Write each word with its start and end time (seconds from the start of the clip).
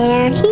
Here. 0.00 0.49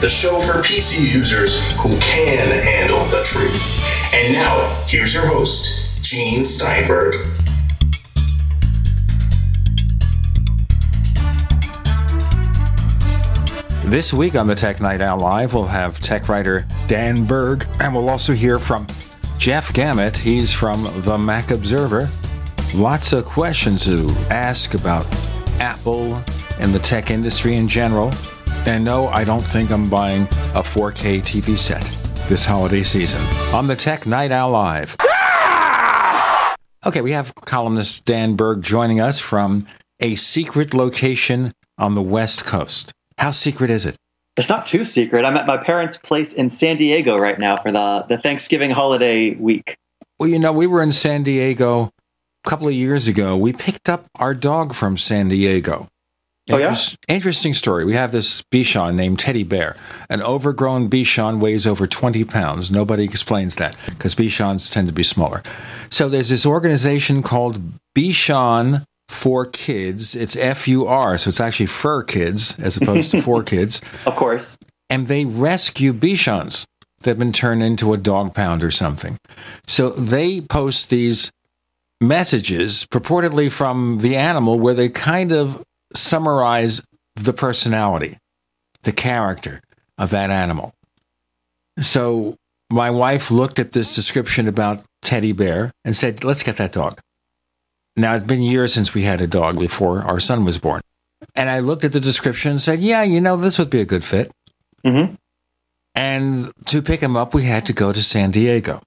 The 0.00 0.08
show 0.08 0.38
for 0.38 0.62
PC 0.62 1.12
users 1.12 1.60
who 1.76 1.90
can 2.00 2.50
handle 2.62 3.04
the 3.08 3.22
truth. 3.22 3.84
And 4.14 4.32
now, 4.32 4.82
here's 4.86 5.12
your 5.12 5.26
host, 5.26 6.02
Gene 6.02 6.42
Steinberg. 6.42 7.26
This 13.84 14.14
week 14.14 14.36
on 14.36 14.46
the 14.46 14.54
Tech 14.54 14.80
Night 14.80 15.02
Owl 15.02 15.18
Live, 15.18 15.52
we'll 15.52 15.66
have 15.66 16.00
tech 16.00 16.30
writer 16.30 16.66
Dan 16.88 17.26
Berg, 17.26 17.66
and 17.78 17.94
we'll 17.94 18.08
also 18.08 18.32
hear 18.32 18.58
from 18.58 18.86
Jeff 19.36 19.74
Gamet. 19.74 20.16
He's 20.16 20.50
from 20.50 20.88
the 21.02 21.18
Mac 21.18 21.50
Observer. 21.50 22.08
Lots 22.74 23.12
of 23.12 23.26
questions 23.26 23.84
to 23.84 24.08
ask 24.30 24.72
about 24.72 25.06
Apple 25.60 26.14
and 26.58 26.74
the 26.74 26.78
tech 26.78 27.10
industry 27.10 27.56
in 27.56 27.68
general. 27.68 28.10
And 28.66 28.84
no, 28.84 29.08
I 29.08 29.24
don't 29.24 29.42
think 29.42 29.70
I'm 29.70 29.88
buying 29.88 30.22
a 30.22 30.62
4K 30.62 31.20
TV 31.20 31.58
set 31.58 31.82
this 32.28 32.44
holiday 32.44 32.82
season. 32.82 33.20
On 33.54 33.66
the 33.66 33.74
Tech 33.74 34.06
Night 34.06 34.30
Owl 34.30 34.50
Live. 34.50 34.96
Ah! 35.00 36.54
Okay, 36.86 37.00
we 37.00 37.10
have 37.10 37.34
columnist 37.44 38.04
Dan 38.04 38.36
Berg 38.36 38.62
joining 38.62 39.00
us 39.00 39.18
from 39.18 39.66
a 39.98 40.14
secret 40.14 40.72
location 40.72 41.52
on 41.76 41.94
the 41.94 42.02
West 42.02 42.46
Coast. 42.46 42.92
How 43.18 43.32
secret 43.32 43.68
is 43.68 43.84
it? 43.84 43.96
It's 44.38 44.48
not 44.48 44.64
too 44.64 44.86
secret. 44.86 45.26
I'm 45.26 45.36
at 45.36 45.46
my 45.46 45.58
parents' 45.58 45.98
place 45.98 46.32
in 46.32 46.48
San 46.48 46.78
Diego 46.78 47.18
right 47.18 47.38
now 47.38 47.60
for 47.60 47.70
the, 47.70 48.06
the 48.08 48.16
Thanksgiving 48.16 48.70
holiday 48.70 49.34
week. 49.34 49.76
Well, 50.18 50.30
you 50.30 50.38
know, 50.38 50.52
we 50.52 50.66
were 50.66 50.82
in 50.82 50.92
San 50.92 51.22
Diego 51.22 51.90
a 52.46 52.48
couple 52.48 52.66
of 52.66 52.72
years 52.72 53.08
ago. 53.08 53.36
We 53.36 53.52
picked 53.52 53.90
up 53.90 54.06
our 54.18 54.32
dog 54.32 54.74
from 54.74 54.96
San 54.96 55.28
Diego. 55.28 55.88
Oh, 56.52 56.58
yeah? 56.58 56.76
Interesting 57.08 57.54
story. 57.54 57.84
We 57.84 57.94
have 57.94 58.12
this 58.12 58.42
Bichon 58.42 58.94
named 58.94 59.18
Teddy 59.18 59.44
Bear. 59.44 59.76
An 60.08 60.22
overgrown 60.22 60.88
Bichon 60.90 61.40
weighs 61.40 61.66
over 61.66 61.86
20 61.86 62.24
pounds. 62.24 62.70
Nobody 62.70 63.04
explains 63.04 63.56
that 63.56 63.76
because 63.86 64.14
Bichons 64.14 64.72
tend 64.72 64.86
to 64.88 64.92
be 64.92 65.02
smaller. 65.02 65.42
So 65.90 66.08
there's 66.08 66.28
this 66.28 66.46
organization 66.46 67.22
called 67.22 67.60
Bichon 67.96 68.84
for 69.08 69.44
Kids. 69.44 70.14
It's 70.14 70.36
F 70.36 70.68
U 70.68 70.86
R, 70.86 71.18
so 71.18 71.28
it's 71.28 71.40
actually 71.40 71.66
fur 71.66 72.02
kids 72.02 72.58
as 72.60 72.76
opposed 72.76 73.10
to 73.10 73.20
for 73.20 73.42
kids. 73.44 73.80
Of 74.06 74.16
course. 74.16 74.56
And 74.88 75.06
they 75.08 75.24
rescue 75.24 75.92
Bichons 75.92 76.64
that 77.00 77.10
have 77.10 77.18
been 77.18 77.32
turned 77.32 77.62
into 77.62 77.92
a 77.92 77.96
dog 77.96 78.34
pound 78.34 78.62
or 78.62 78.70
something. 78.70 79.18
So 79.66 79.90
they 79.90 80.40
post 80.40 80.90
these 80.90 81.32
messages 82.00 82.86
purportedly 82.86 83.50
from 83.50 83.98
the 83.98 84.16
animal 84.16 84.58
where 84.58 84.74
they 84.74 84.88
kind 84.88 85.32
of 85.32 85.62
summarize 85.94 86.82
the 87.16 87.32
personality, 87.32 88.18
the 88.82 88.92
character 88.92 89.60
of 89.98 90.10
that 90.10 90.30
animal. 90.30 90.72
So 91.80 92.36
my 92.70 92.90
wife 92.90 93.30
looked 93.30 93.58
at 93.58 93.72
this 93.72 93.94
description 93.94 94.48
about 94.48 94.84
teddy 95.02 95.32
bear 95.32 95.72
and 95.84 95.96
said, 95.96 96.24
let's 96.24 96.42
get 96.42 96.56
that 96.58 96.72
dog. 96.72 97.00
Now, 97.96 98.14
it's 98.14 98.26
been 98.26 98.42
years 98.42 98.72
since 98.72 98.94
we 98.94 99.02
had 99.02 99.20
a 99.20 99.26
dog 99.26 99.58
before 99.58 100.02
our 100.02 100.20
son 100.20 100.44
was 100.44 100.58
born. 100.58 100.80
And 101.34 101.50
I 101.50 101.58
looked 101.58 101.84
at 101.84 101.92
the 101.92 102.00
description 102.00 102.52
and 102.52 102.60
said, 102.60 102.78
yeah, 102.78 103.02
you 103.02 103.20
know, 103.20 103.36
this 103.36 103.58
would 103.58 103.70
be 103.70 103.80
a 103.80 103.84
good 103.84 104.04
fit. 104.04 104.30
hmm 104.84 105.14
And 105.94 106.50
to 106.66 106.80
pick 106.82 107.00
him 107.00 107.16
up, 107.16 107.34
we 107.34 107.44
had 107.44 107.66
to 107.66 107.72
go 107.72 107.92
to 107.92 108.02
San 108.02 108.30
Diego, 108.30 108.80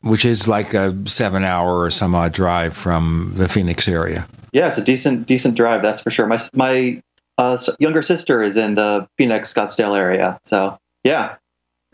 which 0.00 0.24
is 0.24 0.48
like 0.48 0.74
a 0.74 0.96
seven 1.06 1.44
hour 1.44 1.80
or 1.80 1.90
some 1.90 2.14
odd 2.14 2.32
drive 2.32 2.76
from 2.76 3.32
the 3.36 3.48
Phoenix 3.48 3.88
area. 3.88 4.26
Yeah, 4.52 4.68
it's 4.68 4.78
a 4.78 4.84
decent 4.84 5.26
decent 5.26 5.54
drive, 5.54 5.82
that's 5.82 6.00
for 6.00 6.10
sure. 6.10 6.26
My 6.26 6.38
my 6.54 7.02
uh, 7.36 7.58
younger 7.78 8.02
sister 8.02 8.42
is 8.42 8.56
in 8.56 8.74
the 8.74 9.08
Phoenix 9.16 9.52
Scottsdale 9.52 9.96
area, 9.96 10.38
so 10.42 10.78
yeah. 11.04 11.36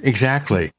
Exactly. 0.02 0.72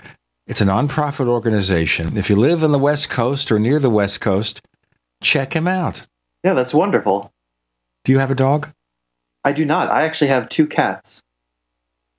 It's 0.47 0.61
a 0.61 0.65
nonprofit 0.65 1.27
organization. 1.27 2.17
If 2.17 2.29
you 2.29 2.35
live 2.35 2.63
on 2.63 2.71
the 2.71 2.79
West 2.79 3.09
Coast 3.09 3.51
or 3.51 3.59
near 3.59 3.79
the 3.79 3.89
West 3.89 4.21
Coast, 4.21 4.61
check 5.21 5.55
him 5.55 5.67
out. 5.67 6.05
Yeah, 6.43 6.53
that's 6.53 6.73
wonderful. 6.73 7.31
Do 8.03 8.11
you 8.11 8.19
have 8.19 8.31
a 8.31 8.35
dog? 8.35 8.69
I 9.45 9.53
do 9.53 9.63
not. 9.63 9.89
I 9.89 10.03
actually 10.03 10.27
have 10.27 10.49
two 10.49 10.65
cats. 10.67 11.21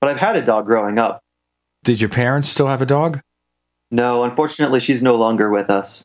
But 0.01 0.11
I've 0.11 0.19
had 0.19 0.37
a 0.37 0.43
dog 0.45 0.65
growing 0.67 0.99
up. 0.99 1.21
Did 1.85 2.01
your 2.01 2.11
parents 2.11 2.49
still 2.49 2.69
have 2.69 2.81
a 2.81 2.87
dog? 2.87 3.21
No, 3.91 4.25
unfortunately 4.25 4.81
she's 4.81 5.03
no 5.03 5.17
longer 5.17 5.51
with 5.51 5.69
us. 5.71 6.05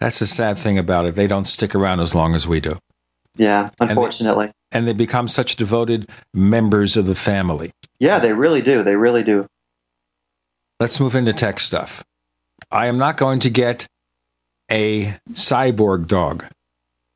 That's 0.00 0.18
the 0.18 0.26
sad 0.26 0.58
thing 0.58 0.76
about 0.78 1.06
it. 1.06 1.14
They 1.14 1.26
don't 1.26 1.46
stick 1.46 1.74
around 1.74 2.00
as 2.00 2.14
long 2.14 2.34
as 2.34 2.46
we 2.46 2.60
do. 2.60 2.78
Yeah, 3.36 3.70
they- 3.78 3.86
unfortunately. 3.86 4.50
And 4.70 4.86
they 4.86 4.92
become 4.92 5.28
such 5.28 5.56
devoted 5.56 6.10
members 6.34 6.96
of 6.96 7.06
the 7.06 7.14
family. 7.14 7.70
Yeah, 8.00 8.18
they 8.18 8.32
really 8.34 8.60
do. 8.60 8.82
They 8.82 8.96
really 8.96 9.22
do. 9.22 9.46
Let's 10.78 11.00
move 11.00 11.14
into 11.14 11.32
tech 11.32 11.58
stuff. 11.58 12.04
I 12.70 12.86
am 12.86 12.98
not 12.98 13.16
going 13.16 13.40
to 13.40 13.50
get 13.50 13.86
a 14.70 15.16
cyborg 15.32 16.06
dog. 16.08 16.44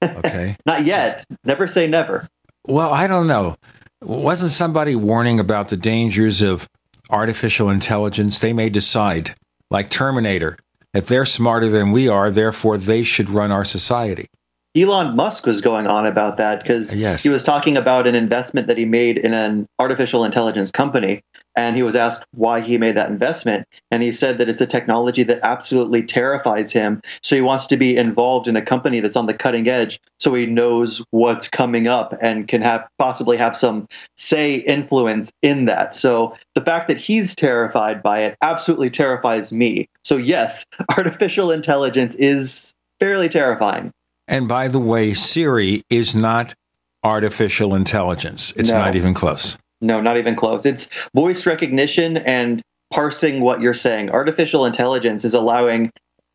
Okay. 0.02 0.56
Not 0.66 0.84
yet. 0.84 1.24
Never 1.44 1.68
say 1.68 1.86
never. 1.86 2.26
Well, 2.66 2.92
I 2.92 3.06
don't 3.06 3.26
know. 3.26 3.56
Wasn't 4.00 4.50
somebody 4.50 4.94
warning 4.96 5.38
about 5.38 5.68
the 5.68 5.76
dangers 5.76 6.42
of 6.42 6.68
artificial 7.10 7.70
intelligence? 7.70 8.38
They 8.38 8.52
may 8.52 8.68
decide, 8.68 9.34
like 9.70 9.90
Terminator, 9.90 10.58
that 10.92 11.06
they're 11.06 11.24
smarter 11.24 11.68
than 11.68 11.92
we 11.92 12.08
are, 12.08 12.30
therefore 12.30 12.78
they 12.78 13.02
should 13.02 13.30
run 13.30 13.50
our 13.52 13.64
society. 13.64 14.26
Elon 14.74 15.14
Musk 15.14 15.46
was 15.46 15.60
going 15.60 15.86
on 15.86 16.06
about 16.06 16.38
that 16.38 16.62
because 16.62 16.94
Yes. 16.94 17.22
he 17.22 17.28
was 17.28 17.44
talking 17.44 17.76
about 17.76 18.06
an 18.06 18.14
investment 18.14 18.66
that 18.68 18.78
he 18.78 18.86
made 18.86 19.18
in 19.18 19.34
an 19.34 19.66
artificial 19.78 20.24
intelligence 20.24 20.70
company. 20.70 21.20
And 21.54 21.76
he 21.76 21.82
was 21.82 21.94
asked 21.94 22.24
why 22.32 22.60
he 22.60 22.78
made 22.78 22.96
that 22.96 23.10
investment. 23.10 23.66
And 23.90 24.02
he 24.02 24.12
said 24.12 24.38
that 24.38 24.48
it's 24.48 24.60
a 24.60 24.66
technology 24.66 25.22
that 25.24 25.40
absolutely 25.42 26.02
terrifies 26.02 26.72
him. 26.72 27.02
So 27.22 27.36
he 27.36 27.42
wants 27.42 27.66
to 27.68 27.76
be 27.76 27.96
involved 27.96 28.48
in 28.48 28.56
a 28.56 28.62
company 28.62 29.00
that's 29.00 29.16
on 29.16 29.26
the 29.26 29.34
cutting 29.34 29.68
edge 29.68 30.00
so 30.18 30.34
he 30.34 30.46
knows 30.46 31.02
what's 31.10 31.48
coming 31.48 31.88
up 31.88 32.16
and 32.22 32.48
can 32.48 32.62
have 32.62 32.86
possibly 32.98 33.36
have 33.36 33.56
some 33.56 33.86
say 34.16 34.56
influence 34.56 35.32
in 35.42 35.66
that. 35.66 35.94
So 35.96 36.36
the 36.54 36.60
fact 36.60 36.88
that 36.88 36.96
he's 36.96 37.34
terrified 37.34 38.02
by 38.02 38.20
it 38.20 38.36
absolutely 38.40 38.90
terrifies 38.90 39.52
me. 39.52 39.88
So 40.04 40.16
yes, 40.16 40.64
artificial 40.96 41.50
intelligence 41.50 42.14
is 42.16 42.74
fairly 43.00 43.28
terrifying. 43.28 43.92
And 44.28 44.48
by 44.48 44.68
the 44.68 44.78
way, 44.78 45.12
Siri 45.12 45.82
is 45.90 46.14
not 46.14 46.54
artificial 47.02 47.74
intelligence. 47.74 48.52
It's 48.56 48.72
No. 48.72 48.78
not 48.78 48.94
even 48.94 49.12
close. 49.14 49.58
No, 49.82 50.00
not 50.00 50.16
even 50.16 50.36
close. 50.36 50.64
It's 50.64 50.88
voice 51.14 51.44
recognition 51.44 52.18
and 52.18 52.62
parsing 52.92 53.40
what 53.40 53.60
you're 53.60 53.74
saying. 53.74 54.10
Artificial 54.10 54.64
intelligence 54.64 55.24
is 55.24 55.34
allowing 55.34 55.90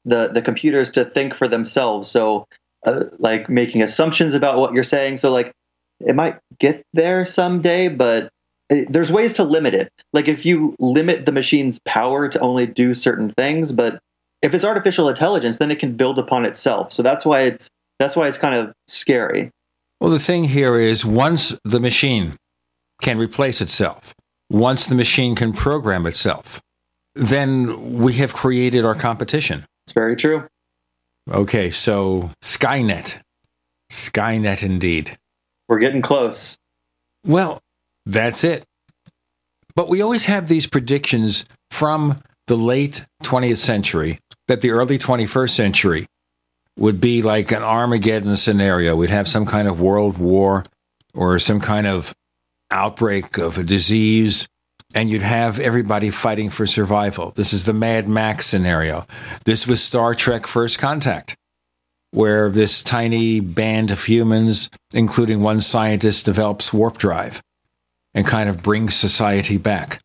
the 0.05 0.27
the 0.27 0.41
computers 0.41 0.91
to 0.91 1.05
think 1.05 1.35
for 1.35 1.47
themselves. 1.47 2.11
So, 2.11 2.45
uh, 2.85 3.05
like 3.19 3.49
making 3.49 3.81
assumptions 3.81 4.33
about 4.33 4.57
what 4.57 4.73
you're 4.73 4.83
saying. 4.83 5.17
So, 5.17 5.31
like 5.31 5.51
it 5.99 6.15
might 6.15 6.37
get 6.59 6.83
there 6.93 7.25
someday, 7.25 7.87
but 7.87 8.29
it, 8.69 8.91
there's 8.91 9.11
ways 9.11 9.33
to 9.33 9.43
limit 9.43 9.73
it. 9.73 9.89
Like 10.13 10.27
if 10.27 10.45
you 10.45 10.75
limit 10.79 11.25
the 11.25 11.31
machine's 11.31 11.79
power 11.85 12.27
to 12.29 12.39
only 12.39 12.67
do 12.67 12.93
certain 12.93 13.31
things, 13.31 13.71
but 13.71 13.99
if 14.41 14.53
it's 14.53 14.65
artificial 14.65 15.09
intelligence, 15.09 15.57
then 15.57 15.71
it 15.71 15.79
can 15.79 15.95
build 15.95 16.19
upon 16.19 16.45
itself. 16.45 16.91
So 16.91 17.01
that's 17.01 17.25
why 17.25 17.41
it's 17.41 17.69
that's 17.99 18.15
why 18.15 18.27
it's 18.27 18.37
kind 18.37 18.55
of 18.55 18.73
scary. 18.87 19.49
Well, 19.99 20.11
the 20.11 20.19
thing 20.19 20.43
here 20.45 20.79
is 20.79 21.03
once 21.03 21.57
the 21.63 21.79
machine 21.79 22.35
can 23.01 23.17
replace 23.17 23.61
itself, 23.61 24.13
once 24.49 24.85
the 24.85 24.95
machine 24.95 25.35
can 25.35 25.53
program 25.53 26.05
itself, 26.05 26.61
then 27.15 27.99
we 27.99 28.13
have 28.13 28.33
created 28.33 28.85
our 28.85 28.95
competition. 28.95 29.65
It's 29.85 29.93
very 29.93 30.15
true. 30.15 30.47
Okay, 31.29 31.71
so 31.71 32.29
Skynet. 32.41 33.21
Skynet 33.91 34.63
indeed. 34.63 35.17
We're 35.67 35.79
getting 35.79 36.01
close. 36.01 36.57
Well, 37.25 37.59
that's 38.05 38.43
it. 38.43 38.63
But 39.75 39.89
we 39.89 40.01
always 40.01 40.25
have 40.25 40.47
these 40.47 40.65
predictions 40.65 41.45
from 41.69 42.21
the 42.47 42.57
late 42.57 43.05
20th 43.23 43.57
century 43.57 44.19
that 44.47 44.61
the 44.61 44.71
early 44.71 44.97
21st 44.97 45.49
century 45.49 46.07
would 46.77 47.01
be 47.01 47.21
like 47.21 47.51
an 47.51 47.63
Armageddon 47.63 48.37
scenario. 48.37 48.95
We'd 48.95 49.09
have 49.09 49.27
some 49.27 49.45
kind 49.45 49.67
of 49.67 49.81
world 49.81 50.17
war 50.17 50.65
or 51.13 51.37
some 51.39 51.59
kind 51.59 51.87
of 51.87 52.13
outbreak 52.71 53.37
of 53.37 53.57
a 53.57 53.63
disease, 53.63 54.47
and 54.93 55.09
you'd 55.09 55.21
have 55.21 55.59
everybody 55.59 56.09
fighting 56.09 56.49
for 56.49 56.65
survival. 56.65 57.31
This 57.31 57.53
is 57.53 57.65
the 57.65 57.73
Mad 57.73 58.07
Max 58.07 58.45
scenario. 58.45 59.05
This 59.45 59.67
was 59.67 59.83
Star 59.83 60.13
Trek 60.13 60.47
First 60.47 60.79
Contact, 60.79 61.35
where 62.11 62.49
this 62.49 62.81
tiny 62.81 63.39
band 63.39 63.91
of 63.91 64.03
humans, 64.05 64.69
including 64.93 65.41
one 65.41 65.59
scientist, 65.59 66.25
develops 66.25 66.73
warp 66.73 66.97
drive 66.97 67.41
and 68.13 68.25
kind 68.25 68.49
of 68.49 68.63
brings 68.63 68.95
society 68.95 69.57
back. 69.57 69.99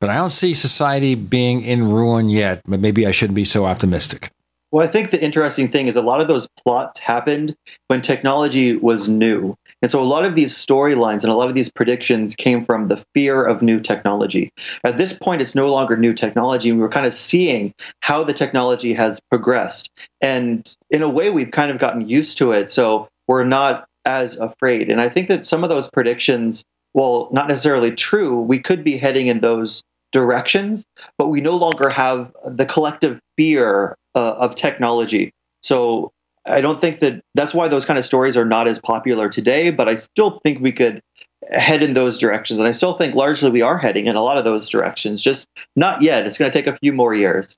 But 0.00 0.10
I 0.10 0.16
don't 0.16 0.30
see 0.30 0.54
society 0.54 1.14
being 1.14 1.62
in 1.62 1.90
ruin 1.90 2.28
yet, 2.28 2.60
but 2.66 2.80
maybe 2.80 3.06
I 3.06 3.12
shouldn't 3.12 3.34
be 3.34 3.46
so 3.46 3.64
optimistic. 3.64 4.30
Well, 4.70 4.86
I 4.86 4.90
think 4.90 5.10
the 5.10 5.22
interesting 5.22 5.70
thing 5.70 5.86
is 5.88 5.96
a 5.96 6.02
lot 6.02 6.20
of 6.20 6.28
those 6.28 6.46
plots 6.62 7.00
happened 7.00 7.56
when 7.86 8.02
technology 8.02 8.76
was 8.76 9.08
new. 9.08 9.56
And 9.82 9.90
so 9.90 10.02
a 10.02 10.04
lot 10.04 10.24
of 10.24 10.34
these 10.34 10.54
storylines 10.54 11.22
and 11.22 11.30
a 11.30 11.34
lot 11.34 11.48
of 11.48 11.54
these 11.54 11.70
predictions 11.70 12.34
came 12.34 12.64
from 12.64 12.88
the 12.88 13.04
fear 13.14 13.44
of 13.44 13.62
new 13.62 13.78
technology. 13.78 14.50
At 14.84 14.96
this 14.96 15.12
point, 15.12 15.42
it's 15.42 15.54
no 15.54 15.68
longer 15.68 15.96
new 15.96 16.14
technology. 16.14 16.70
And 16.70 16.80
we're 16.80 16.88
kind 16.88 17.06
of 17.06 17.14
seeing 17.14 17.74
how 18.00 18.24
the 18.24 18.32
technology 18.32 18.94
has 18.94 19.20
progressed. 19.30 19.90
And 20.20 20.74
in 20.90 21.02
a 21.02 21.08
way, 21.08 21.30
we've 21.30 21.50
kind 21.50 21.70
of 21.70 21.78
gotten 21.78 22.08
used 22.08 22.38
to 22.38 22.52
it. 22.52 22.70
So 22.70 23.08
we're 23.28 23.44
not 23.44 23.86
as 24.06 24.36
afraid. 24.36 24.88
And 24.90 25.00
I 25.00 25.08
think 25.08 25.28
that 25.28 25.46
some 25.46 25.62
of 25.62 25.70
those 25.70 25.90
predictions, 25.90 26.64
well, 26.94 27.28
not 27.32 27.48
necessarily 27.48 27.90
true, 27.90 28.40
we 28.40 28.58
could 28.58 28.82
be 28.82 28.96
heading 28.96 29.26
in 29.26 29.40
those 29.40 29.82
directions, 30.12 30.86
but 31.18 31.28
we 31.28 31.40
no 31.40 31.56
longer 31.56 31.90
have 31.92 32.32
the 32.46 32.64
collective 32.64 33.20
fear 33.36 33.96
uh, 34.14 34.32
of 34.34 34.54
technology. 34.54 35.32
So 35.62 36.12
I 36.46 36.60
don't 36.60 36.80
think 36.80 37.00
that 37.00 37.22
that's 37.34 37.52
why 37.52 37.68
those 37.68 37.84
kind 37.84 37.98
of 37.98 38.04
stories 38.04 38.36
are 38.36 38.44
not 38.44 38.68
as 38.68 38.78
popular 38.78 39.28
today, 39.28 39.70
but 39.70 39.88
I 39.88 39.96
still 39.96 40.40
think 40.44 40.60
we 40.60 40.72
could 40.72 41.02
head 41.50 41.82
in 41.82 41.92
those 41.92 42.18
directions. 42.18 42.58
And 42.58 42.68
I 42.68 42.72
still 42.72 42.96
think 42.96 43.14
largely 43.14 43.50
we 43.50 43.62
are 43.62 43.78
heading 43.78 44.06
in 44.06 44.16
a 44.16 44.22
lot 44.22 44.38
of 44.38 44.44
those 44.44 44.68
directions, 44.68 45.22
just 45.22 45.48
not 45.74 46.02
yet. 46.02 46.26
It's 46.26 46.38
going 46.38 46.50
to 46.50 46.56
take 46.56 46.66
a 46.66 46.78
few 46.78 46.92
more 46.92 47.14
years. 47.14 47.56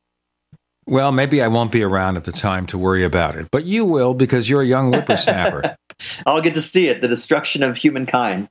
Well, 0.87 1.12
maybe 1.12 1.43
I 1.43 1.49
won't 1.49 1.70
be 1.70 1.82
around 1.82 2.17
at 2.17 2.25
the 2.25 2.32
time 2.32 2.67
to 2.69 2.79
worry 2.79 3.05
about 3.05 3.37
it, 3.37 3.49
but 3.50 3.64
you 3.64 3.85
will 3.85 4.14
because 4.14 4.49
you're 4.49 4.62
a 4.62 4.67
young 4.67 4.90
whippersnapper. 4.90 5.76
I'll 6.26 6.40
get 6.40 6.55
to 6.55 6.62
see 6.62 6.88
it 6.88 7.02
the 7.02 7.08
destruction 7.08 7.62
of 7.62 7.76
humankind. 7.76 8.49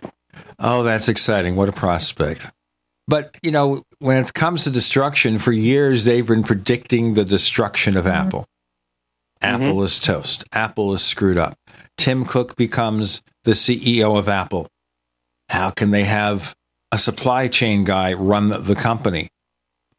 Oh, 0.60 0.84
that's 0.84 1.10
exciting. 1.10 1.56
What 1.56 1.68
a 1.68 1.72
prospect. 1.72 2.48
But, 3.08 3.36
you 3.42 3.52
know, 3.52 3.84
when 4.00 4.24
it 4.24 4.34
comes 4.34 4.66
to 4.66 4.70
destruction, 4.70 5.40
for 5.40 5.52
years 5.52 6.04
they've 6.04 6.28
been 6.28 6.44
predicting 6.44 7.14
the 7.14 7.26
destruction 7.26 7.98
of 7.98 8.06
mm-hmm. 8.06 8.28
Apple. 8.28 8.46
Apple 9.42 9.76
mm-hmm. 9.76 9.84
is 9.84 10.00
toast. 10.00 10.44
Apple 10.52 10.94
is 10.94 11.04
screwed 11.04 11.38
up. 11.38 11.58
Tim 11.98 12.26
Cook 12.26 12.56
becomes 12.56 13.22
the 13.44 13.52
CEO 13.52 14.18
of 14.18 14.30
Apple. 14.30 14.68
How 15.50 15.72
can 15.72 15.92
they 15.92 16.04
have 16.04 16.56
a 16.92 16.98
supply 16.98 17.48
chain 17.48 17.84
guy 17.84 18.14
run 18.14 18.50
the 18.50 18.76
company? 18.76 19.30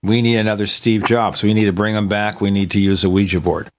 We 0.02 0.22
need 0.22 0.36
another 0.36 0.66
Steve 0.66 1.04
Jobs. 1.04 1.42
We 1.42 1.54
need 1.54 1.64
to 1.64 1.72
bring 1.72 1.94
him 1.94 2.08
back. 2.08 2.40
We 2.40 2.50
need 2.50 2.70
to 2.72 2.80
use 2.80 3.02
a 3.02 3.10
Ouija 3.10 3.40
board. 3.40 3.70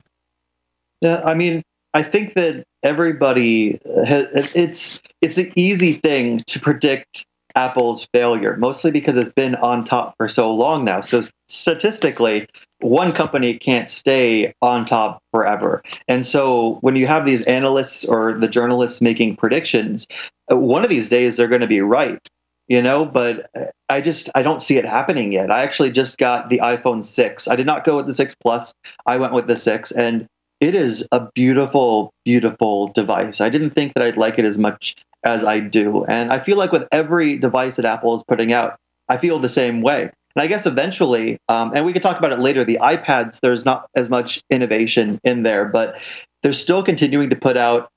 Yeah, 1.01 1.21
I 1.23 1.33
mean, 1.33 1.63
I 1.93 2.03
think 2.03 2.33
that 2.33 2.65
everybody 2.83 3.79
has, 4.05 4.25
it's 4.53 4.99
it's 5.21 5.37
an 5.37 5.51
easy 5.55 5.93
thing 5.93 6.43
to 6.47 6.59
predict 6.59 7.25
Apple's 7.55 8.07
failure, 8.13 8.55
mostly 8.57 8.91
because 8.91 9.17
it's 9.17 9.33
been 9.33 9.55
on 9.55 9.85
top 9.85 10.15
for 10.17 10.27
so 10.27 10.53
long 10.53 10.83
now. 10.83 11.01
So 11.01 11.21
statistically, 11.47 12.47
one 12.79 13.11
company 13.11 13.57
can't 13.57 13.89
stay 13.89 14.53
on 14.61 14.85
top 14.85 15.21
forever. 15.31 15.83
And 16.07 16.25
so 16.25 16.77
when 16.81 16.95
you 16.95 17.07
have 17.07 17.25
these 17.25 17.43
analysts 17.43 18.05
or 18.05 18.37
the 18.39 18.47
journalists 18.47 19.01
making 19.01 19.35
predictions, 19.35 20.07
uh, 20.51 20.57
one 20.57 20.83
of 20.83 20.89
these 20.89 21.09
days 21.09 21.35
they're 21.35 21.47
going 21.47 21.61
to 21.61 21.67
be 21.67 21.81
right. 21.81 22.19
You 22.67 22.83
know, 22.83 23.03
but 23.03 23.49
I 23.89 23.99
just 23.99 24.29
I 24.35 24.43
don't 24.43 24.61
see 24.61 24.77
it 24.77 24.85
happening 24.85 25.31
yet. 25.31 25.49
I 25.49 25.63
actually 25.63 25.89
just 25.89 26.19
got 26.19 26.49
the 26.49 26.59
iPhone 26.59 27.03
6. 27.03 27.47
I 27.47 27.55
did 27.55 27.65
not 27.65 27.83
go 27.83 27.97
with 27.97 28.05
the 28.05 28.13
6 28.13 28.35
Plus. 28.43 28.75
I 29.07 29.17
went 29.17 29.33
with 29.33 29.47
the 29.47 29.57
6 29.57 29.91
and 29.93 30.27
it 30.59 30.75
is 30.75 31.07
a 31.11 31.27
beautiful 31.33 32.13
beautiful 32.25 32.89
device. 32.89 33.41
I 33.41 33.49
didn't 33.49 33.71
think 33.71 33.93
that 33.93 34.03
I'd 34.03 34.17
like 34.17 34.37
it 34.39 34.45
as 34.45 34.57
much 34.57 34.95
as 35.23 35.43
I 35.43 35.59
do. 35.59 36.05
And 36.05 36.31
I 36.31 36.39
feel 36.39 36.57
like 36.57 36.71
with 36.71 36.87
every 36.91 37.37
device 37.37 37.75
that 37.75 37.85
Apple 37.85 38.15
is 38.15 38.23
putting 38.27 38.53
out, 38.53 38.77
I 39.07 39.17
feel 39.17 39.39
the 39.39 39.49
same 39.49 39.81
way. 39.81 40.03
And 40.35 40.43
I 40.43 40.47
guess 40.47 40.65
eventually, 40.65 41.39
um, 41.49 41.71
and 41.75 41.85
we 41.85 41.93
can 41.93 42.01
talk 42.01 42.17
about 42.17 42.31
it 42.31 42.39
later, 42.39 42.63
the 42.63 42.77
iPads, 42.81 43.41
there's 43.41 43.65
not 43.65 43.87
as 43.95 44.09
much 44.09 44.41
innovation 44.49 45.19
in 45.23 45.43
there, 45.43 45.65
but 45.65 45.97
they're 46.43 46.53
still 46.53 46.83
continuing 46.83 47.29
to 47.31 47.35
put 47.35 47.57
out 47.57 47.89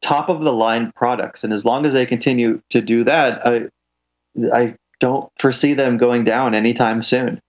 top 0.00 0.28
of 0.28 0.44
the 0.44 0.52
line 0.52 0.92
products. 0.94 1.44
And 1.44 1.52
as 1.52 1.64
long 1.64 1.84
as 1.84 1.92
they 1.92 2.06
continue 2.06 2.62
to 2.70 2.80
do 2.80 3.04
that, 3.04 3.46
I, 3.46 3.68
I 4.52 4.76
don't 5.00 5.30
foresee 5.38 5.74
them 5.74 5.98
going 5.98 6.24
down 6.24 6.54
anytime 6.54 7.02
soon. 7.02 7.40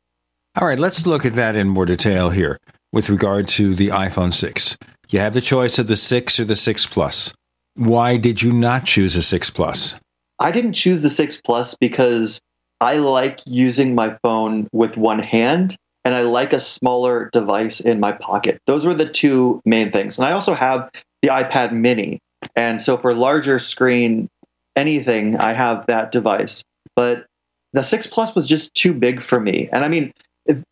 All 0.59 0.67
right, 0.67 0.79
let's 0.79 1.05
look 1.05 1.23
at 1.23 1.33
that 1.33 1.55
in 1.55 1.69
more 1.69 1.85
detail 1.85 2.31
here 2.31 2.57
with 2.91 3.09
regard 3.09 3.47
to 3.49 3.75
the 3.75 3.89
iPhone 3.89 4.33
6. 4.33 4.77
You 5.09 5.19
have 5.19 5.33
the 5.33 5.41
choice 5.41 5.79
of 5.79 5.87
the 5.87 5.95
6 5.95 6.39
or 6.39 6.45
the 6.45 6.55
6 6.55 6.85
Plus. 6.87 7.33
Why 7.75 8.17
did 8.17 8.41
you 8.41 8.51
not 8.51 8.85
choose 8.85 9.15
a 9.15 9.21
6 9.21 9.49
Plus? 9.51 9.95
I 10.39 10.51
didn't 10.51 10.73
choose 10.73 11.01
the 11.01 11.09
6 11.09 11.41
Plus 11.41 11.75
because 11.79 12.39
I 12.81 12.97
like 12.97 13.39
using 13.45 13.95
my 13.95 14.17
phone 14.21 14.67
with 14.71 14.97
one 14.97 15.19
hand 15.19 15.75
and 16.05 16.15
I 16.15 16.21
like 16.21 16.53
a 16.53 16.59
smaller 16.59 17.29
device 17.33 17.79
in 17.79 17.99
my 17.99 18.11
pocket. 18.11 18.61
Those 18.65 18.85
were 18.85 18.93
the 18.93 19.09
two 19.09 19.61
main 19.65 19.91
things. 19.91 20.17
And 20.17 20.25
I 20.25 20.31
also 20.31 20.53
have 20.53 20.89
the 21.21 21.29
iPad 21.29 21.73
mini. 21.73 22.19
And 22.55 22.81
so 22.81 22.97
for 22.97 23.13
larger 23.13 23.59
screen 23.59 24.29
anything, 24.75 25.37
I 25.37 25.53
have 25.53 25.85
that 25.87 26.11
device. 26.11 26.63
But 26.95 27.25
the 27.73 27.81
6 27.81 28.07
Plus 28.07 28.33
was 28.35 28.47
just 28.47 28.73
too 28.73 28.93
big 28.93 29.21
for 29.21 29.39
me. 29.39 29.69
And 29.71 29.83
I 29.83 29.87
mean, 29.87 30.13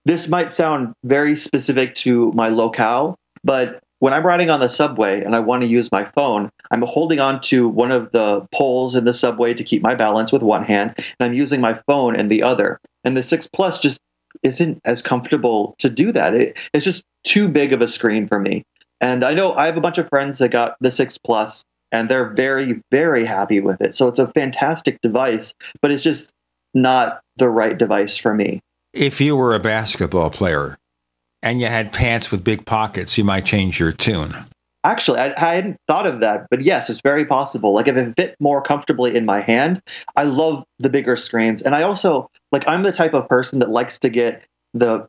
this 0.05 0.27
might 0.27 0.53
sound 0.53 0.94
very 1.03 1.36
specific 1.36 1.96
to 1.96 2.32
my 2.34 2.50
locale, 2.50 3.15
but 3.44 3.79
when 4.00 4.13
I'm 4.13 4.25
riding 4.25 4.50
on 4.50 4.60
the 4.60 4.70
subway 4.70 5.24
and 5.24 5.36
I 5.36 5.39
want 5.39 5.63
to 5.63 5.67
use 5.67 5.91
my 5.91 6.05
phone, 6.12 6.50
I'm 6.72 6.82
holding 6.82 7.20
on 7.20 7.41
to 7.41 7.67
one 7.67 7.91
of 7.91 8.12
the 8.12 8.46
poles 8.53 8.96
in 8.96 9.05
the 9.05 9.13
subway 9.13 9.53
to 9.53 9.63
keep 9.63 9.82
my 9.82 9.96
balance 9.96 10.32
with 10.32 10.44
one 10.44 10.63
hand, 10.63 10.94
and 10.98 11.05
I'm 11.20 11.34
using 11.34 11.62
my 11.62 11.79
phone 11.88 12.15
in 12.15 12.27
the 12.27 12.44
other. 12.44 12.79
And 13.03 13.15
the 13.15 13.24
6 13.24 13.48
Plus 13.53 13.79
just 13.79 14.00
isn't 14.44 14.79
as 14.86 15.01
comfortable 15.01 15.75
to 15.79 15.89
do 15.89 16.12
that. 16.12 16.34
It, 16.34 16.58
it's 16.74 16.86
just 16.86 17.03
too 17.24 17.48
big 17.48 17.72
of 17.72 17.82
a 17.82 17.88
screen 17.88 18.27
for 18.27 18.39
me. 18.39 18.63
And 19.01 19.24
I 19.24 19.34
know 19.34 19.53
I 19.53 19.65
have 19.65 19.77
a 19.77 19.82
bunch 19.82 19.98
of 19.98 20.10
friends 20.10 20.39
that 20.39 20.50
got 20.50 20.75
the 20.82 20.91
6 20.91 21.17
Plus 21.20 21.63
and 21.91 22.10
they're 22.10 22.29
very, 22.29 22.82
very 22.91 23.25
happy 23.25 23.62
with 23.62 23.79
it. 23.82 23.96
So 23.96 24.08
it's 24.08 24.20
a 24.20 24.27
fantastic 24.34 25.00
device, 25.01 25.53
but 25.82 25.91
it's 25.91 26.03
just 26.03 26.32
not 26.74 27.22
the 27.38 27.50
right 27.50 27.77
device 27.77 28.17
for 28.17 28.34
me. 28.34 28.62
If 28.96 29.20
you 29.20 29.36
were 29.36 29.54
a 29.54 29.60
basketball 29.60 30.30
player, 30.30 30.78
and 31.44 31.60
you 31.60 31.68
had 31.68 31.92
pants 31.92 32.32
with 32.32 32.46
big 32.46 32.66
pockets, 32.66 33.18
you 33.18 33.25
might 33.25 33.44
change 33.44 33.78
your 33.78 33.92
tune. 33.92 34.34
Actually, 34.86 35.20
I, 35.20 35.34
I, 35.36 35.56
hadn't 35.56 35.78
thought 35.86 36.08
of 36.08 36.22
that, 36.22 36.48
but 36.50 36.62
yes, 36.62 36.90
it's 36.90 37.02
very 37.02 37.25
possible. 37.25 37.74
Like 37.74 37.90
if 37.90 37.98
it 37.98 38.14
fit 38.16 38.36
more 38.40 38.62
comfortably 38.62 39.14
in 39.14 39.25
my 39.25 39.42
hand, 39.42 39.82
I 40.16 40.24
love 40.24 40.64
the 40.80 40.90
bigger 40.90 41.18
screens, 41.18 41.62
and 41.62 41.75
I 41.75 41.84
also 41.84 42.30
like 42.54 42.66
I'm 42.68 42.84
the 42.84 42.94
type 42.94 43.14
of 43.14 43.28
person 43.28 43.60
that 43.60 43.70
likes 43.70 44.00
to 44.00 44.10
get 44.10 44.44
the 44.74 45.08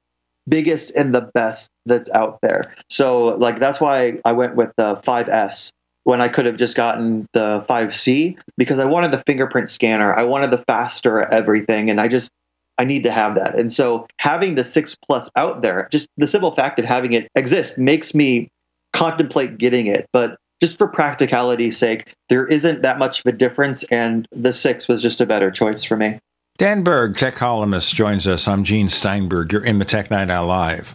biggest 0.48 0.90
and 0.96 1.14
the 1.14 1.30
best 1.32 1.70
that's 1.84 2.10
out 2.10 2.40
there. 2.42 2.74
So 2.90 3.36
like 3.36 3.60
that's 3.60 3.80
why 3.80 4.18
I 4.24 4.32
went 4.32 4.56
with 4.56 4.72
the 4.76 4.96
5S 4.96 5.70
when 6.02 6.20
I 6.20 6.28
could 6.28 6.46
have 6.46 6.56
just 6.56 6.76
gotten 6.76 7.26
the 7.34 7.64
5C 7.68 8.36
because 8.56 8.78
I 8.78 8.84
wanted 8.84 9.12
the 9.12 9.22
fingerprint 9.26 9.68
scanner, 9.68 10.12
I 10.14 10.24
wanted 10.24 10.50
the 10.50 10.64
faster 10.66 11.22
everything, 11.32 11.88
and 11.88 12.00
I 12.00 12.08
just 12.08 12.30
I 12.78 12.84
need 12.84 13.02
to 13.04 13.10
have 13.10 13.34
that. 13.36 13.58
And 13.58 13.72
so 13.72 14.06
having 14.18 14.54
the 14.54 14.64
six 14.64 14.94
plus 14.94 15.30
out 15.36 15.62
there, 15.62 15.88
just 15.90 16.08
the 16.16 16.26
simple 16.26 16.54
fact 16.54 16.78
of 16.78 16.84
having 16.84 17.12
it 17.12 17.28
exist 17.34 17.78
makes 17.78 18.14
me 18.14 18.48
contemplate 18.92 19.58
getting 19.58 19.86
it. 19.86 20.06
But 20.12 20.36
just 20.60 20.78
for 20.78 20.86
practicality's 20.86 21.76
sake, 21.76 22.14
there 22.28 22.46
isn't 22.46 22.82
that 22.82 22.98
much 22.98 23.20
of 23.20 23.26
a 23.26 23.32
difference. 23.32 23.82
And 23.84 24.26
the 24.30 24.52
six 24.52 24.88
was 24.88 25.02
just 25.02 25.20
a 25.20 25.26
better 25.26 25.50
choice 25.50 25.84
for 25.84 25.96
me. 25.96 26.18
Dan 26.58 26.82
Berg, 26.82 27.16
tech 27.16 27.34
columnist, 27.34 27.94
joins 27.94 28.26
us. 28.26 28.48
I'm 28.48 28.64
Gene 28.64 28.88
Steinberg. 28.88 29.52
You're 29.52 29.64
in 29.64 29.78
the 29.78 29.84
Tech 29.84 30.10
Night 30.10 30.30
Owl 30.30 30.46
Live. 30.46 30.94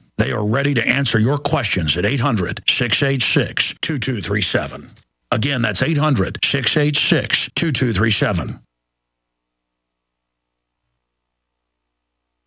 They 0.21 0.31
are 0.31 0.45
ready 0.45 0.75
to 0.75 0.87
answer 0.87 1.17
your 1.17 1.39
questions 1.39 1.97
at 1.97 2.05
800 2.05 2.61
686 2.69 3.73
2237. 3.81 4.87
Again, 5.31 5.63
that's 5.63 5.81
800 5.81 6.37
686 6.45 7.49
2237. 7.55 8.59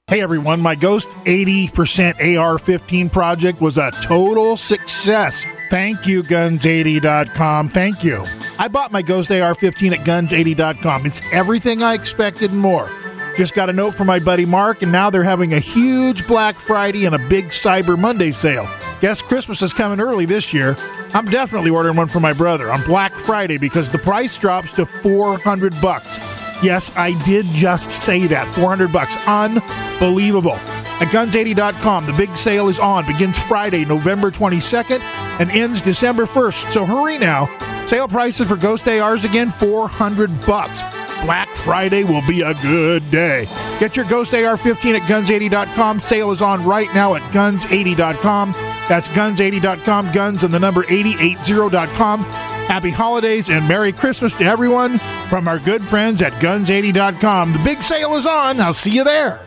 Hey 0.07 0.21
everyone, 0.21 0.61
my 0.61 0.77
Ghost 0.77 1.09
80% 1.25 2.39
AR 2.39 2.59
15 2.59 3.11
project 3.11 3.61
was 3.61 3.77
a 3.77 3.91
total 4.03 4.57
success. 4.57 5.45
Thank 5.69 6.07
you, 6.07 6.23
guns80.com. 6.23 7.71
Thank 7.71 8.05
you. 8.05 8.25
I 8.61 8.69
bought 8.69 8.93
my 8.93 9.03
Ghost 9.03 9.33
AR 9.33 9.57
15 9.57 9.95
at 9.95 10.07
guns80.com. 10.07 11.07
It's 11.07 11.23
everything 11.33 11.83
I 11.83 11.95
expected 11.95 12.53
and 12.53 12.61
more. 12.61 12.89
Just 13.37 13.55
got 13.55 13.69
a 13.69 13.73
note 13.73 13.95
from 13.95 14.07
my 14.07 14.21
buddy 14.21 14.45
Mark, 14.47 14.83
and 14.83 14.93
now 14.93 15.11
they're 15.11 15.25
having 15.25 15.55
a 15.55 15.59
huge 15.59 16.27
Black 16.29 16.55
Friday 16.55 17.05
and 17.05 17.17
a 17.17 17.19
big 17.19 17.47
Cyber 17.47 17.99
Monday 17.99 18.31
sale. 18.31 18.69
Guess 19.01 19.23
Christmas 19.23 19.61
is 19.61 19.73
coming 19.73 20.01
early 20.01 20.25
this 20.25 20.55
year. 20.55 20.77
I'm 21.15 21.25
definitely 21.25 21.71
ordering 21.71 21.97
one 21.97 22.07
for 22.07 22.21
my 22.21 22.33
brother 22.33 22.71
on 22.73 22.83
Black 22.85 23.13
Friday 23.13 23.59
because 23.59 23.91
the 23.91 23.99
price 23.99 24.39
drops 24.39 24.73
to 24.75 24.87
400 24.87 25.75
bucks. 25.81 26.19
Yes, 26.63 26.97
I 26.97 27.21
did 27.25 27.47
just 27.47 27.91
say 27.91 28.27
that. 28.29 28.47
400 28.55 28.93
bucks. 28.93 29.17
Unbelievable. 29.27 30.59
At 31.01 31.09
guns80.com, 31.09 32.07
the 32.07 32.13
big 32.13 32.37
sale 32.37 32.69
is 32.69 32.79
on. 32.79 33.05
Begins 33.05 33.37
Friday, 33.45 33.85
November 33.85 34.31
22nd 34.31 35.01
and 35.41 35.51
ends 35.51 35.83
December 35.83 36.25
1st. 36.25 36.71
So 36.71 36.87
hurry 36.87 37.19
now. 37.19 37.51
Sale 37.83 38.07
prices 38.07 38.49
for 38.49 38.57
Ghost 38.57 38.87
ARs 38.87 39.25
again, 39.25 39.51
400 39.51 40.47
bucks. 40.47 40.83
Black 41.25 41.49
Friday 41.49 42.05
will 42.05 42.21
be 42.29 42.43
a 42.43 42.53
good 42.55 43.11
day. 43.11 43.47
Get 43.81 43.97
your 43.97 44.05
Ghost 44.05 44.35
AR-15 44.35 44.95
at 44.95 45.03
guns80.com. 45.09 46.01
Sale 46.01 46.31
is 46.33 46.43
on 46.43 46.63
right 46.63 46.93
now 46.95 47.15
at 47.15 47.23
guns80.com. 47.33 48.53
That's 48.89 49.09
guns80.com, 49.09 50.13
guns 50.13 50.45
and 50.45 50.53
the 50.53 50.61
number 50.61 50.83
880.com. 50.83 52.21
Happy 52.21 52.91
holidays 52.91 53.49
and 53.49 53.67
Merry 53.67 53.93
Christmas 53.93 54.35
to 54.35 54.45
everyone 54.45 54.99
from 55.29 55.49
our 55.49 55.59
good 55.59 55.83
friends 55.83 56.21
at 56.21 56.33
guns80.com. 56.35 57.55
The 57.55 57.59
big 57.61 57.83
sale 57.83 58.15
is 58.17 58.27
on. 58.27 58.61
I'll 58.61 58.75
see 58.75 58.91
you 58.91 59.05
there. 59.05 59.41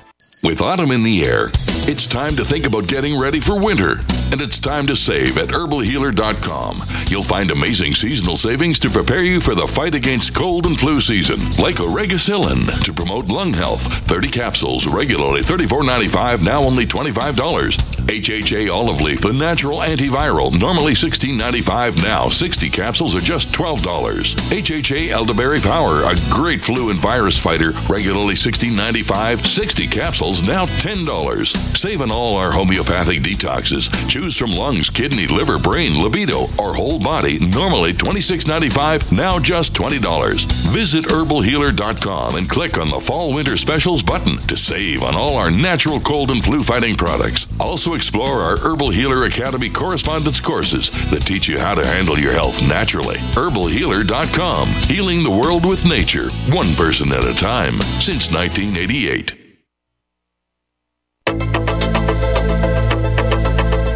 With 0.43 0.61
autumn 0.61 0.91
in 0.91 1.03
the 1.03 1.25
air, 1.25 1.45
it's 1.45 2.07
time 2.07 2.35
to 2.37 2.45
think 2.45 2.65
about 2.65 2.87
getting 2.87 3.19
ready 3.19 3.39
for 3.39 3.59
winter. 3.59 3.97
And 4.29 4.41
it's 4.41 4.59
time 4.59 4.87
to 4.87 4.95
save 4.95 5.37
at 5.37 5.47
herbalhealer.com. 5.49 6.77
You'll 7.07 7.23
find 7.23 7.49
amazing 7.49 7.93
seasonal 7.93 8.35
savings 8.35 8.77
to 8.79 8.89
prepare 8.89 9.23
you 9.23 9.39
for 9.39 9.55
the 9.55 9.65
fight 9.67 9.95
against 9.95 10.35
cold 10.35 10.65
and 10.65 10.77
flu 10.77 10.99
season. 10.99 11.39
Like 11.63 11.77
Oregacillin 11.77 12.83
to 12.83 12.93
promote 12.93 13.27
lung 13.27 13.53
health. 13.53 13.81
30 13.81 14.29
capsules, 14.29 14.85
regularly 14.85 15.41
$34.95, 15.41 16.43
now 16.43 16.61
only 16.61 16.85
$25. 16.85 17.77
HHA 18.07 18.73
olive 18.73 19.01
leaf, 19.01 19.21
the 19.21 19.33
natural 19.33 19.79
antiviral, 19.79 20.57
normally 20.59 20.93
$16.95, 20.93 22.01
now 22.03 22.29
60 22.29 22.69
capsules 22.69 23.15
are 23.15 23.19
just 23.19 23.49
$12. 23.49 23.81
HHA 23.81 25.09
elderberry 25.09 25.59
power, 25.59 26.03
a 26.03 26.15
great 26.29 26.63
flu 26.63 26.89
and 26.89 26.99
virus 26.99 27.37
fighter, 27.37 27.71
regularly 27.89 28.35
$16.95, 28.35 29.45
60 29.45 29.87
capsules, 29.87 30.47
now 30.47 30.65
$10. 30.65 31.47
Save 31.77 32.01
on 32.01 32.11
all 32.11 32.37
our 32.37 32.51
homeopathic 32.51 33.19
detoxes. 33.19 33.89
Choose 34.17 34.35
from 34.35 34.51
lungs, 34.51 34.89
kidney, 34.89 35.27
liver, 35.27 35.59
brain, 35.59 36.01
libido, 36.01 36.47
or 36.57 36.73
whole 36.73 36.99
body, 36.99 37.37
normally 37.37 37.93
$26.95, 37.93 39.11
now 39.15 39.37
just 39.37 39.75
$20. 39.75 40.43
Visit 40.73 41.05
herbalhealer.com 41.05 42.35
and 42.35 42.49
click 42.49 42.79
on 42.79 42.89
the 42.89 42.99
fall 42.99 43.31
winter 43.31 43.55
specials 43.55 44.01
button 44.01 44.37
to 44.37 44.57
save 44.57 45.03
on 45.03 45.13
all 45.13 45.35
our 45.37 45.51
natural 45.51 45.99
cold 45.99 46.31
and 46.31 46.43
flu 46.43 46.63
fighting 46.63 46.95
products. 46.95 47.45
Also 47.59 47.93
explore 47.93 48.41
our 48.41 48.57
Herbal 48.57 48.89
Healer 48.89 49.25
Academy 49.25 49.69
correspondence 49.69 50.39
courses 50.39 50.89
that 51.11 51.21
teach 51.21 51.47
you 51.47 51.59
how 51.59 51.75
to 51.75 51.85
handle 51.85 52.17
your 52.17 52.33
health 52.33 52.67
naturally. 52.67 53.17
herbalhealer.com, 53.37 54.67
healing 54.89 55.21
the 55.21 55.29
world 55.29 55.63
with 55.63 55.85
nature, 55.85 56.31
one 56.49 56.73
person 56.73 57.11
at 57.11 57.23
a 57.23 57.35
time, 57.35 57.79
since 58.01 58.33
1988. 58.33 59.46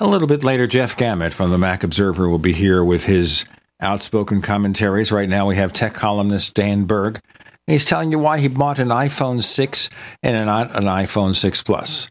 A 0.00 0.06
little 0.06 0.28
bit 0.28 0.44
later, 0.44 0.68
Jeff 0.68 0.96
Gamet 0.96 1.32
from 1.32 1.50
the 1.50 1.58
Mac 1.58 1.82
Observer 1.82 2.28
will 2.28 2.38
be 2.38 2.52
here 2.52 2.84
with 2.84 3.06
his 3.06 3.46
outspoken 3.80 4.40
commentaries. 4.40 5.10
Right 5.10 5.28
now, 5.28 5.48
we 5.48 5.56
have 5.56 5.72
tech 5.72 5.92
columnist 5.92 6.54
Dan 6.54 6.84
Berg. 6.84 7.18
He's 7.66 7.84
telling 7.84 8.12
you 8.12 8.20
why 8.20 8.38
he 8.38 8.46
bought 8.46 8.78
an 8.78 8.88
iPhone 8.88 9.42
6 9.42 9.90
and 10.22 10.46
not 10.46 10.72
an 10.76 10.84
iPhone 10.84 11.34
6 11.34 11.62
Plus. 11.64 12.08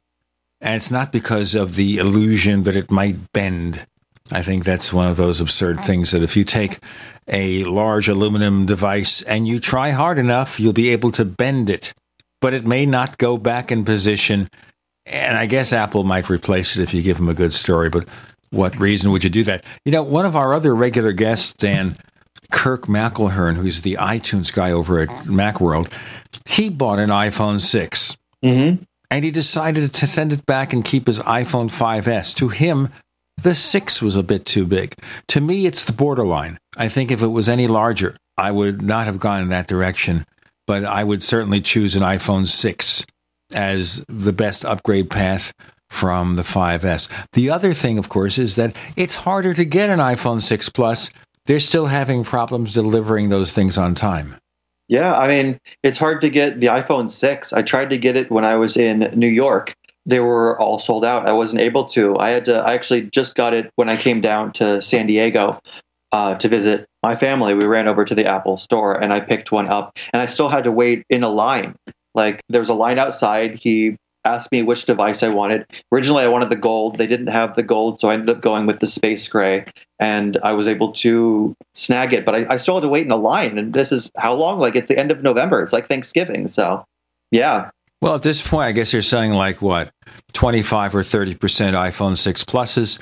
And 0.60 0.76
it's 0.76 0.92
not 0.92 1.14
because 1.14 1.56
of 1.56 1.76
the 1.76 1.98
illusion 1.98 2.64
that 2.64 2.76
it 2.76 2.92
might 2.92 3.32
bend. 3.32 3.86
I 4.32 4.42
think 4.44 4.66
that's 4.66 4.92
one 4.92 5.08
of 5.08 5.16
those 5.16 5.40
absurd 5.40 5.80
things 5.80 6.12
that 6.12 6.24
if 6.24 6.36
you 6.36 6.44
take 6.44 6.80
a 7.26 7.64
large 7.64 8.10
aluminum 8.10 8.66
device 8.66 9.22
and 9.22 9.48
you 9.48 9.62
try 9.62 9.92
hard 9.92 10.20
enough, 10.20 10.60
you'll 10.60 10.74
be 10.74 10.90
able 10.90 11.12
to 11.12 11.24
bend 11.24 11.70
it. 11.70 11.94
But 12.42 12.54
it 12.54 12.66
may 12.66 12.86
not 12.86 13.18
go 13.18 13.38
back 13.38 13.72
in 13.72 13.86
position 13.86 14.50
And 15.08 15.38
I 15.38 15.46
guess 15.46 15.74
Apple 15.74 16.04
might 16.04 16.30
replace 16.30 16.76
it 16.76 16.84
if 16.84 16.94
you 16.94 17.02
give 17.02 17.18
them 17.18 17.30
a 17.30 17.34
good 17.34 17.54
story, 17.54 17.90
but 17.90 18.06
what 18.50 18.78
reason 18.80 19.12
would 19.12 19.24
you 19.24 19.30
do 19.30 19.44
that? 19.46 19.64
You 19.86 19.92
know, 19.92 20.04
one 20.04 20.26
of 20.26 20.36
our 20.36 20.54
other 20.54 20.76
regular 20.76 21.14
guests, 21.14 21.54
Dan 21.54 21.98
Kirk 22.52 22.88
McElhearn, 22.88 23.56
who's 23.56 23.82
the 23.82 23.98
iTunes 24.00 24.54
guy 24.54 24.72
over 24.72 25.00
at 25.00 25.10
Macworld, 25.26 25.92
he 26.46 26.70
bought 26.70 27.00
an 27.00 27.10
iPhone 27.10 27.62
6. 27.62 28.18
Mm-hmm. 28.44 28.84
And 29.10 29.24
he 29.24 29.32
decided 29.32 29.94
to 29.94 30.08
send 30.08 30.34
it 30.34 30.46
back 30.46 30.74
and 30.74 30.84
keep 30.84 31.08
his 31.08 31.20
iPhone 31.20 31.70
5S. 31.70 32.36
To 32.36 32.50
him, 32.50 32.90
the 33.38 33.56
6 33.56 34.02
was 34.02 34.18
a 34.18 34.24
bit 34.24 34.46
too 34.46 34.66
big. 34.66 34.94
To 35.30 35.40
me, 35.40 35.66
it's 35.66 35.86
the 35.86 35.94
borderline. 35.94 36.58
I 36.76 36.90
think 36.90 37.12
if 37.12 37.22
it 37.22 37.28
was 37.28 37.48
any 37.48 37.68
larger, 37.68 38.18
I 38.38 38.52
would 38.52 38.82
not 38.82 39.06
have 39.06 39.20
gone 39.20 39.42
in 39.42 39.50
that 39.50 39.68
direction, 39.68 40.26
but 40.66 40.84
I 40.84 41.04
would 41.04 41.24
certainly 41.24 41.62
choose 41.62 41.96
an 41.96 42.04
iPhone 42.04 42.48
6 42.48 43.06
as 43.54 44.04
the 44.08 44.34
best 44.34 44.66
upgrade 44.66 45.10
path 45.10 45.54
from 45.90 46.36
the 46.36 46.44
5S. 46.44 47.08
The 47.32 47.50
other 47.50 47.74
thing, 47.74 47.98
of 47.98 48.10
course, 48.10 48.38
is 48.38 48.56
that 48.56 48.76
it's 48.96 49.16
harder 49.16 49.54
to 49.54 49.66
get 49.66 49.90
an 49.90 50.00
iPhone 50.00 50.42
6 50.42 50.70
Plus. 50.70 51.12
They're 51.46 51.60
still 51.60 51.86
having 51.86 52.24
problems 52.24 52.74
delivering 52.74 53.30
those 53.30 53.54
things 53.54 53.78
on 53.78 53.96
time. 53.96 54.36
Yeah, 54.90 55.16
I 55.16 55.28
mean, 55.28 55.60
it's 55.84 55.98
hard 55.98 56.22
to 56.22 56.30
get 56.30 56.60
the 56.60 56.68
iPhone 56.68 57.12
6. 57.12 57.54
I 57.54 57.62
tried 57.62 57.90
to 57.90 57.98
get 57.98 58.16
it 58.16 58.32
when 58.32 58.46
I 58.46 58.56
was 58.56 58.78
in 58.78 59.12
New 59.14 59.28
York. 59.28 59.74
They 60.06 60.22
were 60.22 60.60
all 60.62 60.80
sold 60.80 61.04
out. 61.04 61.28
I 61.28 61.34
wasn't 61.34 61.62
able 61.62 61.86
to. 61.88 62.18
I 62.18 62.30
had 62.30 62.46
to 62.46 62.60
I 62.60 62.74
actually 62.74 63.02
just 63.02 63.36
got 63.36 63.54
it 63.54 63.70
when 63.76 63.90
I 63.90 63.98
came 63.98 64.22
down 64.22 64.54
to 64.54 64.82
San 64.82 65.06
Diego 65.08 65.60
uh, 66.14 66.36
to 66.36 66.48
visit 66.48 66.88
my 67.04 67.18
family. 67.18 67.54
We 67.54 67.66
ran 67.66 67.90
over 67.90 68.06
to 68.06 68.16
the 68.16 68.26
Apple 68.26 68.56
store 68.56 68.94
and 68.94 69.12
I 69.12 69.20
picked 69.20 69.52
one 69.52 69.68
up 69.68 69.98
and 70.14 70.22
I 70.22 70.26
still 70.26 70.48
had 70.48 70.64
to 70.64 70.72
wait 70.72 71.06
in 71.10 71.24
a 71.24 71.30
line. 71.30 71.76
Like 72.18 72.42
there 72.50 72.60
was 72.60 72.70
a 72.70 72.74
line 72.74 73.00
outside. 73.00 73.56
He 73.56 73.96
asked 74.26 74.52
me 74.52 74.62
which 74.62 74.86
device 74.86 75.24
I 75.24 75.30
wanted. 75.30 75.66
Originally, 75.92 76.24
I 76.24 76.28
wanted 76.28 76.50
the 76.50 76.58
gold. 76.58 76.98
They 76.98 77.08
didn't 77.08 77.28
have 77.28 77.56
the 77.56 77.64
gold, 77.64 78.00
so 78.00 78.10
I 78.10 78.14
ended 78.14 78.30
up 78.30 78.42
going 78.42 78.66
with 78.66 78.80
the 78.80 78.88
space 78.88 79.28
gray, 79.28 79.66
and 80.00 80.38
I 80.44 80.52
was 80.52 80.68
able 80.68 80.92
to 80.94 81.56
snag 81.74 82.14
it. 82.14 82.26
But 82.26 82.36
I, 82.36 82.54
I 82.54 82.58
still 82.58 82.76
had 82.76 82.82
to 82.82 82.90
wait 82.90 83.06
in 83.06 83.12
a 83.12 83.18
line, 83.18 83.58
and 83.58 83.74
this 83.74 83.92
is 83.92 84.12
how 84.18 84.34
long? 84.34 84.60
Like 84.60 84.76
it's 84.76 84.90
the 84.90 85.00
end 85.00 85.12
of 85.12 85.24
November. 85.24 85.62
It's 85.62 85.74
like 85.74 85.88
Thanksgiving. 85.88 86.48
So, 86.48 86.84
yeah. 87.32 87.70
Well, 88.02 88.16
at 88.16 88.24
this 88.24 88.42
point, 88.42 88.68
I 88.68 88.74
guess 88.74 88.94
you're 88.94 89.02
selling 89.02 89.32
like 89.32 89.62
what, 89.62 89.90
25 90.34 90.96
or 90.96 91.04
30 91.04 91.36
percent 91.36 91.76
iPhone 91.76 92.18
6 92.18 92.44
Pluses, 92.44 93.00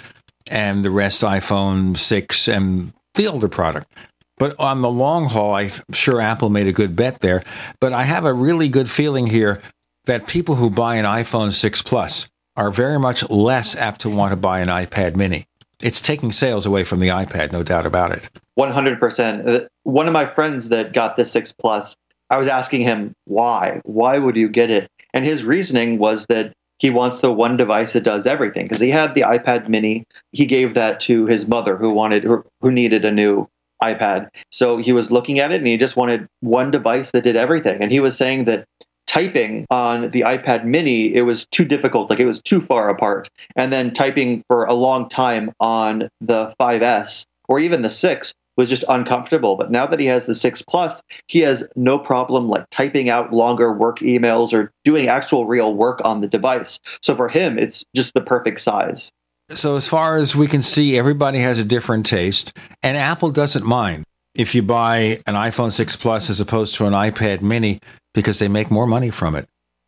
and 0.48 0.84
the 0.84 0.92
rest 0.92 1.24
iPhone 1.24 1.98
6 1.98 2.48
and 2.48 2.94
the 3.16 3.28
older 3.28 3.50
product. 3.50 3.88
But 4.38 4.60
on 4.60 4.82
the 4.82 4.92
long 4.92 5.25
haul, 5.25 5.56
I'm 5.56 5.72
sure 5.94 6.20
Apple 6.20 6.50
made 6.50 6.68
a 6.68 6.74
good 6.74 6.96
bet 6.96 7.20
there. 7.22 7.44
But 7.80 7.94
I 7.94 8.04
have 8.04 8.25
a 8.25 8.34
really 8.34 8.68
good 8.68 8.89
feeling 8.89 9.27
here 9.27 9.62
that 10.06 10.27
people 10.27 10.56
who 10.56 10.70
buy 10.70 10.96
an 10.96 11.06
iPhone 11.06 11.51
6 11.51 11.82
Plus 11.82 12.30
are 12.56 12.72
very 12.72 13.00
much 13.00 13.27
less 13.30 13.75
apt 13.75 14.01
to 14.01 14.10
want 14.10 14.32
to 14.32 14.36
buy 14.36 14.60
an 14.60 14.68
iPad 14.68 15.15
mini. 15.15 15.46
It's 15.82 16.01
taking 16.01 16.32
sales 16.32 16.65
away 16.65 16.84
from 16.84 17.00
the 17.00 17.10
iPad, 17.10 17.51
no 17.51 17.63
doubt 17.63 17.86
about 17.86 18.12
it. 18.12 18.30
100%. 18.58 19.48
Uh, 19.48 19.68
one 19.84 20.08
of 20.08 20.13
my 20.13 20.25
friends 20.25 20.70
that 20.70 20.94
got 20.94 21.18
the 21.18 21.25
6 21.25 21.51
Plus, 21.54 21.96
I 22.30 22.38
was 22.38 22.48
asking 22.48 22.82
him, 22.82 23.13
why? 23.25 23.82
Why 23.84 24.18
would 24.20 24.38
you 24.38 24.50
get 24.50 24.70
it? 24.70 24.89
And 25.13 25.25
his 25.25 25.44
reasoning 25.44 25.98
was 25.98 26.25
that 26.27 26.54
he 26.77 26.89
wants 26.89 27.22
the 27.22 27.32
one 27.32 27.56
device 27.56 27.94
that 27.94 28.04
does 28.04 28.25
everything 28.25 28.65
because 28.65 28.82
he 28.82 28.89
had 28.89 29.15
the 29.15 29.22
iPad 29.22 29.70
mini. 29.70 30.06
He 30.32 30.46
gave 30.46 30.74
that 30.74 31.00
to 31.01 31.25
his 31.25 31.48
mother 31.48 31.77
who 31.77 31.92
wanted 31.92 32.24
who 32.24 32.72
needed 32.72 33.06
a 33.06 33.12
new 33.12 33.48
iPad. 33.82 34.29
So 34.51 34.77
he 34.77 34.94
was 34.94 35.12
looking 35.12 35.39
at 35.39 35.51
it 35.51 35.58
and 35.58 35.67
he 35.67 35.77
just 35.77 35.98
wanted 35.98 36.27
one 36.41 36.72
device 36.72 37.12
that 37.12 37.24
did 37.24 37.36
everything. 37.36 37.82
And 37.82 37.91
he 37.91 38.00
was 38.00 38.17
saying 38.17 38.46
that 38.46 38.65
typing 39.08 39.65
on 39.70 40.12
the 40.12 40.22
iPad 40.22 40.65
mini, 40.65 41.13
it 41.13 41.22
was 41.22 41.46
too 41.48 41.65
difficult, 41.65 42.10
like 42.10 42.20
it 42.20 42.25
was 42.25 42.41
too 42.41 42.62
far 42.62 42.89
apart. 42.89 43.29
And 43.55 43.72
then 43.72 43.94
typing 43.94 44.44
for 44.48 44.65
a 44.65 44.74
long 44.74 45.10
time 45.10 45.51
on 45.60 46.10
the 46.22 46.53
5S 46.60 47.25
or 47.48 47.60
even 47.60 47.82
the 47.82 47.89
6 47.89 48.34
was 48.58 48.70
just 48.70 48.86
uncomfortable. 48.88 49.55
But 49.55 49.70
now 49.70 49.85
that 49.85 50.00
he 50.00 50.05
has 50.05 50.25
the 50.25 50.33
6 50.33 50.61
Plus, 50.64 51.01
he 51.27 51.40
has 51.40 51.64
no 51.75 52.00
problem 52.00 52.48
like 52.48 52.66
typing 52.72 53.09
out 53.09 53.33
longer 53.33 53.74
work 53.74 54.00
emails 54.00 54.53
or 54.53 54.72
doing 54.83 55.07
actual 55.07 55.46
real 55.46 55.74
work 55.74 56.01
on 56.03 56.22
the 56.22 56.27
device. 56.27 56.79
So 57.01 57.16
for 57.16 57.27
him, 57.27 57.59
it's 57.59 57.83
just 57.96 58.14
the 58.14 58.22
perfect 58.22 58.61
size. 58.61 59.11
So, 59.53 59.75
as 59.75 59.88
far 59.88 60.18
as 60.18 60.36
we 60.36 60.48
can 60.48 60.64
see, 60.64 60.98
everybody 60.98 61.40
has 61.40 61.60
a 61.60 61.64
different 61.64 62.08
taste, 62.08 62.51
and 62.81 62.98
Apple 62.98 63.29
doesn't 63.29 63.64
mind 63.64 64.03
if 64.34 64.55
you 64.55 64.64
buy 64.64 65.20
an 65.27 65.36
iPhone 65.36 65.72
6 65.72 65.96
Plus 65.98 66.31
as 66.31 66.42
opposed 66.42 66.75
to 66.75 66.88
an 66.88 66.94
iPad 66.94 67.42
mini 67.42 67.79
because 68.16 68.40
they 68.40 68.48
make 68.48 68.72
more 68.72 68.88
money 68.88 69.12
from 69.12 69.36
it. 69.36 69.48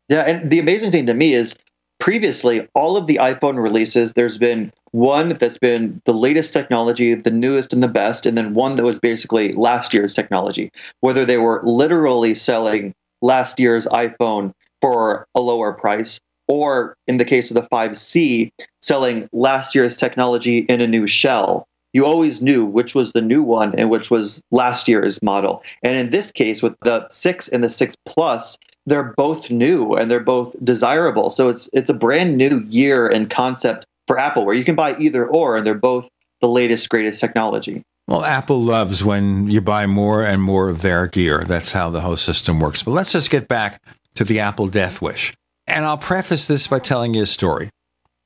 Yeah, 0.10 0.22
and 0.22 0.50
the 0.52 0.60
amazing 0.60 0.92
thing 0.92 1.08
to 1.08 1.14
me 1.16 1.34
is 1.34 1.56
previously 2.00 2.68
all 2.76 2.98
of 2.98 3.08
the 3.08 3.16
iPhone 3.16 3.62
releases, 3.62 4.14
there's 4.14 4.38
been 4.38 4.72
one 4.92 5.38
that's 5.40 5.58
been 5.58 6.02
the 6.06 6.14
latest 6.14 6.54
technology, 6.54 7.16
the 7.16 7.32
newest 7.32 7.74
and 7.74 7.82
the 7.82 7.88
best, 7.88 8.26
and 8.26 8.38
then 8.38 8.54
one 8.54 8.76
that 8.76 8.84
was 8.84 9.00
basically 9.00 9.54
last 9.54 9.94
year's 9.94 10.14
technology. 10.14 10.72
Whether 11.00 11.26
they 11.26 11.38
were 11.38 11.62
literally 11.64 12.36
selling 12.36 12.94
last 13.22 13.60
year's 13.60 13.88
iPhone 13.88 14.54
for 14.82 15.28
a 15.34 15.42
lower 15.42 15.74
price, 15.74 16.20
or 16.48 16.96
in 17.08 17.18
the 17.18 17.26
case 17.26 17.52
of 17.52 17.56
the 17.56 17.64
5C, 17.64 18.52
selling 18.82 19.30
last 19.34 19.76
year's 19.76 19.98
technology 19.98 20.60
in 20.60 20.82
a 20.82 20.88
new 20.88 21.08
shell 21.08 21.68
you 21.94 22.06
always 22.06 22.42
knew 22.42 22.64
which 22.64 22.94
was 22.94 23.14
the 23.14 23.22
new 23.22 23.42
one 23.42 23.74
and 23.76 23.90
which 23.90 24.12
was 24.12 24.42
last 24.52 24.88
year's 24.88 25.22
model. 25.24 25.64
And 25.82 25.96
in 25.96 26.12
this 26.12 26.32
case, 26.32 26.62
with 26.62 26.78
the 26.82 27.08
six 27.10 27.48
and 27.48 27.64
the 27.64 27.70
six 27.70 27.96
plus, 28.06 28.58
they're 28.86 29.16
both 29.18 29.50
new 29.50 29.94
and 29.94 30.10
they're 30.10 30.20
both 30.20 30.56
desirable. 30.64 31.32
So 31.32 31.50
it's 31.50 31.70
it's 31.74 31.90
a 31.90 31.96
brand 31.96 32.38
new 32.38 32.64
year 32.70 33.08
and 33.08 33.30
concept 33.30 33.86
for 34.06 34.20
Apple 34.20 34.46
where 34.46 34.56
you 34.56 34.64
can 34.64 34.76
buy 34.76 34.96
either 34.98 35.26
or 35.26 35.58
and 35.58 35.66
they're 35.66 35.74
both 35.74 36.08
the 36.40 36.48
latest, 36.48 36.88
greatest 36.90 37.20
technology. 37.20 37.82
Well, 38.08 38.24
Apple 38.24 38.62
loves 38.62 39.04
when 39.04 39.50
you 39.50 39.60
buy 39.60 39.86
more 39.88 40.24
and 40.24 40.42
more 40.42 40.70
of 40.70 40.82
their 40.82 41.08
gear. 41.08 41.44
That's 41.46 41.72
how 41.72 41.90
the 41.90 42.02
whole 42.02 42.16
system 42.16 42.60
works. 42.60 42.84
But 42.84 42.92
let's 42.92 43.12
just 43.12 43.32
get 43.32 43.48
back 43.48 43.82
to 44.16 44.24
the 44.24 44.40
Apple 44.40 44.68
Death 44.68 45.02
Wish. 45.02 45.34
And 45.68 45.86
I'll 45.86 45.98
preface 45.98 46.48
this 46.48 46.68
by 46.68 46.80
telling 46.80 47.14
you 47.14 47.24
a 47.24 47.28
story. 47.28 47.70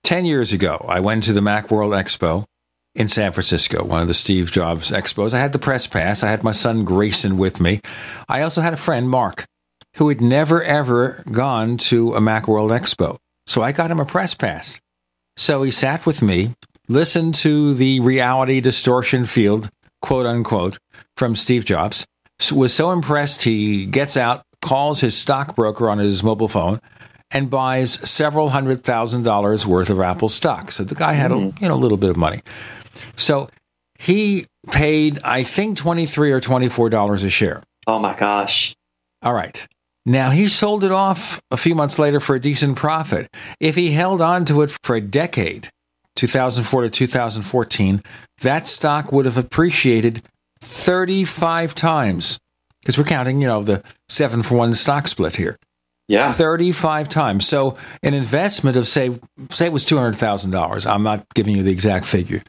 10 0.03 0.25
years 0.25 0.53
ago, 0.53 0.85
I 0.87 0.99
went 0.99 1.23
to 1.23 1.33
the 1.33 1.41
Macworld 1.41 1.99
Expo 1.99 2.45
in 2.93 3.07
San 3.07 3.31
Francisco, 3.31 3.83
one 3.83 4.01
of 4.01 4.07
the 4.07 4.13
Steve 4.13 4.51
Jobs 4.51 4.91
expos. 4.91 5.33
I 5.33 5.39
had 5.39 5.53
the 5.53 5.59
press 5.59 5.87
pass. 5.87 6.23
I 6.23 6.29
had 6.29 6.43
my 6.43 6.51
son 6.51 6.83
Grayson 6.83 7.37
with 7.37 7.59
me. 7.59 7.81
I 8.27 8.41
also 8.41 8.61
had 8.61 8.73
a 8.73 8.77
friend, 8.77 9.09
Mark, 9.09 9.45
who 9.97 10.09
had 10.09 10.21
never 10.21 10.61
ever 10.63 11.23
gone 11.31 11.77
to 11.77 12.13
a 12.13 12.19
Macworld 12.19 12.69
Expo. 12.69 13.17
So 13.47 13.61
I 13.61 13.71
got 13.71 13.91
him 13.91 13.99
a 13.99 14.05
press 14.05 14.33
pass. 14.33 14.79
So 15.37 15.63
he 15.63 15.71
sat 15.71 16.05
with 16.05 16.21
me, 16.21 16.53
listened 16.87 17.35
to 17.35 17.73
the 17.73 17.99
reality 18.01 18.59
distortion 18.59 19.25
field, 19.25 19.69
quote 20.01 20.25
unquote, 20.25 20.77
from 21.15 21.35
Steve 21.35 21.65
Jobs, 21.65 22.05
was 22.51 22.73
so 22.73 22.91
impressed 22.91 23.43
he 23.43 23.85
gets 23.85 24.17
out, 24.17 24.43
calls 24.61 24.99
his 24.99 25.17
stockbroker 25.17 25.89
on 25.89 25.99
his 25.99 26.23
mobile 26.23 26.47
phone, 26.47 26.81
and 27.33 27.49
buys 27.49 27.93
several 28.07 28.49
hundred 28.49 28.83
thousand 28.83 29.23
dollars 29.23 29.65
worth 29.65 29.89
of 29.89 29.99
Apple 29.99 30.29
stock. 30.29 30.71
So 30.71 30.83
the 30.83 30.95
guy 30.95 31.13
had 31.13 31.31
a 31.31 31.35
mm. 31.35 31.61
you 31.61 31.67
know 31.67 31.75
a 31.75 31.75
little 31.75 31.97
bit 31.97 32.09
of 32.09 32.17
money. 32.17 32.41
So 33.15 33.49
he 33.97 34.47
paid, 34.71 35.19
I 35.23 35.43
think, 35.43 35.77
23 35.77 36.31
or 36.31 36.41
$24 36.41 37.23
a 37.23 37.29
share. 37.29 37.63
Oh 37.87 37.99
my 37.99 38.15
gosh. 38.15 38.75
All 39.21 39.33
right. 39.33 39.67
Now 40.05 40.31
he 40.31 40.47
sold 40.47 40.83
it 40.83 40.91
off 40.91 41.39
a 41.51 41.57
few 41.57 41.75
months 41.75 41.99
later 41.99 42.19
for 42.19 42.35
a 42.35 42.39
decent 42.39 42.77
profit. 42.77 43.27
If 43.59 43.75
he 43.75 43.91
held 43.91 44.21
on 44.21 44.45
to 44.45 44.63
it 44.63 44.71
for 44.83 44.95
a 44.95 45.01
decade, 45.01 45.69
2004 46.15 46.81
to 46.81 46.89
2014, 46.89 48.03
that 48.41 48.65
stock 48.65 49.11
would 49.11 49.25
have 49.25 49.37
appreciated 49.37 50.23
35 50.61 51.75
times. 51.75 52.39
Because 52.81 52.97
we're 52.97 53.03
counting, 53.03 53.41
you 53.41 53.47
know, 53.47 53.61
the 53.61 53.83
seven 54.09 54.41
for 54.41 54.55
one 54.55 54.73
stock 54.73 55.07
split 55.07 55.35
here. 55.35 55.57
Yeah. 56.07 56.31
35 56.31 57.07
times. 57.09 57.47
So 57.47 57.77
an 58.03 58.13
investment 58.13 58.75
of 58.75 58.87
say 58.87 59.17
say 59.49 59.67
it 59.67 59.73
was 59.73 59.85
$200,000. 59.85 60.89
I'm 60.89 61.03
not 61.03 61.25
giving 61.33 61.55
you 61.55 61.63
the 61.63 61.71
exact 61.71 62.05
figure. 62.05 62.43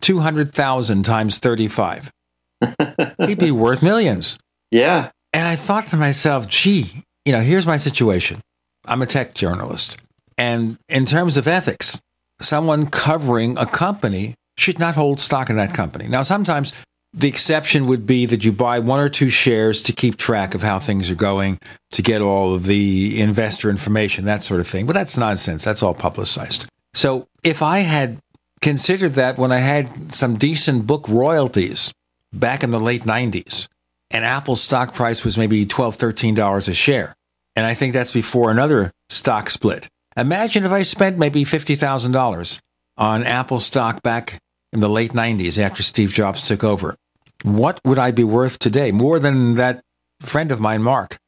200,000 0.00 1.02
times 1.02 1.38
35. 1.38 2.12
He'd 3.26 3.38
be 3.38 3.50
worth 3.50 3.82
millions. 3.82 4.38
Yeah. 4.70 5.10
And 5.32 5.46
I 5.46 5.56
thought 5.56 5.86
to 5.88 5.96
myself, 5.96 6.48
gee, 6.48 7.02
you 7.24 7.32
know, 7.32 7.40
here's 7.40 7.66
my 7.66 7.76
situation. 7.76 8.40
I'm 8.86 9.02
a 9.02 9.06
tech 9.06 9.34
journalist. 9.34 9.98
And 10.36 10.78
in 10.88 11.04
terms 11.04 11.36
of 11.36 11.48
ethics, 11.48 12.00
someone 12.40 12.86
covering 12.86 13.58
a 13.58 13.66
company 13.66 14.34
should 14.56 14.78
not 14.78 14.94
hold 14.94 15.20
stock 15.20 15.50
in 15.50 15.56
that 15.56 15.74
company. 15.74 16.08
Now, 16.08 16.22
sometimes 16.22 16.72
the 17.12 17.28
exception 17.28 17.86
would 17.86 18.06
be 18.06 18.26
that 18.26 18.44
you 18.44 18.52
buy 18.52 18.78
one 18.78 19.00
or 19.00 19.08
two 19.08 19.30
shares 19.30 19.82
to 19.82 19.92
keep 19.92 20.16
track 20.16 20.54
of 20.54 20.62
how 20.62 20.78
things 20.78 21.10
are 21.10 21.14
going, 21.14 21.58
to 21.92 22.02
get 22.02 22.20
all 22.20 22.54
of 22.54 22.64
the 22.64 23.20
investor 23.20 23.70
information, 23.70 24.24
that 24.26 24.42
sort 24.44 24.60
of 24.60 24.68
thing. 24.68 24.86
But 24.86 24.92
that's 24.92 25.16
nonsense. 25.16 25.64
That's 25.64 25.82
all 25.82 25.94
publicized. 25.94 26.68
So 26.94 27.26
if 27.42 27.62
I 27.62 27.80
had 27.80 28.18
considered 28.60 29.14
that 29.14 29.38
when 29.38 29.52
I 29.52 29.58
had 29.58 30.12
some 30.12 30.36
decent 30.36 30.86
book 30.86 31.08
royalties 31.08 31.92
back 32.32 32.62
in 32.62 32.70
the 32.70 32.80
late 32.80 33.04
90s, 33.04 33.68
and 34.10 34.24
Apple's 34.24 34.62
stock 34.62 34.94
price 34.94 35.24
was 35.24 35.36
maybe 35.36 35.66
$12, 35.66 35.96
$13 35.96 36.68
a 36.68 36.74
share. 36.74 37.14
And 37.54 37.66
I 37.66 37.74
think 37.74 37.92
that's 37.92 38.12
before 38.12 38.50
another 38.50 38.90
stock 39.08 39.50
split. 39.50 39.88
Imagine 40.16 40.64
if 40.64 40.72
I 40.72 40.82
spent 40.82 41.18
maybe 41.18 41.44
$50,000 41.44 42.58
on 42.96 43.24
Apple 43.24 43.60
stock 43.60 44.02
back 44.02 44.40
in 44.72 44.80
the 44.80 44.88
late 44.88 45.12
90s 45.12 45.58
after 45.58 45.82
Steve 45.82 46.12
Jobs 46.12 46.46
took 46.46 46.62
over. 46.62 46.96
What 47.42 47.80
would 47.84 47.98
I 47.98 48.10
be 48.10 48.24
worth 48.24 48.58
today? 48.58 48.92
More 48.92 49.18
than 49.18 49.54
that 49.54 49.82
friend 50.20 50.50
of 50.50 50.60
mine, 50.60 50.82
Mark. 50.82 51.18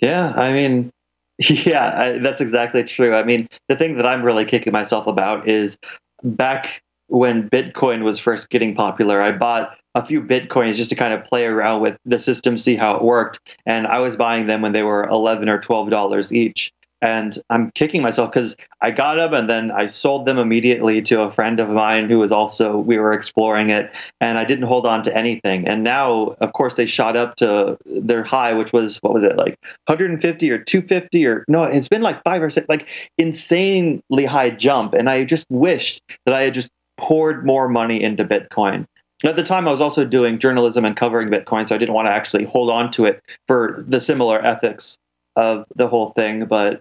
Yeah, 0.00 0.32
I 0.36 0.52
mean, 0.52 0.90
yeah, 1.38 2.00
I, 2.00 2.18
that's 2.18 2.40
exactly 2.40 2.84
true. 2.84 3.14
I 3.14 3.24
mean, 3.24 3.48
the 3.68 3.76
thing 3.76 3.96
that 3.96 4.06
I'm 4.06 4.22
really 4.22 4.44
kicking 4.44 4.72
myself 4.72 5.06
about 5.06 5.48
is 5.48 5.76
back 6.22 6.82
when 7.08 7.48
Bitcoin 7.48 8.02
was 8.02 8.18
first 8.18 8.50
getting 8.50 8.74
popular, 8.74 9.20
I 9.20 9.32
bought 9.32 9.76
a 9.94 10.04
few 10.04 10.20
Bitcoins 10.22 10.74
just 10.74 10.90
to 10.90 10.96
kind 10.96 11.14
of 11.14 11.24
play 11.24 11.46
around 11.46 11.80
with 11.80 11.96
the 12.04 12.18
system, 12.18 12.58
see 12.58 12.76
how 12.76 12.94
it 12.96 13.02
worked. 13.02 13.40
And 13.64 13.86
I 13.86 13.98
was 13.98 14.16
buying 14.16 14.46
them 14.46 14.60
when 14.60 14.72
they 14.72 14.82
were 14.82 15.04
11 15.08 15.48
or 15.48 15.58
$12 15.58 16.32
each 16.32 16.72
and 17.02 17.38
I'm 17.50 17.70
kicking 17.72 18.02
myself 18.02 18.30
because 18.30 18.56
I 18.80 18.90
got 18.90 19.16
them 19.16 19.34
and 19.34 19.50
then 19.50 19.70
I 19.70 19.86
sold 19.86 20.26
them 20.26 20.38
immediately 20.38 21.02
to 21.02 21.22
a 21.22 21.32
friend 21.32 21.60
of 21.60 21.68
mine 21.68 22.08
who 22.08 22.18
was 22.18 22.32
also 22.32 22.78
we 22.78 22.98
were 22.98 23.12
exploring 23.12 23.70
it 23.70 23.90
and 24.20 24.38
I 24.38 24.44
didn't 24.44 24.66
hold 24.66 24.86
on 24.86 25.02
to 25.04 25.16
anything. 25.16 25.66
And 25.68 25.84
now 25.84 26.36
of 26.40 26.52
course 26.52 26.74
they 26.74 26.86
shot 26.86 27.16
up 27.16 27.36
to 27.36 27.76
their 27.84 28.24
high 28.24 28.54
which 28.54 28.72
was 28.72 28.98
what 28.98 29.12
was 29.12 29.24
it 29.24 29.36
like 29.36 29.58
150 29.86 30.50
or 30.50 30.58
250 30.58 31.26
or 31.26 31.44
no 31.48 31.64
it's 31.64 31.88
been 31.88 32.02
like 32.02 32.22
five 32.24 32.42
or 32.42 32.50
six 32.50 32.66
like 32.68 32.88
insanely 33.18 34.24
high 34.24 34.50
jump. 34.50 34.94
And 34.94 35.10
I 35.10 35.24
just 35.24 35.46
wished 35.50 36.02
that 36.24 36.34
I 36.34 36.42
had 36.42 36.54
just 36.54 36.70
poured 36.96 37.44
more 37.44 37.68
money 37.68 38.02
into 38.02 38.24
Bitcoin. 38.24 38.86
At 39.24 39.36
the 39.36 39.42
time, 39.42 39.66
I 39.66 39.70
was 39.70 39.80
also 39.80 40.04
doing 40.04 40.38
journalism 40.38 40.84
and 40.84 40.94
covering 40.94 41.30
Bitcoin, 41.30 41.66
so 41.66 41.74
I 41.74 41.78
didn't 41.78 41.94
want 41.94 42.06
to 42.06 42.12
actually 42.12 42.44
hold 42.44 42.68
on 42.68 42.90
to 42.92 43.06
it 43.06 43.22
for 43.46 43.82
the 43.86 43.98
similar 43.98 44.44
ethics 44.44 44.98
of 45.36 45.64
the 45.74 45.88
whole 45.88 46.10
thing. 46.10 46.46
But 46.46 46.80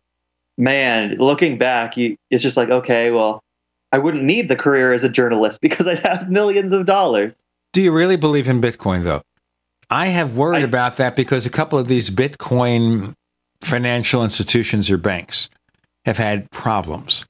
man, 0.58 1.18
looking 1.18 1.58
back, 1.58 1.98
you, 1.98 2.15
it's 2.30 2.44
just 2.44 2.58
like, 2.58 2.70
okay, 2.70 3.12
well, 3.12 3.41
I 3.91 3.98
wouldn't 3.98 4.24
need 4.24 4.50
the 4.50 4.56
career 4.56 4.91
as 4.94 5.04
a 5.04 5.10
journalist 5.10 5.60
because 5.62 5.88
I'd 5.88 6.00
have 6.00 6.30
millions 6.30 6.72
of 6.72 6.86
dollars. 6.86 7.36
Do 7.74 7.82
you 7.82 7.91
really 7.91 8.15
believe 8.15 8.48
in 8.48 8.62
Bitcoin, 8.62 9.04
though? 9.04 9.22
I 9.89 10.08
have 10.08 10.36
worried 10.36 10.63
I, 10.63 10.65
about 10.65 10.98
that 10.98 11.15
because 11.15 11.46
a 11.46 11.50
couple 11.50 11.78
of 11.78 11.88
these 11.88 12.10
Bitcoin 12.10 13.13
financial 13.62 14.24
institutions 14.24 14.89
or 14.89 14.98
banks 14.98 15.50
have 16.06 16.18
had 16.18 16.50
problems. 16.52 17.26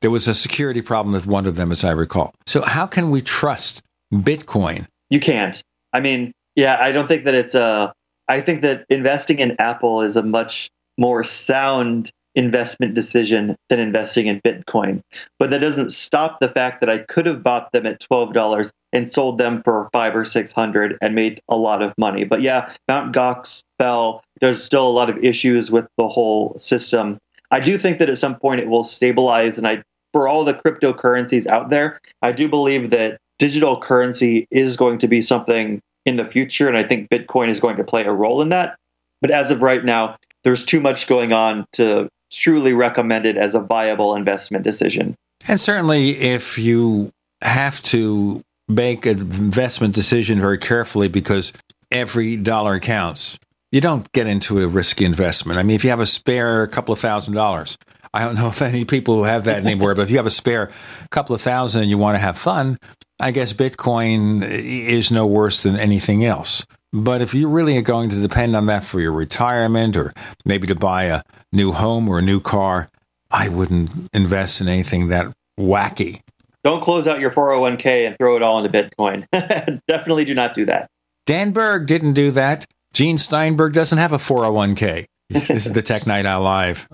There 0.00 0.10
was 0.10 0.26
a 0.26 0.34
security 0.34 0.80
problem 0.80 1.12
with 1.12 1.26
one 1.26 1.46
of 1.46 1.56
them, 1.56 1.70
as 1.70 1.84
I 1.84 1.90
recall. 1.90 2.32
So, 2.46 2.62
how 2.62 2.86
can 2.86 3.10
we 3.10 3.20
trust 3.20 3.82
Bitcoin? 4.12 4.86
You 5.10 5.20
can't. 5.20 5.62
I 5.92 6.00
mean, 6.00 6.32
yeah, 6.56 6.78
I 6.80 6.92
don't 6.92 7.06
think 7.06 7.24
that 7.24 7.34
it's 7.34 7.54
a. 7.54 7.92
I 8.30 8.40
think 8.40 8.62
that 8.62 8.86
investing 8.88 9.40
in 9.40 9.56
Apple 9.60 10.02
is 10.02 10.16
a 10.16 10.22
much 10.22 10.70
more 10.96 11.24
sound 11.24 12.12
investment 12.36 12.94
decision 12.94 13.56
than 13.68 13.80
investing 13.80 14.28
in 14.28 14.40
Bitcoin. 14.42 15.02
But 15.40 15.50
that 15.50 15.58
doesn't 15.58 15.90
stop 15.90 16.38
the 16.38 16.48
fact 16.48 16.78
that 16.80 16.88
I 16.88 16.98
could 16.98 17.26
have 17.26 17.42
bought 17.42 17.72
them 17.72 17.86
at 17.86 18.00
$12 18.00 18.70
and 18.92 19.10
sold 19.10 19.38
them 19.38 19.62
for 19.64 19.88
five 19.92 20.14
or 20.14 20.24
600 20.24 20.96
and 21.02 21.14
made 21.16 21.40
a 21.48 21.56
lot 21.56 21.82
of 21.82 21.92
money. 21.98 22.22
But 22.22 22.40
yeah, 22.40 22.72
Mount 22.86 23.12
Gox 23.12 23.64
fell. 23.80 24.22
There's 24.40 24.62
still 24.62 24.86
a 24.86 24.92
lot 24.92 25.10
of 25.10 25.18
issues 25.18 25.72
with 25.72 25.86
the 25.98 26.06
whole 26.06 26.56
system. 26.56 27.18
I 27.50 27.58
do 27.58 27.78
think 27.78 27.98
that 27.98 28.08
at 28.08 28.18
some 28.18 28.36
point 28.36 28.60
it 28.60 28.68
will 28.68 28.84
stabilize. 28.84 29.58
And 29.58 29.66
I, 29.66 29.82
for 30.12 30.28
all 30.28 30.44
the 30.44 30.54
cryptocurrencies 30.54 31.48
out 31.48 31.70
there, 31.70 32.00
I 32.22 32.30
do 32.30 32.48
believe 32.48 32.90
that 32.90 33.18
digital 33.40 33.80
currency 33.80 34.46
is 34.52 34.76
going 34.76 34.98
to 34.98 35.08
be 35.08 35.20
something 35.20 35.80
in 36.10 36.16
the 36.16 36.26
future. 36.26 36.68
And 36.68 36.76
I 36.76 36.82
think 36.82 37.08
Bitcoin 37.08 37.48
is 37.48 37.60
going 37.60 37.76
to 37.76 37.84
play 37.84 38.04
a 38.04 38.12
role 38.12 38.42
in 38.42 38.50
that. 38.50 38.76
But 39.22 39.30
as 39.30 39.50
of 39.50 39.62
right 39.62 39.84
now, 39.84 40.16
there's 40.44 40.64
too 40.64 40.80
much 40.80 41.06
going 41.06 41.32
on 41.32 41.66
to 41.72 42.08
truly 42.30 42.72
recommend 42.72 43.26
it 43.26 43.36
as 43.36 43.54
a 43.54 43.60
viable 43.60 44.14
investment 44.14 44.64
decision. 44.64 45.14
And 45.48 45.60
certainly, 45.60 46.18
if 46.18 46.58
you 46.58 47.10
have 47.42 47.82
to 47.82 48.42
make 48.68 49.06
an 49.06 49.18
investment 49.18 49.94
decision 49.94 50.40
very 50.40 50.58
carefully 50.58 51.08
because 51.08 51.52
every 51.90 52.36
dollar 52.36 52.78
counts, 52.78 53.38
you 53.72 53.80
don't 53.80 54.10
get 54.12 54.26
into 54.26 54.60
a 54.60 54.68
risky 54.68 55.04
investment. 55.04 55.58
I 55.58 55.62
mean, 55.62 55.74
if 55.74 55.84
you 55.84 55.90
have 55.90 56.00
a 56.00 56.06
spare 56.06 56.66
couple 56.66 56.92
of 56.92 56.98
thousand 56.98 57.34
dollars, 57.34 57.78
I 58.12 58.24
don't 58.24 58.34
know 58.34 58.48
if 58.48 58.62
any 58.62 58.84
people 58.84 59.16
who 59.16 59.24
have 59.24 59.44
that 59.44 59.64
anymore, 59.64 59.94
but 59.94 60.02
if 60.02 60.10
you 60.10 60.16
have 60.16 60.26
a 60.26 60.30
spare 60.30 60.70
couple 61.10 61.34
of 61.34 61.40
thousand 61.40 61.82
and 61.82 61.90
you 61.90 61.98
want 61.98 62.16
to 62.16 62.20
have 62.20 62.38
fun, 62.38 62.78
I 63.20 63.30
guess 63.30 63.52
Bitcoin 63.52 64.42
is 64.42 65.12
no 65.12 65.26
worse 65.26 65.62
than 65.62 65.76
anything 65.76 66.24
else. 66.24 66.66
But 66.92 67.22
if 67.22 67.34
you're 67.34 67.48
really 67.48 67.76
are 67.76 67.82
going 67.82 68.08
to 68.10 68.20
depend 68.20 68.56
on 68.56 68.66
that 68.66 68.82
for 68.82 69.00
your 69.00 69.12
retirement 69.12 69.96
or 69.96 70.12
maybe 70.44 70.66
to 70.66 70.74
buy 70.74 71.04
a 71.04 71.22
new 71.52 71.72
home 71.72 72.08
or 72.08 72.18
a 72.18 72.22
new 72.22 72.40
car, 72.40 72.90
I 73.30 73.48
wouldn't 73.48 74.08
invest 74.12 74.60
in 74.60 74.68
anything 74.68 75.08
that 75.08 75.32
wacky. 75.58 76.22
Don't 76.64 76.82
close 76.82 77.06
out 77.06 77.20
your 77.20 77.30
401k 77.30 78.06
and 78.06 78.16
throw 78.18 78.36
it 78.36 78.42
all 78.42 78.64
into 78.64 78.70
Bitcoin. 78.70 79.26
Definitely 79.86 80.24
do 80.24 80.34
not 80.34 80.54
do 80.54 80.64
that. 80.66 80.88
Dan 81.26 81.52
Berg 81.52 81.86
didn't 81.86 82.14
do 82.14 82.30
that. 82.32 82.66
Gene 82.92 83.18
Steinberg 83.18 83.72
doesn't 83.72 83.98
have 83.98 84.12
a 84.12 84.18
401k. 84.18 85.06
this 85.30 85.66
is 85.66 85.72
the 85.72 85.82
Tech 85.82 86.06
Night 86.06 86.26
Owl 86.26 86.42
Live. 86.42 86.88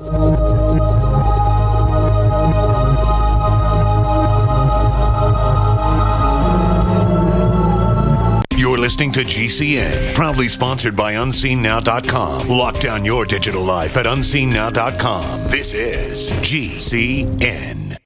Listening 8.86 9.10
to 9.10 9.24
GCN, 9.24 10.14
proudly 10.14 10.46
sponsored 10.46 10.94
by 10.94 11.14
UnseenNow.com. 11.14 12.46
Lock 12.46 12.78
down 12.78 13.04
your 13.04 13.24
digital 13.24 13.64
life 13.64 13.96
at 13.96 14.06
UnseenNow.com. 14.06 15.48
This 15.48 15.74
is 15.74 16.30
GCN. 16.30 18.05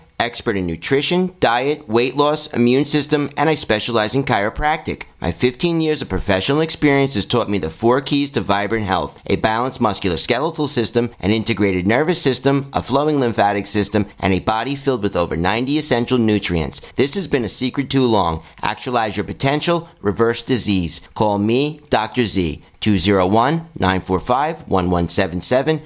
expert 0.21 0.55
in 0.55 0.67
nutrition, 0.67 1.31
diet, 1.39 1.89
weight 1.89 2.15
loss, 2.15 2.47
immune 2.53 2.85
system, 2.85 3.29
and 3.35 3.49
I 3.49 3.55
specialize 3.55 4.13
in 4.13 4.23
chiropractic. 4.23 5.03
My 5.21 5.31
15 5.31 5.81
years 5.81 6.01
of 6.01 6.09
professional 6.09 6.61
experience 6.61 7.13
has 7.13 7.27
taught 7.27 7.47
me 7.47 7.59
the 7.59 7.69
four 7.69 8.01
keys 8.01 8.31
to 8.31 8.41
vibrant 8.41 8.85
health 8.85 9.21
a 9.27 9.35
balanced 9.35 9.79
musculoskeletal 9.79 10.67
system, 10.67 11.11
an 11.19 11.29
integrated 11.29 11.85
nervous 11.85 12.19
system, 12.19 12.71
a 12.73 12.81
flowing 12.81 13.19
lymphatic 13.19 13.67
system, 13.67 14.07
and 14.19 14.33
a 14.33 14.39
body 14.39 14.73
filled 14.75 15.03
with 15.03 15.15
over 15.15 15.37
90 15.37 15.77
essential 15.77 16.17
nutrients. 16.17 16.79
This 16.93 17.13
has 17.13 17.27
been 17.27 17.45
a 17.45 17.49
secret 17.49 17.91
too 17.91 18.07
long. 18.07 18.41
Actualize 18.63 19.15
your 19.15 19.23
potential, 19.23 19.87
reverse 20.01 20.41
disease. 20.41 21.01
Call 21.13 21.37
me, 21.37 21.79
Dr. 21.91 22.23
Z. 22.23 22.63
201 22.79 23.67
945 23.77 24.67
1177, 24.67 25.81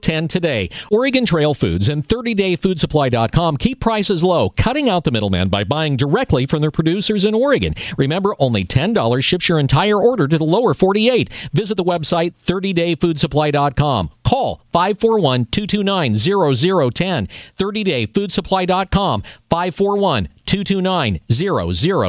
0010 0.00 0.28
today. 0.28 0.70
Oregon 0.90 1.26
Trail 1.26 1.54
Foods 1.54 1.88
and 1.88 2.06
30dayfoodsupply.com 2.06 3.56
keep 3.56 3.80
prices 3.80 4.24
low, 4.24 4.50
cutting 4.50 4.88
out 4.88 5.04
the 5.04 5.10
middleman 5.10 5.48
by 5.48 5.64
buying 5.64 5.96
directly 5.96 6.46
from 6.46 6.60
their 6.60 6.70
producers 6.70 7.24
in 7.24 7.34
Oregon. 7.34 7.74
Remember, 7.96 8.34
only 8.38 8.64
$10 8.64 9.24
ships 9.24 9.48
your 9.48 9.58
entire 9.58 10.00
order 10.00 10.28
to 10.28 10.38
the 10.38 10.44
lower 10.44 10.74
48. 10.74 11.28
Visit 11.52 11.76
the 11.76 11.84
website 11.84 12.34
30dayfoodsupply.com. 12.44 14.10
Call 14.24 14.62
541 14.72 15.46
229 15.46 16.14
0010. 16.14 17.28
30dayfoodsupply.com 17.58 19.22
541 19.48 20.28
229 20.46 21.20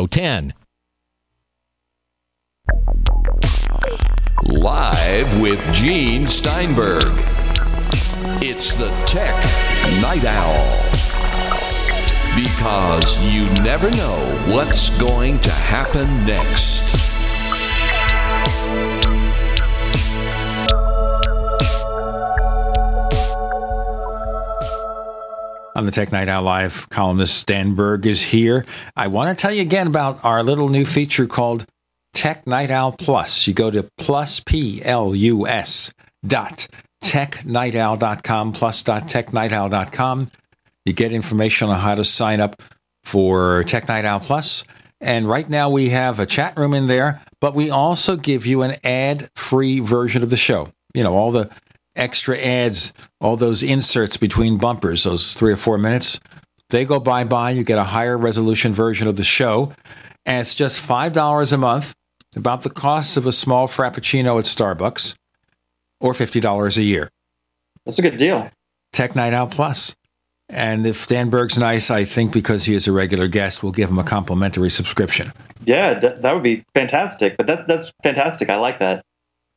0010. 0.07 0.53
Live 4.43 5.39
with 5.39 5.59
Gene 5.73 6.27
Steinberg. 6.27 7.13
It's 8.41 8.73
the 8.73 8.89
Tech 9.05 9.35
Night 10.01 10.25
Owl. 10.25 10.85
Because 12.35 13.19
you 13.19 13.45
never 13.63 13.89
know 13.91 14.17
what's 14.53 14.89
going 14.99 15.39
to 15.41 15.51
happen 15.51 16.07
next. 16.25 16.79
On 25.75 25.85
the 25.85 25.91
Tech 25.91 26.11
Night 26.11 26.27
Owl 26.27 26.43
Live, 26.43 26.89
columnist 26.89 27.47
Dan 27.47 27.75
Berg 27.75 28.05
is 28.05 28.21
here. 28.21 28.65
I 28.97 29.07
want 29.07 29.29
to 29.29 29.41
tell 29.41 29.53
you 29.53 29.61
again 29.61 29.87
about 29.87 30.23
our 30.25 30.43
little 30.43 30.69
new 30.69 30.85
feature 30.85 31.27
called 31.27 31.65
Tech 32.13 32.45
Night 32.45 32.71
Owl 32.71 32.93
Plus. 32.93 33.47
You 33.47 33.53
go 33.53 33.71
to 33.71 33.89
plus, 33.97 34.39
P 34.39 34.81
L 34.83 35.15
U 35.15 35.47
S 35.47 35.93
dot 36.25 36.67
technightowl.com, 37.03 38.51
plus 38.51 38.83
dot 38.83 39.07
technightowl.com. 39.07 40.27
You 40.85 40.93
get 40.93 41.13
information 41.13 41.69
on 41.69 41.79
how 41.79 41.95
to 41.95 42.03
sign 42.03 42.41
up 42.41 42.61
for 43.03 43.63
Tech 43.63 43.87
Night 43.87 44.05
Owl 44.05 44.19
Plus. 44.19 44.63
And 45.01 45.27
right 45.27 45.49
now 45.49 45.69
we 45.69 45.89
have 45.89 46.19
a 46.19 46.25
chat 46.25 46.57
room 46.57 46.73
in 46.73 46.87
there, 46.87 47.21
but 47.39 47.55
we 47.55 47.69
also 47.69 48.17
give 48.17 48.45
you 48.45 48.63
an 48.63 48.75
ad 48.83 49.29
free 49.35 49.79
version 49.79 50.23
of 50.23 50.29
the 50.29 50.37
show. 50.37 50.69
You 50.93 51.03
know, 51.03 51.15
all 51.15 51.31
the 51.31 51.49
extra 51.95 52.37
ads, 52.37 52.93
all 53.21 53.37
those 53.37 53.63
inserts 53.63 54.17
between 54.17 54.57
bumpers, 54.57 55.03
those 55.03 55.33
three 55.33 55.53
or 55.53 55.57
four 55.57 55.77
minutes, 55.77 56.19
they 56.69 56.85
go 56.85 56.99
bye 56.99 57.23
bye. 57.23 57.51
You 57.51 57.63
get 57.63 57.77
a 57.77 57.83
higher 57.83 58.17
resolution 58.17 58.73
version 58.73 59.07
of 59.07 59.15
the 59.15 59.23
show. 59.23 59.73
And 60.25 60.41
it's 60.41 60.53
just 60.53 60.85
$5 60.85 61.53
a 61.53 61.57
month, 61.57 61.95
about 62.35 62.61
the 62.61 62.69
cost 62.69 63.17
of 63.17 63.25
a 63.25 63.31
small 63.31 63.67
Frappuccino 63.67 64.37
at 64.37 64.45
Starbucks, 64.45 65.15
or 65.99 66.13
$50 66.13 66.77
a 66.77 66.83
year. 66.83 67.09
That's 67.85 67.99
a 67.99 68.01
good 68.01 68.17
deal. 68.17 68.49
Tech 68.93 69.15
Night 69.15 69.33
Owl 69.33 69.47
Plus. 69.47 69.95
And 70.47 70.87
if 70.87 71.07
Dan 71.07 71.29
Berg's 71.29 71.59
nice, 71.59 71.91
I 71.91 72.03
think 72.05 72.33
because 72.33 72.65
he 72.65 72.73
is 72.73 72.87
a 72.87 72.91
regular 72.91 73.27
guest, 73.27 73.61
we'll 73.61 73.71
give 73.71 73.89
him 73.89 73.99
a 73.99 74.03
complimentary 74.03 74.71
subscription. 74.71 75.31
Yeah, 75.65 75.99
th- 75.99 76.21
that 76.21 76.33
would 76.33 76.41
be 76.43 76.63
fantastic. 76.73 77.37
But 77.37 77.45
that's 77.45 77.67
that's 77.67 77.91
fantastic. 78.01 78.49
I 78.49 78.55
like 78.57 78.79
that. 78.79 79.03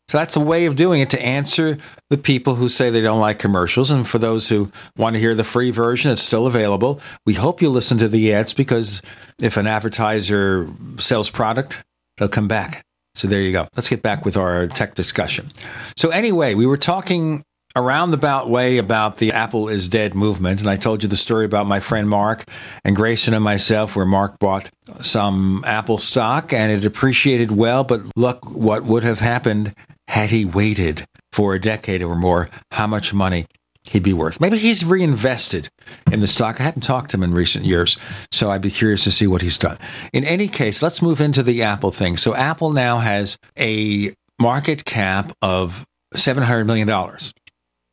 So 0.09 0.19
that's 0.19 0.37
a 0.37 0.41
way 0.41 0.67
of 0.67 0.77
doing 0.77 1.01
it 1.01 1.09
to 1.11 1.23
answer 1.23 1.79
the 2.11 2.19
people 2.19 2.57
who 2.57 2.69
say 2.69 2.91
they 2.91 3.01
don't 3.01 3.21
like 3.21 3.39
commercials. 3.39 3.91
And 3.91 4.07
for 4.07 4.19
those 4.19 4.51
who 4.51 4.71
want 4.97 5.15
to 5.15 5.21
hear 5.21 5.35
the 5.35 5.45
free 5.45 5.71
version, 5.71 6.11
it's 6.11 6.21
still 6.21 6.47
available. 6.47 7.01
We 7.25 7.35
hope 7.35 7.63
you 7.63 7.71
listen 7.71 7.97
to 7.99 8.09
the 8.09 8.35
ads 8.35 8.53
because 8.53 9.01
if 9.41 9.57
an 9.57 9.67
advertiser 9.67 10.69
sells 10.99 11.31
product, 11.31 11.83
they'll 12.19 12.29
come 12.29 12.49
back. 12.49 12.83
So 13.15 13.29
there 13.29 13.41
you 13.41 13.53
go. 13.53 13.69
Let's 13.77 13.89
get 13.89 14.03
back 14.03 14.25
with 14.25 14.37
our 14.37 14.67
tech 14.67 14.95
discussion. 14.95 15.53
So 15.97 16.11
anyway, 16.11 16.55
we 16.55 16.67
were 16.67 16.79
talking 16.79 17.43
around 17.75 18.11
the 18.11 18.17
bout 18.17 18.51
way 18.51 18.79
about 18.79 19.17
the 19.17 19.33
Apple 19.33 19.69
is 19.69 19.89
dead 19.89 20.15
movement. 20.15 20.61
And 20.61 20.69
I 20.69 20.77
told 20.77 21.03
you 21.03 21.09
the 21.09 21.17
story 21.17 21.45
about 21.45 21.67
my 21.67 21.81
friend 21.81 22.09
Mark 22.09 22.45
and 22.85 22.95
Grayson 22.95 23.35
and 23.35 23.45
myself, 23.45 23.97
where 23.97 24.07
Mark 24.07 24.39
bought 24.39 24.71
some 25.01 25.63
Apple 25.67 25.99
stock 25.99 26.53
and 26.53 26.73
it 26.73 26.85
appreciated 26.85 27.51
well. 27.51 27.85
But 27.85 28.03
look 28.17 28.51
what 28.51 28.85
would 28.85 29.05
have 29.05 29.21
happened 29.21 29.75
had 30.09 30.31
he 30.31 30.45
waited 30.45 31.05
for 31.33 31.55
a 31.55 31.61
decade 31.61 32.03
or 32.03 32.15
more, 32.15 32.49
how 32.73 32.87
much 32.87 33.15
money 33.15 33.47
he'd 33.85 34.03
be 34.03 34.13
worth. 34.13 34.41
Maybe 34.41 34.59
he's 34.59 34.85
reinvested 34.85 35.69
in 36.11 36.21
the 36.21 36.27
stock. 36.27 36.61
I 36.61 36.65
haven't 36.65 36.83
talked 36.83 37.11
to 37.11 37.17
him 37.17 37.23
in 37.23 37.33
recent 37.33 37.65
years, 37.65 37.97
so 38.31 38.51
I'd 38.51 38.63
be 38.63 38.71
curious 38.71 39.05
to 39.05 39.11
see 39.11 39.27
what 39.27 39.43
he's 39.43 39.59
done. 39.59 39.79
In 40.13 40.25
any 40.25 40.49
case, 40.49 40.83
let's 40.83 41.03
move 41.03 41.21
into 41.21 41.43
the 41.43 41.63
Apple 41.63 41.91
thing. 41.91 42.17
So 42.17 42.35
Apple 42.35 42.71
now 42.71 42.99
has 42.99 43.37
a 43.59 44.15
market 44.41 44.85
cap 44.85 45.33
of 45.43 45.85
$700 46.15 46.67
million, 46.67 47.19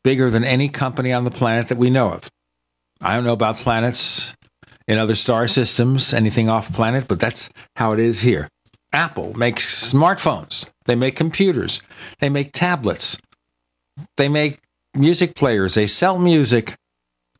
bigger 0.04 0.30
than 0.30 0.44
any 0.44 0.70
company 0.70 1.12
on 1.12 1.24
the 1.24 1.32
planet 1.32 1.68
that 1.70 1.78
we 1.78 1.90
know 1.90 2.12
of. 2.12 2.30
I 3.02 3.16
don't 3.16 3.24
know 3.24 3.34
about 3.34 3.58
planets 3.58 4.34
in 4.88 4.98
other 4.98 5.16
star 5.16 5.48
systems, 5.48 6.14
anything 6.14 6.50
off 6.50 6.74
planet, 6.74 7.08
but 7.08 7.20
that's 7.20 7.50
how 7.76 7.94
it 7.94 8.00
is 8.00 8.22
here. 8.22 8.48
Apple 8.92 9.34
makes 9.36 9.92
smartphones, 9.92 10.70
they 10.86 10.96
make 10.96 11.16
computers, 11.16 11.82
they 12.20 12.30
make 12.30 12.52
tablets, 12.52 13.18
they 14.18 14.28
make 14.28 14.60
music 14.96 15.36
players, 15.36 15.76
they 15.76 15.88
sell 15.88 16.18
music. 16.20 16.76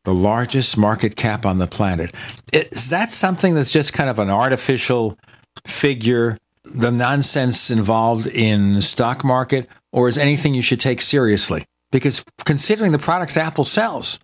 The 0.04 0.14
largest 0.14 0.78
market 0.78 1.14
cap 1.14 1.44
on 1.44 1.58
the 1.58 1.66
planet. 1.66 2.14
Is 2.54 2.88
that 2.88 3.12
something 3.12 3.54
that's 3.54 3.70
just 3.70 3.92
kind 3.92 4.08
of 4.08 4.18
an 4.18 4.30
artificial 4.30 5.18
figure, 5.66 6.38
the 6.64 6.90
nonsense 6.90 7.70
involved 7.70 8.26
in 8.26 8.80
stock 8.80 9.22
market, 9.22 9.68
or 9.92 10.08
is 10.08 10.16
anything 10.16 10.54
you 10.54 10.62
should 10.62 10.80
take 10.80 11.02
seriously? 11.02 11.66
Because 11.92 12.24
considering 12.46 12.92
the 12.92 12.98
products 12.98 13.36
Apple 13.36 13.66
sells, 13.66 14.18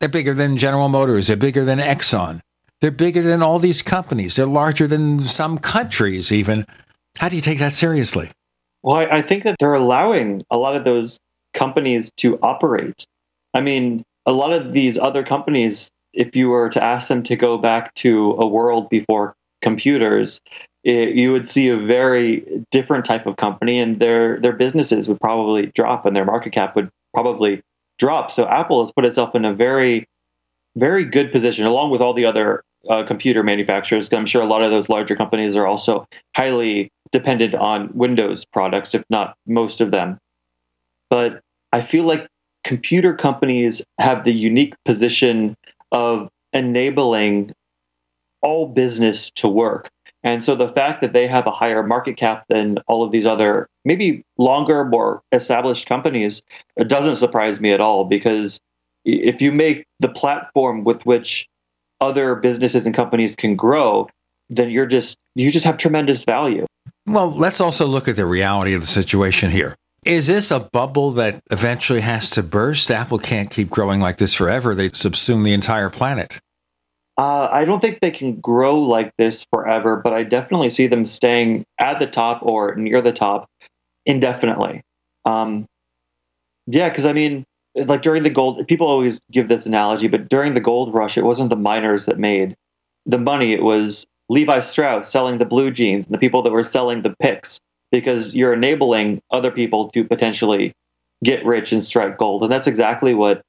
they're 0.00 0.10
bigger 0.10 0.34
than 0.34 0.58
General 0.58 0.90
Motors, 0.90 1.28
they're 1.28 1.36
bigger 1.36 1.64
than 1.64 1.78
Exxon, 1.78 2.40
They're 2.82 2.90
bigger 2.90 3.22
than 3.22 3.42
all 3.42 3.60
these 3.60 3.80
companies. 3.80 4.34
They're 4.34 4.44
larger 4.44 4.88
than 4.88 5.22
some 5.22 5.56
countries, 5.56 6.32
even. 6.32 6.66
How 7.18 7.28
do 7.28 7.36
you 7.36 7.42
take 7.42 7.60
that 7.60 7.74
seriously? 7.74 8.32
Well, 8.82 8.96
I, 8.96 9.18
I 9.18 9.22
think 9.22 9.44
that 9.44 9.54
they're 9.60 9.72
allowing 9.72 10.42
a 10.50 10.58
lot 10.58 10.74
of 10.74 10.82
those 10.82 11.20
companies 11.54 12.10
to 12.18 12.38
operate. 12.42 13.06
I 13.54 13.60
mean, 13.60 14.02
a 14.26 14.32
lot 14.32 14.52
of 14.52 14.72
these 14.72 14.98
other 14.98 15.24
companies, 15.24 15.90
if 16.12 16.34
you 16.36 16.48
were 16.48 16.68
to 16.70 16.82
ask 16.82 17.08
them 17.08 17.22
to 17.24 17.36
go 17.36 17.58
back 17.58 17.94
to 17.94 18.32
a 18.32 18.46
world 18.46 18.88
before 18.88 19.34
computers, 19.60 20.40
it, 20.84 21.14
you 21.14 21.32
would 21.32 21.46
see 21.46 21.68
a 21.68 21.76
very 21.76 22.44
different 22.70 23.04
type 23.04 23.26
of 23.26 23.36
company, 23.36 23.78
and 23.78 24.00
their 24.00 24.40
their 24.40 24.52
businesses 24.52 25.08
would 25.08 25.20
probably 25.20 25.66
drop, 25.66 26.06
and 26.06 26.16
their 26.16 26.24
market 26.24 26.52
cap 26.52 26.74
would 26.74 26.90
probably 27.14 27.62
drop. 27.98 28.30
So 28.30 28.48
Apple 28.48 28.80
has 28.80 28.90
put 28.90 29.04
itself 29.04 29.34
in 29.34 29.44
a 29.44 29.54
very 29.54 30.06
very 30.76 31.04
good 31.04 31.30
position, 31.30 31.66
along 31.66 31.90
with 31.90 32.00
all 32.00 32.14
the 32.14 32.24
other 32.24 32.62
uh, 32.88 33.04
computer 33.04 33.42
manufacturers. 33.42 34.12
I'm 34.12 34.26
sure 34.26 34.42
a 34.42 34.46
lot 34.46 34.62
of 34.62 34.70
those 34.70 34.88
larger 34.88 35.14
companies 35.14 35.54
are 35.54 35.66
also 35.66 36.06
highly 36.34 36.90
dependent 37.12 37.54
on 37.54 37.90
Windows 37.92 38.44
products, 38.44 38.94
if 38.94 39.04
not 39.10 39.36
most 39.46 39.80
of 39.80 39.90
them. 39.90 40.18
But 41.12 41.42
I 41.74 41.82
feel 41.82 42.04
like 42.04 42.26
computer 42.64 43.12
companies 43.14 43.82
have 43.98 44.24
the 44.24 44.32
unique 44.32 44.72
position 44.86 45.54
of 45.90 46.30
enabling 46.54 47.52
all 48.40 48.66
business 48.66 49.30
to 49.32 49.46
work. 49.46 49.90
And 50.24 50.42
so 50.42 50.54
the 50.54 50.68
fact 50.68 51.02
that 51.02 51.12
they 51.12 51.26
have 51.26 51.46
a 51.46 51.50
higher 51.50 51.82
market 51.82 52.16
cap 52.16 52.44
than 52.48 52.78
all 52.86 53.04
of 53.04 53.12
these 53.12 53.26
other, 53.26 53.68
maybe 53.84 54.24
longer, 54.38 54.86
more 54.86 55.20
established 55.32 55.86
companies, 55.86 56.40
it 56.76 56.88
doesn't 56.88 57.16
surprise 57.16 57.60
me 57.60 57.72
at 57.72 57.80
all 57.82 58.06
because 58.06 58.58
if 59.04 59.42
you 59.42 59.52
make 59.52 59.84
the 60.00 60.08
platform 60.08 60.82
with 60.82 61.04
which 61.04 61.46
other 62.00 62.36
businesses 62.36 62.86
and 62.86 62.94
companies 62.94 63.36
can 63.36 63.54
grow, 63.54 64.08
then 64.48 64.70
you're 64.70 64.86
just 64.86 65.18
you 65.34 65.50
just 65.50 65.66
have 65.66 65.76
tremendous 65.76 66.24
value. 66.24 66.64
Well, 67.04 67.30
let's 67.30 67.60
also 67.60 67.86
look 67.86 68.08
at 68.08 68.16
the 68.16 68.24
reality 68.24 68.72
of 68.72 68.80
the 68.80 68.86
situation 68.86 69.50
here. 69.50 69.76
Is 70.04 70.26
this 70.26 70.50
a 70.50 70.58
bubble 70.58 71.12
that 71.12 71.42
eventually 71.52 72.00
has 72.00 72.28
to 72.30 72.42
burst? 72.42 72.90
Apple 72.90 73.18
can't 73.18 73.50
keep 73.50 73.70
growing 73.70 74.00
like 74.00 74.18
this 74.18 74.34
forever. 74.34 74.74
They 74.74 74.88
subsume 74.88 75.44
the 75.44 75.52
entire 75.52 75.90
planet. 75.90 76.40
Uh, 77.16 77.48
I 77.52 77.64
don't 77.64 77.80
think 77.80 78.00
they 78.00 78.10
can 78.10 78.40
grow 78.40 78.80
like 78.80 79.12
this 79.16 79.44
forever, 79.44 79.96
but 79.96 80.12
I 80.12 80.24
definitely 80.24 80.70
see 80.70 80.88
them 80.88 81.06
staying 81.06 81.64
at 81.78 82.00
the 82.00 82.06
top 82.08 82.42
or 82.42 82.74
near 82.74 83.00
the 83.00 83.12
top 83.12 83.48
indefinitely. 84.04 84.82
Um, 85.24 85.66
yeah, 86.66 86.88
because 86.88 87.04
I 87.04 87.12
mean, 87.12 87.44
like 87.76 88.02
during 88.02 88.24
the 88.24 88.30
gold, 88.30 88.66
people 88.66 88.88
always 88.88 89.20
give 89.30 89.48
this 89.48 89.66
analogy, 89.66 90.08
but 90.08 90.28
during 90.28 90.54
the 90.54 90.60
gold 90.60 90.92
rush, 90.92 91.16
it 91.16 91.24
wasn't 91.24 91.50
the 91.50 91.56
miners 91.56 92.06
that 92.06 92.18
made 92.18 92.56
the 93.06 93.18
money. 93.18 93.52
It 93.52 93.62
was 93.62 94.04
Levi 94.28 94.60
Strauss 94.60 95.08
selling 95.08 95.38
the 95.38 95.44
blue 95.44 95.70
jeans 95.70 96.06
and 96.06 96.14
the 96.14 96.18
people 96.18 96.42
that 96.42 96.50
were 96.50 96.64
selling 96.64 97.02
the 97.02 97.14
picks 97.20 97.60
because 97.92 98.34
you're 98.34 98.54
enabling 98.54 99.22
other 99.30 99.52
people 99.52 99.90
to 99.90 100.02
potentially 100.02 100.72
get 101.22 101.44
rich 101.46 101.70
and 101.70 101.82
strike 101.82 102.18
gold. 102.18 102.42
And 102.42 102.50
that's 102.50 102.66
exactly 102.66 103.14
what 103.14 103.42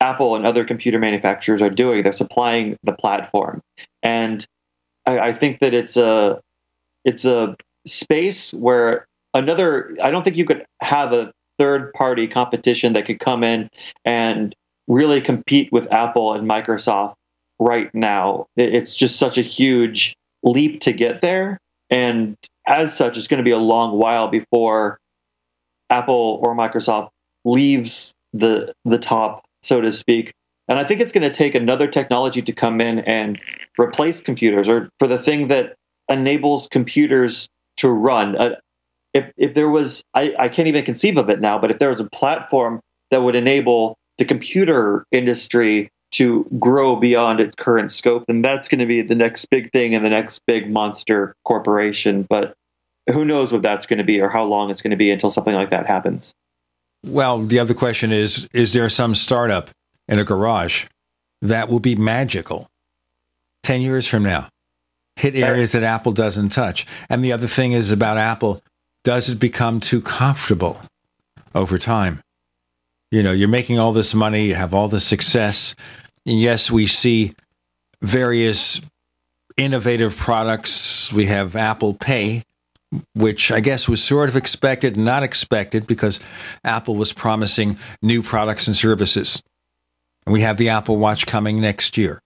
Apple 0.00 0.36
and 0.36 0.46
other 0.46 0.64
computer 0.64 1.00
manufacturers 1.00 1.60
are 1.60 1.70
doing. 1.70 2.04
They're 2.04 2.12
supplying 2.12 2.76
the 2.84 2.92
platform. 2.92 3.60
And 4.02 4.46
I, 5.06 5.18
I 5.18 5.32
think 5.32 5.58
that 5.58 5.74
it's 5.74 5.96
a 5.96 6.40
it's 7.04 7.24
a 7.24 7.56
space 7.86 8.52
where 8.52 9.06
another 9.34 9.96
I 10.00 10.10
don't 10.10 10.22
think 10.22 10.36
you 10.36 10.44
could 10.44 10.64
have 10.80 11.12
a 11.12 11.32
third 11.58 11.92
party 11.94 12.28
competition 12.28 12.92
that 12.92 13.06
could 13.06 13.18
come 13.18 13.42
in 13.42 13.68
and 14.04 14.54
really 14.86 15.20
compete 15.20 15.72
with 15.72 15.90
Apple 15.92 16.32
and 16.32 16.48
Microsoft 16.48 17.14
right 17.58 17.92
now. 17.94 18.46
It's 18.56 18.94
just 18.94 19.16
such 19.16 19.36
a 19.36 19.42
huge 19.42 20.14
leap 20.44 20.80
to 20.82 20.92
get 20.92 21.20
there. 21.20 21.58
And 21.90 22.36
as 22.68 22.96
such, 22.96 23.16
it's 23.16 23.26
going 23.26 23.38
to 23.38 23.44
be 23.44 23.50
a 23.50 23.58
long 23.58 23.98
while 23.98 24.28
before 24.28 24.98
Apple 25.90 26.38
or 26.42 26.54
Microsoft 26.54 27.08
leaves 27.44 28.14
the 28.32 28.72
the 28.84 28.98
top, 28.98 29.44
so 29.62 29.80
to 29.80 29.90
speak. 29.90 30.32
And 30.68 30.78
I 30.78 30.84
think 30.84 31.00
it's 31.00 31.12
going 31.12 31.28
to 31.28 31.34
take 31.34 31.54
another 31.54 31.86
technology 31.86 32.42
to 32.42 32.52
come 32.52 32.80
in 32.80 32.98
and 33.00 33.40
replace 33.78 34.20
computers, 34.20 34.68
or 34.68 34.90
for 34.98 35.08
the 35.08 35.18
thing 35.18 35.48
that 35.48 35.74
enables 36.10 36.68
computers 36.68 37.48
to 37.78 37.88
run. 37.88 38.36
Uh, 38.36 38.50
if 39.14 39.32
if 39.38 39.54
there 39.54 39.70
was, 39.70 40.02
I, 40.14 40.34
I 40.38 40.48
can't 40.48 40.68
even 40.68 40.84
conceive 40.84 41.16
of 41.16 41.30
it 41.30 41.40
now, 41.40 41.58
but 41.58 41.70
if 41.70 41.78
there 41.78 41.88
was 41.88 42.00
a 42.00 42.08
platform 42.10 42.80
that 43.10 43.22
would 43.22 43.34
enable 43.34 43.96
the 44.18 44.26
computer 44.26 45.06
industry 45.10 45.90
to 46.12 46.46
grow 46.58 46.96
beyond 46.96 47.40
its 47.40 47.54
current 47.54 47.92
scope, 47.92 48.24
And 48.28 48.44
that's 48.44 48.68
going 48.68 48.78
to 48.78 48.86
be 48.86 49.02
the 49.02 49.14
next 49.14 49.46
big 49.46 49.70
thing 49.72 49.94
and 49.94 50.04
the 50.04 50.10
next 50.10 50.40
big 50.46 50.70
monster 50.70 51.34
corporation. 51.44 52.26
But 52.28 52.54
who 53.12 53.24
knows 53.24 53.52
what 53.52 53.62
that's 53.62 53.86
going 53.86 53.98
to 53.98 54.04
be 54.04 54.20
or 54.20 54.28
how 54.28 54.44
long 54.44 54.70
it's 54.70 54.82
going 54.82 54.90
to 54.90 54.96
be 54.96 55.10
until 55.10 55.30
something 55.30 55.54
like 55.54 55.70
that 55.70 55.86
happens. 55.86 56.34
Well, 57.04 57.38
the 57.38 57.58
other 57.58 57.74
question 57.74 58.12
is 58.12 58.48
is 58.52 58.72
there 58.72 58.88
some 58.88 59.14
startup 59.14 59.70
in 60.08 60.18
a 60.18 60.24
garage 60.24 60.86
that 61.42 61.68
will 61.68 61.80
be 61.80 61.94
magical 61.94 62.68
10 63.62 63.80
years 63.80 64.06
from 64.06 64.22
now? 64.22 64.48
Hit 65.16 65.34
areas 65.34 65.72
that 65.72 65.82
Apple 65.82 66.12
doesn't 66.12 66.50
touch. 66.50 66.86
And 67.10 67.24
the 67.24 67.32
other 67.32 67.48
thing 67.48 67.72
is 67.72 67.90
about 67.90 68.18
Apple 68.18 68.62
does 69.04 69.28
it 69.28 69.40
become 69.40 69.80
too 69.80 70.00
comfortable 70.00 70.80
over 71.54 71.78
time? 71.78 72.20
You 73.10 73.22
know, 73.22 73.32
you're 73.32 73.48
making 73.48 73.78
all 73.78 73.92
this 73.92 74.14
money, 74.14 74.46
you 74.46 74.54
have 74.54 74.74
all 74.74 74.88
the 74.88 75.00
success. 75.00 75.74
And 76.26 76.38
yes, 76.38 76.70
we 76.70 76.86
see 76.86 77.34
various 78.02 78.80
innovative 79.56 80.16
products. 80.16 81.12
We 81.12 81.26
have 81.26 81.56
Apple 81.56 81.94
Pay, 81.94 82.44
which 83.14 83.50
I 83.50 83.60
guess 83.60 83.88
was 83.88 84.02
sort 84.02 84.28
of 84.28 84.36
expected, 84.36 84.96
not 84.96 85.22
expected, 85.22 85.86
because 85.86 86.20
Apple 86.64 86.96
was 86.96 87.12
promising 87.12 87.78
new 88.02 88.22
products 88.22 88.66
and 88.66 88.76
services. 88.76 89.42
And 90.26 90.32
we 90.32 90.42
have 90.42 90.58
the 90.58 90.68
Apple 90.68 90.98
Watch 90.98 91.26
coming 91.26 91.60
next 91.60 91.96
year. 91.96 92.20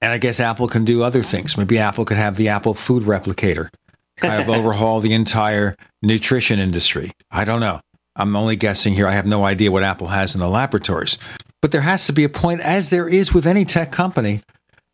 And 0.00 0.12
I 0.12 0.18
guess 0.18 0.38
Apple 0.38 0.68
can 0.68 0.84
do 0.84 1.02
other 1.02 1.22
things. 1.22 1.56
Maybe 1.56 1.78
Apple 1.78 2.04
could 2.04 2.18
have 2.18 2.36
the 2.36 2.48
Apple 2.48 2.74
Food 2.74 3.04
Replicator, 3.04 3.70
kind 4.16 4.42
of 4.42 4.48
overhaul 4.54 5.00
the 5.00 5.14
entire 5.14 5.76
nutrition 6.02 6.58
industry. 6.58 7.12
I 7.30 7.44
don't 7.44 7.60
know. 7.60 7.80
I'm 8.16 8.36
only 8.36 8.56
guessing 8.56 8.94
here. 8.94 9.08
I 9.08 9.12
have 9.12 9.26
no 9.26 9.44
idea 9.44 9.72
what 9.72 9.82
Apple 9.82 10.08
has 10.08 10.34
in 10.34 10.40
the 10.40 10.48
laboratories. 10.48 11.18
But 11.60 11.72
there 11.72 11.80
has 11.80 12.06
to 12.06 12.12
be 12.12 12.24
a 12.24 12.28
point, 12.28 12.60
as 12.60 12.90
there 12.90 13.08
is 13.08 13.32
with 13.32 13.46
any 13.46 13.64
tech 13.64 13.90
company, 13.90 14.42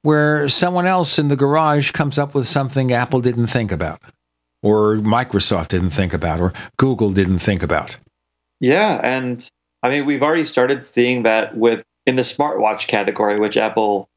where 0.02 0.48
someone 0.48 0.86
else 0.86 1.18
in 1.18 1.28
the 1.28 1.36
garage 1.36 1.90
comes 1.90 2.18
up 2.18 2.34
with 2.34 2.46
something 2.46 2.92
Apple 2.92 3.20
didn't 3.20 3.48
think 3.48 3.72
about, 3.72 4.00
or 4.62 4.96
Microsoft 4.96 5.68
didn't 5.68 5.90
think 5.90 6.14
about, 6.14 6.40
or 6.40 6.52
Google 6.78 7.10
didn't 7.10 7.38
think 7.38 7.62
about. 7.62 7.98
Yeah. 8.60 9.00
And 9.02 9.46
I 9.82 9.90
mean, 9.90 10.06
we've 10.06 10.22
already 10.22 10.44
started 10.44 10.84
seeing 10.84 11.22
that 11.24 11.56
with 11.56 11.82
in 12.06 12.16
the 12.16 12.22
smartwatch 12.22 12.86
category, 12.86 13.36
which 13.38 13.56
Apple 13.56 14.08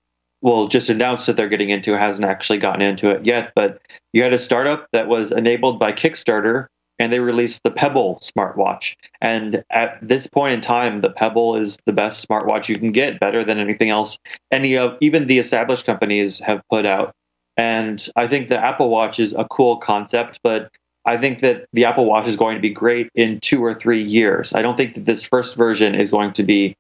will 0.42 0.68
just 0.68 0.90
announced 0.90 1.26
that 1.26 1.38
they're 1.38 1.50
getting 1.50 1.70
into, 1.70 1.98
hasn't 1.98 2.28
actually 2.28 2.60
gotten 2.60 2.82
into 2.82 3.10
it 3.10 3.26
yet. 3.26 3.52
But 3.56 3.82
you 4.12 4.22
had 4.24 4.34
a 4.34 4.38
startup 4.38 4.88
that 4.92 5.08
was 5.08 5.32
enabled 5.32 5.80
by 5.80 5.92
Kickstarter 5.92 6.68
and 7.00 7.12
they 7.12 7.20
released 7.20 7.62
the 7.64 7.72
Pebble 7.72 8.20
smartwatch. 8.22 8.96
And 9.22 9.64
at 9.72 9.98
this 10.02 10.28
point 10.28 10.54
in 10.54 10.62
time, 10.62 11.02
the 11.02 11.10
Pebble 11.10 11.56
is 11.56 11.78
the 11.86 11.94
best 11.94 12.28
smartwatch 12.28 12.70
you 12.70 12.78
can 12.78 12.92
get, 12.92 13.20
better 13.20 13.44
than 13.44 13.60
anything 13.60 13.90
else 13.90 14.18
any 14.52 14.78
of 14.78 14.98
even 15.02 15.28
the 15.28 15.40
established 15.40 15.86
companies 15.86 16.40
have 16.40 16.62
put 16.70 16.86
out. 16.86 17.14
And 17.58 18.08
I 18.16 18.28
think 18.28 18.48
the 18.48 18.64
Apple 18.64 18.90
Watch 18.90 19.20
is 19.20 19.34
a 19.34 19.46
cool 19.46 19.78
concept, 19.78 20.40
but 20.44 20.70
I 21.06 21.18
think 21.18 21.40
that 21.40 21.66
the 21.74 21.86
Apple 21.86 22.06
Watch 22.06 22.28
is 22.28 22.36
going 22.36 22.56
to 22.56 22.62
be 22.62 22.70
great 22.70 23.10
in 23.16 23.40
two 23.42 23.64
or 23.64 23.74
three 23.74 24.02
years. 24.02 24.54
I 24.54 24.62
don't 24.62 24.78
think 24.78 24.96
that 24.96 25.06
this 25.06 25.24
first 25.24 25.56
version 25.56 25.94
is 25.96 26.10
going 26.12 26.34
to 26.34 26.44
be 26.44 26.76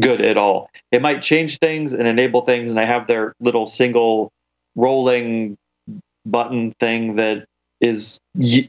good 0.00 0.20
at 0.20 0.36
all. 0.36 0.70
It 0.92 1.02
might 1.02 1.22
change 1.22 1.58
things 1.58 1.92
and 1.92 2.06
enable 2.06 2.42
things, 2.42 2.70
and 2.70 2.78
I 2.78 2.84
have 2.84 3.06
their 3.06 3.34
little 3.40 3.66
single 3.66 4.30
rolling 4.76 5.56
button 6.26 6.72
thing 6.80 7.16
that 7.16 7.46
is 7.84 8.18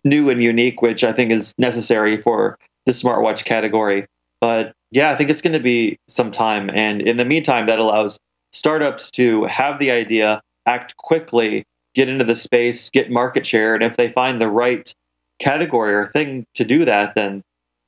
new 0.04 0.30
and 0.30 0.44
unique, 0.44 0.82
which 0.82 1.04
I 1.04 1.14
think 1.14 1.32
is 1.32 1.54
necessary 1.58 2.22
for 2.22 2.58
the 2.86 2.92
smartwatch 2.92 3.46
category. 3.46 4.06
But 4.42 4.74
yeah, 4.92 5.12
I 5.12 5.16
think 5.16 5.30
it's 5.30 5.42
going 5.42 5.54
to 5.54 5.60
be 5.60 5.98
some 6.08 6.32
time. 6.32 6.70
And 6.70 7.02
in 7.02 7.18
the 7.18 7.26
meantime, 7.26 7.66
that 7.68 7.80
allows 7.80 8.20
startups 8.52 9.10
to 9.12 9.46
have 9.46 9.80
the 9.80 9.92
idea, 9.92 10.42
act 10.66 10.96
quickly, 10.98 11.64
get 11.94 12.10
into 12.10 12.26
the 12.26 12.36
space, 12.36 12.90
get 12.90 13.10
market 13.10 13.46
share. 13.46 13.74
And 13.74 13.84
if 13.84 13.98
they 13.98 14.12
find 14.12 14.40
the 14.40 14.50
right 14.50 14.94
category 15.40 15.94
or 15.94 16.08
thing 16.08 16.46
to 16.54 16.64
do 16.64 16.86
that, 16.86 17.16
then 17.16 17.42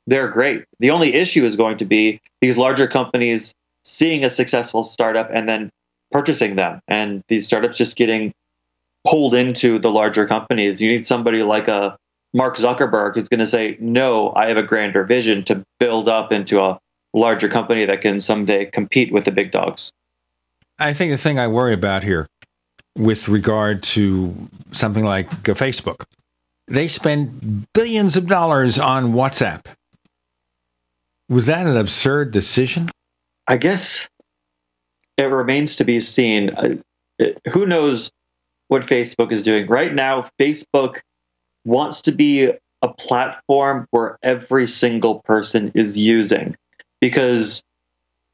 they're 0.08 0.30
great. 0.30 0.64
The 0.80 0.90
only 0.90 1.14
issue 1.14 1.44
is 1.44 1.56
going 1.56 1.78
to 1.78 1.86
be 1.86 2.20
these 2.42 2.58
larger 2.58 2.88
companies 2.88 3.54
seeing 3.84 4.24
a 4.24 4.30
successful 4.30 4.84
startup 4.84 5.30
and 5.34 5.48
then 5.48 5.70
purchasing 6.12 6.56
them, 6.56 6.80
and 6.88 7.22
these 7.28 7.46
startups 7.46 7.78
just 7.78 7.98
getting 7.98 8.34
pulled 9.06 9.36
into 9.36 9.80
the 9.80 9.92
larger 9.92 10.26
companies. 10.26 10.82
You 10.82 10.90
need 10.90 11.06
somebody 11.06 11.44
like 11.44 11.68
a 11.68 11.98
Mark 12.34 12.58
Zuckerberg 12.58 13.16
who's 13.16 13.30
going 13.30 13.40
to 13.40 13.48
say, 13.48 13.78
"No, 13.80 14.34
I 14.36 14.48
have 14.48 14.58
a 14.58 14.64
grander 14.64 15.04
vision 15.04 15.44
to 15.46 15.64
build 15.80 16.10
up 16.10 16.32
into 16.32 16.62
a 16.62 16.80
larger 17.14 17.50
company 17.50 17.86
that 17.86 18.02
can 18.02 18.20
someday 18.20 18.66
compete 18.66 19.12
with 19.12 19.26
the 19.26 19.32
big 19.32 19.52
dogs." 19.52 19.92
I 20.80 20.94
think 20.94 21.12
the 21.12 21.18
thing 21.18 21.40
I 21.40 21.48
worry 21.48 21.74
about 21.74 22.04
here 22.04 22.28
with 22.98 23.30
regard 23.30 23.84
to 23.84 24.50
something 24.72 25.04
like 25.04 25.32
uh, 25.32 25.54
Facebook. 25.54 26.04
They 26.68 26.88
spend 26.88 27.68
billions 27.74 28.18
of 28.18 28.28
dollars 28.28 28.78
on 28.80 29.14
WhatsApp. 29.14 29.66
Was 31.30 31.46
that 31.46 31.66
an 31.66 31.78
absurd 31.78 32.32
decision? 32.32 32.90
I 33.48 33.58
guess 33.58 34.08
it 35.18 35.24
remains 35.24 35.76
to 35.78 35.86
be 35.86 36.00
seen. 36.00 36.84
Who 37.52 37.66
knows 37.66 38.12
what 38.68 38.84
Facebook 38.84 39.32
is 39.32 39.42
doing? 39.42 39.68
Right 39.68 39.94
now, 39.94 40.26
Facebook 40.40 41.00
wants 41.66 42.02
to 42.02 42.12
be 42.12 42.52
a 42.82 42.88
platform 42.88 43.88
where 43.92 44.18
every 44.24 44.68
single 44.68 45.20
person 45.22 45.72
is 45.74 45.98
using 45.98 46.56
because 47.02 47.64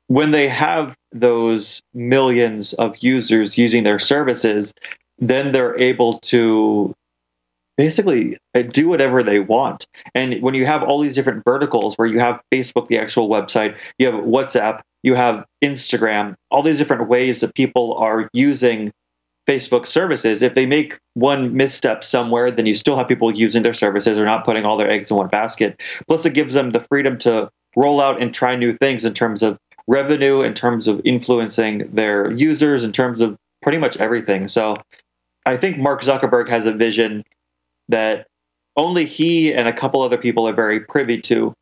when 0.07 0.31
they 0.31 0.47
have 0.47 0.95
those 1.11 1.81
millions 1.93 2.73
of 2.73 2.97
users 2.97 3.57
using 3.57 3.83
their 3.83 3.99
services, 3.99 4.73
then 5.19 5.51
they're 5.51 5.77
able 5.79 6.19
to 6.19 6.93
basically 7.77 8.37
do 8.69 8.87
whatever 8.87 9.23
they 9.23 9.39
want. 9.39 9.87
And 10.13 10.41
when 10.41 10.53
you 10.53 10.65
have 10.65 10.83
all 10.83 10.99
these 10.99 11.15
different 11.15 11.43
verticals 11.43 11.95
where 11.95 12.07
you 12.07 12.19
have 12.19 12.41
Facebook, 12.51 12.87
the 12.87 12.99
actual 12.99 13.29
website, 13.29 13.75
you 13.97 14.05
have 14.05 14.15
WhatsApp, 14.23 14.81
you 15.01 15.15
have 15.15 15.45
Instagram, 15.63 16.35
all 16.51 16.61
these 16.61 16.77
different 16.77 17.07
ways 17.07 17.41
that 17.41 17.55
people 17.55 17.95
are 17.95 18.29
using 18.33 18.91
Facebook 19.47 19.85
services. 19.85 20.41
If 20.41 20.55
they 20.55 20.65
make 20.65 20.99
one 21.15 21.55
misstep 21.55 22.03
somewhere, 22.03 22.49
then 22.49 22.65
you 22.65 22.75
still 22.75 22.95
have 22.95 23.07
people 23.07 23.35
using 23.35 23.63
their 23.63 23.73
services 23.73 24.17
or 24.17 24.25
not 24.25 24.45
putting 24.45 24.65
all 24.65 24.77
their 24.77 24.89
eggs 24.89 25.11
in 25.11 25.17
one 25.17 25.27
basket. 25.27 25.81
Plus, 26.07 26.25
it 26.25 26.33
gives 26.33 26.53
them 26.53 26.71
the 26.71 26.79
freedom 26.81 27.17
to 27.19 27.49
roll 27.75 27.99
out 27.99 28.21
and 28.21 28.33
try 28.33 28.55
new 28.55 28.73
things 28.73 29.03
in 29.03 29.13
terms 29.13 29.43
of 29.43 29.57
revenue, 29.87 30.41
in 30.41 30.53
terms 30.53 30.87
of 30.87 31.01
influencing 31.03 31.89
their 31.93 32.31
users, 32.31 32.83
in 32.83 32.91
terms 32.91 33.19
of 33.19 33.35
pretty 33.61 33.77
much 33.77 33.97
everything. 33.97 34.47
So 34.47 34.75
I 35.45 35.57
think 35.57 35.77
Mark 35.77 36.01
Zuckerberg 36.01 36.47
has 36.49 36.65
a 36.65 36.71
vision 36.71 37.23
that 37.89 38.27
only 38.75 39.05
he 39.05 39.53
and 39.53 39.67
a 39.67 39.73
couple 39.73 40.01
other 40.01 40.17
people 40.17 40.47
are 40.47 40.53
very 40.53 40.79
privy 40.79 41.19
to. 41.21 41.53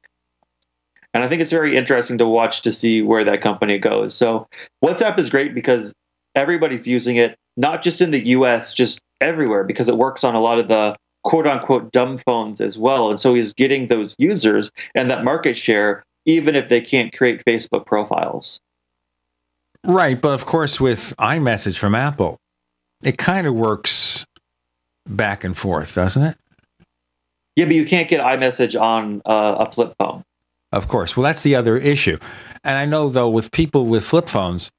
And 1.13 1.23
I 1.23 1.27
think 1.27 1.41
it's 1.41 1.51
very 1.51 1.75
interesting 1.75 2.17
to 2.19 2.25
watch 2.25 2.61
to 2.61 2.71
see 2.71 3.01
where 3.01 3.23
that 3.23 3.41
company 3.41 3.77
goes. 3.77 4.15
So 4.15 4.47
WhatsApp 4.83 5.19
is 5.19 5.29
great 5.29 5.53
because 5.53 5.93
everybody's 6.35 6.87
using 6.87 7.17
it, 7.17 7.37
not 7.57 7.81
just 7.81 8.01
in 8.01 8.11
the 8.11 8.19
US, 8.29 8.73
just 8.73 8.99
everywhere, 9.19 9.63
because 9.63 9.89
it 9.89 9.97
works 9.97 10.23
on 10.23 10.35
a 10.35 10.39
lot 10.39 10.59
of 10.59 10.67
the 10.67 10.95
quote 11.23 11.47
unquote 11.47 11.91
dumb 11.91 12.17
phones 12.25 12.61
as 12.61 12.77
well. 12.77 13.09
And 13.09 13.19
so 13.19 13.33
he's 13.33 13.53
getting 13.53 13.87
those 13.87 14.15
users 14.17 14.71
and 14.95 15.09
that 15.11 15.23
market 15.23 15.55
share, 15.55 16.03
even 16.25 16.55
if 16.55 16.69
they 16.69 16.81
can't 16.81 17.15
create 17.15 17.43
Facebook 17.45 17.85
profiles. 17.85 18.59
Right. 19.85 20.19
But 20.19 20.33
of 20.33 20.45
course, 20.45 20.79
with 20.79 21.13
iMessage 21.19 21.77
from 21.77 21.95
Apple, 21.95 22.37
it 23.03 23.17
kind 23.17 23.47
of 23.47 23.55
works 23.55 24.25
back 25.07 25.43
and 25.43 25.57
forth, 25.57 25.95
doesn't 25.95 26.23
it? 26.23 26.37
Yeah, 27.55 27.65
but 27.65 27.75
you 27.75 27.85
can't 27.85 28.07
get 28.07 28.21
iMessage 28.21 28.79
on 28.79 29.21
uh, 29.25 29.65
a 29.65 29.71
flip 29.71 29.93
phone. 29.99 30.23
Of 30.71 30.87
course. 30.87 31.17
Well, 31.17 31.23
that's 31.23 31.43
the 31.43 31.55
other 31.55 31.77
issue. 31.77 32.17
And 32.63 32.77
I 32.77 32.85
know, 32.85 33.09
though, 33.09 33.29
with 33.29 33.51
people 33.51 33.87
with 33.87 34.05
flip 34.05 34.29
phones, 34.29 34.71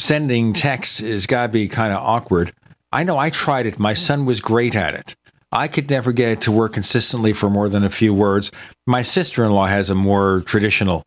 sending 0.00 0.52
texts 0.52 0.98
has 0.98 1.26
got 1.26 1.42
to 1.42 1.48
be 1.52 1.68
kind 1.68 1.92
of 1.92 2.00
awkward. 2.00 2.52
I 2.90 3.04
know 3.04 3.18
I 3.18 3.30
tried 3.30 3.66
it. 3.66 3.78
My 3.78 3.94
son 3.94 4.26
was 4.26 4.40
great 4.40 4.74
at 4.74 4.94
it. 4.94 5.14
I 5.52 5.68
could 5.68 5.90
never 5.90 6.12
get 6.12 6.32
it 6.32 6.40
to 6.42 6.52
work 6.52 6.72
consistently 6.72 7.32
for 7.32 7.50
more 7.50 7.68
than 7.68 7.84
a 7.84 7.90
few 7.90 8.14
words. 8.14 8.50
My 8.86 9.02
sister 9.02 9.44
in 9.44 9.52
law 9.52 9.66
has 9.66 9.90
a 9.90 9.94
more 9.94 10.42
traditional 10.46 11.02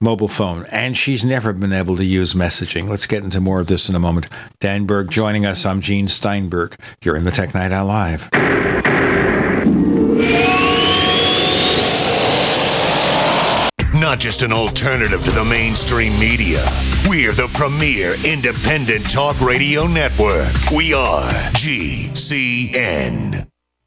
mobile 0.00 0.28
phone, 0.28 0.66
and 0.66 0.96
she's 0.96 1.24
never 1.24 1.52
been 1.52 1.72
able 1.72 1.96
to 1.96 2.04
use 2.04 2.34
messaging. 2.34 2.88
Let's 2.88 3.06
get 3.06 3.22
into 3.22 3.40
more 3.40 3.60
of 3.60 3.68
this 3.68 3.88
in 3.88 3.94
a 3.94 4.00
moment. 4.00 4.26
Dan 4.58 4.86
Berg 4.86 5.10
joining 5.10 5.46
us. 5.46 5.64
I'm 5.64 5.80
Gene 5.80 6.08
Steinberg. 6.08 6.76
You're 7.02 7.16
in 7.16 7.24
the 7.24 7.30
Tech 7.30 7.54
Night 7.54 7.72
Owl 7.72 7.86
Live. 7.86 8.30
Not 14.04 14.18
just 14.18 14.42
an 14.42 14.52
alternative 14.52 15.24
to 15.24 15.30
the 15.30 15.46
mainstream 15.46 16.18
media. 16.18 16.62
We're 17.08 17.32
the 17.32 17.48
premier 17.54 18.22
independent 18.22 19.10
talk 19.10 19.40
radio 19.40 19.86
network. 19.86 20.52
We 20.70 20.92
are 20.92 21.30
GCN. 21.52 23.53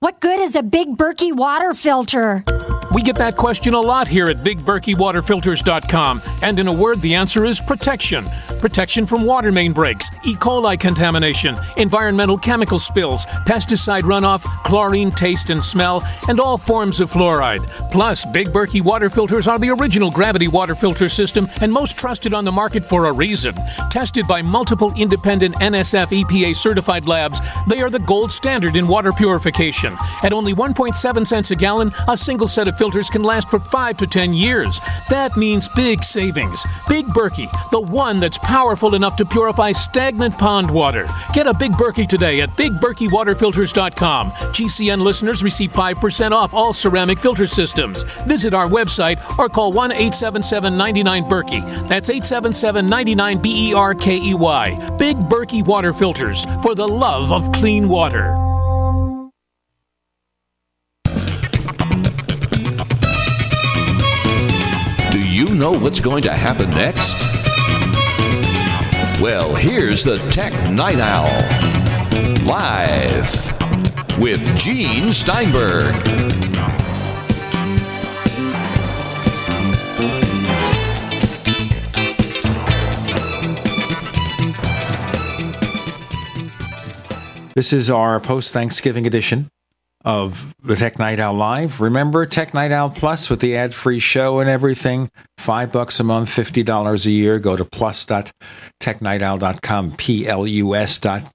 What 0.00 0.20
good 0.20 0.38
is 0.38 0.54
a 0.54 0.62
big 0.62 0.96
Berkey 0.96 1.32
water 1.32 1.74
filter? 1.74 2.44
We 2.94 3.02
get 3.02 3.16
that 3.16 3.36
question 3.36 3.74
a 3.74 3.80
lot 3.80 4.08
here 4.08 4.30
at 4.30 4.38
BigBerkeyWaterFilters.com. 4.38 6.22
And 6.40 6.58
in 6.58 6.68
a 6.68 6.72
word, 6.72 7.02
the 7.02 7.14
answer 7.14 7.44
is 7.44 7.60
protection. 7.60 8.26
Protection 8.60 9.04
from 9.04 9.24
water 9.24 9.52
main 9.52 9.74
breaks, 9.74 10.10
E. 10.24 10.34
coli 10.34 10.80
contamination, 10.80 11.56
environmental 11.76 12.38
chemical 12.38 12.78
spills, 12.78 13.26
pesticide 13.46 14.02
runoff, 14.02 14.42
chlorine 14.64 15.10
taste 15.10 15.50
and 15.50 15.62
smell, 15.62 16.02
and 16.28 16.40
all 16.40 16.56
forms 16.56 17.00
of 17.00 17.10
fluoride. 17.10 17.68
Plus, 17.90 18.24
Big 18.24 18.48
Berkey 18.48 18.82
water 18.82 19.10
filters 19.10 19.46
are 19.46 19.58
the 19.58 19.70
original 19.70 20.10
gravity 20.10 20.48
water 20.48 20.74
filter 20.74 21.10
system 21.10 21.46
and 21.60 21.70
most 21.70 21.98
trusted 21.98 22.32
on 22.32 22.44
the 22.44 22.52
market 22.52 22.84
for 22.84 23.04
a 23.06 23.12
reason. 23.12 23.54
Tested 23.90 24.26
by 24.26 24.40
multiple 24.40 24.92
independent 24.96 25.54
NSF 25.56 26.24
EPA 26.24 26.56
certified 26.56 27.06
labs, 27.06 27.40
they 27.68 27.82
are 27.82 27.90
the 27.90 27.98
gold 28.00 28.32
standard 28.32 28.76
in 28.76 28.86
water 28.86 29.12
purification. 29.12 29.94
At 30.22 30.32
only 30.32 30.54
1.7 30.54 31.26
cents 31.26 31.50
a 31.50 31.56
gallon, 31.56 31.92
a 32.08 32.16
single 32.16 32.48
set 32.48 32.66
of 32.66 32.77
filters 32.78 33.10
can 33.10 33.22
last 33.22 33.50
for 33.50 33.58
5 33.58 33.96
to 33.98 34.06
10 34.06 34.32
years. 34.32 34.80
That 35.10 35.36
means 35.36 35.68
big 35.68 36.02
savings. 36.04 36.64
Big 36.88 37.06
Berkey, 37.08 37.50
the 37.70 37.80
one 37.80 38.20
that's 38.20 38.38
powerful 38.38 38.94
enough 38.94 39.16
to 39.16 39.26
purify 39.26 39.72
stagnant 39.72 40.38
pond 40.38 40.70
water. 40.70 41.06
Get 41.34 41.46
a 41.46 41.54
Big 41.54 41.72
Berkey 41.72 42.08
today 42.08 42.40
at 42.40 42.56
BigBerkeyWaterFilters.com. 42.56 44.30
GCN 44.30 45.02
listeners 45.02 45.42
receive 45.42 45.72
5% 45.72 46.30
off 46.30 46.54
all 46.54 46.72
ceramic 46.72 47.18
filter 47.18 47.46
systems. 47.46 48.04
Visit 48.26 48.54
our 48.54 48.66
website 48.68 49.18
or 49.38 49.48
call 49.48 49.72
1 49.72 49.92
877 49.92 50.76
99 50.76 51.24
Berkey. 51.24 51.88
That's 51.88 52.08
877 52.08 52.86
99 52.86 53.38
B 53.38 53.70
E 53.70 53.74
R 53.74 53.94
K 53.94 54.16
E 54.16 54.34
Y. 54.34 54.96
Big 54.98 55.16
Berkey 55.16 55.64
Water 55.64 55.92
Filters 55.92 56.44
for 56.62 56.74
the 56.74 56.86
love 56.86 57.32
of 57.32 57.50
clean 57.52 57.88
water. 57.88 58.57
Know 65.58 65.72
what's 65.72 65.98
going 65.98 66.22
to 66.22 66.32
happen 66.32 66.70
next? 66.70 67.16
Well, 69.20 69.56
here's 69.56 70.04
the 70.04 70.16
Tech 70.30 70.52
Night 70.70 71.00
Owl. 71.00 71.26
Live 72.46 74.18
with 74.20 74.40
Gene 74.56 75.12
Steinberg. 75.12 75.96
This 87.56 87.72
is 87.72 87.90
our 87.90 88.20
post 88.20 88.52
Thanksgiving 88.52 89.08
edition 89.08 89.50
of 90.04 90.54
the 90.62 90.76
Tech 90.76 90.98
Night 90.98 91.18
Owl 91.18 91.32
Live. 91.34 91.80
Remember 91.80 92.26
Tech 92.26 92.52
Night 92.54 92.70
Owl 92.72 92.90
Plus 92.90 93.28
with 93.28 93.40
the 93.40 93.56
ad 93.56 93.74
free 93.74 93.98
show 93.98 94.38
and 94.38 94.48
everything. 94.48 95.10
Five 95.36 95.72
bucks 95.72 95.98
a 96.00 96.04
month, 96.04 96.30
$50 96.30 97.06
a 97.06 97.10
year. 97.10 97.38
Go 97.38 97.54
to 97.56 97.64
plus.technightowl.com, 97.64 99.96
P 99.96 100.26
L 100.26 100.46
U 100.46 100.74
S 100.74 100.98
dot. 100.98 101.30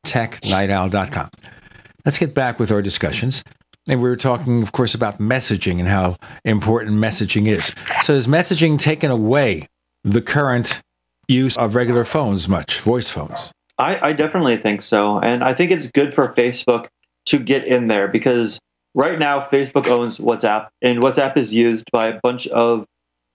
Let's 2.05 2.19
get 2.19 2.33
back 2.33 2.59
with 2.59 2.71
our 2.71 2.81
discussions. 2.81 3.43
And 3.87 4.01
we 4.01 4.07
were 4.07 4.15
talking, 4.15 4.63
of 4.63 4.71
course, 4.71 4.95
about 4.95 5.19
messaging 5.19 5.79
and 5.79 5.89
how 5.89 6.15
important 6.45 6.97
messaging 6.97 7.47
is. 7.47 7.75
So, 8.03 8.15
has 8.15 8.27
messaging 8.27 8.79
taken 8.79 9.11
away 9.11 9.67
the 10.05 10.21
current 10.21 10.81
use 11.27 11.57
of 11.57 11.75
regular 11.75 12.05
phones 12.05 12.47
much, 12.47 12.79
voice 12.79 13.09
phones? 13.09 13.51
I, 13.77 14.09
I 14.09 14.13
definitely 14.13 14.55
think 14.57 14.81
so. 14.81 15.19
And 15.19 15.43
I 15.43 15.53
think 15.53 15.71
it's 15.71 15.87
good 15.87 16.13
for 16.13 16.33
Facebook 16.33 16.87
to 17.25 17.39
get 17.39 17.65
in 17.65 17.87
there 17.87 18.07
because 18.07 18.59
right 18.95 19.17
now 19.17 19.47
Facebook 19.51 19.87
owns 19.87 20.17
WhatsApp, 20.17 20.69
and 20.81 21.01
WhatsApp 21.01 21.37
is 21.37 21.53
used 21.53 21.89
by 21.91 22.07
a 22.07 22.19
bunch 22.21 22.47
of 22.47 22.85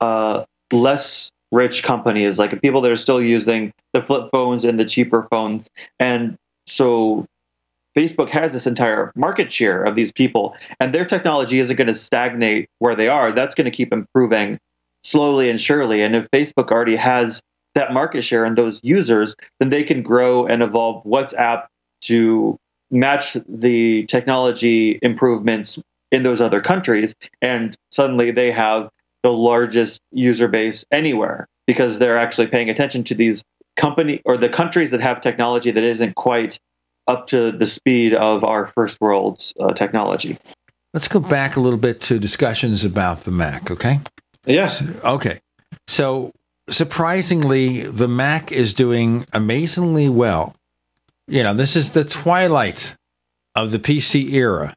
uh, 0.01 0.45
less 0.73 1.31
rich 1.51 1.83
companies, 1.83 2.39
like 2.39 2.61
people 2.61 2.81
that 2.83 2.93
are 2.93 2.97
still 2.97 3.23
using 3.23 3.73
the 3.93 4.03
flip 4.03 4.29
phones 4.31 4.65
and 4.65 4.79
the 4.79 4.85
cheaper 4.85 5.27
phones. 5.31 5.69
And 5.99 6.37
so 6.67 7.27
Facebook 7.97 8.29
has 8.29 8.53
this 8.53 8.67
entire 8.67 9.13
market 9.17 9.53
share 9.53 9.83
of 9.83 9.97
these 9.97 10.13
people, 10.13 10.55
and 10.79 10.95
their 10.95 11.05
technology 11.05 11.59
isn't 11.61 11.77
going 11.77 11.89
to 11.89 11.95
stagnate 11.95 12.69
where 12.79 12.95
they 12.95 13.09
are. 13.09 13.33
That's 13.33 13.55
going 13.55 13.65
to 13.65 13.71
keep 13.71 13.93
improving 13.93 14.59
slowly 15.03 15.49
and 15.49 15.61
surely. 15.61 16.03
And 16.03 16.15
if 16.15 16.31
Facebook 16.31 16.71
already 16.71 16.97
has 16.97 17.41
that 17.75 17.93
market 17.93 18.23
share 18.23 18.45
and 18.45 18.57
those 18.57 18.81
users, 18.83 19.35
then 19.61 19.71
they 19.71 19.83
can 19.83 20.03
grow 20.03 20.47
and 20.47 20.63
evolve 20.63 21.05
WhatsApp 21.05 21.67
to 22.03 22.59
match 22.91 23.37
the 23.49 24.07
technology 24.07 24.99
improvements 25.03 25.79
in 26.11 26.23
those 26.23 26.41
other 26.41 26.61
countries. 26.61 27.15
And 27.43 27.77
suddenly 27.91 28.31
they 28.31 28.51
have 28.51 28.89
the 29.23 29.33
largest 29.33 30.01
user 30.13 30.49
base 30.49 30.85
anywhere 30.91 31.47
because 31.67 31.99
they're 31.99 32.19
actually 32.19 32.47
paying 32.47 32.71
attention 32.71 33.05
to 33.05 33.15
these 33.15 33.45
company 33.77 34.23
or 34.25 34.37
the 34.37 34.49
countries 34.49 34.91
that 34.91 35.01
have 35.01 35.21
technology 35.21 35.71
that 35.71 35.85
isn't 35.85 36.15
quite 36.15 36.59
up 37.07 37.27
to 37.27 37.53
the 37.53 37.67
speed 37.67 38.15
of 38.15 38.45
our 38.45 38.69
first 38.69 39.01
world's 39.01 39.53
uh, 39.61 39.73
technology. 39.73 40.39
Let's 40.95 41.09
go 41.09 41.21
back 41.21 41.57
a 41.57 41.61
little 41.61 41.79
bit 41.79 42.01
to 42.03 42.19
discussions 42.19 42.85
about 42.85 43.25
the 43.25 43.31
Mac, 43.31 43.71
okay? 43.71 44.01
Yes. 44.47 44.83
Okay. 45.05 45.41
So, 45.87 46.33
surprisingly, 46.71 47.83
the 47.83 48.09
Mac 48.09 48.51
is 48.53 48.73
doing 48.75 49.27
amazingly 49.33 50.09
well. 50.09 50.55
You 51.29 51.43
know, 51.43 51.53
this 51.53 51.77
is 51.77 51.93
the 51.93 52.05
twilight 52.05 52.97
of 53.55 53.71
the 53.71 53.79
PC 53.79 54.33
era. 54.33 54.75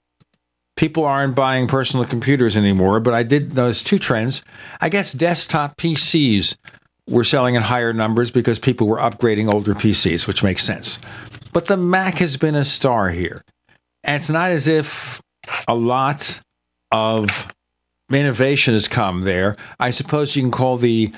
People 0.75 1.05
aren't 1.05 1.35
buying 1.35 1.67
personal 1.67 2.05
computers 2.05 2.57
anymore, 2.57 2.99
but 2.99 3.13
I 3.13 3.23
did 3.23 3.55
notice 3.55 3.81
two 3.81 3.99
trends. 3.99 4.43
I 4.81 4.89
guess 4.89 5.13
desktop 5.13 5.77
PCs 5.77 6.57
were 7.07 7.23
selling 7.23 7.55
in 7.55 7.61
higher 7.61 7.93
numbers 7.93 8.31
because 8.31 8.59
people 8.59 8.87
were 8.87 8.97
upgrading 8.97 9.51
older 9.51 9.73
PCs, 9.73 10.27
which 10.27 10.43
makes 10.43 10.63
sense. 10.63 10.99
But 11.53 11.67
the 11.67 11.77
Mac 11.77 12.17
has 12.17 12.35
been 12.35 12.55
a 12.55 12.65
star 12.65 13.11
here. 13.11 13.43
And 14.03 14.17
it's 14.17 14.29
not 14.29 14.51
as 14.51 14.67
if 14.67 15.21
a 15.67 15.75
lot 15.75 16.41
of 16.91 17.53
innovation 18.11 18.73
has 18.73 18.87
come 18.87 19.21
there. 19.21 19.55
I 19.79 19.91
suppose 19.91 20.35
you 20.35 20.41
can 20.41 20.51
call 20.51 20.77
the 20.77 21.13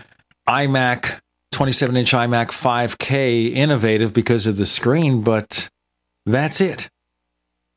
iMac 0.47 1.21
27 1.53 1.95
inch 1.95 2.11
iMac 2.11 2.47
5K 2.47 3.51
innovative 3.53 4.13
because 4.13 4.47
of 4.47 4.57
the 4.57 4.65
screen, 4.65 5.21
but 5.21 5.69
that's 6.25 6.59
it. 6.59 6.89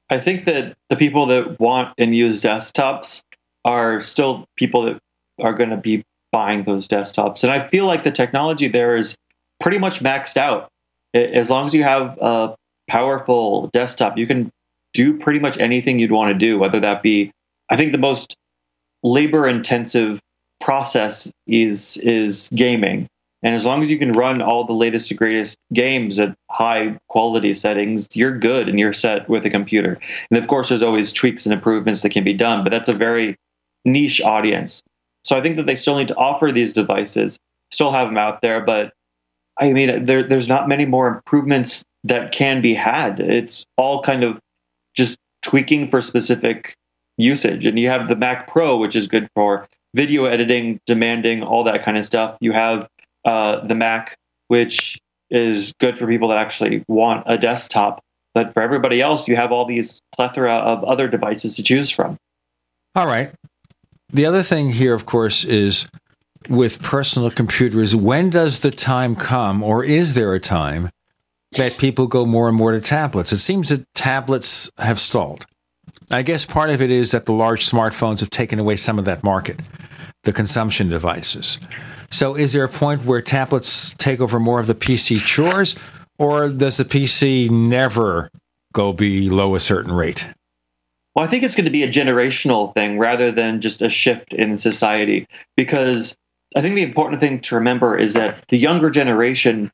I 0.08 0.18
think 0.18 0.44
that 0.44 0.76
the 0.88 0.96
people 0.96 1.26
that 1.26 1.58
want 1.58 1.92
and 1.98 2.14
use 2.14 2.42
desktops 2.42 3.22
are 3.64 4.02
still 4.02 4.46
people 4.56 4.82
that 4.82 4.98
are 5.40 5.52
going 5.52 5.70
to 5.70 5.76
be 5.76 6.04
buying 6.32 6.64
those 6.64 6.86
desktops. 6.86 7.42
And 7.42 7.52
I 7.52 7.68
feel 7.68 7.86
like 7.86 8.04
the 8.04 8.10
technology 8.10 8.68
there 8.68 8.96
is 8.96 9.16
pretty 9.60 9.78
much 9.78 10.00
maxed 10.00 10.36
out. 10.36 10.70
As 11.14 11.50
long 11.50 11.64
as 11.64 11.74
you 11.74 11.82
have 11.82 12.18
a 12.20 12.54
powerful 12.88 13.68
desktop, 13.68 14.16
you 14.16 14.26
can 14.26 14.50
do 14.92 15.18
pretty 15.18 15.40
much 15.40 15.58
anything 15.58 15.98
you'd 15.98 16.12
want 16.12 16.32
to 16.32 16.38
do, 16.38 16.58
whether 16.58 16.80
that 16.80 17.02
be, 17.02 17.32
I 17.70 17.76
think 17.76 17.92
the 17.92 17.98
most 17.98 18.36
labor 19.02 19.46
intensive 19.46 20.20
process 20.60 21.30
is 21.46 21.96
is 21.98 22.48
gaming 22.54 23.08
and 23.42 23.54
as 23.54 23.64
long 23.64 23.82
as 23.82 23.90
you 23.90 23.98
can 23.98 24.12
run 24.12 24.40
all 24.42 24.64
the 24.64 24.72
latest 24.72 25.10
and 25.10 25.18
greatest 25.18 25.56
games 25.72 26.18
at 26.18 26.36
high 26.50 26.98
quality 27.08 27.54
settings 27.54 28.08
you're 28.14 28.36
good 28.36 28.68
and 28.68 28.78
you're 28.78 28.92
set 28.92 29.28
with 29.28 29.44
a 29.44 29.50
computer. 29.50 29.98
And 30.30 30.38
of 30.38 30.48
course 30.48 30.68
there's 30.68 30.82
always 30.82 31.12
tweaks 31.12 31.46
and 31.46 31.52
improvements 31.52 32.02
that 32.02 32.10
can 32.10 32.24
be 32.24 32.32
done 32.32 32.64
but 32.64 32.70
that's 32.70 32.88
a 32.88 32.94
very 32.94 33.36
niche 33.84 34.20
audience. 34.20 34.82
So 35.24 35.36
i 35.36 35.42
think 35.42 35.56
that 35.56 35.66
they 35.66 35.76
still 35.76 35.96
need 35.96 36.08
to 36.08 36.16
offer 36.16 36.50
these 36.50 36.72
devices 36.72 37.38
still 37.72 37.90
have 37.90 38.08
them 38.08 38.16
out 38.16 38.42
there 38.42 38.60
but 38.60 38.92
i 39.60 39.72
mean 39.72 40.04
there, 40.04 40.22
there's 40.22 40.48
not 40.48 40.68
many 40.68 40.84
more 40.84 41.08
improvements 41.08 41.84
that 42.06 42.32
can 42.32 42.60
be 42.60 42.74
had. 42.74 43.20
It's 43.20 43.66
all 43.76 44.02
kind 44.02 44.22
of 44.22 44.38
just 44.94 45.18
tweaking 45.42 45.90
for 45.90 46.00
specific 46.00 46.76
usage. 47.18 47.66
And 47.66 47.78
you 47.78 47.88
have 47.88 48.08
the 48.08 48.16
mac 48.16 48.48
pro 48.48 48.76
which 48.76 48.96
is 48.96 49.06
good 49.06 49.28
for 49.34 49.66
video 49.94 50.26
editing, 50.26 50.80
demanding, 50.86 51.42
all 51.42 51.64
that 51.64 51.84
kind 51.84 51.96
of 51.96 52.04
stuff. 52.04 52.36
You 52.40 52.52
have 52.52 52.86
uh, 53.26 53.66
the 53.66 53.74
Mac, 53.74 54.16
which 54.48 54.98
is 55.28 55.74
good 55.80 55.98
for 55.98 56.06
people 56.06 56.28
that 56.28 56.38
actually 56.38 56.84
want 56.88 57.24
a 57.26 57.36
desktop 57.36 58.00
But 58.36 58.52
for 58.52 58.62
everybody 58.62 59.00
else, 59.00 59.26
you 59.28 59.34
have 59.34 59.50
all 59.50 59.64
these 59.64 60.02
plethora 60.14 60.56
of 60.56 60.84
other 60.84 61.08
devices 61.08 61.56
to 61.56 61.62
choose 61.62 61.90
from. 61.90 62.18
All 62.94 63.06
right. 63.06 63.32
The 64.12 64.26
other 64.26 64.42
thing 64.42 64.72
here, 64.72 64.92
of 64.92 65.06
course, 65.06 65.42
is 65.42 65.88
with 66.46 66.82
personal 66.82 67.30
computers, 67.30 67.96
when 67.96 68.28
does 68.28 68.60
the 68.60 68.70
time 68.70 69.16
come, 69.16 69.62
or 69.62 69.82
is 69.82 70.12
there 70.12 70.34
a 70.34 70.38
time 70.38 70.90
that 71.52 71.78
people 71.78 72.06
go 72.06 72.26
more 72.26 72.46
and 72.46 72.56
more 72.58 72.72
to 72.72 72.80
tablets? 72.80 73.32
It 73.32 73.38
seems 73.38 73.70
that 73.70 73.86
tablets 73.94 74.70
have 74.76 75.00
stalled. 75.00 75.46
I 76.10 76.20
guess 76.20 76.44
part 76.44 76.68
of 76.68 76.82
it 76.82 76.90
is 76.90 77.12
that 77.12 77.24
the 77.24 77.32
large 77.32 77.66
smartphones 77.66 78.20
have 78.20 78.28
taken 78.28 78.58
away 78.58 78.76
some 78.76 78.98
of 78.98 79.06
that 79.06 79.24
market, 79.24 79.60
the 80.24 80.32
consumption 80.34 80.90
devices. 80.90 81.58
So, 82.10 82.34
is 82.34 82.52
there 82.52 82.64
a 82.64 82.68
point 82.68 83.04
where 83.04 83.20
tablets 83.20 83.94
take 83.94 84.20
over 84.20 84.38
more 84.38 84.60
of 84.60 84.66
the 84.66 84.74
PC 84.74 85.18
chores, 85.24 85.74
or 86.18 86.48
does 86.48 86.76
the 86.76 86.84
PC 86.84 87.50
never 87.50 88.30
go 88.72 88.92
below 88.92 89.54
a 89.54 89.60
certain 89.60 89.92
rate? 89.92 90.26
Well, 91.14 91.24
I 91.24 91.28
think 91.28 91.42
it's 91.42 91.54
going 91.54 91.64
to 91.64 91.70
be 91.70 91.82
a 91.82 91.88
generational 91.88 92.74
thing 92.74 92.98
rather 92.98 93.32
than 93.32 93.60
just 93.60 93.80
a 93.80 93.88
shift 93.88 94.34
in 94.34 94.58
society 94.58 95.26
because 95.56 96.14
I 96.54 96.60
think 96.60 96.74
the 96.74 96.82
important 96.82 97.20
thing 97.20 97.40
to 97.40 97.54
remember 97.54 97.96
is 97.98 98.12
that 98.12 98.44
the 98.48 98.58
younger 98.58 98.90
generation, 98.90 99.72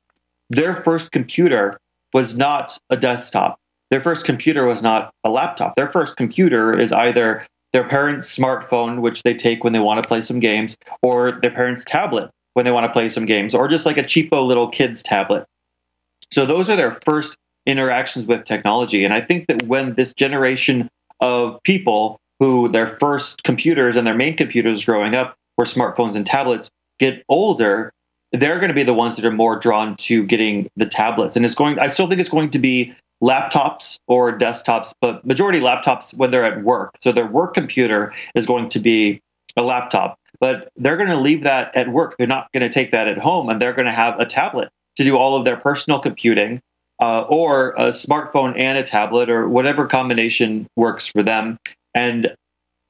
their 0.51 0.83
first 0.85 1.11
computer 1.11 1.79
was 2.13 2.37
not 2.37 2.79
a 2.91 2.97
desktop. 2.97 3.59
Their 3.91 4.01
first 4.01 4.25
computer 4.25 4.65
was 4.67 4.83
not 4.83 5.13
a 5.25 5.31
laptop. 5.31 5.75
Their 5.75 5.91
first 5.91 6.17
computer 6.17 6.79
is 6.79 6.93
either 6.93 7.45
their 7.73 7.89
parents' 7.89 8.37
smartphone, 8.37 9.01
which 9.01 9.23
they 9.23 9.35
take 9.35 9.65
when 9.65 9.73
they 9.73 9.79
want 9.79 10.03
to 10.03 10.07
play 10.07 10.23
some 10.23 10.41
games, 10.41 10.77
or 11.03 11.33
their 11.33 11.51
parents' 11.51 11.85
tablet 11.85 12.31
when 12.55 12.65
they 12.65 12.71
want 12.71 12.85
to 12.85 12.93
play 12.93 13.09
some 13.09 13.25
games, 13.25 13.55
or 13.55 13.67
just 13.67 13.87
like 13.87 13.97
a 13.97 14.03
cheapo 14.03 14.47
little 14.47 14.69
kid's 14.69 15.03
tablet. 15.03 15.47
So 16.31 16.45
those 16.45 16.69
are 16.69 16.77
their 16.77 16.99
first 17.05 17.37
interactions 17.67 18.27
with 18.27 18.45
technology. 18.45 19.05
And 19.05 19.15
I 19.15 19.21
think 19.21 19.47
that 19.47 19.63
when 19.65 19.95
this 19.95 20.13
generation 20.13 20.89
of 21.21 21.63
people 21.63 22.19
who 22.41 22.69
their 22.69 22.99
first 22.99 23.45
computers 23.45 23.97
and 23.97 24.07
their 24.07 24.15
main 24.15 24.37
computers 24.37 24.85
growing 24.85 25.15
up 25.15 25.37
were 25.57 25.65
smartphones 25.65 26.17
and 26.17 26.27
tablets 26.27 26.71
get 26.99 27.23
older, 27.29 27.93
they're 28.33 28.57
going 28.57 28.69
to 28.69 28.75
be 28.75 28.83
the 28.83 28.95
ones 28.95 29.17
that 29.17 29.25
are 29.25 29.33
more 29.33 29.59
drawn 29.59 29.97
to 29.97 30.25
getting 30.25 30.71
the 30.77 30.87
tablets. 30.87 31.37
And 31.37 31.45
it's 31.45 31.55
going, 31.55 31.79
I 31.79 31.89
still 31.89 32.09
think 32.09 32.21
it's 32.21 32.31
going 32.31 32.51
to 32.51 32.59
be 32.59 32.95
laptops 33.23 33.99
or 34.09 34.37
desktops, 34.37 34.95
but 35.01 35.25
majority 35.25 35.61
laptops 35.61 36.15
when 36.15 36.31
they're 36.31 36.45
at 36.45 36.65
work. 36.65 36.97
So 37.01 37.13
their 37.13 37.27
work 37.27 37.55
computer 37.55 38.13
is 38.35 38.47
going 38.47 38.69
to 38.71 38.81
be 38.81 39.21
a 39.57 39.63
laptop, 39.63 40.19
but 40.41 40.71
they're 40.77 40.97
going 40.97 41.11
to 41.11 41.21
leave 41.21 41.43
that 41.45 41.77
at 41.77 41.89
work. 41.89 42.17
They're 42.19 42.27
not 42.27 42.51
going 42.53 42.63
to 42.63 42.71
take 42.71 42.91
that 42.93 43.07
at 43.07 43.19
home 43.19 43.49
and 43.49 43.61
they're 43.61 43.75
going 43.75 43.87
to 43.87 43.93
have 43.93 44.19
a 44.19 44.27
tablet 44.27 44.71
to 44.97 45.05
do 45.05 45.17
all 45.17 45.37
of 45.37 45.45
their 45.45 45.57
personal 45.57 46.01
computing 46.01 46.61
uh, 47.01 47.23
or 47.23 47.71
a 47.73 47.89
smartphone 47.89 48.59
and 48.59 48.79
a 48.79 48.83
tablet 48.83 49.29
or 49.29 49.49
whatever 49.49 49.87
combination 49.87 50.67
works 50.77 51.07
for 51.07 51.23
them. 51.23 51.59
And 51.95 52.35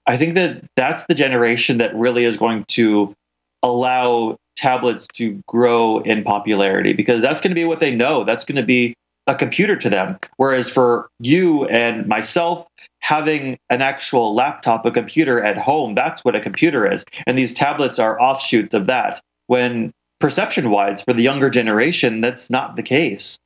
I 0.06 0.16
think 0.16 0.34
that 0.34 0.64
that's 0.76 1.04
the 1.06 1.14
generation 1.14 1.78
that 1.78 1.94
really 1.94 2.24
is 2.24 2.36
going 2.36 2.64
to 2.68 3.14
allow 3.62 4.36
tablets 4.56 5.06
to 5.14 5.42
grow 5.46 6.00
in 6.00 6.22
popularity 6.22 6.92
because 6.92 7.22
that's 7.22 7.40
going 7.40 7.50
to 7.50 7.54
be 7.54 7.64
what 7.64 7.80
they 7.80 7.94
know. 7.94 8.24
That's 8.24 8.44
going 8.44 8.56
to 8.56 8.62
be 8.62 8.94
a 9.26 9.34
computer 9.34 9.76
to 9.76 9.88
them. 9.88 10.18
Whereas 10.36 10.68
for 10.68 11.08
you 11.20 11.64
and 11.66 12.06
myself, 12.06 12.66
having 13.00 13.58
an 13.70 13.82
actual 13.82 14.34
laptop, 14.34 14.84
a 14.84 14.90
computer 14.90 15.42
at 15.42 15.56
home, 15.56 15.94
that's 15.94 16.24
what 16.24 16.34
a 16.34 16.40
computer 16.40 16.90
is. 16.90 17.04
And 17.26 17.38
these 17.38 17.54
tablets 17.54 17.98
are 17.98 18.20
offshoots 18.20 18.74
of 18.74 18.86
that. 18.86 19.20
When 19.46 19.92
perception 20.20 20.70
wise, 20.70 21.02
for 21.02 21.12
the 21.12 21.22
younger 21.22 21.50
generation, 21.50 22.20
that's 22.20 22.50
not 22.50 22.76
the 22.76 22.82
case. 22.82 23.38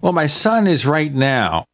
Well, 0.00 0.12
my 0.12 0.26
son 0.26 0.66
is 0.66 0.86
right 0.86 1.12
now 1.12 1.64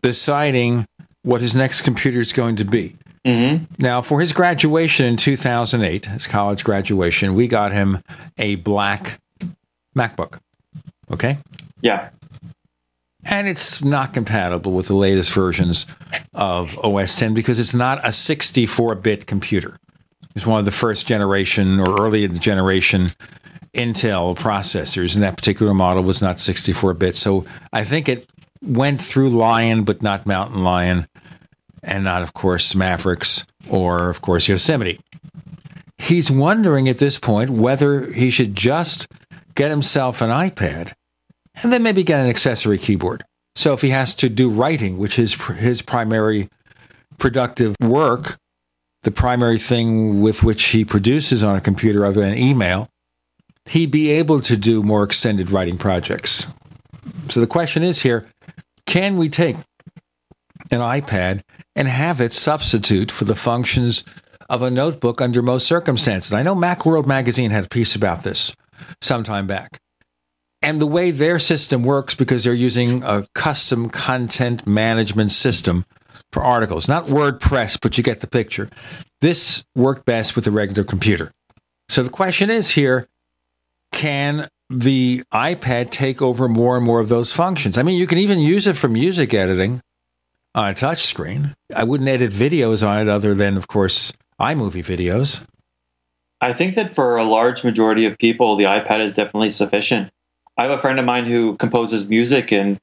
deciding 0.00 0.86
what 1.22 1.40
his 1.40 1.56
next 1.56 1.82
computer 1.82 2.20
is 2.20 2.32
going 2.32 2.56
to 2.56 2.64
be. 2.64 2.96
Mm-hmm. 3.26 3.64
Now, 3.78 4.02
for 4.02 4.20
his 4.20 4.32
graduation 4.32 5.06
in 5.06 5.16
2008, 5.16 6.06
his 6.06 6.26
college 6.26 6.62
graduation, 6.62 7.34
we 7.34 7.48
got 7.48 7.72
him 7.72 8.02
a 8.38 8.54
black 8.56 9.20
MacBook. 9.96 10.38
Okay? 11.10 11.38
Yeah. 11.80 12.10
And 13.24 13.48
it's 13.48 13.82
not 13.82 14.14
compatible 14.14 14.72
with 14.72 14.86
the 14.86 14.94
latest 14.94 15.32
versions 15.32 15.86
of 16.32 16.78
OS 16.78 17.16
10 17.16 17.34
because 17.34 17.58
it's 17.58 17.74
not 17.74 18.00
a 18.06 18.12
64 18.12 18.94
bit 18.94 19.26
computer. 19.26 19.80
It's 20.36 20.46
one 20.46 20.60
of 20.60 20.64
the 20.64 20.70
first 20.70 21.06
generation 21.06 21.80
or 21.80 22.00
early 22.00 22.22
in 22.22 22.32
the 22.32 22.38
generation 22.38 23.08
Intel 23.74 24.36
processors, 24.36 25.14
and 25.14 25.22
that 25.22 25.36
particular 25.36 25.74
model 25.74 26.02
was 26.02 26.22
not 26.22 26.38
64 26.38 26.94
bit. 26.94 27.16
So 27.16 27.44
I 27.72 27.82
think 27.84 28.08
it 28.08 28.28
went 28.62 29.00
through 29.00 29.30
Lion, 29.30 29.84
but 29.84 30.02
not 30.02 30.26
Mountain 30.26 30.62
Lion 30.62 31.08
and 31.82 32.04
not, 32.04 32.22
of 32.22 32.32
course, 32.32 32.74
Mavericks 32.74 33.46
or, 33.68 34.08
of 34.08 34.20
course, 34.20 34.48
Yosemite. 34.48 35.00
He's 35.98 36.30
wondering 36.30 36.88
at 36.88 36.98
this 36.98 37.18
point 37.18 37.50
whether 37.50 38.10
he 38.12 38.30
should 38.30 38.54
just 38.54 39.06
get 39.54 39.70
himself 39.70 40.20
an 40.20 40.30
iPad 40.30 40.92
and 41.62 41.72
then 41.72 41.82
maybe 41.82 42.02
get 42.02 42.20
an 42.20 42.28
accessory 42.28 42.78
keyboard. 42.78 43.24
So 43.54 43.72
if 43.72 43.80
he 43.80 43.88
has 43.90 44.14
to 44.16 44.28
do 44.28 44.50
writing, 44.50 44.98
which 44.98 45.18
is 45.18 45.34
his 45.34 45.80
primary 45.80 46.48
productive 47.18 47.74
work, 47.80 48.36
the 49.02 49.10
primary 49.10 49.58
thing 49.58 50.20
with 50.20 50.42
which 50.42 50.62
he 50.66 50.84
produces 50.84 51.42
on 51.42 51.56
a 51.56 51.60
computer 51.60 52.04
other 52.04 52.20
than 52.20 52.36
email, 52.36 52.88
he'd 53.66 53.90
be 53.90 54.10
able 54.10 54.40
to 54.40 54.56
do 54.56 54.82
more 54.82 55.02
extended 55.02 55.50
writing 55.50 55.78
projects. 55.78 56.48
So 57.30 57.40
the 57.40 57.46
question 57.46 57.82
is 57.82 58.02
here 58.02 58.26
can 58.84 59.16
we 59.16 59.28
take 59.28 59.56
an 60.70 60.80
iPad 60.80 61.42
and 61.76 61.86
have 61.86 62.20
it 62.20 62.32
substitute 62.32 63.12
for 63.12 63.24
the 63.24 63.36
functions 63.36 64.04
of 64.48 64.62
a 64.62 64.70
notebook 64.70 65.20
under 65.20 65.42
most 65.42 65.66
circumstances. 65.66 66.32
I 66.32 66.42
know 66.42 66.54
Macworld 66.54 67.06
magazine 67.06 67.50
had 67.50 67.66
a 67.66 67.68
piece 67.68 67.94
about 67.94 68.22
this 68.22 68.56
some 69.00 69.22
time 69.22 69.46
back. 69.46 69.78
And 70.62 70.80
the 70.80 70.86
way 70.86 71.10
their 71.10 71.38
system 71.38 71.84
works, 71.84 72.14
because 72.14 72.44
they're 72.44 72.54
using 72.54 73.02
a 73.02 73.26
custom 73.34 73.90
content 73.90 74.66
management 74.66 75.32
system 75.32 75.84
for 76.32 76.42
articles, 76.42 76.88
not 76.88 77.06
WordPress, 77.06 77.78
but 77.80 77.96
you 77.96 78.02
get 78.02 78.20
the 78.20 78.26
picture. 78.26 78.70
This 79.20 79.64
worked 79.74 80.06
best 80.06 80.34
with 80.34 80.46
a 80.46 80.50
regular 80.50 80.82
computer. 80.82 81.32
So 81.88 82.02
the 82.02 82.10
question 82.10 82.50
is 82.50 82.72
here 82.72 83.06
can 83.92 84.48
the 84.68 85.22
iPad 85.32 85.90
take 85.90 86.20
over 86.20 86.48
more 86.48 86.76
and 86.76 86.84
more 86.84 87.00
of 87.00 87.08
those 87.08 87.32
functions? 87.32 87.78
I 87.78 87.82
mean, 87.82 87.98
you 87.98 88.06
can 88.06 88.18
even 88.18 88.40
use 88.40 88.66
it 88.66 88.76
for 88.76 88.88
music 88.88 89.32
editing 89.32 89.80
on 90.56 90.70
a 90.70 90.74
touchscreen. 90.74 91.54
I 91.74 91.84
wouldn't 91.84 92.08
edit 92.08 92.32
videos 92.32 92.86
on 92.86 92.98
it 92.98 93.08
other 93.08 93.34
than, 93.34 93.56
of 93.56 93.68
course, 93.68 94.12
iMovie 94.40 94.84
videos. 94.84 95.44
I 96.40 96.52
think 96.52 96.74
that 96.74 96.94
for 96.94 97.16
a 97.16 97.24
large 97.24 97.62
majority 97.62 98.06
of 98.06 98.18
people, 98.18 98.56
the 98.56 98.64
iPad 98.64 99.04
is 99.04 99.12
definitely 99.12 99.50
sufficient. 99.50 100.10
I 100.56 100.62
have 100.62 100.78
a 100.78 100.80
friend 100.80 100.98
of 100.98 101.04
mine 101.04 101.26
who 101.26 101.56
composes 101.56 102.08
music 102.08 102.50
and 102.50 102.78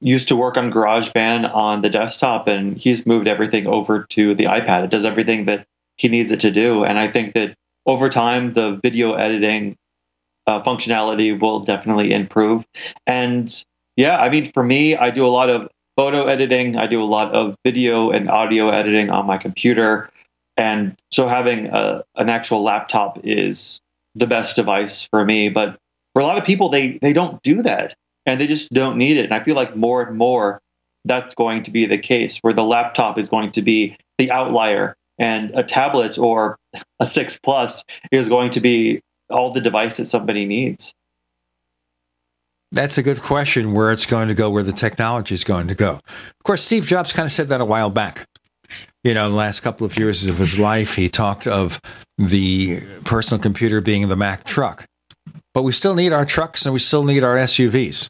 used 0.00 0.28
to 0.28 0.36
work 0.36 0.56
on 0.56 0.72
GarageBand 0.72 1.54
on 1.54 1.82
the 1.82 1.90
desktop, 1.90 2.48
and 2.48 2.76
he's 2.78 3.06
moved 3.06 3.28
everything 3.28 3.66
over 3.66 4.04
to 4.10 4.34
the 4.34 4.44
iPad. 4.44 4.84
It 4.84 4.90
does 4.90 5.04
everything 5.04 5.44
that 5.46 5.66
he 5.96 6.08
needs 6.08 6.32
it 6.32 6.40
to 6.40 6.50
do. 6.50 6.84
And 6.84 6.98
I 6.98 7.08
think 7.08 7.34
that 7.34 7.54
over 7.84 8.08
time, 8.08 8.54
the 8.54 8.78
video 8.82 9.14
editing 9.14 9.76
uh, 10.46 10.62
functionality 10.62 11.38
will 11.38 11.60
definitely 11.60 12.12
improve. 12.12 12.64
And 13.06 13.64
yeah, 13.96 14.16
I 14.16 14.30
mean, 14.30 14.50
for 14.52 14.62
me, 14.62 14.96
I 14.96 15.10
do 15.10 15.26
a 15.26 15.28
lot 15.28 15.50
of 15.50 15.68
photo 15.96 16.26
editing. 16.26 16.76
I 16.76 16.86
do 16.86 17.02
a 17.02 17.04
lot 17.04 17.32
of 17.32 17.56
video 17.64 18.10
and 18.10 18.30
audio 18.30 18.68
editing 18.70 19.10
on 19.10 19.26
my 19.26 19.38
computer. 19.38 20.10
And 20.56 20.96
so 21.10 21.28
having 21.28 21.66
a, 21.66 22.04
an 22.16 22.28
actual 22.28 22.62
laptop 22.62 23.18
is 23.24 23.80
the 24.14 24.26
best 24.26 24.56
device 24.56 25.08
for 25.10 25.24
me. 25.24 25.48
But 25.48 25.78
for 26.12 26.20
a 26.20 26.24
lot 26.24 26.38
of 26.38 26.44
people, 26.44 26.68
they, 26.68 26.98
they 27.00 27.12
don't 27.12 27.42
do 27.42 27.62
that 27.62 27.94
and 28.26 28.40
they 28.40 28.46
just 28.46 28.72
don't 28.72 28.98
need 28.98 29.16
it. 29.16 29.24
And 29.24 29.34
I 29.34 29.42
feel 29.42 29.56
like 29.56 29.76
more 29.76 30.02
and 30.02 30.16
more 30.16 30.60
that's 31.04 31.34
going 31.34 31.62
to 31.64 31.70
be 31.70 31.86
the 31.86 31.98
case 31.98 32.38
where 32.38 32.52
the 32.52 32.64
laptop 32.64 33.18
is 33.18 33.28
going 33.28 33.52
to 33.52 33.62
be 33.62 33.96
the 34.18 34.30
outlier 34.30 34.96
and 35.18 35.50
a 35.54 35.62
tablet 35.62 36.18
or 36.18 36.58
a 37.00 37.06
6 37.06 37.38
plus 37.42 37.84
is 38.10 38.28
going 38.28 38.50
to 38.52 38.60
be 38.60 39.00
all 39.30 39.52
the 39.52 39.60
devices 39.60 40.10
somebody 40.10 40.44
needs. 40.44 40.94
That's 42.72 42.96
a 42.96 43.02
good 43.02 43.20
question 43.20 43.74
where 43.74 43.92
it's 43.92 44.06
going 44.06 44.28
to 44.28 44.34
go, 44.34 44.50
where 44.50 44.62
the 44.62 44.72
technology 44.72 45.34
is 45.34 45.44
going 45.44 45.68
to 45.68 45.74
go. 45.74 46.00
Of 46.06 46.42
course, 46.42 46.62
Steve 46.62 46.86
Jobs 46.86 47.12
kind 47.12 47.26
of 47.26 47.32
said 47.32 47.48
that 47.48 47.60
a 47.60 47.66
while 47.66 47.90
back. 47.90 48.26
You 49.04 49.12
know, 49.12 49.26
in 49.26 49.32
the 49.32 49.36
last 49.36 49.60
couple 49.60 49.86
of 49.86 49.98
years 49.98 50.26
of 50.26 50.38
his 50.38 50.58
life, 50.58 50.94
he 50.94 51.10
talked 51.10 51.46
of 51.46 51.80
the 52.16 52.80
personal 53.04 53.40
computer 53.40 53.82
being 53.82 54.08
the 54.08 54.16
Mac 54.16 54.44
truck. 54.44 54.86
But 55.52 55.62
we 55.62 55.72
still 55.72 55.94
need 55.94 56.12
our 56.12 56.24
trucks 56.24 56.64
and 56.64 56.72
we 56.72 56.78
still 56.78 57.04
need 57.04 57.22
our 57.22 57.36
SUVs. 57.36 58.08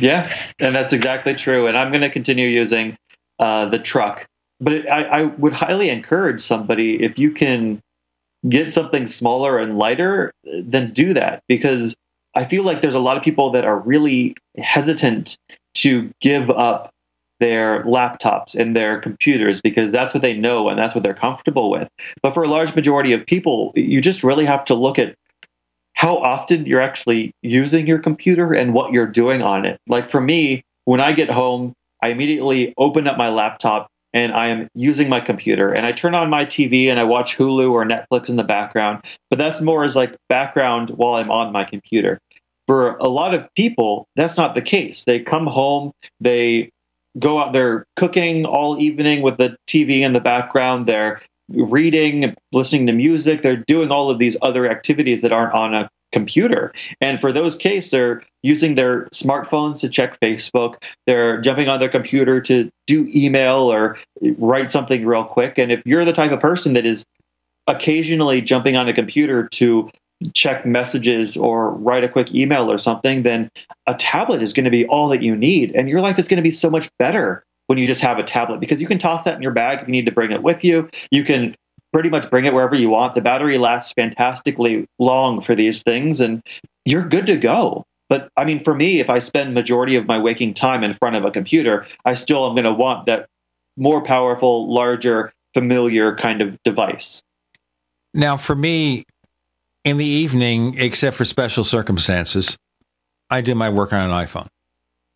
Yeah, 0.00 0.32
and 0.60 0.74
that's 0.74 0.92
exactly 0.92 1.34
true. 1.34 1.66
And 1.66 1.76
I'm 1.76 1.90
going 1.90 2.02
to 2.02 2.10
continue 2.10 2.46
using 2.46 2.96
uh, 3.40 3.66
the 3.66 3.80
truck. 3.80 4.26
But 4.60 4.74
it, 4.74 4.86
I, 4.88 5.02
I 5.02 5.22
would 5.24 5.54
highly 5.54 5.90
encourage 5.90 6.40
somebody 6.40 7.02
if 7.02 7.18
you 7.18 7.32
can 7.32 7.80
get 8.48 8.72
something 8.72 9.06
smaller 9.06 9.58
and 9.58 9.76
lighter, 9.76 10.32
then 10.44 10.92
do 10.92 11.14
that 11.14 11.42
because 11.48 11.96
I 12.34 12.44
feel 12.44 12.62
like 12.62 12.80
there's 12.80 12.94
a 12.94 13.00
lot 13.00 13.16
of 13.16 13.22
people 13.22 13.50
that 13.52 13.64
are 13.64 13.78
really 13.78 14.34
hesitant 14.58 15.36
to 15.74 16.10
give 16.20 16.50
up 16.50 16.90
their 17.40 17.82
laptops 17.82 18.54
and 18.54 18.76
their 18.76 19.00
computers 19.00 19.60
because 19.60 19.90
that's 19.90 20.14
what 20.14 20.22
they 20.22 20.32
know 20.32 20.68
and 20.68 20.78
that's 20.78 20.94
what 20.94 21.02
they're 21.02 21.12
comfortable 21.12 21.70
with. 21.70 21.88
But 22.22 22.34
for 22.34 22.44
a 22.44 22.48
large 22.48 22.74
majority 22.74 23.12
of 23.12 23.26
people, 23.26 23.72
you 23.74 24.00
just 24.00 24.22
really 24.22 24.44
have 24.44 24.64
to 24.66 24.74
look 24.74 24.98
at 24.98 25.16
how 25.94 26.18
often 26.18 26.66
you're 26.66 26.80
actually 26.80 27.32
using 27.42 27.86
your 27.86 27.98
computer 27.98 28.52
and 28.52 28.74
what 28.74 28.92
you're 28.92 29.06
doing 29.06 29.42
on 29.42 29.66
it. 29.66 29.78
Like 29.88 30.10
for 30.10 30.20
me, 30.20 30.62
when 30.84 31.00
I 31.00 31.12
get 31.12 31.30
home, 31.30 31.74
I 32.02 32.08
immediately 32.08 32.74
open 32.78 33.06
up 33.06 33.16
my 33.16 33.28
laptop 33.28 33.88
and 34.12 34.32
I 34.32 34.48
am 34.48 34.68
using 34.74 35.08
my 35.08 35.20
computer 35.20 35.72
and 35.72 35.86
I 35.86 35.92
turn 35.92 36.14
on 36.14 36.30
my 36.30 36.44
TV 36.44 36.86
and 36.86 37.00
I 37.00 37.04
watch 37.04 37.36
Hulu 37.36 37.70
or 37.70 37.84
Netflix 37.84 38.28
in 38.28 38.36
the 38.36 38.44
background. 38.44 39.04
But 39.30 39.38
that's 39.38 39.60
more 39.60 39.84
as 39.84 39.96
like 39.96 40.16
background 40.28 40.90
while 40.90 41.14
I'm 41.14 41.30
on 41.30 41.52
my 41.52 41.64
computer. 41.64 42.18
For 42.66 42.96
a 42.96 43.08
lot 43.08 43.34
of 43.34 43.46
people, 43.54 44.06
that's 44.16 44.36
not 44.36 44.54
the 44.54 44.62
case. 44.62 45.04
They 45.04 45.18
come 45.20 45.46
home, 45.46 45.92
they 46.20 46.70
go 47.18 47.38
out, 47.38 47.52
they're 47.52 47.86
cooking 47.96 48.46
all 48.46 48.80
evening 48.80 49.22
with 49.22 49.38
the 49.38 49.56
TV 49.66 50.00
in 50.00 50.12
the 50.12 50.20
background, 50.20 50.86
they're 50.86 51.20
reading, 51.48 52.34
listening 52.52 52.86
to 52.86 52.92
music, 52.92 53.42
they're 53.42 53.56
doing 53.56 53.90
all 53.90 54.10
of 54.10 54.18
these 54.18 54.36
other 54.42 54.70
activities 54.70 55.22
that 55.22 55.32
aren't 55.32 55.54
on 55.54 55.74
a 55.74 55.90
computer. 56.12 56.72
And 57.00 57.20
for 57.20 57.32
those 57.32 57.56
cases, 57.56 57.90
they're 57.90 58.22
using 58.42 58.74
their 58.74 59.06
smartphones 59.06 59.80
to 59.80 59.88
check 59.88 60.20
Facebook. 60.20 60.76
They're 61.06 61.40
jumping 61.40 61.68
on 61.68 61.80
their 61.80 61.88
computer 61.88 62.40
to 62.42 62.70
do 62.86 63.08
email 63.14 63.72
or 63.72 63.98
write 64.38 64.70
something 64.70 65.04
real 65.04 65.24
quick. 65.24 65.58
And 65.58 65.72
if 65.72 65.82
you're 65.84 66.04
the 66.04 66.12
type 66.12 66.32
of 66.32 66.40
person 66.40 66.74
that 66.74 66.86
is 66.86 67.04
occasionally 67.66 68.40
jumping 68.40 68.76
on 68.76 68.88
a 68.88 68.92
computer 68.92 69.48
to 69.48 69.90
check 70.34 70.64
messages 70.64 71.36
or 71.36 71.70
write 71.70 72.04
a 72.04 72.08
quick 72.08 72.34
email 72.34 72.70
or 72.70 72.78
something, 72.78 73.22
then 73.22 73.50
a 73.86 73.94
tablet 73.94 74.42
is 74.42 74.52
going 74.52 74.64
to 74.64 74.70
be 74.70 74.86
all 74.86 75.08
that 75.08 75.22
you 75.22 75.34
need. 75.34 75.72
And 75.74 75.88
your 75.88 76.00
life 76.00 76.18
is 76.18 76.28
going 76.28 76.36
to 76.36 76.42
be 76.42 76.50
so 76.50 76.70
much 76.70 76.88
better 76.98 77.44
when 77.66 77.78
you 77.78 77.86
just 77.86 78.00
have 78.00 78.18
a 78.18 78.22
tablet 78.22 78.60
because 78.60 78.80
you 78.80 78.86
can 78.86 78.98
toss 78.98 79.24
that 79.24 79.34
in 79.34 79.42
your 79.42 79.52
bag 79.52 79.80
if 79.80 79.88
you 79.88 79.92
need 79.92 80.06
to 80.06 80.12
bring 80.12 80.30
it 80.30 80.42
with 80.42 80.62
you. 80.62 80.88
You 81.10 81.24
can 81.24 81.54
pretty 81.92 82.08
much 82.08 82.28
bring 82.30 82.44
it 82.44 82.54
wherever 82.54 82.74
you 82.74 82.90
want. 82.90 83.14
The 83.14 83.20
battery 83.20 83.58
lasts 83.58 83.92
fantastically 83.92 84.86
long 84.98 85.42
for 85.42 85.54
these 85.54 85.82
things 85.82 86.20
and 86.20 86.42
you're 86.84 87.06
good 87.06 87.26
to 87.26 87.36
go. 87.36 87.84
But 88.08 88.28
I 88.36 88.44
mean, 88.44 88.62
for 88.62 88.74
me, 88.74 89.00
if 89.00 89.08
I 89.08 89.20
spend 89.20 89.54
majority 89.54 89.96
of 89.96 90.06
my 90.06 90.18
waking 90.18 90.54
time 90.54 90.84
in 90.84 90.94
front 90.94 91.16
of 91.16 91.24
a 91.24 91.30
computer, 91.30 91.86
I 92.04 92.14
still 92.14 92.46
am 92.46 92.54
going 92.54 92.64
to 92.64 92.72
want 92.72 93.06
that 93.06 93.26
more 93.76 94.02
powerful, 94.02 94.72
larger, 94.72 95.32
familiar 95.54 96.16
kind 96.16 96.42
of 96.42 96.58
device. 96.62 97.22
Now, 98.14 98.36
for 98.36 98.54
me, 98.54 99.04
in 99.84 99.96
the 99.96 100.04
evening, 100.04 100.78
except 100.78 101.16
for 101.16 101.24
special 101.24 101.64
circumstances, 101.64 102.56
I 103.30 103.40
do 103.40 103.54
my 103.54 103.70
work 103.70 103.92
on 103.92 104.10
an 104.10 104.26
iPhone 104.26 104.48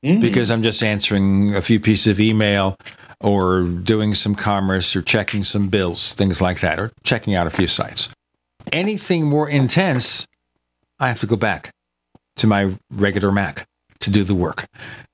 mm. 0.05 0.21
because 0.21 0.51
I'm 0.51 0.63
just 0.63 0.83
answering 0.83 1.55
a 1.55 1.61
few 1.61 1.79
pieces 1.79 2.07
of 2.07 2.21
email 2.21 2.77
or 3.21 3.63
doing 3.63 4.15
some 4.15 4.35
commerce 4.35 4.95
or 4.95 5.03
checking 5.03 5.43
some 5.43 5.69
bills, 5.69 6.13
things 6.13 6.41
like 6.41 6.61
that, 6.61 6.79
or 6.79 6.93
checking 7.03 7.35
out 7.35 7.47
a 7.47 7.51
few 7.51 7.67
sites. 7.67 8.11
Anything 8.73 9.25
more 9.25 9.49
intense, 9.49 10.27
I 10.99 11.09
have 11.09 11.21
to 11.21 11.27
go 11.27 11.37
back 11.37 11.71
to 12.37 12.47
my 12.47 12.75
regular 12.91 13.33
Mac 13.33 13.67
to 14.01 14.11
do 14.11 14.25
the 14.25 14.35
work. 14.35 14.67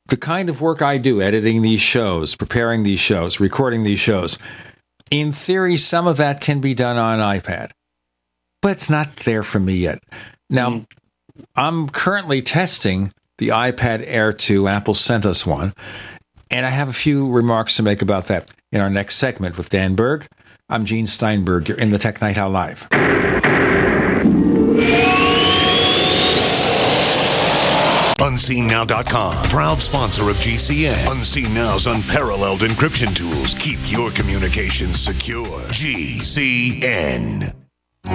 The 0.07 0.16
kind 0.16 0.48
of 0.48 0.61
work 0.61 0.82
I 0.82 0.98
do, 0.98 1.22
editing 1.22 1.62
these 1.62 1.80
shows, 1.80 2.34
preparing 2.34 2.82
these 2.82 3.00
shows, 3.00 3.38
recording 3.38 3.82
these 3.82 4.00
shows, 4.00 4.38
in 5.11 5.30
theory, 5.30 5.76
some 5.76 6.07
of 6.07 6.16
that 6.16 6.40
can 6.40 6.61
be 6.61 6.74
done 6.74 6.96
on 6.96 7.18
iPad, 7.18 7.70
but 8.61 8.72
it's 8.72 8.90
not 8.90 9.14
there 9.16 9.42
for 9.42 9.61
me 9.61 9.74
yet. 9.74 10.03
Now, 10.48 10.70
mm. 10.70 10.86
I'm 11.55 11.88
currently 11.88 12.42
testing 12.42 13.12
the 13.38 13.48
iPad 13.48 14.03
Air 14.07 14.32
2. 14.32 14.68
Apple 14.68 14.94
sent 14.94 15.26
us 15.26 15.46
one. 15.46 15.74
And 16.53 16.66
I 16.66 16.70
have 16.70 16.90
a 16.90 16.92
few 16.92 17.32
remarks 17.32 17.76
to 17.76 17.82
make 17.82 18.03
about 18.03 18.26
that 18.26 18.50
in 18.70 18.82
our 18.82 18.90
next 18.90 19.16
segment 19.16 19.57
with 19.57 19.70
Dan 19.70 19.94
Berg. 19.94 20.26
I'm 20.68 20.84
Gene 20.84 21.07
Steinberg. 21.07 21.66
You're 21.68 21.78
in 21.78 21.90
the 21.90 21.98
Tech 21.98 22.20
Night 22.20 22.36
Owl 22.36 22.50
Live. 22.50 22.86
UnseenNow.com, 28.20 29.44
proud 29.48 29.82
sponsor 29.82 30.28
of 30.28 30.36
GCN. 30.36 31.11
Unseen 31.11 31.55
Now's 31.55 31.86
unparalleled 31.86 32.61
encryption 32.61 33.16
tools 33.16 33.55
keep 33.55 33.80
your 33.90 34.11
communications 34.11 35.00
secure. 35.00 35.59
GCN. 35.70 37.62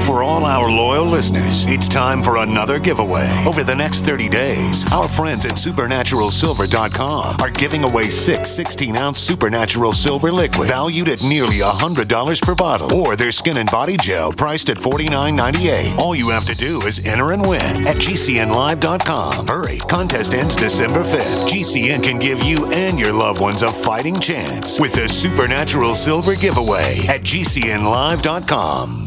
For 0.06 0.22
all 0.22 0.44
our 0.44 0.70
loyal 0.70 1.06
listeners, 1.06 1.66
it's 1.66 1.88
time 1.88 2.22
for 2.22 2.38
another 2.38 2.78
giveaway. 2.78 3.30
Over 3.48 3.64
the 3.64 3.74
next 3.76 4.02
30 4.02 4.28
days, 4.28 4.86
our 4.92 5.08
friends 5.08 5.46
at 5.46 5.54
supernaturalsilver.com 5.54 7.38
are 7.40 7.50
giving 7.50 7.86
away 7.86 8.10
six 8.10 8.50
16 8.52 8.98
ounce 8.98 9.20
supernatural 9.20 9.94
silver 9.94 10.30
liquid 10.30 10.68
valued 10.68 11.08
at 11.08 11.24
nearly 11.24 11.60
$100 11.60 12.42
per 12.42 12.54
bottle, 12.54 12.94
or 12.94 13.16
their 13.16 13.32
skin 13.32 13.58
and 13.58 13.72
body 13.72 13.96
gel 13.96 14.34
priced 14.34 14.70
at 14.70 14.76
$49.98. 14.76 15.98
All 16.00 16.16
you 16.16 16.30
have 16.30 16.46
to 16.48 16.56
do 16.56 16.82
is 16.82 17.00
enter 17.06 17.32
and 17.32 17.48
win 17.48 17.88
at 17.88 17.96
GCNlive.com. 17.96 19.48
Hurry, 19.48 19.78
contest 19.78 20.34
ends 20.34 20.58
December 20.58 21.04
5th. 21.04 21.48
GCN 21.48 22.04
can 22.04 22.20
give 22.20 22.44
you 22.44 22.70
and 22.74 23.00
your 23.00 23.14
loved 23.14 23.40
ones 23.40 23.62
a 23.62 23.72
fighting 23.72 24.20
chance 24.20 24.82
with 24.82 24.92
the 24.94 25.08
Supernatural 25.08 25.96
Silver 25.96 26.36
giveaway 26.36 27.06
at 27.08 27.22
GCNlive.com. 27.22 29.07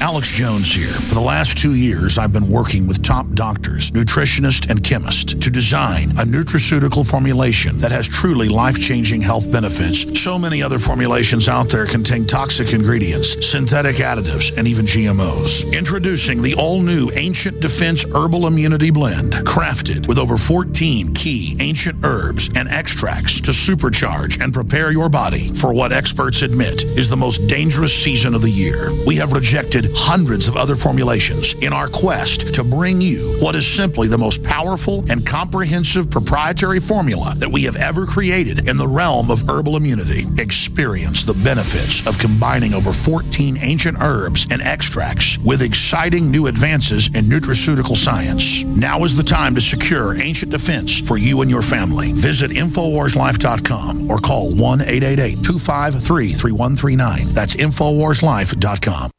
Alex 0.00 0.36
Jones 0.36 0.72
here. 0.72 0.86
For 0.86 1.14
the 1.14 1.20
last 1.20 1.56
two 1.56 1.74
years, 1.74 2.18
I've 2.18 2.32
been 2.32 2.50
working 2.50 2.86
with 2.86 3.02
top 3.02 3.26
doctors, 3.32 3.90
nutritionists, 3.90 4.70
and 4.70 4.84
chemists 4.84 5.34
to 5.34 5.50
design 5.50 6.10
a 6.12 6.24
nutraceutical 6.24 7.08
formulation 7.08 7.78
that 7.78 7.90
has 7.90 8.06
truly 8.06 8.48
life-changing 8.48 9.22
health 9.22 9.50
benefits. 9.50 10.20
So 10.20 10.38
many 10.38 10.62
other 10.62 10.78
formulations 10.78 11.48
out 11.48 11.68
there 11.70 11.86
contain 11.86 12.26
toxic 12.26 12.72
ingredients, 12.74 13.46
synthetic 13.46 13.96
additives, 13.96 14.56
and 14.58 14.68
even 14.68 14.84
GMOs. 14.84 15.76
Introducing 15.76 16.42
the 16.42 16.54
all-new 16.54 17.10
Ancient 17.14 17.60
Defense 17.60 18.04
Herbal 18.14 18.46
Immunity 18.46 18.90
Blend, 18.90 19.32
crafted 19.32 20.06
with 20.06 20.18
over 20.18 20.36
14 20.36 21.14
key 21.14 21.56
ancient 21.60 22.04
herbs 22.04 22.50
and 22.56 22.68
extracts 22.68 23.40
to 23.40 23.52
supercharge 23.52 24.42
and 24.42 24.52
prepare 24.52 24.92
your 24.92 25.08
body 25.08 25.52
for 25.54 25.72
what 25.72 25.92
experts 25.92 26.42
admit 26.42 26.82
is 26.82 27.08
the 27.08 27.16
most 27.16 27.46
dangerous 27.48 27.94
season 27.94 28.34
of 28.34 28.42
the 28.42 28.50
year. 28.50 28.90
We 29.06 29.16
have 29.16 29.32
rejected 29.32 29.77
hundreds 29.94 30.48
of 30.48 30.56
other 30.56 30.76
formulations 30.76 31.54
in 31.62 31.72
our 31.72 31.88
quest 31.88 32.54
to 32.54 32.64
bring 32.64 33.00
you 33.00 33.36
what 33.40 33.54
is 33.54 33.66
simply 33.66 34.08
the 34.08 34.18
most 34.18 34.42
powerful 34.42 35.04
and 35.10 35.26
comprehensive 35.26 36.10
proprietary 36.10 36.80
formula 36.80 37.34
that 37.36 37.50
we 37.50 37.62
have 37.62 37.76
ever 37.76 38.06
created 38.06 38.68
in 38.68 38.76
the 38.76 38.86
realm 38.86 39.30
of 39.30 39.48
herbal 39.48 39.76
immunity. 39.76 40.22
Experience 40.38 41.24
the 41.24 41.38
benefits 41.44 42.06
of 42.06 42.18
combining 42.18 42.74
over 42.74 42.92
14 42.92 43.56
ancient 43.62 43.98
herbs 44.00 44.46
and 44.50 44.62
extracts 44.62 45.38
with 45.38 45.62
exciting 45.62 46.30
new 46.30 46.46
advances 46.46 47.08
in 47.08 47.24
nutraceutical 47.24 47.96
science. 47.96 48.64
Now 48.64 49.04
is 49.04 49.16
the 49.16 49.22
time 49.22 49.54
to 49.54 49.60
secure 49.60 50.20
ancient 50.20 50.52
defense 50.52 51.00
for 51.00 51.18
you 51.18 51.42
and 51.42 51.50
your 51.50 51.62
family. 51.62 52.12
Visit 52.12 52.50
InfoWarsLife.com 52.50 54.10
or 54.10 54.18
call 54.18 54.50
1 54.54 54.80
888 54.80 55.42
253 55.42 56.28
3139. 56.32 57.34
That's 57.34 57.56
InfoWarsLife.com. 57.56 59.10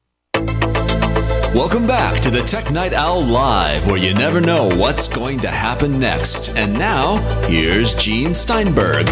Welcome 1.55 1.87
back 1.87 2.19
to 2.19 2.29
the 2.29 2.43
Tech 2.43 2.69
Night 2.69 2.93
Owl 2.93 3.23
Live, 3.23 3.87
where 3.87 3.97
you 3.97 4.13
never 4.13 4.39
know 4.39 4.67
what's 4.67 5.07
going 5.07 5.39
to 5.39 5.49
happen 5.49 5.97
next. 5.97 6.55
And 6.55 6.73
now, 6.73 7.17
here's 7.47 7.95
Gene 7.95 8.35
Steinberg. 8.35 9.07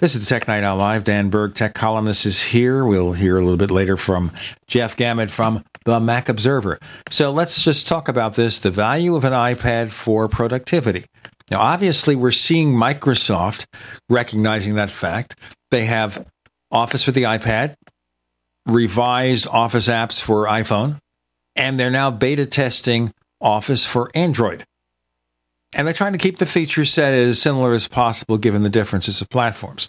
This 0.00 0.16
is 0.16 0.20
the 0.20 0.26
Tech 0.26 0.48
Night 0.48 0.64
Owl 0.64 0.78
Live. 0.78 1.04
Dan 1.04 1.30
Berg, 1.30 1.54
tech 1.54 1.74
columnist, 1.74 2.26
is 2.26 2.42
here. 2.42 2.84
We'll 2.84 3.12
hear 3.12 3.36
a 3.36 3.40
little 3.40 3.56
bit 3.56 3.70
later 3.70 3.96
from 3.96 4.32
Jeff 4.66 4.96
Gamet 4.96 5.30
from 5.30 5.64
the 5.84 6.00
Mac 6.00 6.28
Observer. 6.28 6.78
So 7.10 7.30
let's 7.30 7.62
just 7.62 7.86
talk 7.86 8.08
about 8.08 8.34
this 8.34 8.58
the 8.58 8.70
value 8.70 9.16
of 9.16 9.24
an 9.24 9.32
iPad 9.32 9.90
for 9.90 10.28
productivity. 10.28 11.04
Now, 11.50 11.60
obviously, 11.60 12.16
we're 12.16 12.30
seeing 12.30 12.74
Microsoft 12.74 13.66
recognizing 14.08 14.74
that 14.76 14.90
fact. 14.90 15.36
They 15.70 15.84
have 15.84 16.26
Office 16.70 17.02
for 17.02 17.12
the 17.12 17.24
iPad, 17.24 17.74
revised 18.66 19.46
Office 19.48 19.88
apps 19.88 20.20
for 20.20 20.46
iPhone, 20.46 20.98
and 21.54 21.78
they're 21.78 21.90
now 21.90 22.10
beta 22.10 22.46
testing 22.46 23.12
Office 23.40 23.84
for 23.84 24.10
Android. 24.14 24.64
And 25.74 25.86
they're 25.86 25.94
trying 25.94 26.12
to 26.12 26.18
keep 26.18 26.38
the 26.38 26.46
feature 26.46 26.84
set 26.84 27.12
as 27.12 27.42
similar 27.42 27.74
as 27.74 27.88
possible 27.88 28.38
given 28.38 28.62
the 28.62 28.70
differences 28.70 29.20
of 29.20 29.28
platforms. 29.28 29.88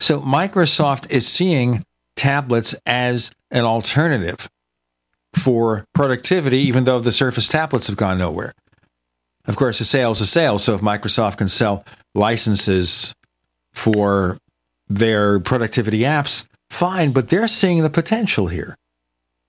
So 0.00 0.20
Microsoft 0.20 1.10
is 1.10 1.26
seeing 1.26 1.84
tablets 2.16 2.74
as 2.86 3.30
an 3.50 3.64
alternative 3.64 4.48
for 5.38 5.84
productivity, 5.94 6.58
even 6.58 6.84
though 6.84 7.00
the 7.00 7.12
Surface 7.12 7.48
tablets 7.48 7.86
have 7.86 7.96
gone 7.96 8.18
nowhere. 8.18 8.52
Of 9.46 9.56
course, 9.56 9.80
a 9.80 9.84
sale 9.84 10.10
is 10.10 10.20
a 10.20 10.26
sale. 10.26 10.58
So 10.58 10.74
if 10.74 10.80
Microsoft 10.80 11.38
can 11.38 11.48
sell 11.48 11.84
licenses 12.14 13.14
for 13.72 14.38
their 14.88 15.40
productivity 15.40 16.00
apps, 16.00 16.46
fine, 16.70 17.12
but 17.12 17.28
they're 17.28 17.48
seeing 17.48 17.82
the 17.82 17.90
potential 17.90 18.48
here. 18.48 18.76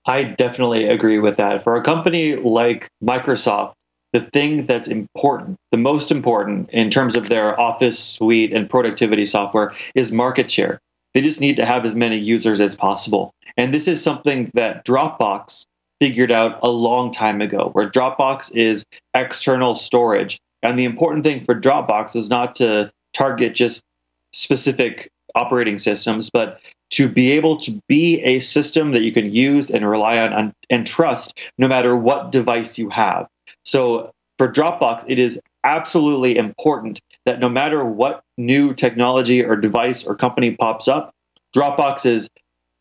I 0.06 0.22
definitely 0.22 0.88
agree 0.88 1.18
with 1.18 1.36
that. 1.36 1.62
For 1.62 1.74
a 1.76 1.82
company 1.82 2.36
like 2.36 2.88
Microsoft, 3.02 3.74
the 4.12 4.22
thing 4.32 4.66
that's 4.66 4.88
important, 4.88 5.56
the 5.70 5.76
most 5.76 6.10
important 6.10 6.70
in 6.70 6.90
terms 6.90 7.14
of 7.14 7.28
their 7.28 7.58
Office 7.60 7.98
suite 7.98 8.52
and 8.52 8.68
productivity 8.68 9.24
software 9.24 9.72
is 9.94 10.10
market 10.10 10.50
share. 10.50 10.80
They 11.14 11.20
just 11.20 11.40
need 11.40 11.56
to 11.56 11.66
have 11.66 11.84
as 11.84 11.94
many 11.94 12.16
users 12.16 12.60
as 12.60 12.74
possible. 12.74 13.32
And 13.56 13.74
this 13.74 13.86
is 13.86 14.02
something 14.02 14.50
that 14.54 14.84
Dropbox 14.84 15.64
figured 16.00 16.32
out 16.32 16.58
a 16.62 16.70
long 16.70 17.12
time 17.12 17.40
ago, 17.40 17.70
where 17.72 17.88
Dropbox 17.88 18.50
is 18.56 18.84
external 19.14 19.74
storage. 19.74 20.40
And 20.62 20.78
the 20.78 20.84
important 20.84 21.24
thing 21.24 21.44
for 21.44 21.54
Dropbox 21.54 22.14
was 22.14 22.28
not 22.28 22.56
to 22.56 22.90
target 23.12 23.54
just 23.54 23.84
specific 24.32 25.10
operating 25.34 25.78
systems, 25.78 26.30
but 26.30 26.60
to 26.90 27.08
be 27.08 27.30
able 27.32 27.56
to 27.58 27.80
be 27.86 28.20
a 28.22 28.40
system 28.40 28.92
that 28.92 29.02
you 29.02 29.12
can 29.12 29.32
use 29.32 29.70
and 29.70 29.88
rely 29.88 30.18
on 30.18 30.32
and, 30.32 30.52
and 30.70 30.86
trust 30.86 31.38
no 31.58 31.68
matter 31.68 31.94
what 31.94 32.32
device 32.32 32.78
you 32.78 32.88
have. 32.90 33.28
So 33.64 34.12
for 34.38 34.50
Dropbox, 34.50 35.04
it 35.06 35.18
is 35.18 35.38
absolutely 35.64 36.36
important 36.36 37.00
that 37.26 37.38
no 37.38 37.48
matter 37.48 37.84
what 37.84 38.24
new 38.38 38.74
technology 38.74 39.44
or 39.44 39.56
device 39.56 40.04
or 40.04 40.16
company 40.16 40.56
pops 40.56 40.88
up, 40.88 41.14
Dropbox 41.54 42.06
is 42.06 42.28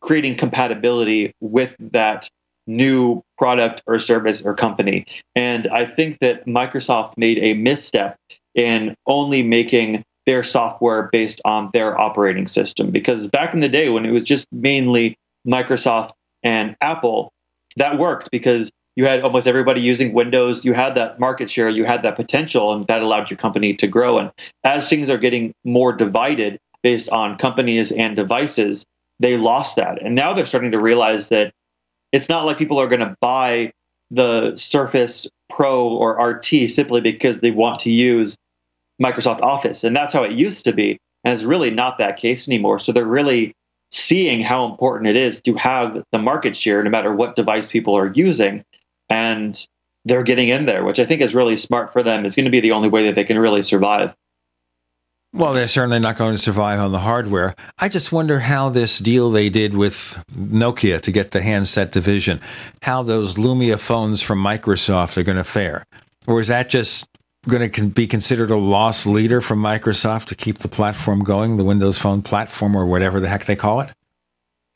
creating 0.02 0.38
compatibility 0.38 1.34
with 1.42 1.76
that 1.80 2.30
new 2.70 3.22
product 3.38 3.82
or 3.88 4.00
service 4.00 4.42
or 4.44 4.54
company. 4.54 5.06
And 5.36 5.68
I 5.68 5.86
think 5.86 6.20
that 6.20 6.46
Microsoft 6.46 7.18
made 7.18 7.40
a 7.40 7.54
misstep 7.56 8.18
in 8.56 8.96
only 9.08 9.44
making 9.44 10.04
their 10.26 10.44
software 10.44 11.10
based 11.12 11.42
on 11.44 11.72
their 11.74 12.00
operating 12.00 12.48
system. 12.48 12.92
Because 12.92 13.28
back 13.28 13.54
in 13.54 13.60
the 13.62 13.70
day 13.70 13.90
when 13.90 14.06
it 14.06 14.12
was 14.12 14.24
just 14.24 14.48
mainly 14.52 15.18
Microsoft 15.48 16.12
and 16.44 16.76
Apple, 16.82 17.34
that 17.78 17.98
worked 17.98 18.30
because 18.32 18.72
you 18.96 19.06
had 19.06 19.22
almost 19.22 19.48
everybody 19.48 19.82
using 19.82 20.14
Windows. 20.14 20.66
You 20.66 20.74
had 20.74 20.94
that 20.96 21.20
market 21.20 21.50
share, 21.50 21.70
you 21.70 21.86
had 21.86 22.04
that 22.04 22.16
potential, 22.16 22.74
and 22.74 22.86
that 22.88 23.02
allowed 23.02 23.30
your 23.30 23.38
company 23.38 23.74
to 23.76 23.88
grow. 23.88 24.20
And 24.20 24.32
as 24.64 24.90
things 24.90 25.10
are 25.10 25.18
getting 25.18 25.54
more 25.64 25.94
divided 25.94 26.60
based 26.84 27.10
on 27.10 27.38
companies 27.38 27.92
and 27.92 28.16
devices, 28.16 28.86
they 29.20 29.38
lost 29.38 29.76
that. 29.78 30.02
And 30.02 30.16
now 30.16 30.34
they're 30.34 30.46
starting 30.46 30.72
to 30.72 30.80
realize 30.80 31.30
that 31.30 31.54
it's 32.12 32.30
not 32.30 32.46
like 32.46 32.58
people 32.58 32.80
are 32.80 32.88
going 32.88 33.00
to 33.02 33.16
buy 33.22 33.72
the 34.12 34.56
Surface 34.56 35.28
Pro 35.50 35.88
or 35.88 36.14
RT 36.24 36.70
simply 36.70 37.02
because 37.02 37.40
they 37.40 37.52
want 37.52 37.80
to 37.82 37.90
use 37.90 38.38
Microsoft 39.02 39.42
Office. 39.42 39.84
And 39.84 39.96
that's 39.96 40.14
how 40.14 40.24
it 40.24 40.32
used 40.32 40.64
to 40.66 40.74
be. 40.74 40.98
And 41.24 41.34
it's 41.34 41.44
really 41.44 41.70
not 41.72 41.98
that 41.98 42.18
case 42.18 42.48
anymore. 42.48 42.80
So 42.80 42.92
they're 42.92 43.06
really 43.06 43.54
seeing 43.92 44.42
how 44.42 44.66
important 44.66 45.08
it 45.08 45.16
is 45.16 45.42
to 45.42 45.56
have 45.56 46.04
the 46.12 46.20
market 46.20 46.56
share 46.56 46.84
no 46.84 46.90
matter 46.90 47.14
what 47.14 47.36
device 47.36 47.70
people 47.70 47.96
are 47.96 48.12
using. 48.14 48.64
And 49.10 49.66
they're 50.06 50.24
getting 50.24 50.50
in 50.50 50.66
there, 50.66 50.84
which 50.84 51.00
I 51.00 51.06
think 51.06 51.22
is 51.22 51.36
really 51.36 51.58
smart 51.58 51.92
for 51.92 52.04
them. 52.04 52.26
Is 52.26 52.36
going 52.36 52.46
to 52.46 52.52
be 52.52 52.60
the 52.60 52.72
only 52.72 52.90
way 52.90 53.06
that 53.06 53.16
they 53.16 53.24
can 53.24 53.38
really 53.38 53.64
survive. 53.64 54.14
Well, 55.32 55.54
they're 55.54 55.68
certainly 55.68 56.00
not 56.00 56.18
going 56.18 56.34
to 56.34 56.42
survive 56.42 56.80
on 56.80 56.92
the 56.92 57.00
hardware. 57.00 57.54
I 57.78 57.88
just 57.88 58.12
wonder 58.12 58.40
how 58.40 58.70
this 58.70 58.98
deal 58.98 59.30
they 59.30 59.50
did 59.50 59.76
with 59.78 60.22
Nokia 60.36 61.00
to 61.02 61.12
get 61.12 61.32
the 61.32 61.42
handset 61.42 61.92
division, 61.92 62.42
how 62.82 63.04
those 63.04 63.36
Lumia 63.36 63.80
phones 63.80 64.24
from 64.24 64.44
Microsoft 64.44 65.18
are 65.18 65.24
going 65.24 65.38
to 65.38 65.44
fare. 65.44 65.86
Or 66.28 66.40
is 66.40 66.48
that 66.48 66.70
just 66.70 67.08
going 67.48 67.72
to 67.72 67.86
be 67.86 68.08
considered 68.08 68.50
a 68.50 68.58
loss 68.58 69.06
leader 69.06 69.40
from 69.40 69.62
Microsoft 69.62 70.26
to 70.26 70.36
keep 70.36 70.60
the 70.60 70.68
platform 70.68 71.24
going, 71.24 71.58
the 71.58 71.64
Windows 71.64 72.00
Phone 72.00 72.24
platform, 72.24 72.76
or 72.76 72.88
whatever 72.88 73.20
the 73.20 73.30
heck 73.30 73.46
they 73.46 73.56
call 73.56 73.82
it? 73.82 73.94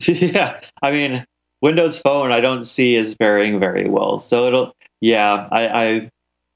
yeah, 0.06 0.60
I 0.82 0.92
mean, 0.92 1.24
Windows 1.62 1.98
Phone, 1.98 2.30
I 2.30 2.40
don't 2.40 2.64
see 2.64 2.94
is 2.94 3.14
faring 3.14 3.58
very 3.58 3.88
well. 3.88 4.20
So 4.20 4.46
it'll, 4.46 4.76
yeah, 5.00 5.48
I, 5.50 5.68
I, 5.68 6.10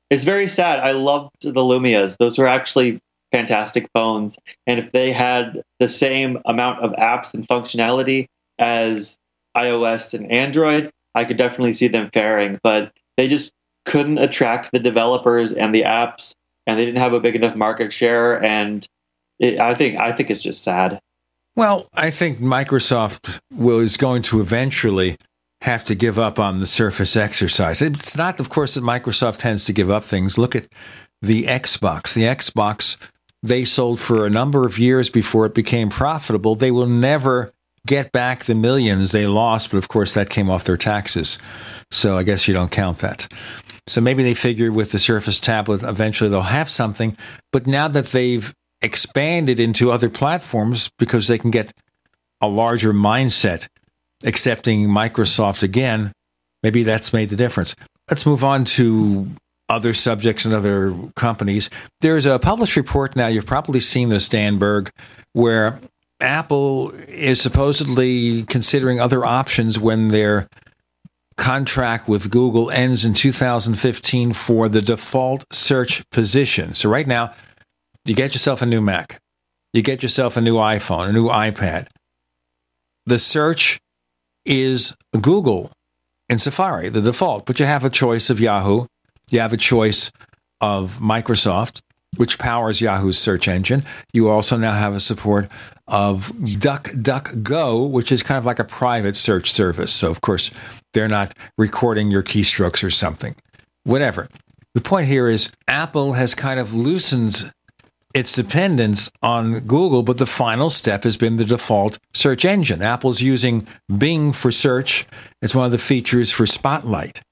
it's 0.08 0.24
very 0.24 0.46
sad. 0.46 0.78
I 0.78 0.92
loved 0.92 1.34
the 1.42 1.52
Lumias; 1.52 2.16
those 2.16 2.38
were 2.38 2.46
actually 2.46 3.00
fantastic 3.32 3.88
phones. 3.94 4.38
And 4.66 4.78
if 4.78 4.92
they 4.92 5.12
had 5.12 5.62
the 5.78 5.88
same 5.88 6.38
amount 6.44 6.80
of 6.80 6.92
apps 6.92 7.34
and 7.34 7.46
functionality 7.48 8.26
as 8.58 9.18
iOS 9.56 10.14
and 10.14 10.30
Android, 10.30 10.90
I 11.14 11.24
could 11.24 11.36
definitely 11.36 11.72
see 11.72 11.88
them 11.88 12.10
faring. 12.12 12.58
But 12.62 12.92
they 13.16 13.28
just 13.28 13.52
couldn't 13.84 14.18
attract 14.18 14.72
the 14.72 14.78
developers 14.78 15.52
and 15.52 15.74
the 15.74 15.82
apps, 15.82 16.34
and 16.66 16.78
they 16.78 16.84
didn't 16.84 17.00
have 17.00 17.12
a 17.12 17.20
big 17.20 17.34
enough 17.34 17.56
market 17.56 17.92
share. 17.92 18.42
And 18.42 18.86
it, 19.38 19.58
I 19.58 19.74
think 19.74 19.98
I 19.98 20.12
think 20.12 20.30
it's 20.30 20.42
just 20.42 20.62
sad. 20.62 21.00
Well, 21.56 21.88
I 21.94 22.10
think 22.10 22.38
Microsoft 22.38 23.40
will, 23.52 23.80
is 23.80 23.96
going 23.96 24.22
to 24.22 24.40
eventually 24.40 25.16
have 25.62 25.84
to 25.86 25.96
give 25.96 26.16
up 26.16 26.38
on 26.38 26.60
the 26.60 26.68
Surface 26.68 27.16
exercise. 27.16 27.82
It's 27.82 28.16
not, 28.16 28.38
of 28.38 28.48
course, 28.48 28.74
that 28.74 28.84
Microsoft 28.84 29.38
tends 29.38 29.64
to 29.64 29.72
give 29.72 29.90
up 29.90 30.04
things. 30.04 30.38
Look 30.38 30.54
at 30.54 30.68
the 31.20 31.44
Xbox. 31.46 32.14
The 32.14 32.22
Xbox 32.22 32.96
they 33.42 33.64
sold 33.64 34.00
for 34.00 34.26
a 34.26 34.30
number 34.30 34.66
of 34.66 34.78
years 34.78 35.10
before 35.10 35.46
it 35.46 35.54
became 35.54 35.90
profitable. 35.90 36.54
They 36.54 36.70
will 36.70 36.86
never 36.86 37.52
get 37.86 38.12
back 38.12 38.44
the 38.44 38.54
millions 38.54 39.12
they 39.12 39.26
lost, 39.26 39.70
but 39.70 39.78
of 39.78 39.88
course 39.88 40.14
that 40.14 40.30
came 40.30 40.50
off 40.50 40.64
their 40.64 40.76
taxes. 40.76 41.38
So 41.90 42.18
I 42.18 42.22
guess 42.22 42.48
you 42.48 42.54
don't 42.54 42.70
count 42.70 42.98
that. 42.98 43.28
So 43.86 44.00
maybe 44.00 44.22
they 44.22 44.34
figured 44.34 44.74
with 44.74 44.92
the 44.92 44.98
Surface 44.98 45.40
tablet, 45.40 45.82
eventually 45.82 46.28
they'll 46.28 46.42
have 46.42 46.68
something. 46.68 47.16
But 47.52 47.66
now 47.66 47.88
that 47.88 48.06
they've 48.06 48.52
expanded 48.82 49.58
into 49.58 49.90
other 49.90 50.10
platforms 50.10 50.90
because 50.98 51.28
they 51.28 51.38
can 51.38 51.50
get 51.50 51.72
a 52.40 52.48
larger 52.48 52.92
mindset 52.92 53.68
accepting 54.24 54.88
Microsoft 54.88 55.62
again, 55.62 56.12
maybe 56.62 56.82
that's 56.82 57.12
made 57.12 57.30
the 57.30 57.36
difference. 57.36 57.74
Let's 58.10 58.26
move 58.26 58.44
on 58.44 58.64
to 58.64 59.28
other 59.68 59.92
subjects 59.94 60.44
and 60.44 60.54
other 60.54 60.94
companies. 61.14 61.68
There's 62.00 62.26
a 62.26 62.38
published 62.38 62.76
report 62.76 63.16
now, 63.16 63.26
you've 63.26 63.46
probably 63.46 63.80
seen 63.80 64.08
this, 64.08 64.28
Dan 64.28 64.58
Berg, 64.58 64.90
where 65.32 65.80
Apple 66.20 66.90
is 67.06 67.40
supposedly 67.40 68.44
considering 68.44 68.98
other 68.98 69.24
options 69.24 69.78
when 69.78 70.08
their 70.08 70.48
contract 71.36 72.08
with 72.08 72.30
Google 72.30 72.70
ends 72.70 73.04
in 73.04 73.14
2015 73.14 74.32
for 74.32 74.68
the 74.68 74.82
default 74.82 75.44
search 75.52 76.08
position. 76.10 76.74
So, 76.74 76.90
right 76.90 77.06
now, 77.06 77.32
you 78.04 78.14
get 78.14 78.34
yourself 78.34 78.62
a 78.62 78.66
new 78.66 78.80
Mac, 78.80 79.20
you 79.72 79.82
get 79.82 80.02
yourself 80.02 80.36
a 80.36 80.40
new 80.40 80.56
iPhone, 80.56 81.10
a 81.10 81.12
new 81.12 81.28
iPad. 81.28 81.86
The 83.06 83.18
search 83.18 83.78
is 84.44 84.96
Google 85.20 85.70
in 86.28 86.38
Safari, 86.38 86.88
the 86.88 87.00
default, 87.00 87.46
but 87.46 87.60
you 87.60 87.66
have 87.66 87.84
a 87.84 87.90
choice 87.90 88.28
of 88.28 88.40
Yahoo, 88.40 88.86
you 89.30 89.40
have 89.40 89.52
a 89.52 89.58
choice 89.58 90.12
of 90.60 90.98
Microsoft, 90.98 91.80
which 92.16 92.38
powers 92.38 92.80
Yahoo's 92.80 93.18
search 93.18 93.48
engine. 93.48 93.84
You 94.12 94.28
also 94.28 94.56
now 94.56 94.72
have 94.72 94.94
a 94.94 95.00
support 95.00 95.48
of 95.86 96.32
DuckDuckGo, 96.32 97.90
which 97.90 98.12
is 98.12 98.22
kind 98.22 98.38
of 98.38 98.46
like 98.46 98.58
a 98.58 98.64
private 98.64 99.16
search 99.16 99.50
service. 99.52 99.92
So, 99.92 100.10
of 100.10 100.20
course, 100.20 100.50
they're 100.94 101.08
not 101.08 101.34
recording 101.56 102.10
your 102.10 102.22
keystrokes 102.22 102.82
or 102.82 102.90
something. 102.90 103.34
Whatever. 103.84 104.28
The 104.74 104.80
point 104.80 105.08
here 105.08 105.28
is 105.28 105.50
Apple 105.66 106.14
has 106.14 106.34
kind 106.34 106.60
of 106.60 106.74
loosened 106.74 107.50
its 108.14 108.32
dependence 108.32 109.10
on 109.22 109.60
Google, 109.60 110.02
but 110.02 110.18
the 110.18 110.26
final 110.26 110.70
step 110.70 111.04
has 111.04 111.16
been 111.16 111.36
the 111.36 111.44
default 111.44 111.98
search 112.14 112.44
engine. 112.44 112.82
Apple's 112.82 113.20
using 113.20 113.66
Bing 113.96 114.32
for 114.32 114.50
search. 114.50 115.06
It's 115.42 115.54
one 115.54 115.66
of 115.66 115.72
the 115.72 115.78
features 115.78 116.30
for 116.30 116.46
Spotlight. 116.46 117.22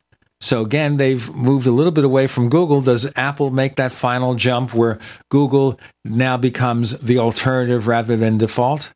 So 0.46 0.62
again, 0.62 0.96
they've 0.96 1.34
moved 1.34 1.66
a 1.66 1.72
little 1.72 1.90
bit 1.90 2.04
away 2.04 2.28
from 2.28 2.48
Google. 2.48 2.80
Does 2.80 3.10
Apple 3.16 3.50
make 3.50 3.74
that 3.76 3.90
final 3.90 4.36
jump 4.36 4.72
where 4.72 5.00
Google 5.28 5.80
now 6.04 6.36
becomes 6.36 6.96
the 7.00 7.18
alternative 7.18 7.88
rather 7.88 8.16
than 8.16 8.38
default? 8.38 8.92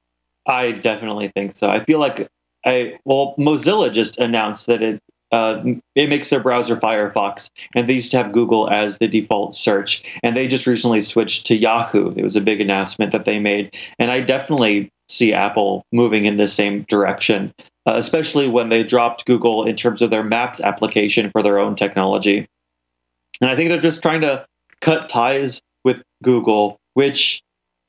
I 0.47 0.71
definitely 0.71 1.33
think 1.35 1.51
so. 1.51 1.69
I 1.69 1.85
feel 1.85 1.99
like 1.99 2.29
I 2.65 3.01
well, 3.05 3.35
Mozilla 3.37 3.93
just 3.93 4.17
announced 4.19 4.69
that 4.69 4.81
it 4.81 5.03
uh, 5.33 5.61
it 5.97 6.09
makes 6.09 6.31
their 6.31 6.39
browser 6.39 6.77
Firefox, 6.77 7.51
and 7.75 7.89
they 7.89 7.95
used 7.95 8.13
to 8.13 8.17
have 8.19 8.31
Google 8.31 8.71
as 8.71 8.99
the 8.99 9.09
default 9.09 9.57
search, 9.57 10.05
and 10.23 10.37
they 10.37 10.47
just 10.47 10.69
recently 10.69 11.01
switched 11.01 11.47
to 11.47 11.57
Yahoo. 11.57 12.15
It 12.17 12.23
was 12.23 12.37
a 12.37 12.41
big 12.41 12.61
announcement 12.61 13.11
that 13.11 13.25
they 13.25 13.41
made, 13.41 13.75
and 13.99 14.13
I 14.13 14.21
definitely 14.21 14.89
see 15.09 15.33
Apple 15.33 15.85
moving 15.91 16.27
in 16.27 16.37
the 16.37 16.47
same 16.47 16.83
direction, 16.83 17.53
uh, 17.91 17.97
especially 17.97 18.49
when 18.49 18.69
they 18.69 18.83
dropped 18.83 19.27
Google 19.27 19.67
in 19.67 19.77
terms 19.77 20.03
of 20.03 20.11
their 20.11 20.23
Maps 20.23 20.61
application 20.61 21.31
for 21.31 21.43
their 21.43 21.59
own 21.59 21.75
technology. 21.75 22.47
And 23.41 23.51
I 23.51 23.57
think 23.57 23.69
they're 23.69 23.81
just 23.81 24.03
trying 24.03 24.21
to 24.21 24.47
cut 24.81 25.09
ties 25.09 25.61
with 25.85 26.03
Google, 26.23 26.79
which 26.95 27.43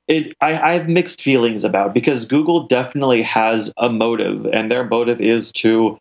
it, 0.07 0.35
I, 0.41 0.59
I 0.59 0.73
have 0.73 0.89
mixed 0.89 1.21
feelings 1.21 1.63
about 1.63 1.93
because 1.93 2.25
Google 2.25 2.67
definitely 2.67 3.21
has 3.21 3.71
a 3.77 3.89
motive, 3.89 4.45
and 4.47 4.71
their 4.71 4.85
motive 4.85 5.21
is 5.21 5.51
to 5.53 5.99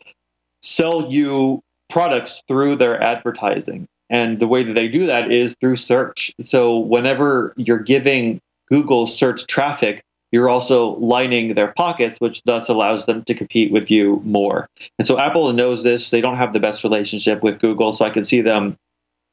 sell 0.62 1.10
you 1.10 1.62
products 1.88 2.42
through 2.48 2.76
their 2.76 3.00
advertising. 3.02 3.86
And 4.08 4.40
the 4.40 4.48
way 4.48 4.64
that 4.64 4.74
they 4.74 4.88
do 4.88 5.06
that 5.06 5.30
is 5.30 5.54
through 5.60 5.76
search. 5.76 6.32
So 6.40 6.78
whenever 6.78 7.52
you're 7.56 7.78
giving 7.78 8.40
Google 8.68 9.06
search 9.06 9.46
traffic, 9.46 10.02
you're 10.32 10.48
also 10.48 10.96
lining 10.96 11.54
their 11.54 11.72
pockets, 11.72 12.18
which 12.20 12.42
thus 12.44 12.68
allows 12.68 13.06
them 13.06 13.24
to 13.24 13.34
compete 13.34 13.72
with 13.72 13.90
you 13.90 14.20
more. 14.24 14.68
And 14.98 15.06
so 15.06 15.18
Apple 15.18 15.52
knows 15.52 15.82
this. 15.82 16.10
They 16.10 16.20
don't 16.20 16.36
have 16.36 16.52
the 16.52 16.60
best 16.60 16.84
relationship 16.84 17.42
with 17.42 17.58
Google, 17.58 17.92
so 17.92 18.04
I 18.04 18.10
can 18.10 18.24
see 18.24 18.40
them 18.40 18.76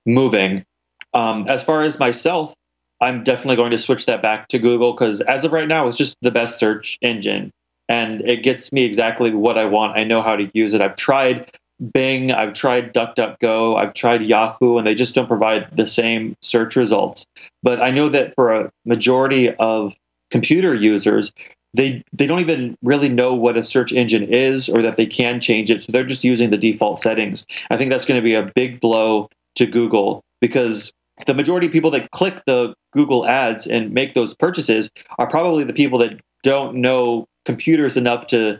moving. 0.05 0.65
Um, 1.13 1.47
as 1.47 1.63
far 1.63 1.83
as 1.83 1.99
myself, 1.99 2.53
I'm 2.99 3.23
definitely 3.23 3.57
going 3.57 3.71
to 3.71 3.77
switch 3.77 4.05
that 4.07 4.21
back 4.21 4.47
to 4.49 4.59
Google 4.59 4.93
because 4.93 5.21
as 5.21 5.45
of 5.45 5.51
right 5.51 5.67
now, 5.67 5.87
it's 5.87 5.97
just 5.97 6.17
the 6.21 6.31
best 6.31 6.57
search 6.57 6.97
engine 7.01 7.51
and 7.89 8.21
it 8.21 8.43
gets 8.43 8.71
me 8.71 8.83
exactly 8.83 9.31
what 9.33 9.57
I 9.57 9.65
want. 9.65 9.97
I 9.97 10.03
know 10.03 10.21
how 10.21 10.35
to 10.35 10.49
use 10.53 10.73
it. 10.73 10.81
I've 10.81 10.95
tried 10.95 11.51
Bing, 11.93 12.31
I've 12.31 12.53
tried 12.53 12.93
DuckDuckGo, 12.93 13.77
I've 13.77 13.93
tried 13.93 14.23
Yahoo, 14.23 14.77
and 14.77 14.87
they 14.87 14.95
just 14.95 15.13
don't 15.13 15.27
provide 15.27 15.67
the 15.75 15.87
same 15.87 16.35
search 16.41 16.75
results. 16.75 17.27
But 17.61 17.81
I 17.81 17.91
know 17.91 18.09
that 18.09 18.33
for 18.33 18.53
a 18.53 18.71
majority 18.85 19.53
of 19.53 19.93
computer 20.29 20.73
users, 20.73 21.31
they 21.73 22.03
they 22.13 22.25
don't 22.25 22.39
even 22.39 22.77
really 22.81 23.09
know 23.09 23.33
what 23.33 23.57
a 23.57 23.63
search 23.63 23.91
engine 23.91 24.23
is 24.23 24.69
or 24.69 24.81
that 24.81 24.97
they 24.97 25.05
can 25.05 25.39
change 25.39 25.69
it. 25.69 25.81
So 25.81 25.91
they're 25.91 26.05
just 26.05 26.23
using 26.23 26.49
the 26.49 26.57
default 26.57 26.99
settings. 26.99 27.45
I 27.69 27.77
think 27.77 27.91
that's 27.91 28.05
going 28.05 28.19
to 28.19 28.23
be 28.23 28.35
a 28.35 28.51
big 28.55 28.79
blow 28.79 29.29
to 29.55 29.65
Google 29.65 30.21
because 30.41 30.91
the 31.25 31.33
majority 31.33 31.67
of 31.67 31.73
people 31.73 31.91
that 31.91 32.11
click 32.11 32.41
the 32.45 32.73
Google 32.93 33.25
ads 33.27 33.67
and 33.67 33.91
make 33.91 34.13
those 34.13 34.35
purchases 34.35 34.89
are 35.17 35.27
probably 35.27 35.63
the 35.63 35.73
people 35.73 35.99
that 35.99 36.19
don't 36.43 36.75
know 36.75 37.25
computers 37.45 37.97
enough 37.97 38.27
to 38.27 38.59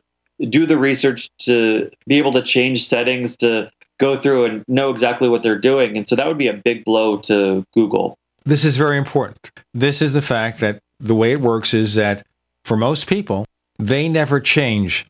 do 0.49 0.65
the 0.65 0.78
research 0.78 1.30
to 1.39 1.89
be 2.07 2.18
able 2.18 2.32
to 2.32 2.41
change 2.41 2.88
settings 2.88 3.38
to 3.38 3.70
go 3.99 4.20
through 4.20 4.45
and 4.45 4.63
know 4.68 4.89
exactly 4.89 5.30
what 5.30 5.43
they're 5.43 5.59
doing. 5.59 5.97
And 5.97 6.07
so 6.07 6.15
that 6.15 6.28
would 6.28 6.38
be 6.38 6.47
a 6.47 6.53
big 6.53 6.86
blow 6.86 7.18
to 7.20 7.63
Google. 7.74 8.18
This 8.45 8.63
is 8.63 8.78
very 8.78 8.97
important. 8.97 9.51
This 9.74 10.01
is 10.01 10.13
the 10.13 10.22
fact 10.22 10.59
that 10.59 10.80
the 10.99 11.15
way 11.15 11.31
it 11.31 11.41
works 11.41 11.73
is 11.73 11.95
that 11.95 12.25
for 12.63 12.77
most 12.77 13.07
people, 13.07 13.45
they 13.77 14.09
never 14.09 14.39
change 14.39 15.05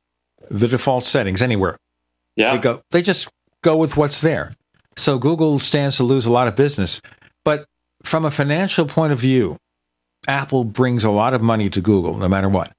the 0.50 0.68
default 0.68 1.04
settings 1.06 1.42
anywhere. 1.42 1.78
Yeah. 2.36 2.54
They 2.54 2.60
go 2.60 2.82
they 2.92 3.02
just 3.02 3.30
go 3.64 3.76
with 3.76 3.98
what's 3.98 4.22
there. 4.22 4.54
So 4.96 5.18
Google 5.18 5.60
stands 5.60 5.98
to 5.98 6.04
lose 6.04 6.26
a 6.26 6.32
lot 6.32 6.48
of 6.48 6.56
business. 6.56 7.02
But 7.44 7.66
from 8.04 8.26
a 8.26 8.32
financial 8.32 8.86
point 8.86 9.14
of 9.14 9.20
view, 9.20 9.58
Apple 10.28 10.64
brings 10.64 11.04
a 11.04 11.12
lot 11.12 11.34
of 11.34 11.42
money 11.42 11.70
to 11.70 11.82
Google 11.82 12.18
no 12.18 12.28
matter 12.28 12.50
what. 12.50 12.72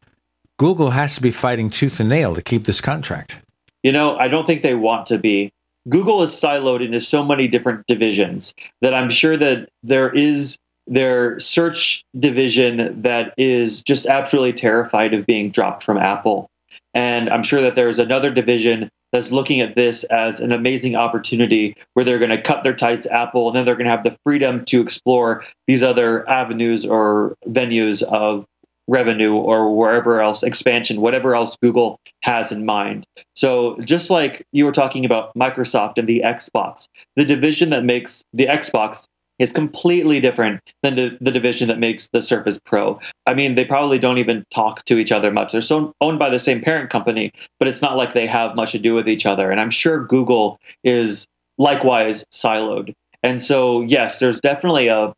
Google 0.58 0.90
has 0.90 1.14
to 1.14 1.22
be 1.22 1.30
fighting 1.30 1.70
tooth 1.70 2.00
and 2.00 2.08
nail 2.08 2.34
to 2.34 2.42
keep 2.42 2.64
this 2.64 2.80
contract. 2.80 3.40
You 3.82 3.92
know, 3.92 4.16
I 4.16 4.28
don't 4.28 4.46
think 4.46 4.62
they 4.62 4.74
want 4.74 5.06
to 5.06 5.18
be. 5.18 5.52
Google 5.88 6.22
is 6.22 6.32
siloed 6.32 6.84
into 6.84 7.00
so 7.00 7.24
many 7.24 7.48
different 7.48 7.86
divisions 7.86 8.54
that 8.82 8.92
I'm 8.92 9.10
sure 9.10 9.36
that 9.36 9.68
there 9.82 10.10
is 10.10 10.58
their 10.88 11.38
search 11.38 12.04
division 12.18 13.02
that 13.02 13.34
is 13.36 13.82
just 13.82 14.06
absolutely 14.06 14.54
terrified 14.54 15.14
of 15.14 15.26
being 15.26 15.50
dropped 15.50 15.84
from 15.84 15.98
Apple. 15.98 16.48
And 16.94 17.28
I'm 17.28 17.42
sure 17.42 17.60
that 17.62 17.74
there's 17.74 17.98
another 17.98 18.30
division 18.30 18.88
that's 19.12 19.30
looking 19.30 19.60
at 19.60 19.74
this 19.74 20.04
as 20.04 20.40
an 20.40 20.52
amazing 20.52 20.96
opportunity 20.96 21.74
where 21.94 22.04
they're 22.04 22.18
going 22.18 22.30
to 22.30 22.42
cut 22.42 22.62
their 22.62 22.74
ties 22.74 23.02
to 23.02 23.12
Apple 23.12 23.48
and 23.48 23.56
then 23.56 23.64
they're 23.64 23.74
going 23.74 23.86
to 23.86 23.90
have 23.90 24.04
the 24.04 24.16
freedom 24.24 24.64
to 24.66 24.80
explore 24.80 25.44
these 25.66 25.82
other 25.82 26.28
avenues 26.28 26.84
or 26.84 27.34
venues 27.46 28.02
of 28.02 28.44
revenue 28.88 29.34
or 29.34 29.76
wherever 29.76 30.20
else 30.20 30.42
expansion 30.42 31.02
whatever 31.02 31.34
else 31.34 31.58
google 31.62 32.00
has 32.22 32.50
in 32.50 32.64
mind 32.64 33.04
so 33.36 33.78
just 33.80 34.08
like 34.08 34.46
you 34.52 34.64
were 34.64 34.72
talking 34.72 35.04
about 35.04 35.30
microsoft 35.34 35.98
and 35.98 36.08
the 36.08 36.22
xbox 36.24 36.88
the 37.14 37.24
division 37.24 37.68
that 37.68 37.84
makes 37.84 38.24
the 38.32 38.46
xbox 38.46 39.04
is 39.38 39.52
completely 39.52 40.20
different 40.20 40.60
than 40.82 40.96
the, 40.96 41.16
the 41.20 41.30
division 41.30 41.68
that 41.68 41.78
makes 41.78 42.08
the 42.08 42.22
surface 42.22 42.58
pro 42.64 42.98
i 43.26 43.34
mean 43.34 43.54
they 43.54 43.64
probably 43.64 43.98
don't 43.98 44.18
even 44.18 44.44
talk 44.52 44.84
to 44.84 44.98
each 44.98 45.12
other 45.12 45.30
much 45.30 45.52
they're 45.52 45.60
so 45.60 45.92
owned 46.00 46.18
by 46.18 46.30
the 46.30 46.38
same 46.38 46.60
parent 46.60 46.90
company 46.90 47.32
but 47.58 47.68
it's 47.68 47.82
not 47.82 47.96
like 47.96 48.14
they 48.14 48.26
have 48.26 48.54
much 48.54 48.72
to 48.72 48.78
do 48.78 48.94
with 48.94 49.08
each 49.08 49.26
other 49.26 49.50
and 49.50 49.60
i'm 49.60 49.70
sure 49.70 50.04
google 50.04 50.58
is 50.84 51.26
likewise 51.58 52.24
siloed 52.32 52.94
and 53.22 53.40
so 53.42 53.82
yes 53.82 54.18
there's 54.18 54.40
definitely 54.40 54.88
a 54.88 55.12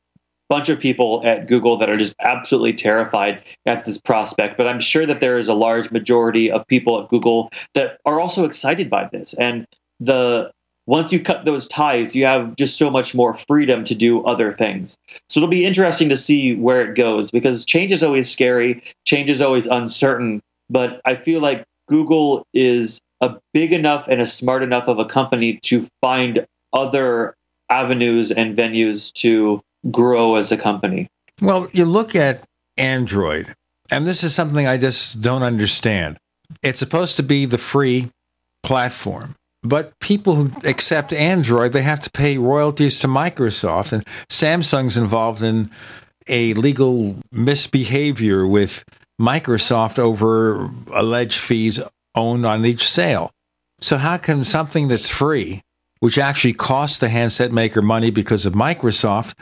bunch 0.51 0.69
of 0.69 0.81
people 0.81 1.23
at 1.25 1.47
Google 1.47 1.79
that 1.79 1.89
are 1.89 1.97
just 1.97 2.13
absolutely 2.21 2.73
terrified 2.75 3.41
at 3.67 3.85
this 3.85 3.99
prospect. 3.99 4.59
But 4.59 4.67
I'm 4.67 4.81
sure 4.81 5.07
that 5.07 5.21
there 5.21 5.39
is 5.39 5.49
a 5.49 5.55
large 5.55 5.93
majority 5.93 6.51
of 6.51 6.67
people 6.67 7.01
at 7.01 7.09
Google 7.09 7.51
that 7.75 8.01
are 8.05 8.21
also 8.21 8.45
excited 8.45 8.91
by 8.91 9.09
this. 9.13 9.33
And 9.35 9.65
the 10.01 10.51
once 10.91 11.13
you 11.13 11.21
cut 11.21 11.45
those 11.45 11.69
ties, 11.69 12.17
you 12.17 12.25
have 12.25 12.55
just 12.57 12.77
so 12.77 12.91
much 12.91 13.15
more 13.15 13.39
freedom 13.49 13.85
to 13.85 13.95
do 13.95 14.23
other 14.25 14.53
things. 14.55 14.99
So 15.29 15.39
it'll 15.39 15.49
be 15.49 15.65
interesting 15.65 16.09
to 16.09 16.17
see 16.17 16.57
where 16.57 16.83
it 16.83 16.97
goes 16.97 17.31
because 17.31 17.65
change 17.65 17.93
is 17.93 18.03
always 18.03 18.29
scary, 18.29 18.83
change 19.05 19.31
is 19.31 19.41
always 19.41 19.67
uncertain. 19.67 20.43
But 20.69 21.01
I 21.05 21.15
feel 21.15 21.41
like 21.41 21.65
Google 21.89 22.45
is 22.53 23.01
a 23.21 23.37
big 23.55 23.73
enough 23.73 24.07
and 24.09 24.21
a 24.21 24.27
smart 24.27 24.63
enough 24.63 24.89
of 24.89 24.99
a 24.99 25.05
company 25.05 25.61
to 25.63 25.87
find 26.01 26.45
other 26.73 27.37
avenues 27.71 28.31
and 28.31 28.57
venues 28.57 29.13
to 29.13 29.63
grow 29.91 30.35
as 30.35 30.53
a 30.53 30.57
company? 30.57 31.09
Well, 31.41 31.69
you 31.73 31.85
look 31.85 32.15
at 32.15 32.45
Android, 32.77 33.55
and 33.91 34.07
this 34.07 34.23
is 34.23 34.35
something 34.35 34.67
I 34.67 34.77
just 34.77 35.23
don't 35.23 35.43
understand. 35.43 36.19
It's 36.63 36.81
supposed 36.81 37.17
to 37.17 37.23
be 37.23 37.47
the 37.47 37.59
free 37.59 38.11
platform, 38.63 39.37
but 39.63 39.99
people 40.01 40.35
who 40.35 40.51
accept 40.69 41.13
Android, 41.13 41.73
they 41.73 41.83
have 41.83 42.01
to 42.01 42.11
pay 42.11 42.39
royalties 42.39 42.99
to 43.01 43.09
Microsoft, 43.09 43.93
and 43.93 44.05
Samsung's 44.29 44.97
involved 44.97 45.43
in 45.43 45.71
a 46.27 46.55
legal 46.55 47.17
misbehavior 47.33 48.47
with 48.47 48.85
Microsoft 49.21 49.99
over 49.99 50.71
alleged 50.93 51.39
fees 51.39 51.81
owned 52.15 52.47
on 52.47 52.65
each 52.65 52.89
sale. 52.89 53.31
So, 53.81 53.97
how 53.97 54.17
can 54.17 54.45
something 54.45 54.89
that's 54.89 55.09
free, 55.09 55.63
which 56.01 56.19
actually 56.19 56.55
costs 56.55 56.99
the 56.99 57.09
handset 57.09 57.53
maker 57.53 57.83
money 57.83 58.11
because 58.11 58.47
of 58.47 58.55
Microsoft, 58.55 59.35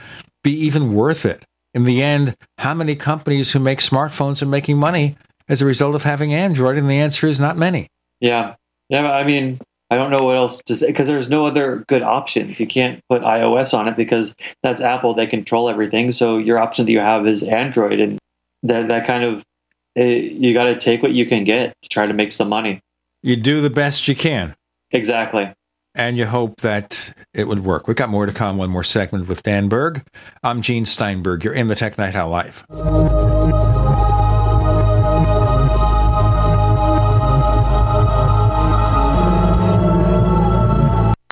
be 0.43 0.53
even 0.53 0.95
worth 0.95 1.25
it? 1.25 1.45
In 1.75 1.85
the 1.85 2.03
end, 2.03 2.35
how 2.59 2.75
many 2.75 2.97
companies 2.97 3.53
who 3.53 3.61
make 3.61 3.81
smartphones 3.81 4.43
are 4.43 4.47
making 4.47 4.79
money 4.79 5.17
as 5.49 5.63
a 5.63 5.67
result 5.67 5.95
of 5.95 6.03
having 6.03 6.33
Android? 6.35 6.77
And 6.77 6.89
the 6.89 6.95
answer 6.99 7.27
is 7.27 7.39
not 7.39 7.57
many. 7.57 7.89
Yeah. 8.21 8.55
Yeah. 8.89 9.11
I 9.11 9.25
mean, 9.25 9.61
I 9.91 9.97
don't 9.97 10.11
know 10.11 10.25
what 10.25 10.37
else 10.37 10.61
to 10.67 10.77
say 10.77 10.89
because 10.89 11.07
there's 11.07 11.29
no 11.29 11.47
other 11.47 11.85
good 11.89 12.03
options. 12.03 12.61
You 12.61 12.67
can't 12.67 13.03
put 13.09 13.23
iOS 13.23 13.73
on 13.73 13.89
it 13.89 13.97
because 13.97 14.35
that's 14.63 14.81
Apple. 14.81 15.15
They 15.15 15.27
control 15.27 15.71
everything. 15.71 16.13
So 16.13 16.37
your 16.37 16.59
option 16.59 16.87
that 16.87 16.93
you 16.93 17.01
have 17.01 17.27
is 17.27 17.43
Android. 17.43 18.01
And 18.01 18.19
that, 18.63 18.89
that 18.89 19.07
kind 19.07 19.25
of, 19.25 19.43
it, 19.95 20.03
eh, 20.03 20.37
you 20.39 20.53
got 20.53 20.65
to 20.65 20.79
take 20.79 21.03
what 21.03 21.13
you 21.13 21.25
can 21.25 21.45
get 21.45 21.75
to 21.83 21.89
try 21.89 22.07
to 22.07 22.13
make 22.13 22.33
some 22.33 22.49
money. 22.49 22.81
You 23.23 23.37
do 23.37 23.61
the 23.61 23.71
best 23.71 24.09
you 24.09 24.15
can. 24.15 24.55
Exactly 24.91 25.53
and 25.99 26.17
you 26.17 26.27
hope 26.27 26.61
that 26.61 27.13
it 27.35 27.49
would 27.49 27.65
work. 27.65 27.89
We've 27.89 27.97
got 27.97 28.09
more 28.09 28.25
to 28.25 28.33
come, 28.33 28.57
one 28.57 28.71
more 28.71 28.85
segment 28.85 29.29
with 29.29 29.43
Dan 29.43 29.69
Berg. 29.69 30.07
I'm 30.43 30.63
Gene 30.63 30.87
Steinberg. 30.87 31.45
You're 31.45 31.55
in 31.55 31.69
the 31.69 31.75
Tech 31.75 31.99
Night 31.99 32.15
Owl 32.15 32.31
Live. 32.31 32.65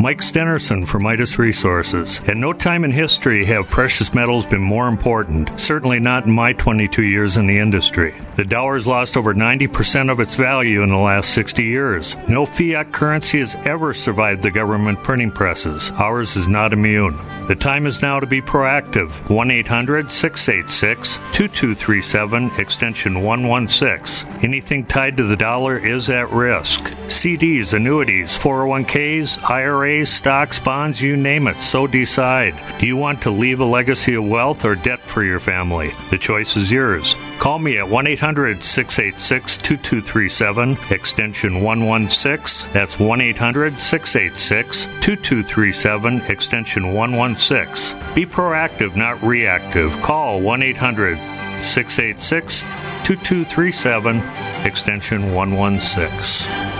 Mike 0.00 0.22
Stenerson 0.22 0.86
for 0.86 0.98
Midas 0.98 1.38
Resources. 1.38 2.22
At 2.26 2.38
no 2.38 2.54
time 2.54 2.84
in 2.84 2.90
history 2.90 3.44
have 3.44 3.68
precious 3.68 4.14
metals 4.14 4.46
been 4.46 4.62
more 4.62 4.88
important, 4.88 5.60
certainly 5.60 6.00
not 6.00 6.24
in 6.24 6.32
my 6.32 6.54
22 6.54 7.02
years 7.02 7.36
in 7.36 7.46
the 7.46 7.58
industry. 7.58 8.14
The 8.36 8.46
dollar 8.46 8.76
has 8.76 8.86
lost 8.86 9.18
over 9.18 9.34
90% 9.34 10.10
of 10.10 10.18
its 10.18 10.36
value 10.36 10.82
in 10.82 10.88
the 10.88 10.96
last 10.96 11.34
60 11.34 11.62
years. 11.62 12.16
No 12.30 12.46
fiat 12.46 12.92
currency 12.92 13.40
has 13.40 13.56
ever 13.66 13.92
survived 13.92 14.40
the 14.40 14.50
government 14.50 15.02
printing 15.02 15.32
presses. 15.32 15.90
Ours 15.98 16.34
is 16.34 16.48
not 16.48 16.72
immune. 16.72 17.14
The 17.46 17.56
time 17.56 17.84
is 17.84 18.00
now 18.00 18.20
to 18.20 18.26
be 18.26 18.40
proactive. 18.40 19.28
1 19.28 19.50
800 19.50 20.10
686 20.10 21.18
2237, 21.32 22.52
extension 22.56 23.22
116. 23.22 24.32
Anything 24.42 24.86
tied 24.86 25.18
to 25.18 25.24
the 25.24 25.36
dollar 25.36 25.76
is 25.76 26.08
at 26.08 26.30
risk. 26.30 26.80
CDs, 27.06 27.74
annuities, 27.74 28.38
401ks, 28.38 29.50
IRAs, 29.50 29.89
stocks, 30.04 30.60
bonds, 30.60 31.00
you 31.02 31.16
name 31.16 31.48
it, 31.48 31.60
so 31.60 31.86
decide. 31.86 32.54
Do 32.78 32.86
you 32.86 32.96
want 32.96 33.20
to 33.22 33.30
leave 33.30 33.60
a 33.60 33.64
legacy 33.64 34.14
of 34.14 34.24
wealth 34.24 34.64
or 34.64 34.74
debt 34.76 35.00
for 35.08 35.24
your 35.24 35.40
family? 35.40 35.90
The 36.10 36.18
choice 36.18 36.56
is 36.56 36.70
yours. 36.70 37.16
Call 37.38 37.58
me 37.58 37.78
at 37.78 37.88
1 37.88 38.06
800 38.06 38.62
686 38.62 39.56
2237, 39.58 40.78
extension 40.90 41.62
116. 41.62 42.72
That's 42.72 42.98
1 43.00 43.20
800 43.20 43.80
686 43.80 44.86
2237, 44.86 46.20
extension 46.30 46.92
116. 46.94 48.14
Be 48.14 48.24
proactive, 48.24 48.94
not 48.94 49.20
reactive. 49.22 49.92
Call 50.02 50.40
1 50.40 50.62
800 50.62 51.18
686 51.64 52.62
2237, 53.04 54.22
extension 54.64 55.34
116. 55.34 56.79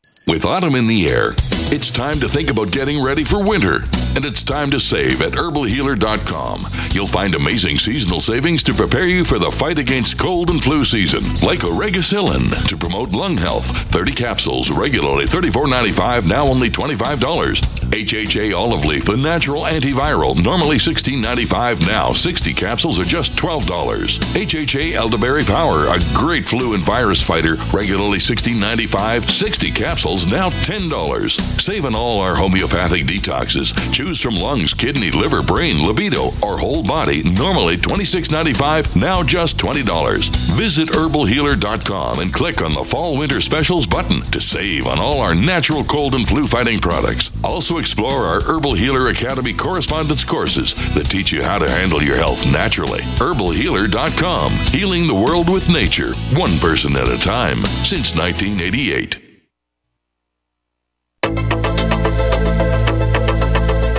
With 0.27 0.45
autumn 0.45 0.75
in 0.75 0.85
the 0.85 1.09
air, 1.09 1.29
it's 1.73 1.89
time 1.89 2.19
to 2.19 2.29
think 2.29 2.51
about 2.51 2.71
getting 2.71 3.03
ready 3.03 3.23
for 3.23 3.43
winter. 3.43 3.79
And 4.13 4.25
it's 4.25 4.43
time 4.43 4.69
to 4.71 4.79
save 4.79 5.21
at 5.21 5.31
herbalhealer.com. 5.31 6.61
You'll 6.91 7.07
find 7.07 7.33
amazing 7.33 7.77
seasonal 7.77 8.19
savings 8.19 8.61
to 8.63 8.73
prepare 8.73 9.07
you 9.07 9.23
for 9.23 9.39
the 9.39 9.49
fight 9.51 9.79
against 9.79 10.19
cold 10.19 10.49
and 10.49 10.61
flu 10.61 10.83
season. 10.83 11.23
Like 11.47 11.59
Oregacillin 11.59 12.67
to 12.67 12.77
promote 12.77 13.11
lung 13.11 13.37
health. 13.37 13.65
30 13.65 14.13
capsules, 14.13 14.69
regularly 14.69 15.25
$34.95, 15.25 16.27
now 16.29 16.45
only 16.45 16.69
$25. 16.69 17.61
HHA 17.91 18.57
olive 18.57 18.85
leaf, 18.85 19.05
the 19.05 19.17
natural 19.17 19.63
antiviral, 19.63 20.41
normally 20.43 20.77
$16.95, 20.77 21.85
now 21.87 22.13
60 22.13 22.53
capsules 22.53 22.99
are 22.99 23.03
just 23.03 23.33
$12. 23.33 23.65
HHA 23.65 24.93
elderberry 24.93 25.43
power, 25.43 25.87
a 25.87 25.99
great 26.13 26.47
flu 26.47 26.73
and 26.73 26.83
virus 26.83 27.21
fighter, 27.21 27.55
regularly 27.73 28.17
$16.95, 28.19 29.29
60 29.29 29.71
capsules, 29.71 30.31
now 30.31 30.49
$10. 30.49 31.31
Save 31.59 31.85
on 31.85 31.95
all 31.95 32.21
our 32.21 32.35
homeopathic 32.35 33.03
detoxes. 33.03 33.73
Choose 34.01 34.19
from 34.19 34.35
lungs, 34.35 34.73
kidney, 34.73 35.11
liver, 35.11 35.43
brain, 35.43 35.85
libido, 35.85 36.31
or 36.41 36.57
whole 36.57 36.83
body, 36.83 37.21
normally 37.21 37.77
$26.95, 37.77 38.99
now 38.99 39.21
just 39.21 39.59
$20. 39.59 40.27
Visit 40.55 40.89
herbalhealer.com 40.89 42.19
and 42.19 42.33
click 42.33 42.63
on 42.63 42.73
the 42.73 42.83
fall 42.83 43.15
winter 43.15 43.39
specials 43.39 43.85
button 43.85 44.21
to 44.21 44.41
save 44.41 44.87
on 44.87 44.97
all 44.97 45.21
our 45.21 45.35
natural 45.35 45.83
cold 45.83 46.15
and 46.15 46.27
flu 46.27 46.47
fighting 46.47 46.79
products. 46.79 47.29
Also 47.43 47.77
explore 47.77 48.23
our 48.23 48.41
Herbal 48.41 48.73
Healer 48.73 49.09
Academy 49.09 49.53
correspondence 49.53 50.23
courses 50.23 50.73
that 50.95 51.05
teach 51.05 51.31
you 51.31 51.43
how 51.43 51.59
to 51.59 51.69
handle 51.69 52.01
your 52.01 52.17
health 52.17 52.51
naturally. 52.51 53.01
herbalhealer.com, 53.21 54.51
healing 54.71 55.05
the 55.05 55.13
world 55.13 55.47
with 55.47 55.69
nature, 55.69 56.15
one 56.33 56.57
person 56.57 56.95
at 56.95 57.07
a 57.07 57.19
time, 57.19 57.63
since 57.85 58.17
1988. 58.17 59.30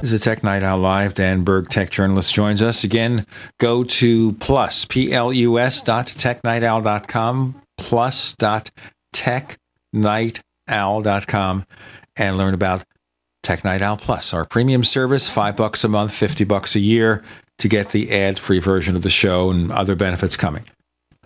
This 0.00 0.12
is 0.12 0.20
a 0.20 0.24
Tech 0.24 0.42
Night 0.42 0.62
Owl 0.62 0.78
Live. 0.78 1.12
Dan 1.12 1.44
Berg, 1.44 1.68
tech 1.68 1.90
journalist, 1.90 2.32
joins 2.32 2.62
us 2.62 2.84
again. 2.84 3.26
Go 3.58 3.84
to 3.84 4.32
plus, 4.34 4.86
P-L-U-S 4.86 5.82
dot 5.82 6.06
technightowl.com, 6.06 7.60
plus 7.76 8.34
dot 8.36 8.70
technightowl.com, 9.14 11.66
and 12.16 12.38
learn 12.38 12.54
about 12.54 12.82
Tech 13.42 13.62
Night 13.62 13.82
Owl 13.82 13.98
Plus, 13.98 14.32
our 14.32 14.46
premium 14.46 14.84
service, 14.84 15.28
five 15.28 15.54
bucks 15.54 15.84
a 15.84 15.88
month, 15.88 16.14
50 16.14 16.44
bucks 16.44 16.74
a 16.74 16.80
year 16.80 17.22
to 17.58 17.68
get 17.68 17.90
the 17.90 18.10
ad-free 18.10 18.60
version 18.60 18.96
of 18.96 19.02
the 19.02 19.10
show 19.10 19.50
and 19.50 19.70
other 19.70 19.94
benefits 19.94 20.34
coming. 20.34 20.64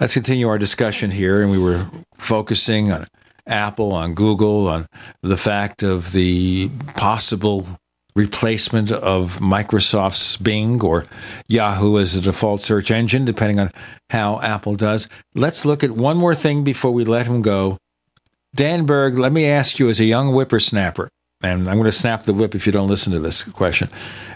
Let's 0.00 0.14
continue 0.14 0.48
our 0.48 0.58
discussion 0.58 1.12
here, 1.12 1.42
and 1.42 1.52
we 1.52 1.58
were 1.58 1.86
focusing 2.16 2.90
on 2.90 3.06
Apple, 3.46 3.92
on 3.92 4.14
Google, 4.14 4.66
on 4.66 4.88
the 5.22 5.36
fact 5.36 5.84
of 5.84 6.10
the 6.10 6.70
possible 6.96 7.78
replacement 8.16 8.92
of 8.92 9.38
Microsoft's 9.40 10.36
Bing 10.36 10.80
or 10.82 11.06
Yahoo 11.48 11.98
as 11.98 12.14
the 12.14 12.20
default 12.20 12.60
search 12.60 12.90
engine, 12.90 13.24
depending 13.24 13.58
on 13.58 13.70
how 14.10 14.40
Apple 14.40 14.76
does. 14.76 15.08
Let's 15.34 15.64
look 15.64 15.82
at 15.82 15.90
one 15.90 16.16
more 16.16 16.34
thing 16.34 16.62
before 16.62 16.92
we 16.92 17.04
let 17.04 17.26
him 17.26 17.42
go. 17.42 17.78
Dan 18.54 18.86
Berg, 18.86 19.18
let 19.18 19.32
me 19.32 19.46
ask 19.46 19.80
you 19.80 19.88
as 19.88 19.98
a 19.98 20.04
young 20.04 20.32
whippersnapper, 20.32 21.08
and 21.42 21.68
I'm 21.68 21.76
going 21.76 21.84
to 21.86 21.92
snap 21.92 22.22
the 22.22 22.32
whip 22.32 22.54
if 22.54 22.66
you 22.66 22.72
don't 22.72 22.86
listen 22.86 23.12
to 23.12 23.20
this 23.20 23.42
question. 23.42 23.88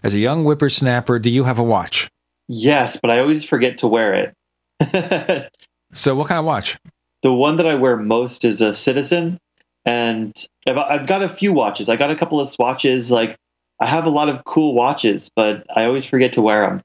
As 0.02 0.12
a 0.12 0.18
young 0.18 0.42
whippersnapper, 0.42 1.20
do 1.20 1.30
you 1.30 1.44
have 1.44 1.60
a 1.60 1.62
watch? 1.62 2.08
Yes, 2.48 2.98
but 3.00 3.10
I 3.10 3.20
always 3.20 3.44
forget 3.44 3.78
to 3.78 3.86
wear 3.86 4.32
it. 4.80 5.48
so, 5.92 6.16
what 6.16 6.28
kind 6.28 6.40
of 6.40 6.44
watch? 6.44 6.78
The 7.22 7.32
one 7.32 7.56
that 7.56 7.66
I 7.66 7.74
wear 7.74 7.96
most 7.96 8.44
is 8.44 8.60
a 8.60 8.74
Citizen, 8.74 9.38
And 9.84 10.34
I've, 10.66 10.78
I've 10.78 11.06
got 11.06 11.22
a 11.22 11.28
few 11.28 11.52
watches. 11.52 11.88
I 11.88 11.96
got 11.96 12.10
a 12.10 12.16
couple 12.16 12.40
of 12.40 12.48
swatches. 12.48 13.10
Like 13.10 13.36
I 13.80 13.86
have 13.86 14.06
a 14.06 14.10
lot 14.10 14.28
of 14.28 14.44
cool 14.44 14.74
watches, 14.74 15.30
but 15.34 15.64
I 15.74 15.84
always 15.84 16.04
forget 16.04 16.32
to 16.34 16.42
wear 16.42 16.68
them. 16.68 16.82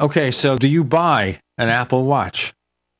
Okay, 0.00 0.30
so 0.30 0.58
do 0.58 0.68
you 0.68 0.82
buy 0.82 1.40
an 1.56 1.68
Apple 1.68 2.04
Watch? 2.04 2.52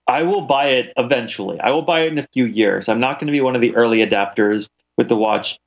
I 0.06 0.22
will 0.22 0.42
buy 0.42 0.66
it 0.66 0.92
eventually. 0.96 1.58
I 1.60 1.70
will 1.70 1.82
buy 1.82 2.02
it 2.02 2.12
in 2.12 2.18
a 2.18 2.28
few 2.32 2.46
years. 2.46 2.88
I'm 2.88 3.00
not 3.00 3.18
going 3.18 3.26
to 3.26 3.32
be 3.32 3.40
one 3.40 3.56
of 3.56 3.62
the 3.62 3.74
early 3.74 3.98
adapters 3.98 4.68
with 4.96 5.08
the 5.08 5.16
watch. 5.16 5.58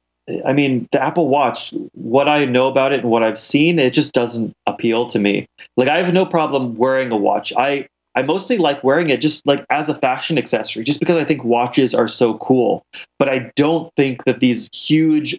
I 0.46 0.54
mean, 0.54 0.88
the 0.92 1.02
Apple 1.02 1.28
Watch, 1.28 1.74
what 1.94 2.30
I 2.30 2.46
know 2.46 2.68
about 2.68 2.94
it 2.94 3.02
and 3.02 3.10
what 3.10 3.24
I've 3.24 3.40
seen, 3.40 3.80
it 3.80 3.94
just 3.94 4.14
doesn't 4.14 4.54
appeal 4.66 5.08
to 5.08 5.20
me. 5.20 5.48
Like 5.76 5.88
I 5.88 5.98
have 6.02 6.14
no 6.14 6.26
problem 6.26 6.76
wearing 6.76 7.12
a 7.12 7.18
watch. 7.18 7.52
I 7.58 7.88
I 8.16 8.24
mostly 8.24 8.58
like 8.58 8.84
wearing 8.84 9.10
it 9.10 9.22
just 9.22 9.46
like 9.46 9.64
as 9.70 9.90
a 9.90 9.96
fashion 9.96 10.38
accessory, 10.38 10.84
just 10.84 11.00
because 11.00 11.18
I 11.18 11.24
think 11.24 11.44
watches 11.44 11.94
are 11.94 12.08
so 12.08 12.38
cool. 12.40 12.84
But 13.20 13.30
I 13.30 13.52
don't 13.56 13.94
think 13.96 14.26
that 14.26 14.40
these 14.40 14.70
huge 14.74 15.38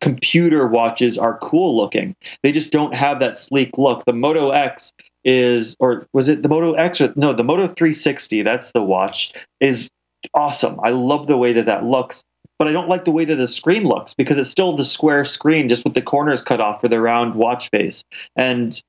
computer 0.00 0.66
watches 0.66 1.18
are 1.18 1.38
cool 1.38 1.76
looking. 1.76 2.14
They 2.42 2.52
just 2.52 2.72
don't 2.72 2.94
have 2.94 3.20
that 3.20 3.36
sleek 3.36 3.76
look. 3.78 4.04
The 4.04 4.12
Moto 4.12 4.50
X 4.50 4.92
is, 5.24 5.76
or 5.80 6.06
was 6.12 6.28
it 6.28 6.42
the 6.42 6.48
Moto 6.48 6.74
X? 6.74 7.00
Or, 7.00 7.12
no, 7.16 7.32
the 7.32 7.44
Moto 7.44 7.66
360, 7.66 8.42
that's 8.42 8.72
the 8.72 8.82
watch, 8.82 9.32
is 9.60 9.88
awesome. 10.34 10.78
I 10.84 10.90
love 10.90 11.26
the 11.26 11.36
way 11.36 11.52
that 11.52 11.66
that 11.66 11.84
looks. 11.84 12.22
But 12.58 12.66
I 12.66 12.72
don't 12.72 12.88
like 12.88 13.04
the 13.04 13.12
way 13.12 13.24
that 13.24 13.36
the 13.36 13.46
screen 13.46 13.84
looks 13.84 14.14
because 14.14 14.36
it's 14.36 14.48
still 14.48 14.76
the 14.76 14.84
square 14.84 15.24
screen, 15.24 15.68
just 15.68 15.84
with 15.84 15.94
the 15.94 16.02
corners 16.02 16.42
cut 16.42 16.60
off 16.60 16.80
for 16.80 16.88
the 16.88 17.00
round 17.00 17.36
watch 17.36 17.68
face. 17.70 18.02
And 18.34 18.80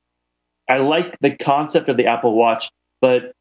I 0.67 0.79
like 0.79 1.15
the 1.21 1.35
concept 1.35 1.87
of 1.87 1.95
the 1.95 2.07
Apple 2.07 2.33
Watch 2.33 2.71
but 3.01 3.33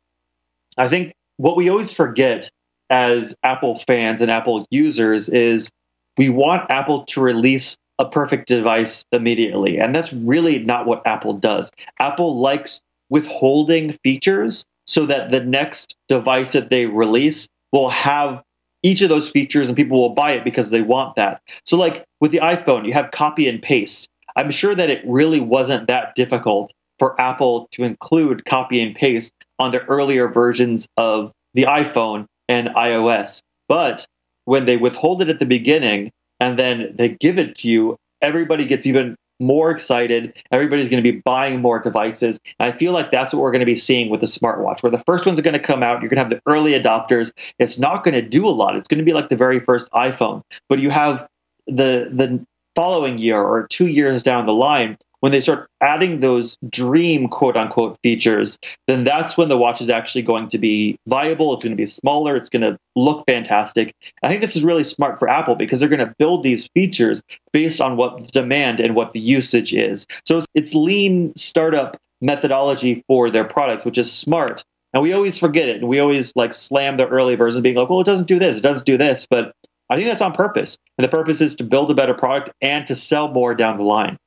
I 0.76 0.88
think 0.88 1.14
what 1.36 1.56
we 1.56 1.68
always 1.68 1.92
forget 1.92 2.50
as 2.90 3.36
Apple 3.42 3.78
fans 3.80 4.22
and 4.22 4.30
Apple 4.30 4.66
users 4.70 5.28
is 5.28 5.70
we 6.18 6.28
want 6.28 6.70
Apple 6.70 7.04
to 7.06 7.20
release 7.20 7.76
a 7.98 8.08
perfect 8.08 8.48
device 8.48 9.04
immediately. 9.12 9.78
And 9.78 9.94
that's 9.94 10.12
really 10.12 10.58
not 10.58 10.86
what 10.86 11.06
Apple 11.06 11.32
does. 11.32 11.70
Apple 11.98 12.38
likes 12.38 12.82
withholding 13.08 13.98
features 14.04 14.64
so 14.86 15.06
that 15.06 15.30
the 15.30 15.40
next 15.40 15.96
device 16.08 16.52
that 16.52 16.70
they 16.70 16.86
release 16.86 17.48
will 17.72 17.88
have 17.88 18.42
each 18.82 19.02
of 19.02 19.08
those 19.08 19.28
features 19.28 19.68
and 19.68 19.76
people 19.76 20.00
will 20.00 20.14
buy 20.14 20.32
it 20.32 20.44
because 20.44 20.70
they 20.70 20.82
want 20.82 21.16
that. 21.16 21.40
So, 21.64 21.76
like 21.76 22.04
with 22.20 22.30
the 22.30 22.38
iPhone, 22.38 22.86
you 22.86 22.92
have 22.92 23.10
copy 23.10 23.48
and 23.48 23.60
paste. 23.60 24.08
I'm 24.36 24.50
sure 24.50 24.74
that 24.74 24.90
it 24.90 25.02
really 25.04 25.40
wasn't 25.40 25.88
that 25.88 26.14
difficult 26.14 26.72
for 26.98 27.20
Apple 27.20 27.68
to 27.72 27.82
include 27.82 28.44
copy 28.44 28.80
and 28.80 28.94
paste 28.94 29.32
on 29.58 29.72
the 29.72 29.84
earlier 29.86 30.28
versions 30.28 30.88
of 30.96 31.32
the 31.54 31.64
iPhone 31.64 32.26
and 32.48 32.68
iOS. 32.68 33.42
But 33.68 34.06
when 34.48 34.64
they 34.64 34.78
withhold 34.78 35.20
it 35.20 35.28
at 35.28 35.40
the 35.40 35.44
beginning 35.44 36.10
and 36.40 36.58
then 36.58 36.94
they 36.96 37.10
give 37.10 37.38
it 37.38 37.54
to 37.54 37.68
you, 37.68 37.98
everybody 38.22 38.64
gets 38.64 38.86
even 38.86 39.14
more 39.40 39.70
excited. 39.70 40.32
Everybody's 40.50 40.88
going 40.88 41.04
to 41.04 41.12
be 41.12 41.20
buying 41.20 41.60
more 41.60 41.78
devices. 41.78 42.40
And 42.58 42.72
I 42.72 42.76
feel 42.76 42.92
like 42.92 43.10
that's 43.10 43.34
what 43.34 43.42
we're 43.42 43.50
going 43.52 43.60
to 43.60 43.66
be 43.66 43.76
seeing 43.76 44.08
with 44.08 44.20
the 44.20 44.26
smartwatch, 44.26 44.82
where 44.82 44.90
the 44.90 45.02
first 45.04 45.26
ones 45.26 45.38
are 45.38 45.42
going 45.42 45.52
to 45.52 45.62
come 45.62 45.82
out. 45.82 46.00
You're 46.00 46.08
going 46.08 46.16
to 46.16 46.22
have 46.22 46.30
the 46.30 46.40
early 46.46 46.72
adopters. 46.72 47.30
It's 47.58 47.78
not 47.78 48.04
going 48.04 48.14
to 48.14 48.22
do 48.22 48.48
a 48.48 48.50
lot. 48.50 48.74
It's 48.74 48.88
going 48.88 48.98
to 48.98 49.04
be 49.04 49.12
like 49.12 49.28
the 49.28 49.36
very 49.36 49.60
first 49.60 49.90
iPhone. 49.92 50.42
But 50.70 50.78
you 50.78 50.88
have 50.88 51.28
the 51.66 52.08
the 52.10 52.42
following 52.74 53.18
year 53.18 53.42
or 53.42 53.66
two 53.66 53.88
years 53.88 54.22
down 54.22 54.46
the 54.46 54.52
line 54.54 54.96
when 55.20 55.32
they 55.32 55.40
start 55.40 55.68
adding 55.80 56.20
those 56.20 56.56
dream 56.68 57.28
quote 57.28 57.56
unquote 57.56 57.98
features, 58.02 58.58
then 58.86 59.04
that's 59.04 59.36
when 59.36 59.48
the 59.48 59.58
watch 59.58 59.80
is 59.80 59.90
actually 59.90 60.22
going 60.22 60.48
to 60.48 60.58
be 60.58 60.96
viable. 61.06 61.54
It's 61.54 61.64
going 61.64 61.76
to 61.76 61.80
be 61.80 61.86
smaller. 61.86 62.36
It's 62.36 62.50
going 62.50 62.62
to 62.62 62.78
look 62.96 63.24
fantastic. 63.26 63.94
I 64.22 64.28
think 64.28 64.40
this 64.40 64.56
is 64.56 64.64
really 64.64 64.84
smart 64.84 65.18
for 65.18 65.28
Apple 65.28 65.54
because 65.54 65.80
they're 65.80 65.88
going 65.88 66.06
to 66.06 66.14
build 66.18 66.42
these 66.42 66.68
features 66.74 67.22
based 67.52 67.80
on 67.80 67.96
what 67.96 68.26
the 68.26 68.30
demand 68.32 68.80
and 68.80 68.94
what 68.94 69.12
the 69.12 69.20
usage 69.20 69.74
is. 69.74 70.06
So 70.24 70.42
it's, 70.54 70.68
lean 70.78 71.32
startup 71.34 71.98
methodology 72.20 73.02
for 73.08 73.30
their 73.30 73.44
products, 73.44 73.84
which 73.84 73.98
is 73.98 74.12
smart. 74.12 74.62
And 74.92 75.02
we 75.02 75.12
always 75.12 75.36
forget 75.36 75.68
it. 75.68 75.78
And 75.78 75.88
we 75.88 75.98
always 75.98 76.32
like 76.36 76.54
slam 76.54 76.98
the 76.98 77.08
early 77.08 77.34
version 77.34 77.62
being 77.62 77.74
like, 77.74 77.88
well, 77.88 78.00
it 78.00 78.04
doesn't 78.04 78.28
do 78.28 78.38
this, 78.38 78.58
it 78.58 78.62
doesn't 78.62 78.86
do 78.86 78.96
this. 78.96 79.26
But 79.28 79.52
I 79.90 79.96
think 79.96 80.08
that's 80.08 80.20
on 80.20 80.32
purpose. 80.32 80.78
And 80.96 81.04
the 81.04 81.08
purpose 81.08 81.40
is 81.40 81.56
to 81.56 81.64
build 81.64 81.90
a 81.90 81.94
better 81.94 82.14
product 82.14 82.50
and 82.60 82.86
to 82.86 82.94
sell 82.94 83.28
more 83.28 83.54
down 83.54 83.78
the 83.78 83.82
line. 83.82 84.18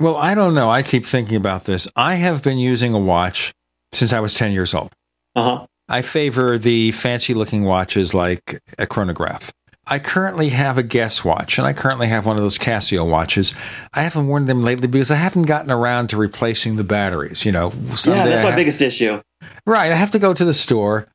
Well, 0.00 0.16
I 0.16 0.34
don't 0.34 0.54
know. 0.54 0.70
I 0.70 0.82
keep 0.82 1.04
thinking 1.04 1.36
about 1.36 1.64
this. 1.64 1.88
I 1.96 2.14
have 2.16 2.42
been 2.42 2.58
using 2.58 2.94
a 2.94 2.98
watch 2.98 3.52
since 3.92 4.12
I 4.12 4.20
was 4.20 4.34
10 4.34 4.52
years 4.52 4.74
old. 4.74 4.92
Uh-huh. 5.34 5.66
I 5.88 6.02
favor 6.02 6.58
the 6.58 6.92
fancy 6.92 7.34
looking 7.34 7.64
watches 7.64 8.14
like 8.14 8.60
a 8.78 8.86
chronograph. 8.86 9.50
I 9.90 9.98
currently 9.98 10.50
have 10.50 10.76
a 10.76 10.82
Guess 10.82 11.24
watch, 11.24 11.56
and 11.56 11.66
I 11.66 11.72
currently 11.72 12.08
have 12.08 12.26
one 12.26 12.36
of 12.36 12.42
those 12.42 12.58
Casio 12.58 13.08
watches. 13.08 13.54
I 13.94 14.02
haven't 14.02 14.28
worn 14.28 14.44
them 14.44 14.60
lately 14.60 14.86
because 14.86 15.10
I 15.10 15.14
haven't 15.14 15.44
gotten 15.44 15.70
around 15.70 16.08
to 16.10 16.18
replacing 16.18 16.76
the 16.76 16.84
batteries. 16.84 17.46
You 17.46 17.52
know, 17.52 17.72
yeah, 17.74 18.26
that's 18.26 18.42
my 18.42 18.50
have, 18.50 18.56
biggest 18.56 18.82
issue. 18.82 19.22
Right, 19.66 19.90
I 19.90 19.94
have 19.94 20.10
to 20.10 20.18
go 20.18 20.34
to 20.34 20.44
the 20.44 20.52
store 20.52 21.08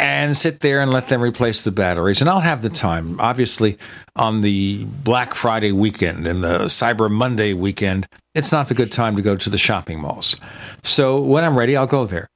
and 0.00 0.34
sit 0.34 0.60
there 0.60 0.80
and 0.80 0.90
let 0.90 1.08
them 1.08 1.20
replace 1.20 1.62
the 1.62 1.70
batteries. 1.70 2.22
And 2.22 2.30
I'll 2.30 2.40
have 2.40 2.62
the 2.62 2.70
time. 2.70 3.20
Obviously, 3.20 3.78
on 4.16 4.40
the 4.40 4.86
Black 4.86 5.34
Friday 5.34 5.72
weekend 5.72 6.26
and 6.26 6.42
the 6.42 6.60
Cyber 6.64 7.10
Monday 7.10 7.52
weekend, 7.52 8.08
it's 8.34 8.50
not 8.50 8.68
the 8.68 8.74
good 8.74 8.90
time 8.90 9.14
to 9.16 9.22
go 9.22 9.36
to 9.36 9.50
the 9.50 9.58
shopping 9.58 10.00
malls. 10.00 10.36
So 10.82 11.20
when 11.20 11.44
I'm 11.44 11.56
ready, 11.56 11.76
I'll 11.76 11.86
go 11.86 12.06
there. 12.06 12.30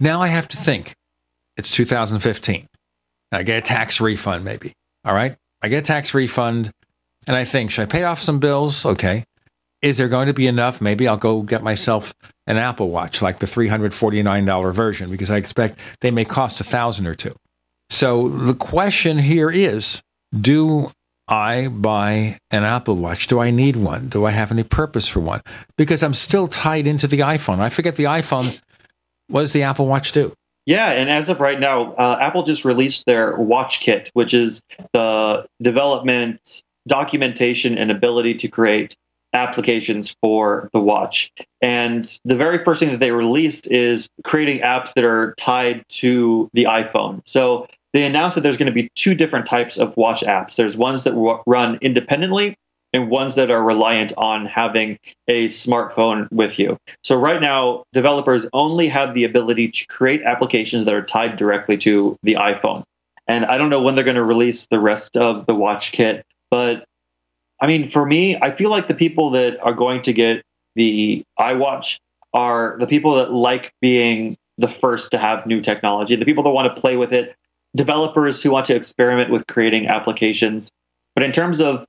Now 0.00 0.22
I 0.22 0.28
have 0.28 0.48
to 0.48 0.56
think. 0.56 0.94
It's 1.58 1.70
2015. 1.70 2.66
I 3.30 3.42
get 3.42 3.58
a 3.58 3.60
tax 3.60 4.00
refund, 4.00 4.42
maybe. 4.44 4.72
All 5.04 5.14
right. 5.14 5.36
I 5.60 5.68
get 5.68 5.84
a 5.84 5.86
tax 5.86 6.14
refund 6.14 6.70
and 7.26 7.36
I 7.36 7.44
think, 7.44 7.70
should 7.70 7.82
I 7.82 7.86
pay 7.86 8.04
off 8.04 8.22
some 8.22 8.38
bills? 8.38 8.86
Okay. 8.86 9.24
Is 9.82 9.98
there 9.98 10.08
going 10.08 10.28
to 10.28 10.32
be 10.32 10.46
enough? 10.46 10.80
Maybe 10.80 11.08
I'll 11.08 11.16
go 11.16 11.42
get 11.42 11.62
myself 11.62 12.14
an 12.46 12.56
Apple 12.56 12.88
Watch, 12.88 13.20
like 13.20 13.40
the 13.40 13.46
$349 13.46 14.72
version, 14.72 15.10
because 15.10 15.30
I 15.30 15.36
expect 15.36 15.78
they 16.00 16.10
may 16.10 16.24
cost 16.24 16.60
a 16.60 16.64
thousand 16.64 17.06
or 17.06 17.14
two. 17.14 17.34
So 17.90 18.28
the 18.28 18.54
question 18.54 19.18
here 19.18 19.50
is 19.50 20.02
do 20.38 20.90
I 21.28 21.68
buy 21.68 22.38
an 22.50 22.64
Apple 22.64 22.96
Watch? 22.96 23.26
Do 23.26 23.40
I 23.40 23.50
need 23.50 23.76
one? 23.76 24.08
Do 24.08 24.24
I 24.24 24.30
have 24.30 24.52
any 24.52 24.62
purpose 24.62 25.08
for 25.08 25.20
one? 25.20 25.42
Because 25.76 26.02
I'm 26.02 26.14
still 26.14 26.48
tied 26.48 26.86
into 26.86 27.06
the 27.06 27.20
iPhone. 27.20 27.58
I 27.58 27.68
forget 27.68 27.96
the 27.96 28.04
iPhone. 28.04 28.58
What 29.28 29.40
does 29.40 29.52
the 29.52 29.62
Apple 29.62 29.86
Watch 29.86 30.12
do? 30.12 30.32
Yeah, 30.64 30.92
and 30.92 31.10
as 31.10 31.28
of 31.28 31.40
right 31.40 31.58
now, 31.58 31.94
uh, 31.94 32.18
Apple 32.20 32.44
just 32.44 32.64
released 32.64 33.04
their 33.06 33.36
Watch 33.36 33.80
Kit, 33.80 34.10
which 34.14 34.32
is 34.32 34.62
the 34.92 35.46
development, 35.60 36.62
documentation, 36.86 37.76
and 37.76 37.90
ability 37.90 38.34
to 38.34 38.48
create 38.48 38.96
applications 39.32 40.14
for 40.20 40.68
the 40.72 40.80
watch. 40.80 41.30
And 41.60 42.18
the 42.24 42.36
very 42.36 42.62
first 42.64 42.80
thing 42.80 42.90
that 42.90 43.00
they 43.00 43.12
released 43.12 43.66
is 43.68 44.08
creating 44.24 44.60
apps 44.60 44.92
that 44.94 45.04
are 45.04 45.34
tied 45.38 45.84
to 45.90 46.50
the 46.52 46.64
iPhone. 46.64 47.22
So 47.24 47.66
they 47.92 48.04
announced 48.04 48.34
that 48.34 48.40
there's 48.42 48.56
going 48.56 48.66
to 48.66 48.72
be 48.72 48.90
two 48.94 49.14
different 49.14 49.46
types 49.46 49.78
of 49.78 49.96
watch 49.96 50.22
apps. 50.22 50.56
There's 50.56 50.76
ones 50.76 51.04
that 51.04 51.14
run 51.46 51.78
independently 51.80 52.56
and 52.92 53.10
ones 53.10 53.34
that 53.36 53.50
are 53.50 53.62
reliant 53.62 54.12
on 54.16 54.46
having 54.46 54.98
a 55.28 55.48
smartphone 55.48 56.30
with 56.30 56.58
you. 56.58 56.76
So 57.02 57.16
right 57.18 57.40
now, 57.40 57.84
developers 57.92 58.46
only 58.52 58.88
have 58.88 59.14
the 59.14 59.24
ability 59.24 59.70
to 59.70 59.86
create 59.86 60.22
applications 60.22 60.84
that 60.84 60.94
are 60.94 61.04
tied 61.04 61.36
directly 61.36 61.78
to 61.78 62.18
the 62.22 62.34
iPhone. 62.34 62.82
And 63.26 63.46
I 63.46 63.56
don't 63.56 63.70
know 63.70 63.80
when 63.80 63.94
they're 63.94 64.04
going 64.04 64.16
to 64.16 64.24
release 64.24 64.66
the 64.66 64.80
rest 64.80 65.16
of 65.16 65.46
the 65.46 65.54
watch 65.54 65.92
kit, 65.92 66.26
but 66.50 66.84
I 67.62 67.68
mean, 67.68 67.88
for 67.88 68.04
me, 68.04 68.36
I 68.42 68.54
feel 68.54 68.70
like 68.70 68.88
the 68.88 68.94
people 68.94 69.30
that 69.30 69.58
are 69.60 69.72
going 69.72 70.02
to 70.02 70.12
get 70.12 70.42
the 70.74 71.22
iWatch 71.38 71.98
are 72.34 72.76
the 72.80 72.88
people 72.88 73.14
that 73.14 73.32
like 73.32 73.72
being 73.80 74.36
the 74.58 74.68
first 74.68 75.12
to 75.12 75.18
have 75.18 75.46
new 75.46 75.60
technology, 75.60 76.16
the 76.16 76.24
people 76.24 76.42
that 76.42 76.50
want 76.50 76.74
to 76.74 76.80
play 76.80 76.96
with 76.96 77.12
it, 77.14 77.36
developers 77.76 78.42
who 78.42 78.50
want 78.50 78.66
to 78.66 78.74
experiment 78.74 79.30
with 79.30 79.46
creating 79.46 79.86
applications. 79.86 80.70
But 81.14 81.22
in 81.22 81.30
terms 81.30 81.60
of, 81.60 81.84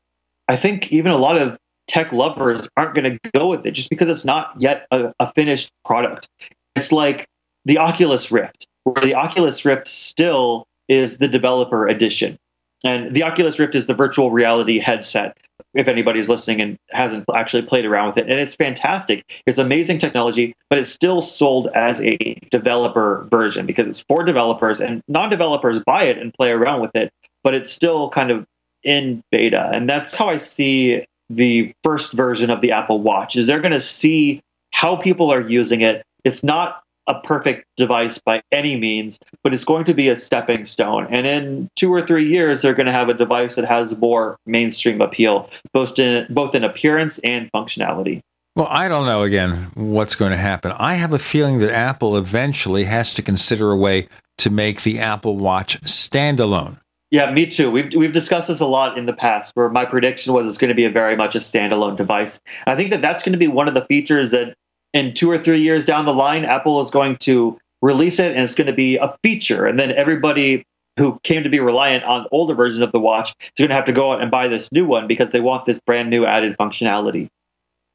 I 0.47 0.55
think 0.57 0.91
even 0.91 1.11
a 1.11 1.17
lot 1.17 1.37
of 1.37 1.57
tech 1.87 2.11
lovers 2.11 2.67
aren't 2.77 2.93
going 2.93 3.17
to 3.17 3.31
go 3.33 3.47
with 3.47 3.65
it 3.65 3.71
just 3.71 3.89
because 3.89 4.09
it's 4.09 4.25
not 4.25 4.53
yet 4.59 4.85
a, 4.91 5.11
a 5.19 5.33
finished 5.33 5.71
product. 5.85 6.29
It's 6.75 6.91
like 6.91 7.27
the 7.65 7.79
Oculus 7.79 8.31
Rift, 8.31 8.67
where 8.83 9.01
the 9.01 9.15
Oculus 9.15 9.65
Rift 9.65 9.87
still 9.87 10.67
is 10.87 11.17
the 11.17 11.27
developer 11.27 11.87
edition. 11.87 12.37
And 12.83 13.15
the 13.15 13.23
Oculus 13.23 13.57
Rift 13.59 13.75
is 13.75 13.87
the 13.87 13.93
virtual 13.93 14.29
reality 14.29 14.77
headset. 14.77 15.37
If 15.73 15.87
anybody's 15.87 16.29
listening 16.29 16.61
and 16.61 16.77
hasn't 16.91 17.25
actually 17.33 17.63
played 17.63 17.85
around 17.85 18.09
with 18.09 18.17
it, 18.17 18.29
and 18.29 18.39
it's 18.39 18.53
fantastic. 18.53 19.41
It's 19.47 19.57
amazing 19.57 19.97
technology, 19.97 20.53
but 20.69 20.77
it's 20.77 20.89
still 20.89 21.21
sold 21.21 21.67
as 21.73 21.99
a 22.01 22.17
developer 22.51 23.27
version 23.31 23.65
because 23.65 23.87
it's 23.87 23.99
for 24.07 24.23
developers 24.23 24.79
and 24.79 25.01
non-developers 25.07 25.79
buy 25.79 26.03
it 26.03 26.17
and 26.19 26.33
play 26.33 26.51
around 26.51 26.81
with 26.81 26.95
it, 26.95 27.11
but 27.43 27.55
it's 27.55 27.71
still 27.71 28.09
kind 28.09 28.29
of 28.29 28.45
in 28.83 29.23
beta. 29.31 29.71
And 29.73 29.89
that's 29.89 30.13
how 30.13 30.29
I 30.29 30.37
see 30.37 31.05
the 31.29 31.73
first 31.83 32.13
version 32.13 32.51
of 32.51 32.61
the 32.61 32.71
Apple 32.71 32.99
Watch. 32.99 33.35
Is 33.35 33.47
they're 33.47 33.59
going 33.59 33.71
to 33.71 33.79
see 33.79 34.41
how 34.71 34.95
people 34.95 35.33
are 35.33 35.41
using 35.41 35.81
it. 35.81 36.03
It's 36.23 36.43
not 36.43 36.82
a 37.07 37.19
perfect 37.19 37.65
device 37.77 38.17
by 38.17 38.41
any 38.51 38.75
means, 38.75 39.19
but 39.43 39.53
it's 39.53 39.63
going 39.63 39.85
to 39.85 39.93
be 39.93 40.09
a 40.09 40.15
stepping 40.15 40.65
stone. 40.65 41.07
And 41.09 41.27
in 41.27 41.69
two 41.75 41.93
or 41.93 42.01
three 42.01 42.27
years, 42.27 42.61
they're 42.61 42.73
going 42.73 42.85
to 42.85 42.91
have 42.91 43.09
a 43.09 43.13
device 43.13 43.55
that 43.55 43.65
has 43.65 43.95
more 43.97 44.37
mainstream 44.45 45.01
appeal, 45.01 45.49
both 45.73 45.97
in 45.99 46.25
both 46.29 46.55
in 46.55 46.63
appearance 46.63 47.19
and 47.19 47.51
functionality. 47.51 48.21
Well, 48.55 48.67
I 48.69 48.87
don't 48.87 49.07
know 49.07 49.23
again 49.23 49.71
what's 49.73 50.15
going 50.15 50.31
to 50.31 50.37
happen. 50.37 50.71
I 50.77 50.93
have 50.95 51.11
a 51.11 51.19
feeling 51.19 51.59
that 51.59 51.71
Apple 51.71 52.15
eventually 52.15 52.83
has 52.83 53.13
to 53.15 53.21
consider 53.23 53.71
a 53.71 53.75
way 53.75 54.07
to 54.37 54.49
make 54.49 54.83
the 54.83 54.99
Apple 54.99 55.37
Watch 55.37 55.81
standalone. 55.81 56.77
Yeah, 57.09 57.31
me 57.31 57.45
too. 57.45 57.69
We've 57.69 57.93
we've 57.93 58.13
discussed 58.13 58.47
this 58.47 58.59
a 58.59 58.65
lot 58.65 58.97
in 58.97 59.05
the 59.05 59.13
past. 59.13 59.55
Where 59.55 59.69
my 59.69 59.85
prediction 59.85 60.33
was 60.33 60.47
it's 60.47 60.57
going 60.57 60.69
to 60.69 60.75
be 60.75 60.85
a 60.85 60.89
very 60.89 61.15
much 61.15 61.35
a 61.35 61.39
standalone 61.39 61.95
device. 61.95 62.39
I 62.65 62.75
think 62.75 62.89
that 62.89 63.01
that's 63.01 63.21
going 63.21 63.33
to 63.33 63.39
be 63.39 63.47
one 63.47 63.67
of 63.67 63.75
the 63.75 63.85
features 63.85 64.31
that 64.31 64.55
in 64.93 65.13
two 65.13 65.29
or 65.29 65.37
three 65.37 65.61
years 65.61 65.85
down 65.85 66.05
the 66.05 66.13
line, 66.13 66.45
Apple 66.45 66.79
is 66.81 66.91
going 66.91 67.17
to 67.17 67.59
release 67.81 68.19
it, 68.19 68.31
and 68.31 68.41
it's 68.41 68.55
going 68.55 68.67
to 68.67 68.73
be 68.73 68.97
a 68.97 69.15
feature, 69.23 69.65
and 69.65 69.79
then 69.79 69.91
everybody 69.91 70.65
who 70.97 71.19
came 71.23 71.43
to 71.43 71.49
be 71.49 71.59
reliant 71.59 72.03
on 72.03 72.27
older 72.31 72.53
versions 72.53 72.81
of 72.81 72.91
the 72.91 72.99
watch 72.99 73.35
is 73.41 73.51
going 73.57 73.69
to 73.69 73.75
have 73.75 73.85
to 73.85 73.93
go 73.93 74.13
out 74.13 74.21
and 74.21 74.29
buy 74.29 74.47
this 74.47 74.71
new 74.71 74.85
one 74.85 75.07
because 75.07 75.31
they 75.31 75.41
want 75.41 75.65
this 75.65 75.79
brand 75.79 76.09
new 76.09 76.25
added 76.25 76.55
functionality. 76.57 77.29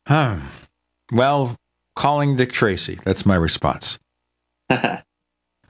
Huh. 0.07 0.39
Well, 1.13 1.57
calling 1.95 2.37
Dick 2.37 2.53
Tracy. 2.53 2.99
That's 3.05 3.25
my 3.25 3.37
response. 3.37 3.99
uh-huh. 4.71 4.99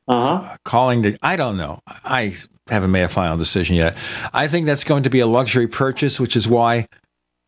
Uh, 0.08 0.56
calling 0.64 1.02
Dick. 1.02 1.18
I 1.22 1.36
don't 1.36 1.58
know. 1.58 1.80
I 1.86 2.34
haven't 2.68 2.90
made 2.90 3.02
a 3.02 3.08
final 3.08 3.36
decision 3.36 3.76
yet. 3.76 3.96
I 4.32 4.48
think 4.48 4.64
that's 4.66 4.84
going 4.84 5.02
to 5.02 5.10
be 5.10 5.20
a 5.20 5.26
luxury 5.26 5.66
purchase, 5.66 6.18
which 6.18 6.34
is 6.34 6.48
why 6.48 6.86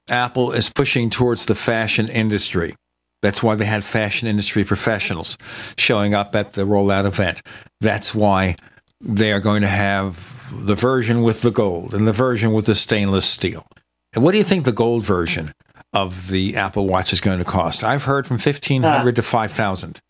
Apple 0.09 0.53
is 0.53 0.69
pushing 0.69 1.09
towards 1.09 1.47
the 1.47 1.55
fashion 1.55 2.09
industry. 2.09 2.75
That's 3.23 3.43
why 3.43 3.55
they 3.55 3.67
had 3.67 3.85
fashion 3.85 4.29
industry 4.29 4.65
professionals 4.65 5.37
showing 5.77 6.15
up 6.15 6.35
at 6.35 6.55
the 6.55 6.63
rollout 6.63 7.05
event. 7.05 7.43
That's 7.81 8.15
why 8.15 8.57
they 9.01 9.33
are 9.33 9.41
going 9.41 9.63
to 9.63 9.69
have 9.69 10.37
the 10.53 10.75
version 10.75 11.23
with 11.23 11.43
the 11.43 11.51
gold 11.51 11.95
and 11.95 12.09
the 12.09 12.13
version 12.13 12.53
with 12.53 12.67
the 12.67 12.75
stainless 12.75 13.27
steel. 13.27 13.67
And 14.13 14.25
what 14.25 14.33
do 14.33 14.39
you 14.39 14.45
think 14.45 14.65
the 14.65 14.73
gold 14.73 15.05
version 15.05 15.53
of 15.93 16.29
the 16.29 16.57
Apple 16.57 16.87
Watch 16.87 17.13
is 17.13 17.21
going 17.21 17.39
to 17.39 17.45
cost? 17.45 17.85
I've 17.85 18.05
heard 18.05 18.27
from 18.27 18.39
fifteen 18.39 18.83
hundred 18.83 19.17
to 19.17 19.23
five 19.23 19.53
thousand. 19.53 20.01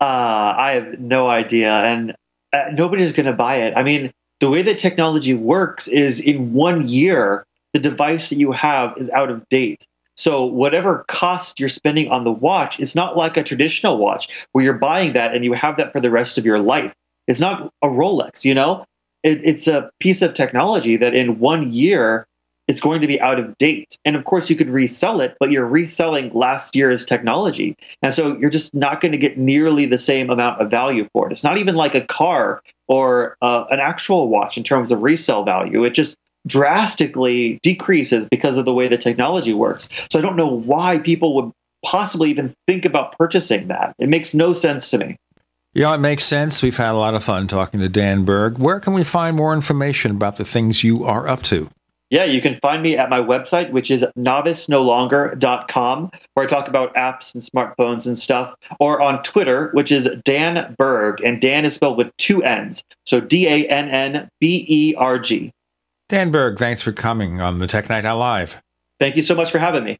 Uh, 0.00 0.54
I 0.56 0.72
have 0.74 1.00
no 1.00 1.28
idea, 1.28 1.72
and 1.72 2.14
uh, 2.52 2.66
nobody's 2.72 3.12
going 3.12 3.26
to 3.26 3.32
buy 3.32 3.56
it. 3.56 3.74
I 3.76 3.82
mean, 3.82 4.12
the 4.40 4.48
way 4.48 4.62
that 4.62 4.78
technology 4.78 5.34
works 5.34 5.88
is 5.88 6.20
in 6.20 6.52
one 6.52 6.88
year, 6.88 7.44
the 7.74 7.80
device 7.80 8.30
that 8.30 8.36
you 8.36 8.52
have 8.52 8.96
is 8.96 9.10
out 9.10 9.30
of 9.30 9.46
date. 9.50 9.86
So 10.20 10.44
whatever 10.44 11.06
cost 11.08 11.58
you're 11.58 11.70
spending 11.70 12.10
on 12.10 12.24
the 12.24 12.30
watch, 12.30 12.78
it's 12.78 12.94
not 12.94 13.16
like 13.16 13.38
a 13.38 13.42
traditional 13.42 13.96
watch 13.96 14.28
where 14.52 14.62
you're 14.62 14.74
buying 14.74 15.14
that 15.14 15.34
and 15.34 15.46
you 15.46 15.54
have 15.54 15.78
that 15.78 15.94
for 15.94 16.00
the 16.00 16.10
rest 16.10 16.36
of 16.36 16.44
your 16.44 16.58
life. 16.58 16.92
It's 17.26 17.40
not 17.40 17.72
a 17.80 17.86
Rolex, 17.86 18.44
you 18.44 18.52
know. 18.52 18.84
It, 19.22 19.40
it's 19.42 19.66
a 19.66 19.90
piece 19.98 20.20
of 20.20 20.34
technology 20.34 20.98
that 20.98 21.14
in 21.14 21.38
one 21.38 21.72
year 21.72 22.26
it's 22.68 22.80
going 22.82 23.00
to 23.00 23.06
be 23.06 23.18
out 23.18 23.38
of 23.38 23.56
date. 23.56 23.96
And 24.04 24.14
of 24.14 24.26
course, 24.26 24.50
you 24.50 24.56
could 24.56 24.68
resell 24.68 25.22
it, 25.22 25.38
but 25.40 25.50
you're 25.50 25.64
reselling 25.64 26.30
last 26.34 26.76
year's 26.76 27.06
technology. 27.06 27.74
And 28.02 28.12
so 28.12 28.36
you're 28.36 28.50
just 28.50 28.74
not 28.74 29.00
going 29.00 29.12
to 29.12 29.18
get 29.18 29.38
nearly 29.38 29.86
the 29.86 29.96
same 29.96 30.28
amount 30.28 30.60
of 30.60 30.70
value 30.70 31.08
for 31.14 31.28
it. 31.28 31.32
It's 31.32 31.44
not 31.44 31.56
even 31.56 31.76
like 31.76 31.94
a 31.94 32.02
car 32.02 32.62
or 32.88 33.38
uh, 33.40 33.64
an 33.70 33.80
actual 33.80 34.28
watch 34.28 34.58
in 34.58 34.64
terms 34.64 34.90
of 34.90 35.02
resale 35.02 35.44
value. 35.44 35.82
It 35.82 35.94
just 35.94 36.18
drastically 36.46 37.58
decreases 37.62 38.26
because 38.30 38.56
of 38.56 38.64
the 38.64 38.72
way 38.72 38.88
the 38.88 38.98
technology 38.98 39.52
works. 39.52 39.88
So 40.10 40.18
I 40.18 40.22
don't 40.22 40.36
know 40.36 40.46
why 40.46 40.98
people 40.98 41.34
would 41.36 41.52
possibly 41.84 42.30
even 42.30 42.54
think 42.66 42.84
about 42.84 43.16
purchasing 43.16 43.68
that. 43.68 43.94
It 43.98 44.08
makes 44.08 44.34
no 44.34 44.52
sense 44.52 44.90
to 44.90 44.98
me. 44.98 45.16
Yeah, 45.72 45.94
it 45.94 45.98
makes 45.98 46.24
sense. 46.24 46.62
We've 46.62 46.76
had 46.76 46.90
a 46.90 46.98
lot 46.98 47.14
of 47.14 47.22
fun 47.22 47.46
talking 47.46 47.78
to 47.80 47.88
Dan 47.88 48.24
Berg. 48.24 48.58
Where 48.58 48.80
can 48.80 48.92
we 48.92 49.04
find 49.04 49.36
more 49.36 49.54
information 49.54 50.10
about 50.10 50.36
the 50.36 50.44
things 50.44 50.82
you 50.82 51.04
are 51.04 51.28
up 51.28 51.42
to? 51.44 51.70
Yeah, 52.10 52.24
you 52.24 52.42
can 52.42 52.58
find 52.60 52.82
me 52.82 52.96
at 52.96 53.08
my 53.08 53.20
website, 53.20 53.70
which 53.70 53.88
is 53.88 54.04
novicenolonger.com, 54.18 56.10
where 56.34 56.44
I 56.44 56.48
talk 56.48 56.66
about 56.66 56.92
apps 56.96 57.32
and 57.34 57.42
smartphones 57.42 58.04
and 58.04 58.18
stuff, 58.18 58.52
or 58.80 59.00
on 59.00 59.22
Twitter, 59.22 59.70
which 59.74 59.92
is 59.92 60.08
Dan 60.24 60.74
Berg, 60.76 61.22
and 61.22 61.40
Dan 61.40 61.64
is 61.64 61.74
spelled 61.74 61.96
with 61.96 62.10
two 62.16 62.42
N's. 62.42 62.82
So 63.06 63.20
D 63.20 63.46
A 63.46 63.64
N 63.68 63.88
N 63.88 64.28
B 64.40 64.66
E 64.68 64.96
R 64.96 65.20
G. 65.20 65.52
Dan 66.10 66.32
Berg, 66.32 66.58
thanks 66.58 66.82
for 66.82 66.90
coming 66.90 67.40
on 67.40 67.60
the 67.60 67.68
Tech 67.68 67.88
Night 67.88 68.04
Owl 68.04 68.18
Live. 68.18 68.60
Thank 68.98 69.14
you 69.14 69.22
so 69.22 69.36
much 69.36 69.52
for 69.52 69.60
having 69.60 69.84
me. 69.84 69.96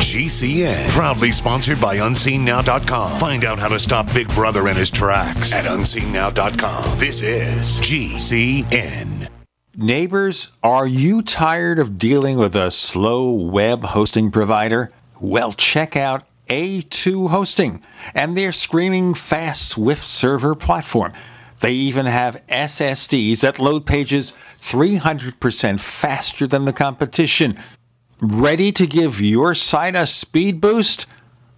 GCN, 0.00 0.90
proudly 0.90 1.30
sponsored 1.30 1.80
by 1.80 1.98
UnseenNow.com. 1.98 3.20
Find 3.20 3.44
out 3.44 3.60
how 3.60 3.68
to 3.68 3.78
stop 3.78 4.12
Big 4.12 4.26
Brother 4.34 4.66
in 4.66 4.76
his 4.76 4.90
tracks 4.90 5.54
at 5.54 5.64
UnseenNow.com. 5.64 6.98
This 6.98 7.22
is 7.22 7.80
GCN. 7.82 9.28
Neighbors, 9.76 10.48
are 10.64 10.88
you 10.88 11.22
tired 11.22 11.78
of 11.78 11.98
dealing 11.98 12.36
with 12.36 12.56
a 12.56 12.72
slow 12.72 13.30
web 13.30 13.84
hosting 13.84 14.32
provider? 14.32 14.90
Well, 15.20 15.52
check 15.52 15.96
out 15.96 16.26
A2 16.48 17.30
Hosting 17.30 17.82
and 18.14 18.36
their 18.36 18.52
screaming 18.52 19.14
fast 19.14 19.68
Swift 19.68 20.04
server 20.04 20.54
platform. 20.54 21.12
They 21.60 21.72
even 21.72 22.06
have 22.06 22.42
SSDs 22.48 23.40
that 23.40 23.58
load 23.58 23.84
pages 23.84 24.36
300% 24.60 25.80
faster 25.80 26.46
than 26.46 26.64
the 26.64 26.72
competition. 26.72 27.58
Ready 28.20 28.72
to 28.72 28.86
give 28.86 29.20
your 29.20 29.54
site 29.54 29.96
a 29.96 30.06
speed 30.06 30.60
boost? 30.60 31.06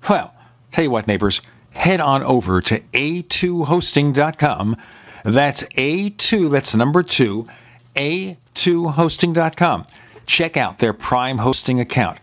Well, 0.09 0.35
tell 0.70 0.85
you 0.85 0.90
what, 0.90 1.06
neighbors, 1.06 1.43
head 1.72 2.01
on 2.01 2.22
over 2.22 2.60
to 2.62 2.81
a2hosting.com. 2.81 4.77
That's 5.24 5.62
A2, 5.64 6.51
that's 6.51 6.74
number 6.74 7.02
two, 7.02 7.47
a2hosting.com. 7.94 9.86
Check 10.27 10.56
out 10.56 10.78
their 10.78 10.93
Prime 10.93 11.39
hosting 11.39 11.81
account. 11.81 12.18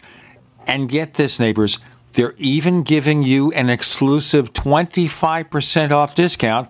And 0.65 0.89
get 0.89 1.13
this, 1.15 1.39
neighbors, 1.39 1.79
they're 2.13 2.33
even 2.37 2.83
giving 2.83 3.23
you 3.23 3.51
an 3.51 3.69
exclusive 3.69 4.53
25% 4.53 5.91
off 5.91 6.15
discount 6.15 6.69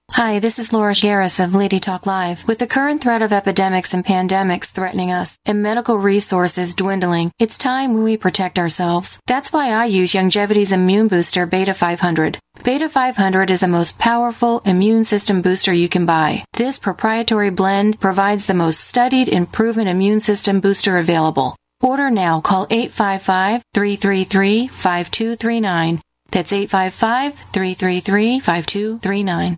Hi, 0.13 0.39
this 0.39 0.59
is 0.59 0.73
Laura 0.73 0.93
Garris 0.93 1.41
of 1.43 1.55
Lady 1.55 1.79
Talk 1.79 2.05
Live. 2.05 2.45
With 2.45 2.59
the 2.59 2.67
current 2.67 3.01
threat 3.01 3.21
of 3.21 3.31
epidemics 3.31 3.93
and 3.93 4.05
pandemics 4.05 4.69
threatening 4.69 5.09
us 5.09 5.37
and 5.45 5.63
medical 5.63 5.97
resources 5.97 6.75
dwindling, 6.75 7.31
it's 7.39 7.57
time 7.57 8.03
we 8.03 8.17
protect 8.17 8.59
ourselves. 8.59 9.19
That's 9.25 9.53
why 9.53 9.69
I 9.69 9.85
use 9.85 10.13
Longevity's 10.13 10.73
immune 10.73 11.07
booster 11.07 11.45
Beta 11.45 11.73
500. 11.73 12.37
Beta 12.61 12.89
500 12.89 13.49
is 13.49 13.61
the 13.61 13.69
most 13.69 13.99
powerful 13.99 14.59
immune 14.65 15.05
system 15.05 15.41
booster 15.41 15.73
you 15.73 15.87
can 15.87 16.05
buy. 16.05 16.43
This 16.53 16.77
proprietary 16.77 17.49
blend 17.49 18.01
provides 18.01 18.47
the 18.47 18.53
most 18.53 18.81
studied 18.81 19.29
and 19.29 19.51
proven 19.51 19.87
immune 19.87 20.19
system 20.19 20.59
booster 20.59 20.97
available. 20.97 21.55
Order 21.81 22.11
now. 22.11 22.41
Call 22.41 22.67
855 22.69 23.63
333 23.73 24.67
5239. 24.67 26.01
That's 26.31 26.53
855 26.53 27.35
333 27.53 28.39
5239. 28.41 29.57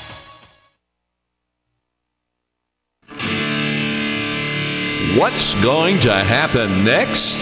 What's 5.17 5.61
going 5.61 5.99
to 6.01 6.13
happen 6.13 6.85
next? 6.85 7.35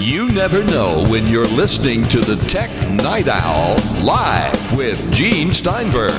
You 0.00 0.30
never 0.30 0.64
know 0.64 1.04
when 1.10 1.26
you're 1.26 1.46
listening 1.46 2.02
to 2.04 2.20
the 2.20 2.36
Tech 2.48 2.70
Night 2.88 3.28
Owl 3.28 3.76
live 4.02 4.74
with 4.74 5.12
Gene 5.12 5.52
Steinberg. 5.52 6.14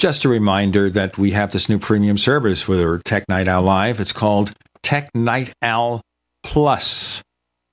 Just 0.00 0.24
a 0.24 0.28
reminder 0.28 0.90
that 0.90 1.16
we 1.16 1.30
have 1.30 1.52
this 1.52 1.68
new 1.68 1.78
premium 1.78 2.18
service 2.18 2.62
for 2.62 2.98
Tech 3.04 3.22
Night 3.28 3.46
Owl 3.46 3.62
Live. 3.62 4.00
It's 4.00 4.12
called 4.12 4.50
Tech 4.82 5.14
Night 5.14 5.52
Owl 5.62 6.00
Plus. 6.42 7.22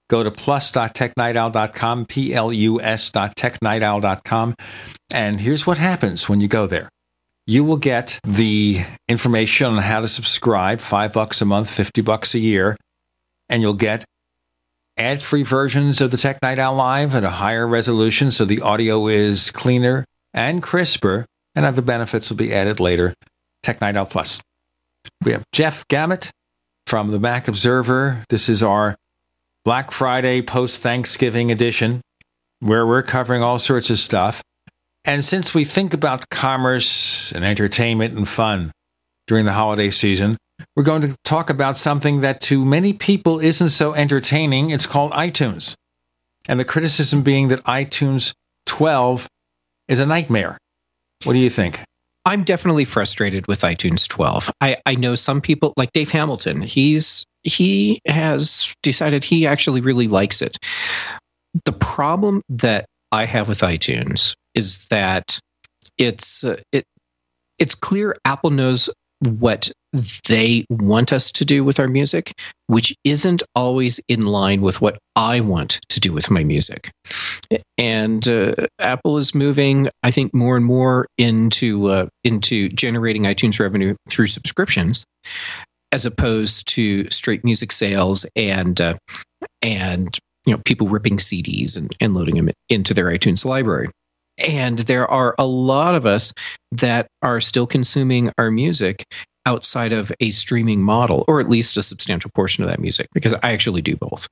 Go 0.10 0.23
to 0.23 0.32
plus.technightowl.com, 0.32 2.06
P 2.06 2.34
L 2.34 2.53
U 2.53 2.82
S.technightowl.com. 2.82 4.56
And 5.11 5.41
here's 5.41 5.65
what 5.65 5.77
happens 5.77 6.30
when 6.30 6.41
you 6.41 6.48
go 6.48 6.68
there 6.68 6.90
you 7.48 7.64
will 7.64 7.77
get 7.77 8.19
the 8.23 8.84
information 9.07 9.68
on 9.68 9.77
how 9.77 9.99
to 10.02 10.07
subscribe 10.07 10.80
five 10.80 11.14
bucks 11.14 11.41
a 11.41 11.45
month, 11.45 11.69
50 11.69 12.02
bucks 12.02 12.34
a 12.34 12.40
year, 12.40 12.76
and 13.49 13.61
you'll 13.61 13.73
get 13.73 14.03
ad 14.98 15.22
free 15.22 15.44
versions 15.44 16.02
of 16.02 16.10
the 16.11 16.18
Tech 16.18 16.41
Night 16.41 16.57
Live 16.57 17.14
at 17.14 17.23
a 17.23 17.30
higher 17.32 17.68
resolution 17.68 18.32
so 18.32 18.45
the 18.45 18.61
audio 18.61 19.07
is 19.07 19.52
cleaner 19.52 20.06
and 20.34 20.64
crisper, 20.64 21.26
and 21.53 21.65
other 21.65 21.82
benefits 21.82 22.30
will 22.30 22.38
be 22.38 22.53
added 22.53 22.80
later. 22.80 23.14
Tech 23.61 23.80
Night 23.80 23.95
Plus. 24.10 24.41
We 25.23 25.32
have 25.32 25.44
Jeff 25.52 25.88
Gamet 25.88 26.30
from 26.88 27.11
the 27.11 27.19
Mac 27.19 27.48
Observer. 27.48 28.23
This 28.30 28.49
is 28.49 28.61
our 28.64 28.95
Black 29.66 29.90
Friday 29.90 30.44
post 30.44 30.84
Thanksgiving 30.84 31.52
edition 31.52 32.02
where 32.60 32.86
we're 32.86 33.02
covering 33.02 33.42
all 33.42 33.58
sorts 33.58 33.90
of 33.90 33.98
stuff. 33.98 34.44
And 35.04 35.26
since 35.26 35.56
we 35.56 35.66
think 35.66 35.92
about 35.92 36.30
commerce 36.30 37.32
and 37.32 37.44
entertainment 37.44 38.16
and 38.16 38.30
fun 38.30 38.72
during 39.26 39.46
the 39.46 39.54
holiday 39.54 39.90
season, 39.90 40.38
we're 40.76 40.84
going 40.84 41.02
to 41.02 41.16
talk 41.24 41.50
about 41.50 41.78
something 41.78 42.22
that 42.22 42.42
to 42.42 42.64
many 42.64 42.94
people 42.94 43.40
isn't 43.40 43.70
so 43.70 43.96
entertaining. 43.96 44.70
It's 44.70 44.86
called 44.86 45.12
iTunes. 45.14 45.74
And 46.48 46.60
the 46.60 46.66
criticism 46.66 47.24
being 47.24 47.48
that 47.48 47.64
iTunes 47.64 48.34
12 48.68 49.28
is 49.88 50.00
a 50.00 50.06
nightmare. 50.06 50.60
What 51.24 51.34
do 51.34 51.40
you 51.40 51.50
think? 51.50 51.82
I'm 52.24 52.44
definitely 52.44 52.86
frustrated 52.86 53.48
with 53.48 53.62
iTunes 53.62 54.08
12. 54.08 54.52
I, 54.62 54.78
I 54.86 54.94
know 54.94 55.16
some 55.16 55.42
people 55.42 55.74
like 55.76 55.92
Dave 55.92 56.12
Hamilton. 56.12 56.62
He's 56.62 57.26
he 57.46 58.02
has 58.08 58.74
decided 58.84 59.24
he 59.24 59.48
actually 59.48 59.82
really 59.82 60.08
likes 60.08 60.42
it. 60.42 60.58
The 61.66 61.72
problem 61.74 62.42
that 62.50 62.86
I 63.12 63.26
have 63.26 63.48
with 63.48 63.60
iTunes 63.60 64.34
is 64.54 64.86
that 64.88 65.40
it's 65.98 66.44
uh, 66.44 66.58
it 66.72 66.84
it's 67.58 67.76
clear 67.76 68.16
Apple 68.26 68.50
knows 68.50 68.90
what 69.22 69.72
they 70.28 70.66
want 70.70 71.14
us 71.14 71.32
to 71.32 71.46
do 71.46 71.64
with 71.64 71.80
our 71.80 71.88
music, 71.88 72.34
which 72.68 72.94
isn't 73.04 73.44
always 73.56 74.00
in 74.10 74.26
line 74.26 74.62
with 74.62 74.82
what 74.82 74.98
I 75.16 75.40
want 75.40 75.80
to 75.90 76.00
do 76.00 76.12
with 76.12 76.30
my 76.30 76.44
music. 76.44 76.92
And 77.78 78.28
uh, 78.28 78.56
Apple 78.80 79.18
is 79.18 79.34
moving, 79.34 79.90
I 80.04 80.12
think, 80.12 80.34
more 80.34 80.58
and 80.58 80.66
more 80.66 81.08
into 81.18 81.88
uh, 81.88 82.08
into 82.24 82.70
generating 82.70 83.24
iTunes 83.24 83.60
revenue 83.60 83.96
through 84.10 84.28
subscriptions, 84.28 85.06
as 85.96 86.06
opposed 86.06 86.68
to 86.68 87.10
straight 87.10 87.46
music 87.46 87.72
sales 87.72 88.26
and 88.36 88.82
uh, 88.82 88.96
and 89.62 90.20
you 90.46 90.54
know 90.54 90.62
people 90.66 90.90
ripping 90.90 91.16
CDs 91.16 91.78
and, 91.78 91.96
and 92.02 92.14
loading 92.14 92.36
them 92.36 92.50
into 92.68 92.94
their 92.94 93.06
iTunes 93.06 93.46
library. 93.46 93.90
And 94.38 94.80
there 94.80 95.08
are 95.08 95.34
a 95.40 95.46
lot 95.46 95.96
of 95.96 96.06
us 96.06 96.34
that 96.74 97.08
are 97.22 97.40
still 97.40 97.66
consuming 97.66 98.30
our 98.38 98.52
music 98.52 99.06
outside 99.46 99.94
of 99.94 100.12
a 100.20 100.32
streaming 100.32 100.84
model, 100.84 101.24
or 101.30 101.40
at 101.40 101.48
least 101.48 101.78
a 101.78 101.82
substantial 101.82 102.30
portion 102.36 102.62
of 102.62 102.70
that 102.70 102.82
music, 102.82 103.08
because 103.14 103.34
I 103.36 103.54
actually 103.54 103.82
do 103.82 103.96
both. 103.96 104.28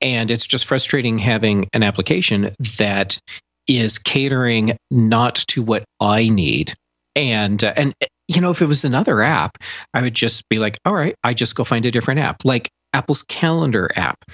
And 0.00 0.30
it's 0.30 0.46
just 0.46 0.66
frustrating 0.66 1.18
having 1.18 1.68
an 1.72 1.82
application 1.82 2.52
that 2.76 3.18
is 3.66 3.98
catering 3.98 4.76
not 4.92 5.34
to 5.48 5.60
what 5.60 5.82
I 5.98 6.28
need. 6.28 6.74
And, 7.16 7.64
uh, 7.64 7.72
and, 7.76 7.94
you 8.28 8.40
know, 8.40 8.50
if 8.50 8.62
it 8.62 8.66
was 8.66 8.84
another 8.84 9.22
app, 9.22 9.58
I 9.94 10.02
would 10.02 10.14
just 10.14 10.48
be 10.48 10.58
like, 10.58 10.78
all 10.84 10.94
right, 10.94 11.14
I 11.24 11.34
just 11.34 11.54
go 11.54 11.64
find 11.64 11.84
a 11.84 11.90
different 11.90 12.20
app. 12.20 12.44
Like 12.44 12.68
Apple's 12.92 13.22
calendar 13.22 13.90
app. 13.96 14.24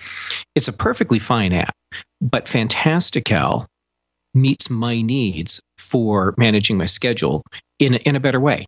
It's 0.54 0.68
a 0.68 0.72
perfectly 0.72 1.18
fine 1.18 1.52
app, 1.52 1.74
but 2.20 2.48
Fantastical 2.48 3.66
meets 4.34 4.68
my 4.68 5.00
needs 5.00 5.60
for 5.78 6.34
managing 6.36 6.76
my 6.76 6.86
schedule 6.86 7.42
in, 7.78 7.94
in 7.94 8.16
a 8.16 8.20
better 8.20 8.40
way. 8.40 8.66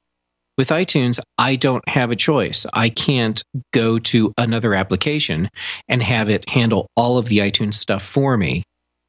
With 0.57 0.69
iTunes, 0.69 1.21
I 1.37 1.57
don't 1.57 1.87
have 1.89 2.11
a 2.11 2.17
choice. 2.17 2.65
I 2.73 2.89
can't 2.89 3.43
go 3.75 3.99
to 3.99 4.33
another 4.39 4.75
application 4.75 5.51
and 5.89 6.03
have 6.03 6.31
it 6.31 6.49
handle 6.49 6.87
all 6.97 7.19
of 7.19 7.29
the 7.29 7.39
iTunes 7.39 7.75
stuff 7.75 8.03
for 8.03 8.39
me. 8.39 8.63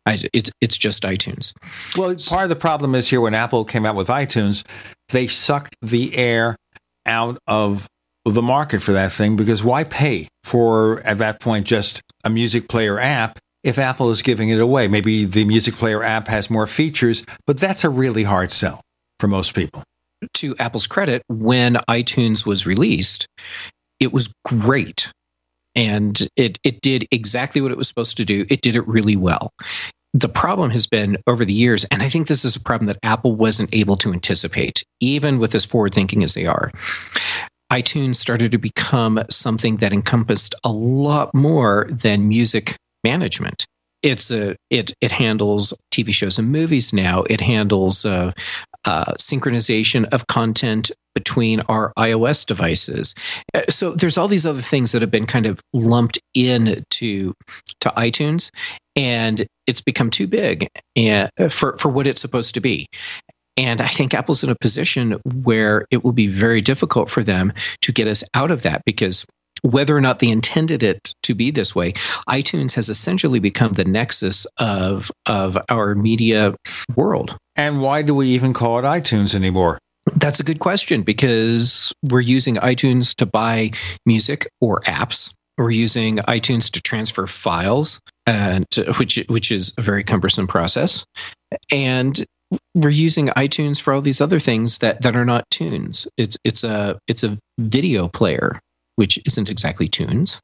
I, 0.06 0.20
it's 0.34 0.50
it's 0.62 0.78
just 0.78 1.04
iTunes. 1.04 1.54
Well, 1.98 2.16
part 2.30 2.44
of 2.44 2.50
the 2.50 2.56
problem 2.56 2.96
is 2.96 3.10
here 3.10 3.20
when 3.20 3.34
Apple 3.34 3.66
came 3.66 3.86
out 3.86 3.96
with 3.96 4.08
iTunes, 4.08 4.66
they 5.10 5.28
sucked 5.28 5.76
the 5.82 6.16
air 6.16 6.56
out 7.06 7.38
of 7.48 7.88
the 8.26 8.42
market 8.42 8.82
for 8.82 8.92
that 8.92 9.12
thing 9.12 9.36
because 9.36 9.64
why 9.64 9.84
pay 9.84 10.28
for 10.44 11.00
at 11.02 11.18
that 11.18 11.40
point 11.40 11.66
just 11.66 12.02
a 12.24 12.30
music 12.30 12.68
player 12.68 13.00
app 13.00 13.40
if 13.64 13.78
Apple 13.78 14.10
is 14.12 14.22
giving 14.22 14.50
it 14.50 14.60
away. 14.60 14.88
Maybe 14.88 15.26
the 15.26 15.46
music 15.46 15.76
player 15.76 16.04
app 16.04 16.28
has 16.28 16.50
more 16.50 16.68
features, 16.68 17.26
but 17.46 17.58
that's 17.58 17.84
a 17.84 17.90
really 17.90 18.24
hard 18.24 18.52
sell 18.52 18.82
for 19.20 19.28
most 19.28 19.56
people. 19.56 19.84
To 20.36 20.56
Apple's 20.58 20.88
credit, 20.88 21.22
when 21.28 21.76
iTunes 21.90 22.46
was 22.46 22.66
released, 22.66 23.28
it 24.00 24.12
was 24.14 24.32
great. 24.46 25.12
And 25.76 26.28
it, 26.36 26.58
it 26.64 26.82
did 26.82 27.08
exactly 27.12 27.62
what 27.62 27.72
it 27.72 27.78
was 27.78 27.88
supposed 27.88 28.18
to 28.18 28.26
do. 28.26 28.46
It 28.50 28.62
did 28.62 28.76
it 28.76 28.88
really 28.88 29.16
well. 29.16 29.52
The 30.14 30.30
problem 30.30 30.72
has 30.72 30.88
been 30.88 31.18
over 31.28 31.46
the 31.46 31.54
years, 31.54 31.84
and 31.86 32.02
I 32.02 32.10
think 32.10 32.28
this 32.28 32.46
is 32.46 32.56
a 32.56 32.62
problem 32.62 32.88
that 32.88 32.98
Apple 33.04 33.36
wasn't 33.36 33.74
able 33.74 33.98
to 33.98 34.14
anticipate, 34.14 34.84
even 35.00 35.38
with 35.38 35.54
as 35.54 35.66
forward 35.66 35.94
thinking 35.94 36.24
as 36.24 36.34
they 36.34 36.46
are 36.46 36.72
iTunes 37.72 38.16
started 38.16 38.52
to 38.52 38.58
become 38.58 39.22
something 39.30 39.78
that 39.78 39.92
encompassed 39.92 40.56
a 40.64 40.72
lot 40.72 41.34
more 41.34 41.88
than 41.90 42.28
music 42.28 42.76
management. 43.04 43.66
It's 44.04 44.32
a 44.32 44.56
it 44.70 44.94
it 45.02 45.12
handles 45.12 45.74
TV 45.92 46.14
shows 46.14 46.38
and 46.38 46.52
movies 46.52 46.94
now. 46.94 47.24
It 47.30 47.42
handles 47.42 48.06
uh, 48.06 48.32
uh, 48.86 49.14
synchronization 49.20 50.06
of 50.14 50.28
content 50.28 50.92
between 51.18 51.62
our 51.62 51.94
iOS 51.98 52.46
devices. 52.46 53.16
Uh, 53.56 53.62
so 53.70 53.90
there's 53.90 54.20
all 54.20 54.28
these 54.28 54.46
other 54.46 54.62
things 54.62 54.92
that 54.92 55.02
have 55.02 55.10
been 55.10 55.26
kind 55.26 55.48
of 55.48 55.60
lumped 55.74 56.20
in 56.36 56.84
to 56.92 57.34
to 57.80 57.90
iTunes, 57.98 58.52
and 58.96 59.48
it's 59.66 59.82
become 59.82 60.12
too 60.12 60.28
big 60.28 60.68
and, 60.96 61.28
uh, 61.40 61.48
for 61.48 61.76
for 61.80 61.90
what 61.90 62.06
it's 62.06 62.22
supposed 62.22 62.54
to 62.54 62.60
be. 62.60 62.86
And 63.58 63.82
I 63.82 63.88
think 63.88 64.14
Apple's 64.14 64.44
in 64.44 64.52
a 64.52 64.56
position 64.56 65.14
where 65.42 65.88
it 65.90 66.04
will 66.04 66.12
be 66.12 66.28
very 66.28 66.62
difficult 66.62 67.10
for 67.10 67.24
them 67.24 67.52
to 67.82 67.92
get 67.92 68.06
us 68.06 68.24
out 68.36 68.52
of 68.52 68.62
that 68.62 68.84
because 68.86 69.26
whether 69.64 69.98
or 69.98 70.02
not 70.02 70.20
they 70.20 70.30
intended 70.30 70.84
it 70.84 71.16
to 71.24 71.34
be 71.34 71.50
this 71.50 71.74
way, 71.76 71.94
iTunes 72.30 72.74
has 72.74 72.90
essentially 72.90 73.40
become 73.40 73.74
the 73.74 73.86
nexus 73.86 74.46
of 74.60 75.12
of 75.26 75.58
our 75.68 75.96
media 75.96 76.54
world. 76.96 77.36
And 77.56 77.82
why 77.82 78.04
do 78.04 78.14
we 78.14 78.28
even 78.28 78.54
call 78.54 78.78
it 78.78 78.84
iTunes 78.84 79.34
anymore? 79.34 79.80
That's 80.18 80.40
a 80.40 80.44
good 80.44 80.60
question 80.60 81.04
because 81.04 81.94
we're 82.10 82.22
using 82.22 82.56
iTunes 82.56 83.14
to 83.16 83.26
buy 83.28 83.72
music 84.04 84.48
or 84.60 84.82
apps. 84.82 85.32
We're 85.60 85.70
using 85.70 86.18
iTunes 86.18 86.72
to 86.72 86.82
transfer 86.82 87.28
files, 87.28 88.00
and 88.26 88.66
which 88.98 89.24
which 89.28 89.52
is 89.52 89.74
a 89.78 89.82
very 89.82 90.04
cumbersome 90.04 90.48
process. 90.48 91.06
And 91.72 92.26
we're 92.76 92.90
using 92.90 93.28
iTunes 93.30 93.80
for 93.80 93.94
all 93.94 94.02
these 94.02 94.20
other 94.20 94.40
things 94.40 94.80
that 94.80 95.02
that 95.02 95.16
are 95.16 95.26
not 95.26 95.44
tunes. 95.52 96.08
It's 96.18 96.36
it's 96.44 96.64
a 96.64 96.98
it's 97.08 97.24
a 97.24 97.38
video 97.60 98.08
player, 98.08 98.60
which 98.96 99.20
isn't 99.26 99.52
exactly 99.52 99.88
tunes. 99.88 100.40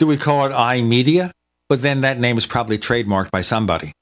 Do 0.00 0.08
we 0.08 0.16
call 0.16 0.44
it 0.46 0.50
iMedia? 0.50 1.30
But 1.68 1.82
then 1.82 2.00
that 2.00 2.18
name 2.18 2.36
is 2.36 2.46
probably 2.46 2.78
trademarked 2.78 3.30
by 3.30 3.42
somebody. 3.42 3.92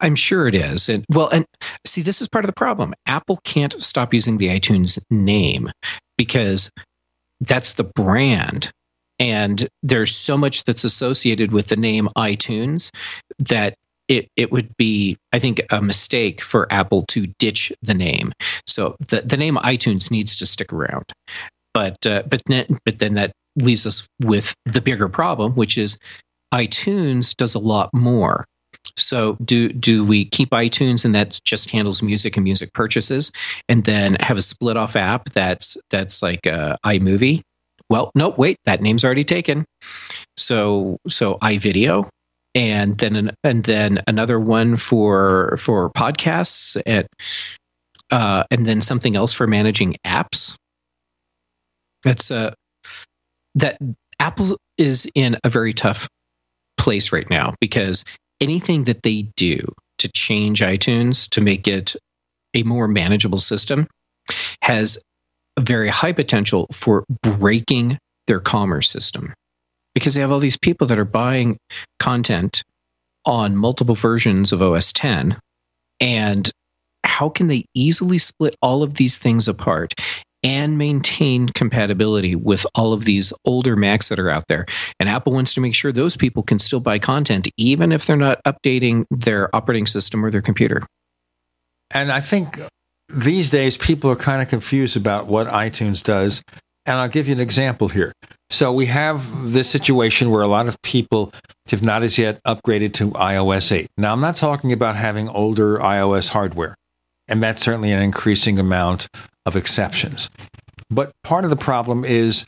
I'm 0.00 0.14
sure 0.14 0.46
it 0.46 0.54
is. 0.54 0.88
And 0.88 1.04
well, 1.12 1.28
and 1.28 1.44
see, 1.86 2.02
this 2.02 2.20
is 2.20 2.28
part 2.28 2.44
of 2.44 2.48
the 2.48 2.54
problem. 2.54 2.94
Apple 3.06 3.38
can't 3.44 3.80
stop 3.82 4.14
using 4.14 4.38
the 4.38 4.48
iTunes 4.48 4.98
name 5.10 5.70
because 6.16 6.70
that's 7.40 7.74
the 7.74 7.84
brand. 7.84 8.70
And 9.18 9.68
there's 9.82 10.14
so 10.14 10.36
much 10.36 10.64
that's 10.64 10.84
associated 10.84 11.52
with 11.52 11.68
the 11.68 11.76
name 11.76 12.08
iTunes 12.16 12.90
that 13.38 13.74
it 14.08 14.28
it 14.36 14.50
would 14.50 14.76
be 14.76 15.18
I 15.32 15.38
think 15.38 15.60
a 15.70 15.82
mistake 15.82 16.40
for 16.40 16.72
Apple 16.72 17.04
to 17.08 17.26
ditch 17.38 17.72
the 17.82 17.94
name. 17.94 18.32
So 18.66 18.96
the 19.00 19.22
the 19.22 19.36
name 19.36 19.56
iTunes 19.56 20.10
needs 20.10 20.34
to 20.36 20.46
stick 20.46 20.72
around. 20.72 21.04
But 21.74 22.06
uh, 22.06 22.22
but 22.28 22.42
but 22.84 22.98
then 22.98 23.14
that 23.14 23.32
leaves 23.56 23.86
us 23.86 24.06
with 24.22 24.54
the 24.64 24.80
bigger 24.80 25.08
problem, 25.08 25.54
which 25.54 25.76
is 25.76 25.98
iTunes 26.52 27.36
does 27.36 27.54
a 27.54 27.58
lot 27.58 27.90
more. 27.92 28.46
So 28.98 29.36
do 29.44 29.68
do 29.70 30.06
we 30.06 30.24
keep 30.24 30.50
iTunes 30.50 31.04
and 31.04 31.14
that 31.14 31.40
just 31.44 31.70
handles 31.70 32.02
music 32.02 32.36
and 32.36 32.44
music 32.44 32.72
purchases, 32.72 33.30
and 33.68 33.84
then 33.84 34.16
have 34.20 34.36
a 34.36 34.42
split 34.42 34.76
off 34.76 34.96
app 34.96 35.30
that's 35.30 35.76
that's 35.90 36.22
like 36.22 36.46
uh, 36.46 36.76
iMovie? 36.84 37.42
Well, 37.90 38.10
no, 38.14 38.30
wait, 38.30 38.56
that 38.64 38.80
name's 38.80 39.04
already 39.04 39.24
taken. 39.24 39.64
So 40.36 40.98
so 41.08 41.38
iVideo 41.42 42.08
and 42.54 42.98
then 42.98 43.16
an, 43.16 43.30
and 43.44 43.64
then 43.64 44.02
another 44.06 44.40
one 44.40 44.76
for 44.76 45.56
for 45.58 45.90
podcasts 45.90 46.80
and 46.86 47.06
uh, 48.10 48.44
and 48.50 48.66
then 48.66 48.80
something 48.80 49.16
else 49.16 49.32
for 49.32 49.46
managing 49.46 49.96
apps. 50.06 50.56
That's 52.04 52.30
uh 52.30 52.52
that 53.54 53.78
Apple 54.20 54.56
is 54.76 55.10
in 55.14 55.36
a 55.44 55.48
very 55.48 55.72
tough 55.72 56.08
place 56.76 57.12
right 57.12 57.28
now 57.28 57.54
because 57.60 58.04
anything 58.40 58.84
that 58.84 59.02
they 59.02 59.28
do 59.36 59.72
to 59.98 60.08
change 60.08 60.60
iTunes 60.60 61.28
to 61.30 61.40
make 61.40 61.66
it 61.66 61.96
a 62.54 62.62
more 62.62 62.88
manageable 62.88 63.38
system 63.38 63.86
has 64.62 64.98
a 65.56 65.60
very 65.60 65.88
high 65.88 66.12
potential 66.12 66.66
for 66.72 67.04
breaking 67.22 67.98
their 68.26 68.40
commerce 68.40 68.88
system 68.88 69.34
because 69.94 70.14
they 70.14 70.20
have 70.20 70.30
all 70.30 70.38
these 70.38 70.58
people 70.58 70.86
that 70.86 70.98
are 70.98 71.04
buying 71.04 71.58
content 71.98 72.62
on 73.24 73.56
multiple 73.56 73.94
versions 73.94 74.52
of 74.52 74.62
OS 74.62 74.92
10. 74.92 75.38
And 76.00 76.50
how 77.04 77.28
can 77.28 77.48
they 77.48 77.64
easily 77.74 78.18
split 78.18 78.54
all 78.62 78.82
of 78.82 78.94
these 78.94 79.18
things 79.18 79.48
apart 79.48 79.94
and 80.42 80.78
maintain 80.78 81.48
compatibility 81.48 82.34
with 82.36 82.66
all 82.74 82.92
of 82.92 83.04
these 83.04 83.32
older 83.44 83.76
Macs 83.76 84.08
that 84.08 84.18
are 84.18 84.30
out 84.30 84.46
there? 84.48 84.66
And 85.00 85.08
Apple 85.08 85.32
wants 85.32 85.54
to 85.54 85.60
make 85.60 85.74
sure 85.74 85.92
those 85.92 86.16
people 86.16 86.42
can 86.42 86.58
still 86.58 86.80
buy 86.80 86.98
content, 86.98 87.48
even 87.56 87.92
if 87.92 88.06
they're 88.06 88.16
not 88.16 88.40
updating 88.44 89.04
their 89.10 89.54
operating 89.54 89.86
system 89.86 90.24
or 90.24 90.30
their 90.30 90.42
computer. 90.42 90.86
And 91.90 92.12
I 92.12 92.20
think 92.20 92.60
these 93.08 93.50
days 93.50 93.76
people 93.76 94.10
are 94.10 94.16
kind 94.16 94.42
of 94.42 94.48
confused 94.48 94.96
about 94.96 95.26
what 95.26 95.48
iTunes 95.48 96.02
does. 96.02 96.42
And 96.86 96.96
I'll 96.96 97.08
give 97.08 97.28
you 97.28 97.34
an 97.34 97.40
example 97.40 97.88
here. 97.88 98.12
So 98.50 98.72
we 98.72 98.86
have 98.86 99.52
this 99.52 99.68
situation 99.68 100.30
where 100.30 100.40
a 100.40 100.48
lot 100.48 100.68
of 100.68 100.80
people 100.80 101.34
have 101.70 101.82
not 101.82 102.02
as 102.02 102.16
yet 102.16 102.42
upgraded 102.44 102.94
to 102.94 103.10
iOS 103.10 103.70
8. 103.70 103.88
Now, 103.98 104.12
I'm 104.14 104.22
not 104.22 104.36
talking 104.36 104.72
about 104.72 104.96
having 104.96 105.28
older 105.28 105.78
iOS 105.78 106.30
hardware, 106.30 106.74
and 107.26 107.42
that's 107.42 107.62
certainly 107.62 107.92
an 107.92 108.00
increasing 108.00 108.58
amount 108.58 109.06
of 109.48 109.56
exceptions. 109.56 110.30
But 110.90 111.12
part 111.24 111.44
of 111.44 111.50
the 111.50 111.56
problem 111.56 112.04
is 112.04 112.46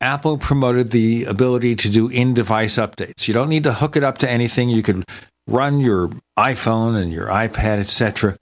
Apple 0.00 0.36
promoted 0.36 0.90
the 0.90 1.24
ability 1.24 1.76
to 1.76 1.88
do 1.88 2.08
in 2.08 2.34
device 2.34 2.76
updates. 2.76 3.28
You 3.28 3.34
don't 3.34 3.48
need 3.48 3.64
to 3.64 3.72
hook 3.72 3.96
it 3.96 4.04
up 4.04 4.18
to 4.18 4.30
anything. 4.30 4.68
You 4.68 4.82
could 4.82 5.04
run 5.46 5.80
your 5.80 6.10
iPhone 6.38 7.00
and 7.00 7.12
your 7.12 7.28
iPad, 7.28 7.78
etc., 7.78 8.36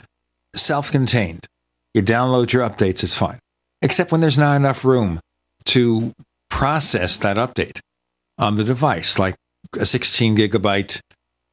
self 0.57 0.91
contained. 0.91 1.47
You 1.95 2.03
download 2.03 2.53
your 2.53 2.69
updates, 2.69 3.03
it's 3.03 3.15
fine. 3.15 3.39
Except 3.83 4.13
when 4.13 4.21
there's 4.21 4.39
not 4.39 4.57
enough 4.57 4.85
room 4.85 5.21
to 5.67 6.13
process 6.51 7.17
that 7.19 7.37
update 7.37 7.81
on 8.39 8.55
the 8.55 8.65
device, 8.65 9.19
like 9.19 9.35
a 9.79 9.85
16 9.87 10.37
gigabyte 10.37 11.01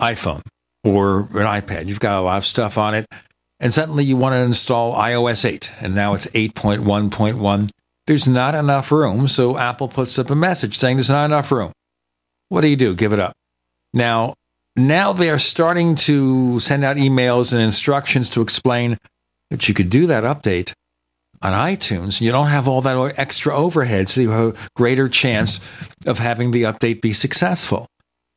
iPhone 0.02 0.42
or 0.84 1.22
an 1.22 1.48
iPad. 1.62 1.88
You've 1.88 2.00
got 2.00 2.20
a 2.20 2.22
lot 2.22 2.38
of 2.38 2.46
stuff 2.46 2.78
on 2.78 2.94
it. 2.94 3.06
And 3.60 3.74
suddenly 3.74 4.04
you 4.04 4.18
want 4.18 4.34
to 4.34 4.40
install 4.40 4.96
iOS 4.96 5.46
8, 5.46 5.72
and 5.80 5.96
now 5.96 6.14
it's 6.14 6.28
8.1.1. 6.28 7.70
There's 8.06 8.28
not 8.28 8.54
enough 8.54 8.92
room, 8.92 9.28
so 9.28 9.58
Apple 9.58 9.88
puts 9.88 10.20
up 10.20 10.30
a 10.30 10.36
message 10.36 10.78
saying 10.78 10.98
there's 10.98 11.10
not 11.10 11.26
enough 11.26 11.52
room. 11.52 11.72
What 12.50 12.62
do 12.62 12.68
you 12.68 12.76
do? 12.76 12.96
Give 12.96 13.14
it 13.14 13.20
up. 13.20 13.34
Now, 13.94 14.34
now 14.76 15.14
they 15.14 15.30
are 15.30 15.40
starting 15.40 15.96
to 15.96 16.60
send 16.60 16.84
out 16.84 16.98
emails 16.98 17.54
and 17.54 17.62
instructions 17.62 18.30
to 18.32 18.42
explain 18.42 18.98
that 19.50 19.68
you 19.68 19.74
could 19.74 19.90
do 19.90 20.06
that 20.08 20.24
update 20.24 20.74
on 21.42 21.54
iTunes, 21.54 22.22
you 22.22 22.32
don't 22.32 22.48
have 22.48 22.68
all 22.68 22.82
that 22.82 23.20
extra 23.20 23.56
overhead, 23.56 24.10
so 24.10 24.22
you 24.22 24.32
have 24.32 24.56
a 24.56 24.58
greater 24.76 25.08
chance 25.08 25.60
of 26.08 26.18
having 26.18 26.52
the 26.52 26.64
update 26.64 27.02
be 27.02 27.14
successful. 27.14 27.88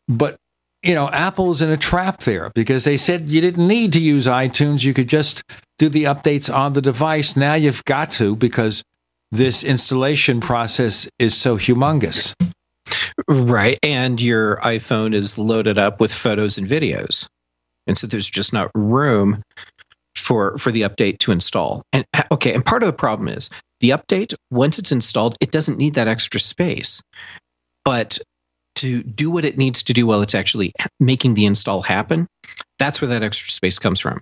But 0.08 0.36
you 0.82 0.94
know, 0.94 1.08
Apple's 1.10 1.60
in 1.60 1.70
a 1.70 1.76
trap 1.76 2.20
there 2.20 2.50
because 2.54 2.84
they 2.84 2.96
said 2.96 3.28
you 3.28 3.40
didn't 3.40 3.66
need 3.66 3.92
to 3.94 4.00
use 4.00 4.26
iTunes. 4.26 4.84
You 4.84 4.94
could 4.94 5.08
just 5.08 5.42
do 5.78 5.88
the 5.88 6.04
updates 6.04 6.52
on 6.52 6.72
the 6.72 6.82
device. 6.82 7.36
Now 7.36 7.54
you've 7.54 7.84
got 7.84 8.10
to 8.12 8.36
because 8.36 8.82
this 9.30 9.64
installation 9.64 10.40
process 10.40 11.08
is 11.18 11.36
so 11.36 11.56
humongous. 11.56 12.34
Right. 13.26 13.78
And 13.82 14.20
your 14.20 14.56
iPhone 14.58 15.14
is 15.14 15.36
loaded 15.36 15.76
up 15.76 16.00
with 16.00 16.12
photos 16.12 16.56
and 16.56 16.66
videos. 16.66 17.26
And 17.86 17.98
so 17.98 18.06
there's 18.06 18.30
just 18.30 18.52
not 18.52 18.70
room 18.74 19.42
for 20.14 20.56
for 20.58 20.70
the 20.70 20.82
update 20.82 21.18
to 21.18 21.32
install. 21.32 21.82
And 21.92 22.04
okay, 22.30 22.54
and 22.54 22.64
part 22.64 22.82
of 22.82 22.86
the 22.86 22.92
problem 22.92 23.28
is 23.28 23.50
the 23.80 23.90
update 23.90 24.34
once 24.50 24.78
it's 24.78 24.92
installed, 24.92 25.36
it 25.40 25.50
doesn't 25.50 25.78
need 25.78 25.94
that 25.94 26.08
extra 26.08 26.40
space. 26.40 27.02
But 27.84 28.18
to 28.80 29.02
do 29.02 29.30
what 29.30 29.44
it 29.44 29.58
needs 29.58 29.82
to 29.84 29.92
do 29.92 30.06
while 30.06 30.22
it's 30.22 30.34
actually 30.34 30.72
making 31.00 31.34
the 31.34 31.46
install 31.46 31.82
happen, 31.82 32.26
that's 32.78 33.00
where 33.00 33.08
that 33.08 33.22
extra 33.22 33.50
space 33.50 33.78
comes 33.78 34.00
from. 34.00 34.20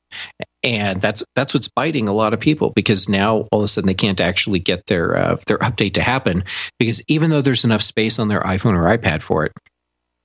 And 0.62 1.00
that's 1.00 1.24
that's 1.34 1.54
what's 1.54 1.68
biting 1.68 2.08
a 2.08 2.12
lot 2.12 2.34
of 2.34 2.40
people 2.40 2.70
because 2.70 3.08
now 3.08 3.46
all 3.52 3.60
of 3.60 3.64
a 3.64 3.68
sudden 3.68 3.86
they 3.86 3.94
can't 3.94 4.20
actually 4.20 4.58
get 4.58 4.86
their 4.86 5.16
uh, 5.16 5.36
their 5.46 5.58
update 5.58 5.94
to 5.94 6.02
happen 6.02 6.44
because 6.78 7.02
even 7.08 7.30
though 7.30 7.42
there's 7.42 7.64
enough 7.64 7.82
space 7.82 8.18
on 8.18 8.28
their 8.28 8.40
iPhone 8.40 8.74
or 8.74 8.84
iPad 8.96 9.22
for 9.22 9.44
it, 9.44 9.52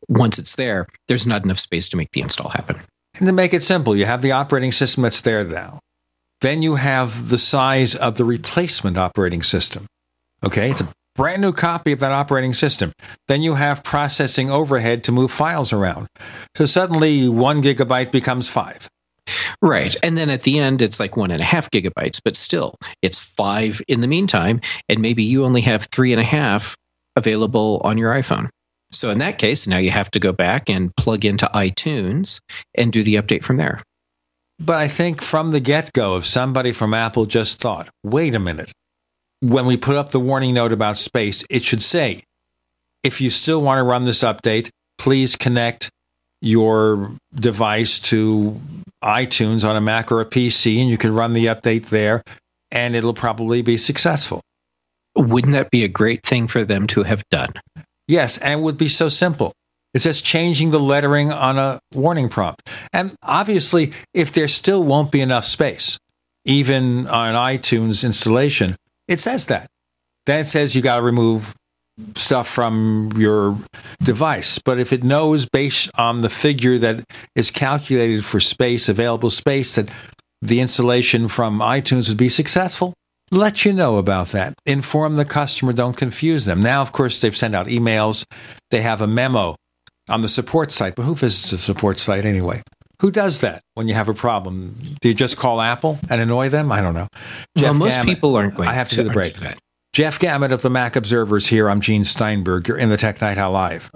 once 0.07 0.39
it's 0.39 0.55
there, 0.55 0.87
there's 1.07 1.27
not 1.27 1.43
enough 1.43 1.59
space 1.59 1.87
to 1.89 1.97
make 1.97 2.11
the 2.11 2.21
install 2.21 2.49
happen. 2.49 2.79
And 3.19 3.27
to 3.27 3.33
make 3.33 3.53
it 3.53 3.63
simple, 3.63 3.95
you 3.95 4.05
have 4.05 4.21
the 4.21 4.31
operating 4.31 4.71
system 4.71 5.03
that's 5.03 5.21
there 5.21 5.43
now. 5.43 5.79
Then 6.39 6.63
you 6.63 6.75
have 6.75 7.29
the 7.29 7.37
size 7.37 7.95
of 7.95 8.15
the 8.15 8.25
replacement 8.25 8.97
operating 8.97 9.43
system. 9.43 9.85
Okay, 10.43 10.71
it's 10.71 10.81
a 10.81 10.87
brand 11.21 11.43
new 11.43 11.53
copy 11.53 11.91
of 11.91 11.99
that 11.99 12.11
operating 12.11 12.51
system. 12.51 12.91
Then 13.27 13.43
you 13.43 13.53
have 13.53 13.83
processing 13.83 14.49
overhead 14.49 15.03
to 15.03 15.11
move 15.11 15.31
files 15.31 15.71
around. 15.71 16.07
So 16.55 16.65
suddenly 16.65 17.29
one 17.29 17.61
gigabyte 17.61 18.11
becomes 18.11 18.49
five. 18.49 18.89
Right. 19.61 19.95
And 20.01 20.17
then 20.17 20.31
at 20.31 20.41
the 20.41 20.57
end, 20.57 20.81
it's 20.81 20.99
like 20.99 21.15
one 21.15 21.29
and 21.29 21.39
a 21.39 21.43
half 21.43 21.69
gigabytes, 21.69 22.19
but 22.25 22.35
still, 22.35 22.73
it's 23.03 23.19
five 23.19 23.83
in 23.87 24.01
the 24.01 24.07
meantime. 24.07 24.61
And 24.89 24.99
maybe 24.99 25.23
you 25.23 25.45
only 25.45 25.61
have 25.61 25.89
three 25.91 26.11
and 26.11 26.19
a 26.19 26.23
half 26.23 26.75
available 27.15 27.81
on 27.83 27.99
your 27.99 28.11
iPhone. 28.11 28.49
So 28.89 29.11
in 29.11 29.19
that 29.19 29.37
case, 29.37 29.67
now 29.67 29.77
you 29.77 29.91
have 29.91 30.09
to 30.11 30.19
go 30.19 30.31
back 30.31 30.71
and 30.71 30.89
plug 30.95 31.23
into 31.23 31.45
iTunes 31.53 32.39
and 32.73 32.91
do 32.91 33.03
the 33.03 33.13
update 33.13 33.43
from 33.43 33.57
there. 33.57 33.83
But 34.57 34.77
I 34.77 34.87
think 34.87 35.21
from 35.21 35.51
the 35.51 35.59
get 35.59 35.93
go, 35.93 36.17
if 36.17 36.25
somebody 36.25 36.71
from 36.71 36.95
Apple 36.95 37.27
just 37.27 37.61
thought, 37.61 37.89
wait 38.03 38.33
a 38.33 38.39
minute, 38.39 38.71
when 39.41 39.65
we 39.65 39.75
put 39.75 39.95
up 39.95 40.09
the 40.09 40.19
warning 40.19 40.53
note 40.53 40.71
about 40.71 40.97
space, 40.97 41.43
it 41.49 41.63
should 41.63 41.83
say, 41.83 42.23
if 43.03 43.19
you 43.19 43.29
still 43.29 43.61
want 43.61 43.79
to 43.79 43.83
run 43.83 44.05
this 44.05 44.23
update, 44.23 44.69
please 44.97 45.35
connect 45.35 45.89
your 46.41 47.11
device 47.33 47.99
to 47.99 48.59
iTunes 49.03 49.67
on 49.67 49.75
a 49.75 49.81
Mac 49.81 50.11
or 50.11 50.21
a 50.21 50.25
PC, 50.25 50.79
and 50.79 50.89
you 50.89 50.97
can 50.97 51.13
run 51.13 51.33
the 51.33 51.47
update 51.47 51.87
there, 51.87 52.23
and 52.71 52.95
it'll 52.95 53.13
probably 53.13 53.61
be 53.61 53.77
successful. 53.77 54.41
Wouldn't 55.15 55.53
that 55.53 55.71
be 55.71 55.83
a 55.83 55.87
great 55.87 56.23
thing 56.23 56.47
for 56.47 56.63
them 56.63 56.87
to 56.87 57.03
have 57.03 57.23
done? 57.29 57.53
Yes, 58.07 58.37
and 58.37 58.59
it 58.59 58.63
would 58.63 58.77
be 58.77 58.87
so 58.87 59.09
simple. 59.09 59.53
It's 59.93 60.03
just 60.03 60.23
changing 60.23 60.71
the 60.71 60.79
lettering 60.79 61.31
on 61.31 61.57
a 61.57 61.79
warning 61.93 62.29
prompt. 62.29 62.61
And 62.93 63.15
obviously, 63.23 63.91
if 64.13 64.31
there 64.31 64.47
still 64.47 64.83
won't 64.83 65.11
be 65.11 65.19
enough 65.19 65.45
space, 65.45 65.97
even 66.45 67.07
on 67.07 67.33
iTunes 67.35 68.05
installation, 68.05 68.77
it 69.11 69.19
says 69.19 69.47
that. 69.47 69.67
Then 70.25 70.39
it 70.39 70.45
says 70.45 70.75
you 70.75 70.81
got 70.81 70.97
to 70.97 71.03
remove 71.03 71.53
stuff 72.15 72.47
from 72.47 73.11
your 73.15 73.57
device. 74.01 74.59
But 74.59 74.79
if 74.79 74.93
it 74.93 75.03
knows 75.03 75.47
based 75.47 75.89
on 75.95 76.21
the 76.21 76.29
figure 76.29 76.77
that 76.77 77.03
is 77.35 77.51
calculated 77.51 78.23
for 78.23 78.39
space, 78.39 78.89
available 78.89 79.29
space, 79.29 79.75
that 79.75 79.89
the 80.41 80.59
installation 80.59 81.27
from 81.27 81.59
iTunes 81.59 82.07
would 82.09 82.17
be 82.17 82.29
successful, 82.29 82.93
let 83.31 83.65
you 83.65 83.73
know 83.73 83.97
about 83.97 84.29
that. 84.29 84.53
Inform 84.65 85.15
the 85.15 85.25
customer, 85.25 85.73
don't 85.73 85.95
confuse 85.97 86.45
them. 86.45 86.61
Now, 86.61 86.81
of 86.81 86.91
course, 86.91 87.21
they've 87.21 87.35
sent 87.35 87.55
out 87.55 87.67
emails, 87.67 88.25
they 88.71 88.81
have 88.81 89.01
a 89.01 89.07
memo 89.07 89.55
on 90.09 90.21
the 90.21 90.27
support 90.27 90.71
site, 90.71 90.95
but 90.95 91.03
who 91.03 91.15
visits 91.15 91.51
the 91.51 91.57
support 91.57 91.99
site 91.99 92.25
anyway? 92.25 92.61
Who 93.01 93.09
does 93.09 93.39
that 93.39 93.63
when 93.73 93.87
you 93.87 93.95
have 93.95 94.09
a 94.09 94.13
problem? 94.13 94.79
Do 95.01 95.09
you 95.09 95.15
just 95.15 95.35
call 95.35 95.59
Apple 95.59 95.97
and 96.07 96.21
annoy 96.21 96.49
them? 96.49 96.71
I 96.71 96.81
don't 96.81 96.93
know. 96.93 97.07
Well, 97.55 97.73
most 97.73 97.95
Gamet, 97.95 98.05
people 98.05 98.35
aren't 98.35 98.53
going 98.53 98.69
I 98.69 98.73
have 98.73 98.89
to, 98.89 98.97
to 98.97 99.01
do 99.01 99.07
the 99.07 99.13
break. 99.13 99.35
Jeff 99.91 100.19
Gamet 100.19 100.51
of 100.51 100.61
the 100.61 100.69
Mac 100.69 100.95
Observers 100.95 101.47
here. 101.47 101.67
I'm 101.67 101.81
Gene 101.81 102.03
Steinberg. 102.03 102.67
You're 102.67 102.77
in 102.77 102.89
the 102.89 102.97
Tech 102.97 103.19
Night 103.19 103.39
Owl 103.39 103.53
Live. 103.53 103.89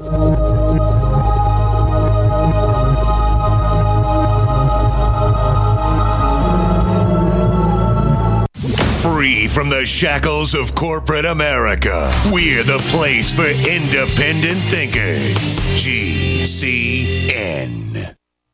Free 9.03 9.47
from 9.47 9.69
the 9.69 9.85
shackles 9.85 10.55
of 10.55 10.73
corporate 10.73 11.25
America, 11.25 12.11
we're 12.33 12.63
the 12.63 12.79
place 12.89 13.31
for 13.31 13.45
independent 13.45 14.61
thinkers. 14.61 15.59
GCN. 15.77 17.45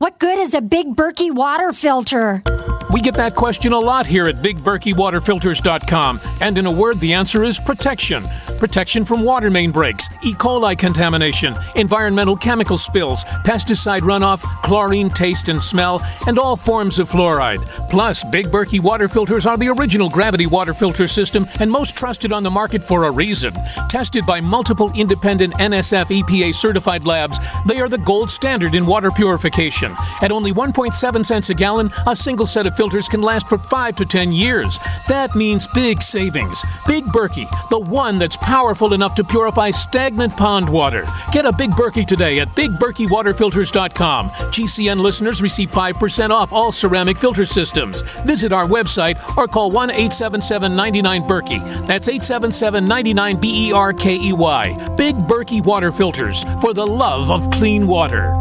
What 0.00 0.18
good 0.18 0.38
is 0.38 0.54
a 0.54 0.62
big 0.62 0.96
Berkey 0.96 1.30
water 1.30 1.74
filter? 1.74 2.42
We 2.92 3.00
get 3.00 3.14
that 3.14 3.36
question 3.36 3.72
a 3.72 3.78
lot 3.78 4.04
here 4.04 4.24
at 4.26 4.36
BigBerkeyWaterFilters.com, 4.36 6.20
and 6.40 6.58
in 6.58 6.66
a 6.66 6.72
word, 6.72 6.98
the 6.98 7.12
answer 7.12 7.44
is 7.44 7.60
protection. 7.60 8.26
Protection 8.58 9.04
from 9.04 9.22
water 9.22 9.48
main 9.48 9.70
breaks, 9.70 10.08
E. 10.24 10.34
coli 10.34 10.76
contamination, 10.76 11.54
environmental 11.76 12.36
chemical 12.36 12.76
spills, 12.76 13.22
pesticide 13.44 14.00
runoff, 14.00 14.42
chlorine 14.64 15.08
taste 15.08 15.48
and 15.48 15.62
smell, 15.62 16.02
and 16.26 16.36
all 16.36 16.56
forms 16.56 16.98
of 16.98 17.08
fluoride. 17.08 17.64
Plus, 17.88 18.24
Big 18.24 18.48
Berkey 18.48 18.80
water 18.80 19.06
filters 19.06 19.46
are 19.46 19.56
the 19.56 19.68
original 19.68 20.08
gravity 20.08 20.46
water 20.46 20.74
filter 20.74 21.06
system 21.06 21.46
and 21.60 21.70
most 21.70 21.96
trusted 21.96 22.32
on 22.32 22.42
the 22.42 22.50
market 22.50 22.82
for 22.82 23.04
a 23.04 23.10
reason. 23.10 23.54
Tested 23.88 24.26
by 24.26 24.40
multiple 24.40 24.90
independent 24.96 25.54
NSF 25.54 26.22
EPA 26.22 26.52
certified 26.52 27.06
labs, 27.06 27.38
they 27.66 27.80
are 27.80 27.88
the 27.88 27.98
gold 27.98 28.32
standard 28.32 28.74
in 28.74 28.84
water 28.84 29.12
purification. 29.12 29.94
At 30.22 30.32
only 30.32 30.52
1.7 30.52 31.24
cents 31.24 31.50
a 31.50 31.54
gallon, 31.54 31.88
a 32.08 32.16
single 32.16 32.46
set 32.46 32.66
of 32.66 32.79
filters 32.80 33.10
can 33.10 33.20
last 33.20 33.46
for 33.46 33.58
5 33.58 33.94
to 33.96 34.06
10 34.06 34.32
years. 34.32 34.78
That 35.06 35.36
means 35.36 35.66
big 35.66 36.00
savings. 36.00 36.64
Big 36.86 37.04
Berkey, 37.04 37.46
the 37.68 37.78
one 37.78 38.16
that's 38.18 38.38
powerful 38.38 38.94
enough 38.94 39.14
to 39.16 39.22
purify 39.22 39.70
stagnant 39.70 40.34
pond 40.34 40.66
water. 40.66 41.04
Get 41.30 41.44
a 41.44 41.52
Big 41.52 41.72
Berkey 41.72 42.06
today 42.06 42.40
at 42.40 42.48
bigberkeywaterfilters.com. 42.56 44.30
GCN 44.30 44.98
listeners 44.98 45.42
receive 45.42 45.70
5% 45.70 46.30
off 46.30 46.54
all 46.54 46.72
ceramic 46.72 47.18
filter 47.18 47.44
systems. 47.44 48.00
Visit 48.24 48.50
our 48.50 48.64
website 48.64 49.18
or 49.36 49.46
call 49.46 49.70
1 49.70 49.90
877 49.90 50.74
99 50.74 51.22
Berkey. 51.24 51.86
That's 51.86 52.08
877 52.08 52.86
99 52.86 53.40
B 53.40 53.68
E 53.68 53.72
R 53.74 53.92
K 53.92 54.16
E 54.16 54.32
Y. 54.32 54.94
Big 54.96 55.16
Berkey 55.16 55.62
Water 55.62 55.92
Filters 55.92 56.44
for 56.62 56.72
the 56.72 56.86
love 56.86 57.30
of 57.30 57.50
clean 57.50 57.86
water. 57.86 58.32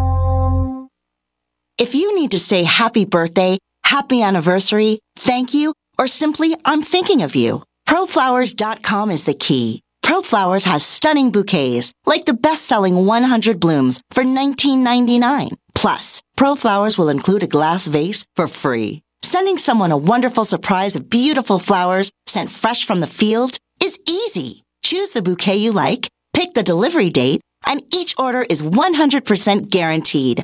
If 1.78 1.94
you 1.94 2.16
need 2.16 2.32
to 2.32 2.40
say 2.40 2.64
happy 2.64 3.04
birthday, 3.04 3.58
happy 3.90 4.22
anniversary, 4.22 5.00
thank 5.16 5.54
you, 5.54 5.74
or 5.98 6.08
simply 6.08 6.56
I'm 6.64 6.84
thinking 6.84 7.24
of 7.24 7.36
you, 7.36 7.64
proflowers.com 7.88 9.10
is 9.10 9.24
the 9.24 9.34
key. 9.34 9.82
ProFlowers 10.10 10.66
has 10.66 10.84
stunning 10.84 11.30
bouquets, 11.30 11.92
like 12.06 12.26
the 12.26 12.34
best-selling 12.34 13.06
100 13.06 13.60
blooms 13.60 14.02
for 14.10 14.24
$19.99. 14.24 15.52
Plus, 15.76 16.22
ProFlowers 16.36 16.98
will 16.98 17.10
include 17.10 17.44
a 17.44 17.54
glass 17.56 17.86
vase 17.86 18.26
for 18.36 18.48
free. 18.48 19.02
Sending 19.22 19.60
someone 19.60 19.92
a 19.92 20.04
wonderful 20.14 20.46
surprise 20.46 20.96
of 20.96 21.12
beautiful 21.12 21.60
flowers 21.60 22.12
sent 22.26 22.50
fresh 22.50 22.86
from 22.86 23.02
the 23.02 23.14
field 23.22 23.58
is 23.84 24.00
easy. 24.08 24.64
Choose 24.84 25.12
the 25.12 25.22
bouquet 25.22 25.58
you 25.58 25.72
like, 25.72 26.08
pick 26.34 26.56
the 26.56 26.64
delivery 26.64 27.12
date, 27.12 27.42
and 27.68 27.84
each 27.94 28.16
order 28.18 28.42
is 28.50 28.64
100% 28.64 29.70
guaranteed. 29.70 30.44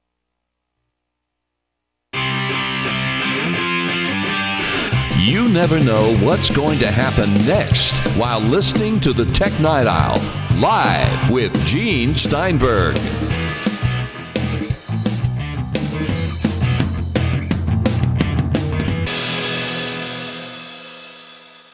You 5.23 5.47
never 5.49 5.79
know 5.79 6.17
what's 6.25 6.49
going 6.49 6.79
to 6.79 6.87
happen 6.87 7.31
next 7.45 7.91
while 8.17 8.39
listening 8.39 8.99
to 9.01 9.13
the 9.13 9.25
Tech 9.25 9.51
Night 9.59 9.85
Owl 9.85 10.19
live 10.59 11.29
with 11.29 11.53
Gene 11.63 12.15
Steinberg. 12.15 12.97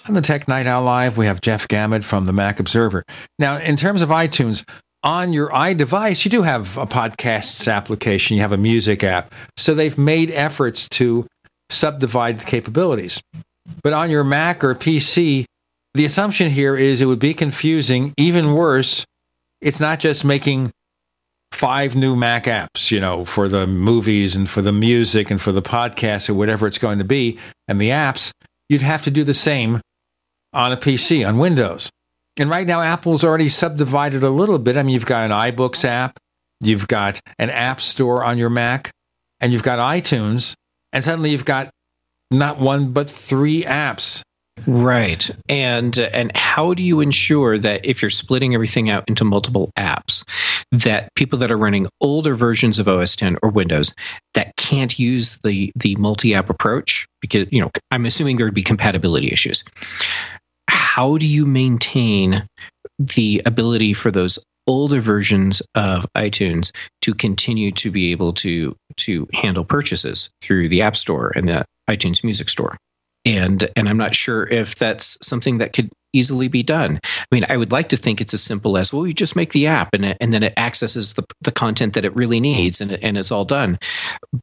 On 0.10 0.14
the 0.14 0.22
Tech 0.22 0.50
Night 0.50 0.68
Owl 0.68 0.84
Live, 0.84 1.18
we 1.18 1.26
have 1.28 1.40
Jeff 1.40 1.70
Gamet 1.70 2.04
from 2.04 2.26
the 2.26 2.34
Mac 2.34 2.60
Observer. 2.60 3.06
Now, 3.40 3.60
in 3.60 3.78
terms 3.78 4.02
of 4.02 4.10
iTunes, 4.10 4.68
on 5.04 5.32
your 5.32 5.50
iDevice, 5.52 6.26
you 6.26 6.32
do 6.32 6.42
have 6.42 6.78
a 6.78 6.86
podcasts 6.86 7.72
application, 7.72 8.36
you 8.36 8.42
have 8.42 8.52
a 8.52 8.58
music 8.58 9.06
app. 9.06 9.34
So 9.56 9.74
they've 9.74 9.98
made 9.98 10.32
efforts 10.32 10.90
to 10.90 11.26
subdivide 11.70 12.40
the 12.40 12.46
capabilities. 12.46 13.22
But 13.84 13.94
on 13.94 14.10
your 14.10 14.24
Mac 14.24 14.64
or 14.64 14.74
PC, 14.76 15.46
the 15.94 16.06
assumption 16.06 16.52
here 16.52 16.76
is 16.76 17.02
it 17.02 17.06
would 17.06 17.20
be 17.20 17.34
confusing. 17.34 18.14
Even 18.18 18.54
worse, 18.54 19.06
it's 19.62 19.80
not 19.80 20.00
just 20.00 20.24
making 20.24 20.72
five 21.52 21.96
new 21.96 22.16
Mac 22.16 22.46
apps, 22.46 22.92
you 22.92 23.00
know, 23.00 23.26
for 23.26 23.48
the 23.48 23.66
movies 23.66 24.36
and 24.36 24.50
for 24.50 24.62
the 24.62 24.72
music 24.72 25.32
and 25.32 25.42
for 25.42 25.52
the 25.52 25.62
podcasts 25.62 26.30
or 26.30 26.34
whatever 26.34 26.68
it's 26.68 26.78
going 26.78 27.00
to 27.00 27.04
be, 27.04 27.38
and 27.68 27.80
the 27.80 27.90
apps. 27.90 28.32
You'd 28.70 28.82
have 28.82 29.04
to 29.04 29.12
do 29.12 29.24
the 29.24 29.34
same 29.34 29.82
on 30.54 30.72
a 30.72 30.78
PC, 30.78 31.28
on 31.28 31.38
Windows. 31.38 31.90
And 32.38 32.50
right 32.50 32.68
now, 32.68 32.82
Apple's 32.82 33.24
already 33.24 33.50
subdivided 33.50 34.24
a 34.24 34.30
little 34.30 34.60
bit. 34.60 34.78
I 34.78 34.84
mean, 34.84 34.94
you've 34.94 35.06
got 35.06 35.24
an 35.24 35.32
iBooks 35.32 35.84
app, 35.84 36.18
you've 36.62 36.88
got 36.88 37.20
an 37.40 37.50
App 37.50 37.82
Store 37.82 38.24
on 38.24 38.38
your 38.38 38.50
Mac, 38.50 38.92
and 39.40 39.52
you've 39.52 39.64
got 39.64 39.80
iTunes, 39.80 40.54
and 40.94 41.04
suddenly 41.04 41.32
you've 41.32 41.46
got 41.46 41.70
not 42.32 42.60
one 42.60 42.92
but 42.92 43.10
three 43.10 43.64
apps. 43.64 44.22
Right. 44.66 45.30
And 45.48 45.98
uh, 46.00 46.10
and 46.14 46.36
how 46.36 46.74
do 46.74 46.82
you 46.82 47.00
ensure 47.00 47.58
that 47.60 47.86
if 47.86 48.02
you're 48.02 48.10
splitting 48.10 48.56
everything 48.56 48.90
out 48.90 49.04
into 49.08 49.24
multiple 49.24 49.72
apps 49.78 50.28
that 50.72 51.14
people 51.16 51.38
that 51.40 51.52
are 51.52 51.58
running 51.58 51.88
older 52.02 52.34
versions 52.34 52.80
of 52.80 52.88
OS 52.88 53.16
10 53.16 53.38
or 53.44 53.50
Windows 53.50 53.94
that 54.34 54.56
can't 54.58 54.98
use 54.98 55.38
the 55.44 55.72
the 55.76 55.96
multi-app 55.98 56.50
approach 56.50 57.06
because 57.22 57.48
you 57.52 57.62
know 57.62 57.70
I'm 57.92 58.06
assuming 58.06 58.38
there'd 58.38 58.54
be 58.54 58.64
compatibility 58.64 59.32
issues. 59.32 59.64
How 60.70 61.18
do 61.18 61.28
you 61.28 61.46
maintain 61.46 62.48
the 63.00 63.42
ability 63.46 63.94
for 63.94 64.10
those 64.10 64.40
older 64.68 65.00
versions 65.00 65.62
of 65.76 66.06
iTunes 66.16 66.72
to 67.02 67.14
continue 67.14 67.72
to 67.72 67.90
be 67.90 68.12
able 68.12 68.34
to 68.34 68.76
to 68.98 69.28
handle 69.34 69.64
purchases 69.64 70.30
through 70.42 70.70
the 70.70 70.82
App 70.82 70.98
Store 70.98 71.32
and 71.36 71.48
the 71.48 71.66
iTunes 71.90 72.24
Music 72.24 72.50
Store. 72.50 72.78
And 73.26 73.70
and 73.76 73.90
I'm 73.90 73.98
not 73.98 74.16
sure 74.16 74.48
if 74.48 74.76
that's 74.76 75.18
something 75.22 75.58
that 75.58 75.74
could 75.74 75.90
easily 76.14 76.48
be 76.48 76.64
done. 76.64 77.00
I 77.04 77.26
mean, 77.32 77.46
I 77.50 77.58
would 77.58 77.72
like 77.72 77.90
to 77.90 77.98
think 77.98 78.22
it's 78.22 78.34
as 78.34 78.44
simple 78.44 78.78
as 78.78 78.92
well, 78.92 79.06
you 79.06 79.14
just 79.14 79.36
make 79.36 79.52
the 79.52 79.68
app 79.68 79.90
and 79.94 80.06
it, 80.06 80.18
and 80.20 80.34
then 80.34 80.44
it 80.44 80.54
accesses 80.58 81.14
the 81.14 81.24
the 81.42 81.52
content 81.52 81.94
that 81.94 82.06
it 82.06 82.16
really 82.16 82.40
needs 82.40 82.82
and 82.82 82.92
and 82.94 83.18
it's 83.18 83.32
all 83.32 83.46
done. 83.46 83.78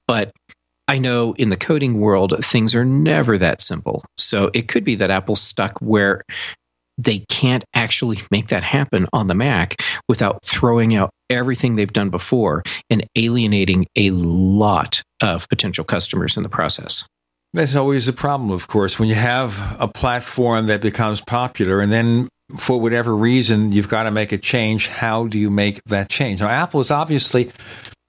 But 0.06 0.32
I 0.86 0.98
know 0.98 1.34
in 1.34 1.48
the 1.48 1.56
coding 1.56 1.98
world, 1.98 2.34
things 2.44 2.74
are 2.74 2.84
never 2.84 3.38
that 3.38 3.62
simple. 3.62 4.04
So 4.18 4.50
it 4.52 4.68
could 4.68 4.84
be 4.84 4.94
that 4.96 5.10
Apple's 5.10 5.40
stuck 5.40 5.78
where 5.80 6.22
they 6.98 7.20
can't 7.28 7.64
actually 7.74 8.18
make 8.30 8.48
that 8.48 8.62
happen 8.62 9.06
on 9.12 9.26
the 9.26 9.34
Mac 9.34 9.76
without 10.08 10.44
throwing 10.44 10.94
out 10.94 11.10
everything 11.30 11.76
they've 11.76 11.92
done 11.92 12.10
before 12.10 12.62
and 12.90 13.04
alienating 13.16 13.86
a 13.96 14.10
lot 14.10 15.02
of 15.22 15.48
potential 15.48 15.84
customers 15.84 16.36
in 16.36 16.42
the 16.42 16.48
process. 16.48 17.04
That's 17.52 17.76
always 17.76 18.08
a 18.08 18.12
problem, 18.12 18.50
of 18.50 18.66
course, 18.66 18.98
when 18.98 19.08
you 19.08 19.14
have 19.14 19.76
a 19.80 19.86
platform 19.86 20.66
that 20.66 20.80
becomes 20.80 21.20
popular 21.20 21.80
and 21.80 21.92
then 21.92 22.28
for 22.56 22.80
whatever 22.80 23.14
reason 23.14 23.72
you've 23.72 23.88
got 23.88 24.04
to 24.04 24.10
make 24.10 24.32
a 24.32 24.38
change. 24.38 24.88
How 24.88 25.26
do 25.26 25.38
you 25.38 25.50
make 25.50 25.82
that 25.84 26.08
change? 26.08 26.40
Now, 26.40 26.48
Apple 26.48 26.80
is 26.80 26.90
obviously 26.90 27.50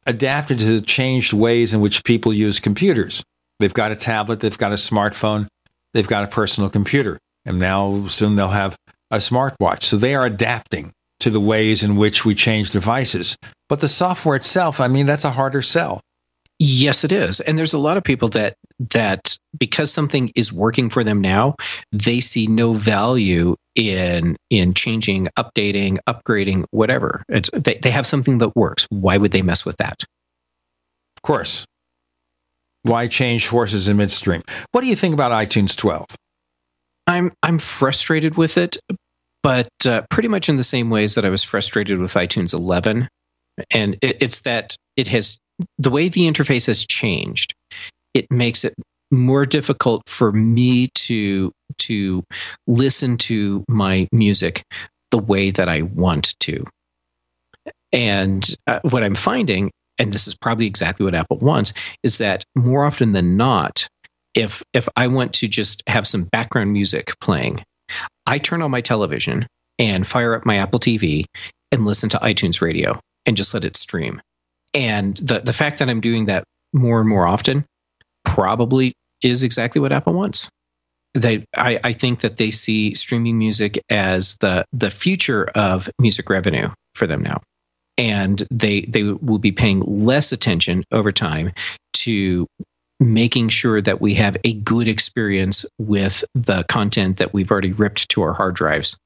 adapted 0.05 0.59
to 0.59 0.79
the 0.79 0.85
changed 0.85 1.33
ways 1.33 1.73
in 1.73 1.81
which 1.81 2.03
people 2.03 2.33
use 2.33 2.59
computers. 2.59 3.23
They've 3.59 3.73
got 3.73 3.91
a 3.91 3.95
tablet, 3.95 4.41
they've 4.41 4.57
got 4.57 4.71
a 4.71 4.75
smartphone, 4.75 5.47
they've 5.93 6.07
got 6.07 6.23
a 6.23 6.27
personal 6.27 6.69
computer, 6.69 7.17
and 7.45 7.59
now 7.59 8.07
soon 8.07 8.35
they'll 8.35 8.49
have 8.49 8.77
a 9.11 9.17
smartwatch. 9.17 9.83
So 9.83 9.97
they 9.97 10.15
are 10.15 10.25
adapting 10.25 10.91
to 11.19 11.29
the 11.29 11.39
ways 11.39 11.83
in 11.83 11.95
which 11.95 12.25
we 12.25 12.35
change 12.35 12.69
devices. 12.69 13.37
But 13.69 13.79
the 13.79 13.87
software 13.87 14.35
itself, 14.35 14.79
I 14.79 14.87
mean, 14.87 15.05
that's 15.05 15.25
a 15.25 15.31
harder 15.31 15.61
sell. 15.61 16.01
Yes, 16.57 17.03
it 17.03 17.11
is. 17.11 17.41
And 17.41 17.57
there's 17.57 17.73
a 17.73 17.77
lot 17.77 17.97
of 17.97 18.03
people 18.03 18.29
that 18.29 18.55
that 18.91 19.37
because 19.57 19.91
something 19.91 20.31
is 20.35 20.53
working 20.53 20.89
for 20.89 21.03
them 21.03 21.19
now, 21.19 21.55
they 21.91 22.21
see 22.21 22.47
no 22.47 22.73
value 22.73 23.55
in 23.75 24.37
in 24.49 24.73
changing, 24.73 25.27
updating, 25.37 25.97
upgrading, 26.07 26.65
whatever. 26.71 27.23
It's 27.27 27.49
they, 27.51 27.75
they 27.81 27.91
have 27.91 28.07
something 28.07 28.37
that 28.37 28.55
works. 28.55 28.87
Why 28.89 29.17
would 29.17 29.31
they 29.31 29.41
mess 29.41 29.65
with 29.65 29.77
that? 29.77 30.03
Of 31.17 31.23
course. 31.23 31.65
Why 32.83 33.07
change 33.07 33.47
horses 33.47 33.87
in 33.87 33.97
midstream? 33.97 34.41
What 34.71 34.81
do 34.81 34.87
you 34.87 34.95
think 34.95 35.13
about 35.13 35.31
iTunes 35.31 35.75
12? 35.75 36.05
I'm 37.07 37.31
I'm 37.43 37.59
frustrated 37.59 38.35
with 38.35 38.57
it, 38.57 38.77
but 39.43 39.69
uh, 39.85 40.01
pretty 40.09 40.27
much 40.27 40.49
in 40.49 40.57
the 40.57 40.63
same 40.63 40.89
ways 40.89 41.15
that 41.15 41.25
I 41.25 41.29
was 41.29 41.43
frustrated 41.43 41.99
with 41.99 42.13
iTunes 42.13 42.53
11. 42.53 43.07
And 43.71 43.97
it, 44.01 44.17
it's 44.19 44.41
that 44.41 44.75
it 44.97 45.07
has 45.07 45.37
the 45.77 45.89
way 45.89 46.09
the 46.09 46.27
interface 46.27 46.67
has 46.67 46.85
changed. 46.85 47.53
It 48.13 48.29
makes 48.31 48.63
it 48.63 48.73
more 49.11 49.45
difficult 49.45 50.03
for 50.07 50.31
me 50.31 50.87
to 50.95 51.51
to 51.77 52.23
listen 52.67 53.17
to 53.17 53.63
my 53.69 54.07
music 54.11 54.63
the 55.11 55.17
way 55.17 55.51
that 55.51 55.69
I 55.69 55.83
want 55.83 56.35
to. 56.41 56.65
And 57.91 58.55
uh, 58.67 58.79
what 58.89 59.03
I'm 59.03 59.15
finding, 59.15 59.71
and 59.97 60.11
this 60.11 60.27
is 60.27 60.35
probably 60.35 60.65
exactly 60.65 61.05
what 61.05 61.15
Apple 61.15 61.37
wants, 61.37 61.73
is 62.03 62.17
that 62.17 62.43
more 62.55 62.83
often 62.83 63.13
than 63.13 63.37
not, 63.37 63.87
if 64.35 64.61
if 64.73 64.87
I 64.95 65.07
want 65.07 65.33
to 65.35 65.47
just 65.47 65.81
have 65.87 66.07
some 66.07 66.25
background 66.25 66.73
music 66.73 67.17
playing, 67.19 67.63
I 68.27 68.37
turn 68.37 68.61
on 68.61 68.69
my 68.69 68.81
television 68.81 69.47
and 69.79 70.05
fire 70.05 70.35
up 70.35 70.45
my 70.45 70.57
Apple 70.57 70.79
TV 70.79 71.25
and 71.71 71.85
listen 71.85 72.09
to 72.09 72.17
iTunes 72.17 72.61
Radio 72.61 72.99
and 73.25 73.35
just 73.35 73.53
let 73.53 73.65
it 73.65 73.77
stream. 73.77 74.21
And 74.73 75.17
the 75.17 75.39
the 75.39 75.53
fact 75.53 75.79
that 75.79 75.89
I'm 75.89 76.01
doing 76.01 76.25
that 76.25 76.43
more 76.73 76.99
and 76.99 77.09
more 77.09 77.25
often 77.25 77.65
probably 78.25 78.93
is 79.23 79.41
exactly 79.41 79.79
what 79.79 79.93
Apple 79.93 80.13
wants. 80.13 80.49
They, 81.13 81.45
I, 81.55 81.79
I 81.81 81.93
think 81.93 82.19
that 82.19 82.35
they 82.35 82.51
see 82.51 82.93
streaming 82.93 83.37
music 83.37 83.79
as 83.89 84.35
the 84.41 84.65
the 84.73 84.91
future 84.91 85.45
of 85.55 85.89
music 85.97 86.29
revenue 86.29 86.69
for 86.93 87.07
them 87.07 87.23
now, 87.23 87.41
and 87.97 88.45
they 88.51 88.81
they 88.81 89.03
will 89.03 89.39
be 89.39 89.53
paying 89.53 89.79
less 89.79 90.33
attention 90.33 90.83
over 90.91 91.13
time 91.13 91.53
to 91.93 92.47
making 92.99 93.49
sure 93.49 93.81
that 93.81 93.99
we 93.99 94.15
have 94.15 94.37
a 94.43 94.53
good 94.53 94.87
experience 94.87 95.65
with 95.77 96.23
the 96.33 96.63
content 96.63 97.17
that 97.17 97.33
we've 97.33 97.51
already 97.51 97.73
ripped 97.73 98.09
to 98.09 98.21
our 98.21 98.33
hard 98.33 98.55
drives 98.55 98.97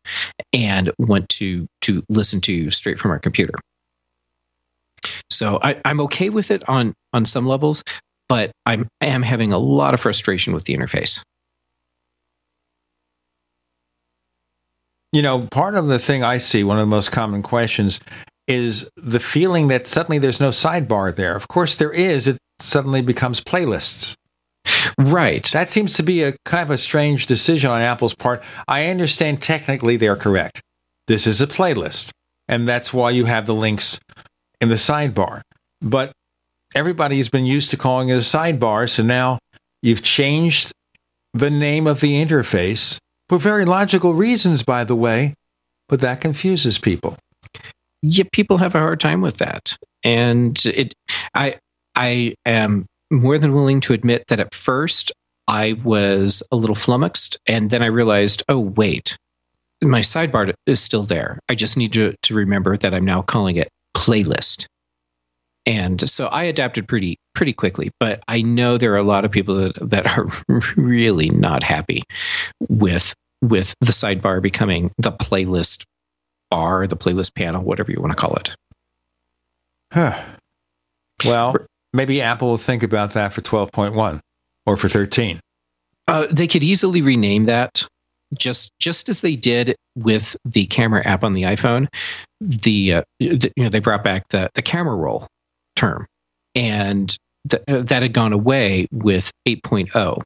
and 0.53 0.91
want 0.99 1.27
to 1.29 1.67
to 1.81 2.03
listen 2.09 2.39
to 2.41 2.69
straight 2.69 2.97
from 2.99 3.11
our 3.11 3.19
computer. 3.19 3.53
So 5.29 5.59
I, 5.63 5.79
I'm 5.85 5.99
okay 6.01 6.29
with 6.29 6.51
it 6.51 6.67
on 6.69 6.93
on 7.13 7.25
some 7.25 7.45
levels, 7.45 7.83
but 8.27 8.51
I'm 8.65 8.87
I 9.01 9.07
am 9.07 9.23
having 9.23 9.51
a 9.51 9.57
lot 9.57 9.93
of 9.93 9.99
frustration 9.99 10.53
with 10.53 10.65
the 10.65 10.75
interface. 10.75 11.21
You 15.11 15.23
know, 15.23 15.41
part 15.41 15.73
of 15.73 15.87
the 15.87 15.97
thing 15.97 16.23
I 16.23 16.37
see, 16.37 16.63
one 16.63 16.77
of 16.77 16.81
the 16.81 16.95
most 16.95 17.11
common 17.11 17.41
questions 17.41 17.99
is 18.47 18.89
the 18.95 19.19
feeling 19.19 19.67
that 19.69 19.87
suddenly 19.87 20.19
there's 20.19 20.39
no 20.39 20.49
sidebar 20.49 21.15
there. 21.15 21.35
Of 21.35 21.47
course, 21.47 21.75
there 21.75 21.91
is. 21.91 22.27
It 22.27 22.37
suddenly 22.59 23.01
becomes 23.01 23.41
playlists. 23.41 24.15
Right. 24.97 25.45
That 25.51 25.69
seems 25.69 25.95
to 25.95 26.03
be 26.03 26.23
a 26.23 26.35
kind 26.45 26.63
of 26.63 26.71
a 26.71 26.77
strange 26.77 27.25
decision 27.25 27.71
on 27.71 27.81
Apple's 27.81 28.15
part. 28.15 28.43
I 28.67 28.87
understand 28.87 29.41
technically 29.41 29.97
they're 29.97 30.15
correct. 30.15 30.61
This 31.07 31.25
is 31.25 31.41
a 31.41 31.47
playlist, 31.47 32.11
and 32.47 32.67
that's 32.67 32.93
why 32.93 33.11
you 33.11 33.25
have 33.25 33.45
the 33.45 33.53
links 33.53 33.99
in 34.61 34.69
the 34.69 34.75
sidebar. 34.75 35.41
But 35.81 36.11
everybody's 36.75 37.29
been 37.29 37.45
used 37.45 37.71
to 37.71 37.77
calling 37.77 38.09
it 38.09 38.15
a 38.15 38.17
sidebar, 38.19 38.87
so 38.87 39.01
now 39.01 39.39
you've 39.81 40.03
changed 40.03 40.71
the 41.33 41.49
name 41.49 41.87
of 41.87 42.01
the 42.01 42.23
interface 42.23 42.97
for 43.27 43.37
very 43.37 43.65
logical 43.65 44.13
reasons, 44.13 44.63
by 44.63 44.83
the 44.83 44.95
way, 44.95 45.33
but 45.87 46.01
that 46.01 46.21
confuses 46.21 46.77
people. 46.77 47.17
Yeah, 48.01 48.25
people 48.31 48.57
have 48.57 48.75
a 48.75 48.79
hard 48.79 48.99
time 48.99 49.21
with 49.21 49.37
that. 49.37 49.77
And 50.03 50.57
it 50.65 50.93
I 51.33 51.55
I 51.99 52.35
am 52.45 52.85
more 53.11 53.37
than 53.37 53.53
willing 53.53 53.81
to 53.81 53.93
admit 53.93 54.27
that 54.29 54.39
at 54.39 54.53
first 54.53 55.11
I 55.49 55.73
was 55.83 56.41
a 56.49 56.55
little 56.55 56.75
flummoxed 56.75 57.37
and 57.45 57.69
then 57.71 57.83
I 57.83 57.87
realized, 57.87 58.41
oh 58.47 58.59
wait, 58.59 59.17
my 59.83 59.99
sidebar 59.99 60.53
is 60.65 60.81
still 60.81 61.03
there. 61.03 61.39
I 61.49 61.55
just 61.55 61.75
need 61.75 61.91
to, 61.93 62.15
to 62.21 62.33
remember 62.33 62.77
that 62.77 62.93
I'm 62.93 63.03
now 63.03 63.21
calling 63.21 63.57
it 63.57 63.67
playlist. 63.97 64.65
And 65.65 66.09
so 66.09 66.27
I 66.27 66.43
adapted 66.43 66.87
pretty 66.87 67.17
pretty 67.35 67.51
quickly, 67.53 67.91
but 67.99 68.23
I 68.27 68.41
know 68.41 68.77
there 68.77 68.93
are 68.93 68.97
a 68.97 69.03
lot 69.03 69.25
of 69.25 69.31
people 69.31 69.55
that, 69.55 69.89
that 69.89 70.17
are 70.17 70.27
really 70.77 71.29
not 71.29 71.63
happy 71.63 72.03
with 72.69 73.13
with 73.41 73.73
the 73.81 73.91
sidebar 73.91 74.41
becoming 74.41 74.91
the 74.97 75.11
playlist 75.11 75.83
bar, 76.49 76.87
the 76.87 76.97
playlist 76.97 77.35
panel, 77.35 77.63
whatever 77.63 77.91
you 77.91 77.99
want 77.99 78.11
to 78.11 78.15
call 78.15 78.35
it. 78.35 78.55
Huh. 79.93 80.23
Well, 81.25 81.55
maybe 81.93 82.21
Apple 82.21 82.49
will 82.49 82.57
think 82.57 82.83
about 82.83 83.11
that 83.13 83.33
for 83.33 83.41
12.1 83.41 84.19
or 84.65 84.77
for 84.77 84.89
13. 84.89 85.39
Uh, 86.07 86.27
they 86.31 86.47
could 86.47 86.63
easily 86.63 87.01
rename 87.01 87.45
that 87.45 87.85
just 88.37 88.71
just 88.79 89.09
as 89.09 89.21
they 89.21 89.35
did 89.35 89.75
with 89.95 90.35
the 90.45 90.65
camera 90.67 91.05
app 91.05 91.23
on 91.23 91.33
the 91.33 91.43
iPhone. 91.43 91.87
The, 92.39 92.93
uh, 92.93 93.03
the 93.19 93.51
you 93.55 93.63
know 93.63 93.69
they 93.69 93.79
brought 93.79 94.03
back 94.03 94.27
the 94.29 94.49
the 94.53 94.61
camera 94.61 94.95
roll 94.95 95.27
term, 95.75 96.05
and 96.55 97.15
th- 97.49 97.63
uh, 97.67 97.81
that 97.81 98.01
had 98.01 98.13
gone 98.13 98.33
away 98.33 98.87
with 98.91 99.31
8.0 99.47 100.21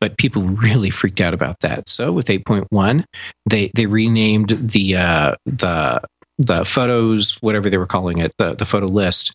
but 0.00 0.18
people 0.18 0.42
really 0.42 0.90
freaked 0.90 1.20
out 1.20 1.34
about 1.34 1.60
that 1.60 1.88
so 1.88 2.10
with 2.10 2.26
8.1 2.26 3.04
they 3.48 3.70
they 3.74 3.86
renamed 3.86 4.48
the 4.48 4.96
uh, 4.96 5.34
the 5.46 6.02
the 6.38 6.64
photos 6.64 7.36
whatever 7.40 7.68
they 7.68 7.78
were 7.78 7.86
calling 7.86 8.18
it 8.18 8.32
the, 8.38 8.54
the 8.54 8.66
photo 8.66 8.86
list 8.86 9.34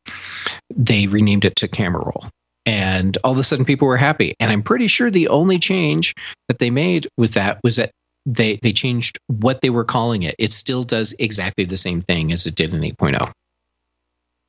they 0.75 1.07
renamed 1.07 1.45
it 1.45 1.55
to 1.55 1.67
camera 1.67 2.03
roll. 2.03 2.29
And 2.65 3.17
all 3.23 3.31
of 3.31 3.39
a 3.39 3.43
sudden 3.43 3.63
people 3.63 3.87
were 3.87 3.97
happy. 3.97 4.35
And 4.39 4.51
i'm 4.51 4.63
pretty 4.63 4.87
sure 4.87 5.09
the 5.09 5.27
only 5.27 5.59
change 5.59 6.13
that 6.47 6.59
they 6.59 6.69
made 6.69 7.07
with 7.17 7.33
that 7.33 7.59
was 7.63 7.77
that 7.77 7.91
they 8.25 8.59
they 8.61 8.73
changed 8.73 9.17
what 9.27 9.61
they 9.61 9.69
were 9.69 9.85
calling 9.85 10.23
it. 10.23 10.35
It 10.37 10.51
still 10.51 10.83
does 10.83 11.13
exactly 11.17 11.63
the 11.63 11.77
same 11.77 12.01
thing 12.01 12.31
as 12.31 12.45
it 12.45 12.55
did 12.55 12.73
in 12.73 12.81
8.0 12.81 13.31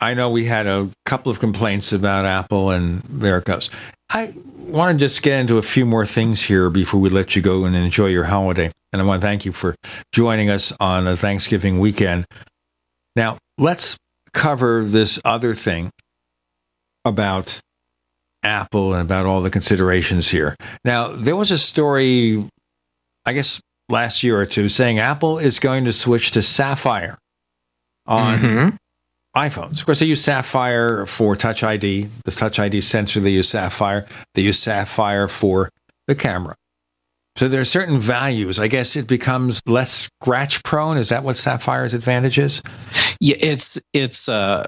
I 0.00 0.14
know 0.14 0.30
we 0.30 0.44
had 0.44 0.66
a 0.66 0.90
couple 1.04 1.32
of 1.32 1.40
complaints 1.40 1.92
about 1.92 2.24
Apple, 2.24 2.70
and 2.70 3.02
there 3.02 3.38
it 3.38 3.44
goes. 3.44 3.70
I 4.10 4.32
want 4.58 4.98
to 4.98 5.04
just 5.04 5.22
get 5.22 5.40
into 5.40 5.58
a 5.58 5.62
few 5.62 5.84
more 5.84 6.06
things 6.06 6.42
here 6.42 6.70
before 6.70 7.00
we 7.00 7.10
let 7.10 7.34
you 7.34 7.42
go 7.42 7.64
and 7.64 7.74
enjoy 7.74 8.06
your 8.06 8.24
holiday. 8.24 8.70
And 8.92 9.02
I 9.02 9.04
want 9.04 9.20
to 9.20 9.26
thank 9.26 9.44
you 9.44 9.52
for 9.52 9.74
joining 10.12 10.50
us 10.50 10.72
on 10.80 11.06
a 11.06 11.16
Thanksgiving 11.16 11.78
weekend. 11.80 12.26
Now, 13.16 13.38
let's 13.58 13.96
cover 14.32 14.84
this 14.84 15.20
other 15.24 15.52
thing 15.52 15.90
about 17.04 17.60
Apple 18.42 18.92
and 18.94 19.02
about 19.02 19.26
all 19.26 19.42
the 19.42 19.50
considerations 19.50 20.28
here. 20.28 20.54
Now, 20.84 21.12
there 21.12 21.36
was 21.36 21.50
a 21.50 21.58
story, 21.58 22.48
I 23.26 23.32
guess, 23.32 23.60
last 23.88 24.22
year 24.22 24.40
or 24.40 24.46
two 24.46 24.68
saying 24.68 24.98
Apple 24.98 25.38
is 25.38 25.58
going 25.58 25.84
to 25.86 25.92
switch 25.92 26.30
to 26.32 26.42
Sapphire 26.42 27.18
on 28.06 28.38
Mm-hmm. 28.38 28.76
iPhones. 29.38 29.78
Of 29.80 29.86
course, 29.86 30.00
they 30.00 30.06
use 30.06 30.22
Sapphire 30.22 31.06
for 31.06 31.36
Touch 31.36 31.62
ID, 31.62 32.08
the 32.24 32.30
Touch 32.30 32.58
ID 32.58 32.80
sensor. 32.80 33.20
They 33.20 33.30
use 33.30 33.48
Sapphire. 33.48 34.06
They 34.34 34.42
use 34.42 34.58
Sapphire 34.58 35.28
for 35.28 35.70
the 36.08 36.14
camera. 36.14 36.56
So 37.36 37.46
there 37.46 37.60
are 37.60 37.64
certain 37.64 38.00
values. 38.00 38.58
I 38.58 38.66
guess 38.66 38.96
it 38.96 39.06
becomes 39.06 39.62
less 39.64 40.08
scratch 40.20 40.64
prone. 40.64 40.96
Is 40.96 41.10
that 41.10 41.22
what 41.22 41.36
Sapphire's 41.36 41.94
advantage 41.94 42.36
is? 42.36 42.60
Yeah, 43.20 43.36
it's 43.38 43.78
it's 43.92 44.28
uh, 44.28 44.66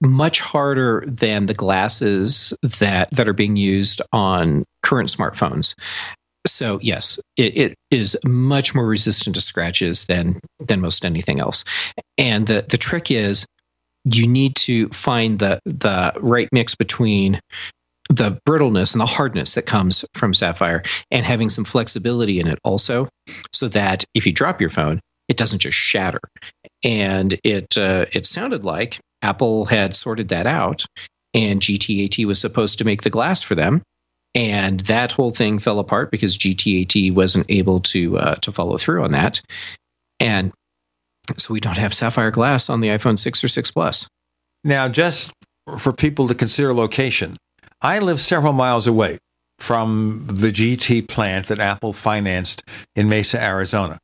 much 0.00 0.40
harder 0.40 1.04
than 1.06 1.44
the 1.44 1.54
glasses 1.54 2.54
that 2.78 3.10
that 3.10 3.28
are 3.28 3.34
being 3.34 3.56
used 3.56 4.00
on 4.12 4.64
current 4.82 5.10
smartphones. 5.10 5.74
So 6.46 6.78
yes, 6.80 7.20
it, 7.36 7.54
it 7.58 7.74
is 7.90 8.16
much 8.24 8.74
more 8.74 8.86
resistant 8.86 9.36
to 9.36 9.42
scratches 9.42 10.06
than 10.06 10.40
than 10.60 10.80
most 10.80 11.04
anything 11.04 11.40
else. 11.40 11.62
And 12.16 12.46
the 12.46 12.64
the 12.66 12.78
trick 12.78 13.10
is 13.10 13.44
you 14.04 14.26
need 14.26 14.54
to 14.56 14.88
find 14.88 15.38
the 15.38 15.60
the 15.64 16.12
right 16.20 16.48
mix 16.52 16.74
between 16.74 17.40
the 18.10 18.40
brittleness 18.46 18.94
and 18.94 19.00
the 19.00 19.06
hardness 19.06 19.54
that 19.54 19.66
comes 19.66 20.04
from 20.14 20.32
sapphire 20.32 20.82
and 21.10 21.26
having 21.26 21.50
some 21.50 21.64
flexibility 21.64 22.40
in 22.40 22.46
it 22.46 22.58
also 22.64 23.06
so 23.52 23.68
that 23.68 24.04
if 24.14 24.26
you 24.26 24.32
drop 24.32 24.60
your 24.60 24.70
phone 24.70 25.00
it 25.28 25.36
doesn't 25.36 25.60
just 25.60 25.76
shatter. 25.76 26.20
And 26.82 27.38
it 27.44 27.76
uh, 27.76 28.06
it 28.12 28.26
sounded 28.26 28.64
like 28.64 28.98
apple 29.22 29.66
had 29.66 29.94
sorted 29.94 30.28
that 30.28 30.46
out 30.46 30.84
and 31.34 31.60
GTAT 31.60 32.24
was 32.24 32.40
supposed 32.40 32.78
to 32.78 32.84
make 32.84 33.02
the 33.02 33.10
glass 33.10 33.42
for 33.42 33.54
them. 33.54 33.82
And 34.34 34.80
that 34.80 35.12
whole 35.12 35.30
thing 35.30 35.58
fell 35.58 35.78
apart 35.78 36.10
because 36.10 36.38
GTAT 36.38 37.12
wasn't 37.12 37.46
able 37.48 37.80
to 37.80 38.18
uh, 38.18 38.34
to 38.36 38.52
follow 38.52 38.76
through 38.76 39.04
on 39.04 39.10
that. 39.10 39.40
And 40.20 40.52
so 41.36 41.52
we 41.52 41.60
don't 41.60 41.78
have 41.78 41.92
sapphire 41.92 42.30
glass 42.30 42.70
on 42.70 42.80
the 42.80 42.88
iphone 42.88 43.18
6 43.18 43.44
or 43.44 43.48
6 43.48 43.70
plus 43.70 44.08
Now, 44.64 44.88
just 44.88 45.32
for 45.78 45.92
people 45.92 46.28
to 46.28 46.34
consider 46.34 46.74
location, 46.74 47.36
I 47.80 47.98
live 47.98 48.20
several 48.20 48.52
miles 48.52 48.86
away 48.86 49.18
from 49.58 50.26
the 50.28 50.50
GT 50.50 51.08
plant 51.08 51.46
that 51.46 51.58
Apple 51.58 51.92
financed 51.92 52.62
in 52.94 53.08
Mesa, 53.08 53.42
Arizona. 53.42 53.98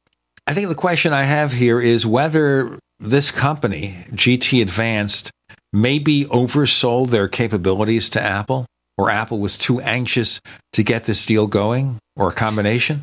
I 0.46 0.54
think 0.54 0.68
the 0.68 0.74
question 0.74 1.12
I 1.12 1.22
have 1.24 1.52
here 1.52 1.80
is 1.80 2.06
whether 2.06 2.78
this 2.98 3.30
company, 3.30 4.04
GT 4.10 4.62
Advanced, 4.62 5.30
maybe 5.72 6.24
oversold 6.26 7.10
their 7.10 7.28
capabilities 7.28 8.08
to 8.10 8.20
Apple, 8.20 8.66
or 8.96 9.10
Apple 9.10 9.38
was 9.38 9.56
too 9.56 9.80
anxious 9.80 10.40
to 10.72 10.82
get 10.82 11.04
this 11.04 11.24
deal 11.24 11.46
going, 11.46 11.98
or 12.16 12.28
a 12.28 12.34
combination. 12.34 13.02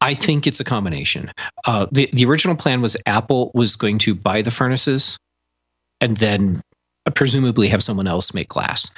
I 0.00 0.14
think 0.14 0.46
it's 0.46 0.60
a 0.60 0.64
combination. 0.64 1.32
Uh, 1.66 1.86
the 1.92 2.08
the 2.12 2.24
original 2.24 2.56
plan 2.56 2.80
was 2.80 2.96
Apple 3.06 3.50
was 3.54 3.76
going 3.76 3.98
to 3.98 4.14
buy 4.14 4.42
the 4.42 4.50
furnaces, 4.50 5.18
and 6.00 6.16
then 6.16 6.62
presumably 7.14 7.68
have 7.68 7.82
someone 7.82 8.06
else 8.06 8.32
make 8.34 8.48
glass. 8.48 8.90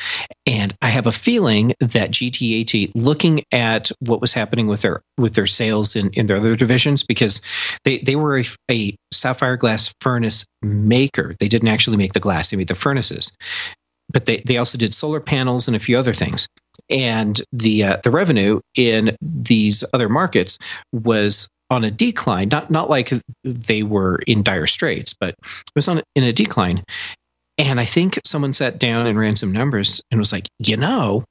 And 0.46 0.76
I 0.82 0.88
have 0.88 1.06
a 1.06 1.12
feeling 1.12 1.74
that 1.80 2.10
GTAT, 2.10 2.92
looking 2.94 3.44
at 3.52 3.90
what 4.00 4.20
was 4.20 4.32
happening 4.32 4.66
with 4.66 4.82
their 4.82 5.00
with 5.18 5.34
their 5.34 5.46
sales 5.46 5.96
in, 5.96 6.10
in 6.10 6.26
their 6.26 6.36
other 6.36 6.56
divisions, 6.56 7.02
because 7.02 7.40
they 7.84 7.98
they 7.98 8.16
were 8.16 8.38
a, 8.38 8.44
a 8.70 8.96
sapphire 9.12 9.56
glass 9.56 9.94
furnace 10.00 10.44
maker. 10.62 11.34
They 11.38 11.48
didn't 11.48 11.68
actually 11.68 11.96
make 11.96 12.12
the 12.12 12.20
glass; 12.20 12.50
they 12.50 12.56
made 12.56 12.68
the 12.68 12.74
furnaces. 12.74 13.32
But 14.12 14.26
they, 14.26 14.42
they 14.44 14.58
also 14.58 14.76
did 14.76 14.92
solar 14.92 15.20
panels 15.20 15.66
and 15.66 15.74
a 15.74 15.80
few 15.80 15.96
other 15.96 16.12
things 16.12 16.46
and 16.92 17.42
the 17.52 17.84
uh, 17.84 17.96
the 18.04 18.10
revenue 18.10 18.60
in 18.76 19.16
these 19.20 19.82
other 19.92 20.08
markets 20.08 20.58
was 20.92 21.48
on 21.70 21.84
a 21.84 21.90
decline 21.90 22.48
not 22.48 22.70
not 22.70 22.90
like 22.90 23.12
they 23.44 23.82
were 23.82 24.20
in 24.26 24.42
dire 24.42 24.66
straits 24.66 25.14
but 25.18 25.30
it 25.30 25.72
was 25.74 25.88
on 25.88 26.02
in 26.14 26.22
a 26.24 26.32
decline 26.32 26.82
And 27.58 27.80
I 27.80 27.84
think 27.84 28.18
someone 28.24 28.52
sat 28.52 28.78
down 28.78 29.06
and 29.06 29.18
ran 29.18 29.36
some 29.36 29.52
numbers 29.52 30.00
and 30.10 30.18
was 30.18 30.32
like, 30.32 30.48
you 30.58 30.76
know, 30.76 31.24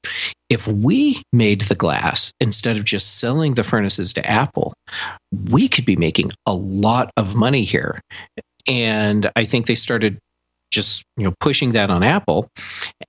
if 0.49 0.67
we 0.67 1.21
made 1.33 1.61
the 1.61 1.75
glass 1.75 2.31
instead 2.39 2.77
of 2.77 2.85
just 2.85 3.19
selling 3.19 3.55
the 3.55 3.63
furnaces 3.63 4.13
to 4.13 4.25
Apple, 4.25 4.73
we 5.49 5.67
could 5.67 5.85
be 5.85 5.95
making 5.95 6.31
a 6.45 6.53
lot 6.53 7.09
of 7.17 7.35
money 7.35 7.63
here. 7.63 7.99
And 8.67 9.31
I 9.35 9.45
think 9.45 9.65
they 9.65 9.75
started 9.75 10.19
just 10.71 11.03
you 11.17 11.23
know 11.23 11.33
pushing 11.39 11.73
that 11.73 11.89
on 11.89 12.03
Apple 12.03 12.47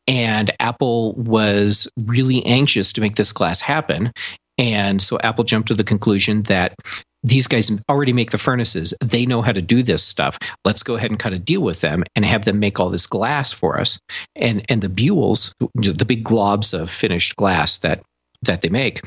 and 0.06 0.51
Apple 0.60 1.14
was 1.14 1.89
really 1.97 2.44
anxious 2.44 2.93
to 2.93 3.01
make 3.01 3.16
this 3.16 3.32
glass 3.32 3.60
happen 3.60 4.12
and 4.59 5.02
so 5.02 5.18
Apple 5.20 5.44
jumped 5.44 5.68
to 5.68 5.74
the 5.74 5.84
conclusion 5.84 6.43
that 6.44 6.74
these 7.22 7.47
guys 7.47 7.70
already 7.89 8.12
make 8.12 8.32
the 8.32 8.39
furnaces. 8.39 8.93
They 9.01 9.26
know 9.26 9.43
how 9.43 9.52
to 9.52 9.62
do 9.62 9.82
this 9.82 10.02
stuff. 10.02 10.39
Let's 10.64 10.82
go 10.82 10.97
ahead 10.97 11.10
and 11.10 11.18
cut 11.18 11.32
a 11.32 11.39
deal 11.39 11.60
with 11.60 11.80
them 11.80 12.02
and 12.16 12.24
have 12.24 12.44
them 12.44 12.59
make 12.59 12.80
all 12.80 12.90
this 12.90 13.06
glass 13.06 13.52
for 13.52 13.78
us. 13.78 13.98
And 14.36 14.64
and 14.68 14.82
the 14.82 14.89
boules, 14.89 15.55
the 15.74 16.05
big 16.05 16.24
globs 16.24 16.78
of 16.78 16.90
finished 16.90 17.36
glass 17.36 17.78
that 17.78 18.02
that 18.43 18.62
they 18.62 18.68
make, 18.68 19.01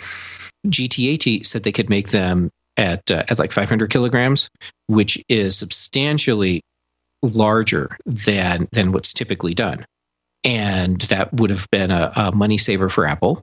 GTAT 0.66 1.46
said 1.46 1.64
they 1.64 1.72
could 1.72 1.90
make 1.90 2.10
them 2.10 2.50
at 2.78 3.10
uh, 3.12 3.24
at 3.28 3.40
like 3.40 3.52
500 3.52 3.90
kilograms, 3.90 4.50
which 4.88 5.22
is 5.28 5.58
substantially 5.58 6.62
larger 7.26 7.98
than 8.06 8.68
than 8.72 8.92
what's 8.92 9.14
typically 9.14 9.54
done. 9.54 9.86
And 10.44 11.02
that 11.02 11.34
would 11.34 11.50
have 11.50 11.68
been 11.72 11.92
a, 11.92 12.12
a 12.16 12.32
money 12.32 12.58
saver 12.58 12.90
for 12.90 13.06
Apple. 13.06 13.42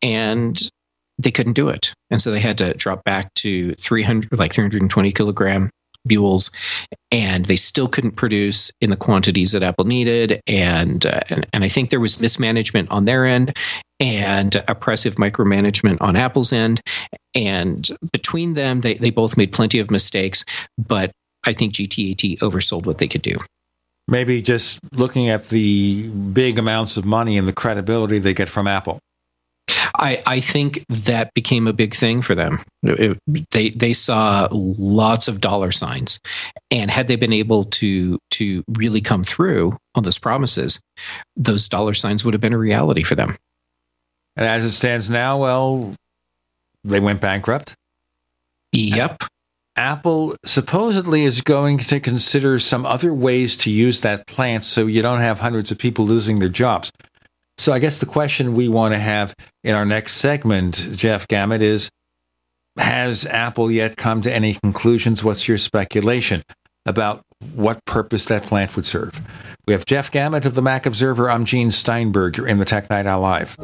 And 0.00 0.60
they 1.18 1.32
couldn't 1.32 1.54
do 1.54 1.68
it. 1.68 1.92
And 2.10 2.22
so 2.22 2.30
they 2.30 2.40
had 2.40 2.58
to 2.58 2.74
drop 2.74 3.02
back 3.04 3.34
to 3.34 3.74
300, 3.74 4.38
like 4.38 4.52
320 4.52 5.12
kilogram 5.12 5.70
boules, 6.04 6.50
and 7.10 7.44
they 7.46 7.56
still 7.56 7.88
couldn't 7.88 8.12
produce 8.12 8.70
in 8.80 8.90
the 8.90 8.96
quantities 8.96 9.52
that 9.52 9.62
Apple 9.62 9.84
needed. 9.84 10.40
And, 10.46 11.04
uh, 11.04 11.20
and, 11.28 11.46
and 11.52 11.64
I 11.64 11.68
think 11.68 11.90
there 11.90 12.00
was 12.00 12.20
mismanagement 12.20 12.90
on 12.90 13.04
their 13.04 13.24
end 13.24 13.56
and 14.00 14.62
oppressive 14.68 15.16
micromanagement 15.16 15.98
on 16.00 16.16
Apple's 16.16 16.52
end. 16.52 16.80
And 17.34 17.90
between 18.12 18.54
them, 18.54 18.80
they, 18.80 18.94
they 18.94 19.10
both 19.10 19.36
made 19.36 19.52
plenty 19.52 19.80
of 19.80 19.90
mistakes, 19.90 20.44
but 20.78 21.10
I 21.48 21.54
think 21.54 21.72
GTAT 21.72 22.38
oversold 22.40 22.84
what 22.84 22.98
they 22.98 23.08
could 23.08 23.22
do. 23.22 23.34
Maybe 24.06 24.42
just 24.42 24.80
looking 24.92 25.28
at 25.30 25.48
the 25.48 26.08
big 26.08 26.58
amounts 26.58 26.96
of 26.96 27.04
money 27.04 27.38
and 27.38 27.48
the 27.48 27.52
credibility 27.52 28.18
they 28.18 28.34
get 28.34 28.48
from 28.48 28.68
Apple. 28.68 29.00
I, 29.94 30.20
I 30.26 30.40
think 30.40 30.84
that 30.88 31.32
became 31.34 31.66
a 31.66 31.72
big 31.72 31.94
thing 31.94 32.22
for 32.22 32.34
them. 32.34 32.60
It, 32.82 33.18
they 33.50 33.70
they 33.70 33.92
saw 33.92 34.48
lots 34.50 35.26
of 35.28 35.40
dollar 35.40 35.72
signs, 35.72 36.20
and 36.70 36.90
had 36.90 37.08
they 37.08 37.16
been 37.16 37.32
able 37.32 37.64
to 37.64 38.18
to 38.32 38.62
really 38.68 39.00
come 39.00 39.24
through 39.24 39.76
on 39.94 40.04
those 40.04 40.18
promises, 40.18 40.80
those 41.36 41.68
dollar 41.68 41.94
signs 41.94 42.24
would 42.24 42.34
have 42.34 42.40
been 42.40 42.52
a 42.52 42.58
reality 42.58 43.02
for 43.02 43.14
them. 43.14 43.36
And 44.36 44.46
as 44.46 44.64
it 44.64 44.70
stands 44.70 45.10
now, 45.10 45.38
well, 45.38 45.94
they 46.84 47.00
went 47.00 47.20
bankrupt. 47.20 47.74
Yep. 48.72 49.24
Apple 49.78 50.34
supposedly 50.44 51.24
is 51.24 51.40
going 51.40 51.78
to 51.78 52.00
consider 52.00 52.58
some 52.58 52.84
other 52.84 53.14
ways 53.14 53.56
to 53.58 53.70
use 53.70 54.00
that 54.00 54.26
plant 54.26 54.64
so 54.64 54.88
you 54.88 55.02
don't 55.02 55.20
have 55.20 55.38
hundreds 55.38 55.70
of 55.70 55.78
people 55.78 56.04
losing 56.04 56.40
their 56.40 56.48
jobs. 56.48 56.90
So 57.58 57.72
I 57.72 57.78
guess 57.78 58.00
the 58.00 58.06
question 58.06 58.54
we 58.54 58.68
want 58.68 58.94
to 58.94 58.98
have 58.98 59.34
in 59.62 59.76
our 59.76 59.86
next 59.86 60.14
segment, 60.14 60.74
Jeff 60.96 61.28
Gamet, 61.28 61.62
is 61.62 61.88
Has 62.76 63.24
Apple 63.24 63.70
yet 63.70 63.96
come 63.96 64.20
to 64.22 64.32
any 64.32 64.54
conclusions? 64.54 65.22
What's 65.22 65.46
your 65.46 65.58
speculation 65.58 66.42
about 66.84 67.22
what 67.54 67.84
purpose 67.84 68.24
that 68.24 68.42
plant 68.42 68.74
would 68.74 68.84
serve? 68.84 69.20
We 69.68 69.74
have 69.74 69.86
Jeff 69.86 70.10
Gamet 70.10 70.44
of 70.44 70.56
the 70.56 70.62
Mac 70.62 70.86
Observer. 70.86 71.30
I'm 71.30 71.44
Gene 71.44 71.70
Steinberg. 71.70 72.36
You're 72.36 72.48
in 72.48 72.58
the 72.58 72.64
Tech 72.64 72.90
Night 72.90 73.06
Owl 73.06 73.20
Live. 73.20 73.56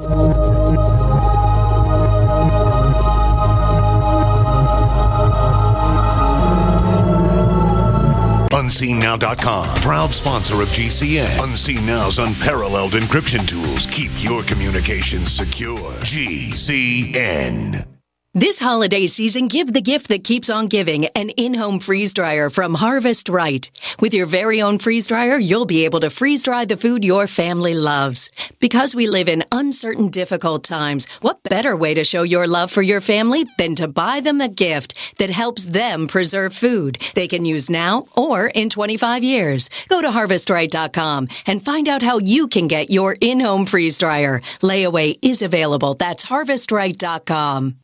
UnseenNow.com, 8.65 9.77
proud 9.83 10.15
sponsor 10.15 10.63
of 10.63 10.69
GCN. 10.69 11.45
Unseen 11.45 11.85
Now's 11.85 12.19
unparalleled 12.19 12.93
encryption 12.93 13.47
tools 13.47 13.87
keep 13.87 14.11
your 14.17 14.43
communications 14.43 15.31
secure. 15.31 15.91
GCN. 16.01 17.94
This 18.37 18.59
holiday 18.59 19.07
season, 19.07 19.47
give 19.47 19.73
the 19.73 19.81
gift 19.81 20.09
that 20.09 20.25
keeps 20.25 20.51
on 20.51 20.67
giving 20.67 21.07
an 21.15 21.31
in 21.37 21.55
home 21.55 21.79
freeze 21.79 22.13
dryer 22.13 22.51
from 22.51 22.75
Harvest 22.75 23.29
Right. 23.29 23.71
With 24.01 24.13
your 24.13 24.27
very 24.27 24.61
own 24.61 24.81
freeze 24.81 25.07
dryer, 25.07 25.37
you'll 25.37 25.67
be 25.67 25.85
able 25.85 26.01
to 26.01 26.11
freeze 26.11 26.43
dry 26.43 26.65
the 26.65 26.77
food 26.77 27.05
your 27.05 27.29
family 27.29 27.75
loves. 27.75 28.33
Because 28.59 28.93
we 28.93 29.07
live 29.07 29.29
in 29.29 29.45
uncertain, 29.53 30.09
difficult 30.09 30.65
times, 30.65 31.07
what 31.21 31.45
better 31.45 31.77
way 31.77 31.95
to 31.95 32.03
show 32.03 32.25
your 32.25 32.49
love 32.49 32.73
for 32.73 32.83
your 32.83 33.01
family 33.01 33.45
than 33.57 33.77
to 33.77 33.87
buy 33.87 34.19
them 34.19 34.41
a 34.41 34.49
gift 34.49 35.17
that 35.19 35.31
helps 35.31 35.67
them 35.67 36.09
preserve 36.09 36.53
food 36.53 36.97
they 37.15 37.29
can 37.29 37.45
use 37.45 37.71
now 37.71 38.05
or 38.17 38.49
in 38.49 38.69
25 38.69 39.23
years? 39.23 39.71
Go 39.89 40.03
to 40.03 40.09
harvestright.com 40.09 41.29
and 41.47 41.65
find 41.65 41.87
out 41.87 42.03
how 42.03 42.19
you 42.19 42.49
can 42.49 42.67
get 42.67 42.91
your 42.91 43.17
in 43.21 43.39
home 43.39 43.65
freeze 43.65 43.97
dryer. 43.97 44.41
Layaway 44.61 45.21
is 45.23 45.41
available. 45.41 45.95
That's 45.95 46.25
harvestright.com. 46.25 47.84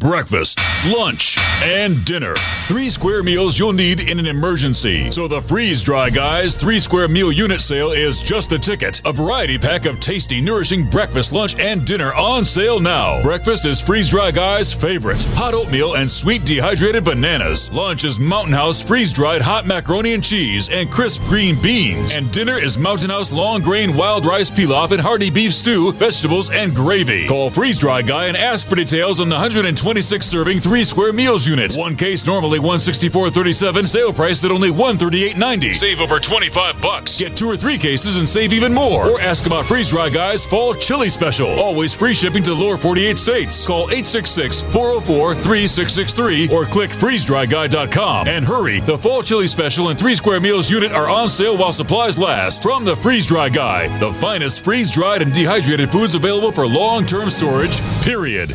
Breakfast, 0.00 0.60
lunch, 0.96 1.36
and 1.60 2.04
dinner. 2.04 2.36
Three 2.68 2.88
square 2.88 3.24
meals 3.24 3.58
you'll 3.58 3.72
need 3.72 4.08
in 4.08 4.20
an 4.20 4.26
emergency. 4.26 5.10
So 5.10 5.26
the 5.26 5.40
Freeze 5.40 5.82
Dry 5.82 6.08
Guys 6.08 6.56
three 6.56 6.78
square 6.78 7.08
meal 7.08 7.32
unit 7.32 7.60
sale 7.60 7.90
is 7.90 8.22
just 8.22 8.50
the 8.50 8.60
ticket. 8.60 9.02
A 9.04 9.12
variety 9.12 9.58
pack 9.58 9.86
of 9.86 9.98
tasty, 9.98 10.40
nourishing 10.40 10.88
breakfast, 10.88 11.32
lunch, 11.32 11.58
and 11.58 11.84
dinner 11.84 12.14
on 12.14 12.44
sale 12.44 12.78
now. 12.78 13.20
Breakfast 13.24 13.66
is 13.66 13.82
Freeze 13.82 14.08
Dry 14.08 14.30
Guys' 14.30 14.72
favorite 14.72 15.20
hot 15.30 15.52
oatmeal 15.52 15.96
and 15.96 16.08
sweet 16.08 16.44
dehydrated 16.44 17.02
bananas. 17.02 17.68
Lunch 17.72 18.04
is 18.04 18.20
Mountain 18.20 18.54
House 18.54 18.80
freeze 18.80 19.12
dried 19.12 19.42
hot 19.42 19.66
macaroni 19.66 20.12
and 20.12 20.22
cheese 20.22 20.68
and 20.70 20.88
crisp 20.92 21.22
green 21.24 21.60
beans. 21.60 22.14
And 22.14 22.30
dinner 22.30 22.56
is 22.56 22.78
Mountain 22.78 23.10
House 23.10 23.32
long 23.32 23.62
grain 23.62 23.96
wild 23.96 24.24
rice 24.24 24.48
pilaf 24.48 24.92
and 24.92 25.00
hearty 25.00 25.30
beef 25.30 25.52
stew, 25.52 25.90
vegetables, 25.90 26.50
and 26.50 26.72
gravy. 26.72 27.26
Call 27.26 27.50
Freeze 27.50 27.80
Dry 27.80 28.00
Guy 28.00 28.26
and 28.26 28.36
ask 28.36 28.68
for 28.68 28.76
details 28.76 29.18
on 29.18 29.28
the 29.28 29.34
120 29.34 29.87
26 29.88 30.20
serving 30.26 30.60
3 30.60 30.84
square 30.84 31.14
meals 31.14 31.48
unit. 31.48 31.74
One 31.74 31.96
case 31.96 32.26
normally 32.26 32.58
164.37, 32.58 33.86
sale 33.86 34.12
price 34.12 34.44
at 34.44 34.50
only 34.50 34.68
138.90. 34.68 35.74
Save 35.74 36.02
over 36.02 36.20
25 36.20 36.82
bucks. 36.82 37.18
Get 37.18 37.34
two 37.34 37.48
or 37.48 37.56
three 37.56 37.78
cases 37.78 38.18
and 38.18 38.28
save 38.28 38.52
even 38.52 38.74
more. 38.74 39.12
Or 39.12 39.18
ask 39.18 39.46
about 39.46 39.64
Freeze 39.64 39.88
Dry 39.88 40.10
Guys 40.10 40.44
Fall 40.44 40.74
Chili 40.74 41.08
Special. 41.08 41.48
Always 41.58 41.96
free 41.96 42.12
shipping 42.12 42.42
to 42.42 42.50
the 42.50 42.56
lower 42.56 42.76
48 42.76 43.16
states. 43.16 43.66
Call 43.66 43.88
866-404-3663 43.88 46.50
or 46.50 46.66
click 46.66 46.90
freezedryguy.com. 46.90 48.28
And 48.28 48.44
hurry, 48.44 48.80
the 48.80 48.98
Fall 48.98 49.22
Chili 49.22 49.46
Special 49.46 49.88
and 49.88 49.98
3 49.98 50.14
square 50.16 50.42
meals 50.42 50.70
unit 50.70 50.92
are 50.92 51.08
on 51.08 51.30
sale 51.30 51.56
while 51.56 51.72
supplies 51.72 52.18
last. 52.18 52.62
From 52.62 52.84
the 52.84 52.96
Freeze 52.96 53.26
Dry 53.26 53.48
Guy, 53.48 53.88
the 54.00 54.12
finest 54.12 54.64
freeze-dried 54.64 55.22
and 55.22 55.32
dehydrated 55.32 55.90
foods 55.90 56.14
available 56.14 56.52
for 56.52 56.66
long-term 56.66 57.30
storage, 57.30 57.80
period. 58.02 58.54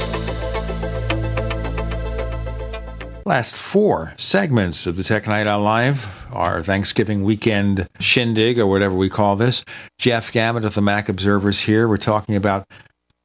Last 3.31 3.55
four 3.55 4.13
segments 4.17 4.85
of 4.85 4.97
the 4.97 5.03
Tech 5.03 5.25
Night 5.25 5.47
Owl 5.47 5.61
Live, 5.61 6.27
our 6.33 6.61
Thanksgiving 6.61 7.23
weekend 7.23 7.87
shindig, 7.97 8.59
or 8.59 8.67
whatever 8.67 8.93
we 8.93 9.07
call 9.07 9.37
this. 9.37 9.63
Jeff 9.97 10.33
Gamet 10.33 10.65
of 10.65 10.75
the 10.75 10.81
Mac 10.81 11.07
Observers 11.07 11.61
here. 11.61 11.87
We're 11.87 11.95
talking 11.95 12.35
about 12.35 12.65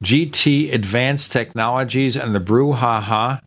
GT 0.01 0.73
Advanced 0.73 1.33
Technologies 1.33 2.15
and 2.15 2.33
the 2.33 2.39
brouhaha 2.39 3.41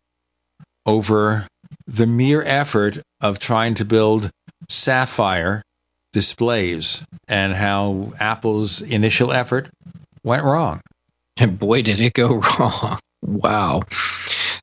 over 0.84 1.46
the 1.86 2.06
mere 2.06 2.42
effort 2.42 2.98
of 3.22 3.38
trying 3.38 3.72
to 3.72 3.86
build 3.86 4.28
Sapphire 4.68 5.62
displays 6.12 7.02
and 7.26 7.54
how 7.54 8.12
Apple's 8.20 8.82
initial 8.82 9.32
effort 9.32 9.70
went 10.22 10.44
wrong. 10.44 10.82
And 11.38 11.58
boy, 11.58 11.80
did 11.80 12.00
it 12.00 12.12
go 12.12 12.34
wrong. 12.58 12.98
Wow. 13.22 13.84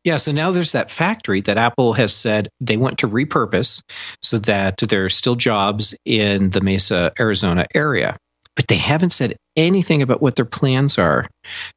Yeah, 0.07 0.15
so 0.15 0.31
now 0.31 0.51
there's 0.51 0.71
that 0.71 0.89
factory 0.89 1.41
that 1.41 1.57
Apple 1.57 1.91
has 1.91 2.15
said 2.15 2.47
they 2.61 2.77
want 2.77 2.97
to 2.99 3.09
repurpose 3.09 3.81
so 4.21 4.37
that 4.37 4.77
there 4.77 5.03
are 5.03 5.09
still 5.09 5.35
jobs 5.35 5.93
in 6.05 6.51
the 6.51 6.61
Mesa, 6.61 7.11
Arizona 7.19 7.65
area. 7.75 8.15
But 8.55 8.69
they 8.69 8.77
haven't 8.77 9.09
said 9.09 9.35
anything 9.57 10.01
about 10.01 10.21
what 10.21 10.37
their 10.37 10.45
plans 10.45 10.97
are. 10.97 11.25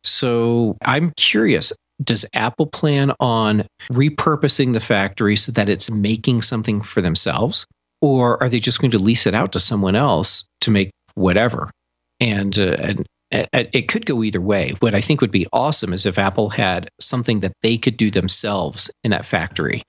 So 0.05 0.79
I'm 0.85 1.13
curious 1.17 1.73
does 2.05 2.25
Apple 2.33 2.67
plan 2.67 3.13
on 3.19 3.65
repurposing 3.91 4.75
the 4.75 4.81
factory 4.81 5.35
so 5.35 5.51
that 5.51 5.69
it's 5.69 5.91
making 5.91 6.43
something 6.43 6.83
for 6.83 7.01
themselves? 7.01 7.67
Or 8.01 8.41
are 8.41 8.49
they 8.49 8.61
just 8.61 8.81
going 8.81 8.93
to 8.93 9.01
lease 9.01 9.27
it 9.27 9.35
out 9.35 9.51
to 9.55 9.61
someone 9.61 9.97
else 9.97 10.47
to 10.61 10.71
make 10.71 10.93
whatever? 11.17 11.69
And, 12.21 12.57
uh, 12.57 12.77
and 12.79 13.07
it 13.31 13.89
could 13.89 14.07
go 14.07 14.23
either 14.25 14.41
way. 14.41 14.75
What 14.81 14.95
I 14.95 15.01
think 15.01 15.21
would 15.21 15.31
be 15.31 15.47
awesome 15.53 15.93
is 15.93 16.07
if 16.07 16.19
Apple 16.19 16.51
had 16.51 16.91
something 17.01 17.41
that 17.41 17.53
they 17.63 17.79
could 17.79 17.97
do 17.97 18.11
themselves 18.11 18.91
in 19.05 19.13
that 19.13 19.25
factory. 19.25 19.83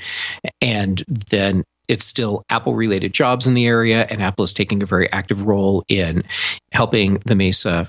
And 0.61 1.03
then 1.07 1.63
it's 1.87 2.05
still 2.05 2.43
Apple 2.49 2.75
related 2.75 3.13
jobs 3.13 3.47
in 3.47 3.53
the 3.53 3.67
area, 3.67 4.07
and 4.09 4.21
Apple 4.21 4.43
is 4.43 4.53
taking 4.53 4.81
a 4.81 4.85
very 4.85 5.11
active 5.11 5.45
role 5.45 5.83
in 5.89 6.23
helping 6.71 7.15
the 7.25 7.35
Mesa 7.35 7.87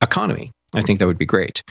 economy. 0.00 0.52
I 0.74 0.82
think 0.82 0.98
that 0.98 1.06
would 1.06 1.18
be 1.18 1.26
great. 1.26 1.62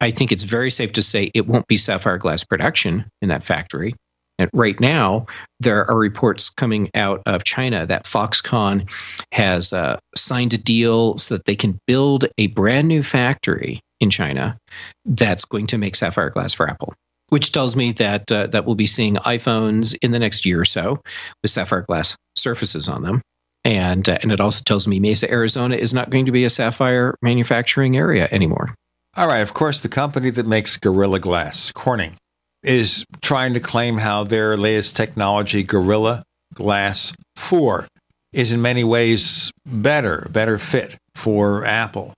I 0.00 0.10
think 0.10 0.30
it's 0.30 0.44
very 0.44 0.70
safe 0.70 0.92
to 0.92 1.02
say 1.02 1.30
it 1.34 1.46
won't 1.46 1.66
be 1.66 1.76
sapphire 1.76 2.18
glass 2.18 2.44
production 2.44 3.06
in 3.22 3.28
that 3.28 3.42
factory. 3.42 3.94
And 4.38 4.50
right 4.52 4.78
now, 4.78 5.26
there 5.60 5.90
are 5.90 5.98
reports 5.98 6.50
coming 6.50 6.90
out 6.94 7.22
of 7.24 7.44
China 7.44 7.86
that 7.86 8.04
Foxconn 8.04 8.86
has 9.32 9.72
uh, 9.72 9.98
signed 10.26 10.52
a 10.52 10.58
deal 10.58 11.16
so 11.18 11.36
that 11.36 11.44
they 11.44 11.56
can 11.56 11.78
build 11.86 12.26
a 12.38 12.48
brand 12.48 12.88
new 12.88 13.02
factory 13.02 13.80
in 14.00 14.10
China 14.10 14.58
that's 15.04 15.44
going 15.44 15.66
to 15.68 15.78
make 15.78 15.96
sapphire 15.96 16.30
glass 16.30 16.52
for 16.52 16.68
Apple. 16.68 16.94
Which 17.28 17.50
tells 17.50 17.74
me 17.74 17.92
that 17.92 18.30
uh, 18.30 18.46
that 18.48 18.66
we'll 18.66 18.76
be 18.76 18.86
seeing 18.86 19.16
iPhones 19.16 19.96
in 20.00 20.12
the 20.12 20.18
next 20.18 20.46
year 20.46 20.60
or 20.60 20.64
so 20.64 21.00
with 21.42 21.50
sapphire 21.50 21.82
glass 21.82 22.16
surfaces 22.36 22.88
on 22.88 23.02
them, 23.02 23.20
and 23.64 24.08
uh, 24.08 24.18
and 24.22 24.30
it 24.30 24.40
also 24.40 24.62
tells 24.64 24.86
me 24.86 25.00
Mesa, 25.00 25.28
Arizona, 25.28 25.74
is 25.74 25.92
not 25.92 26.08
going 26.08 26.26
to 26.26 26.32
be 26.32 26.44
a 26.44 26.50
sapphire 26.50 27.16
manufacturing 27.22 27.96
area 27.96 28.28
anymore. 28.30 28.76
All 29.16 29.26
right. 29.26 29.40
Of 29.40 29.54
course, 29.54 29.80
the 29.80 29.88
company 29.88 30.30
that 30.30 30.46
makes 30.46 30.76
Gorilla 30.76 31.18
Glass, 31.18 31.72
Corning, 31.72 32.14
is 32.62 33.04
trying 33.22 33.54
to 33.54 33.60
claim 33.60 33.98
how 33.98 34.22
their 34.22 34.56
latest 34.56 34.94
technology, 34.94 35.64
Gorilla 35.64 36.22
Glass 36.54 37.12
4, 37.34 37.88
is 38.36 38.52
in 38.52 38.60
many 38.60 38.84
ways 38.84 39.50
better, 39.64 40.28
better 40.30 40.58
fit 40.58 40.98
for 41.14 41.64
Apple, 41.64 42.12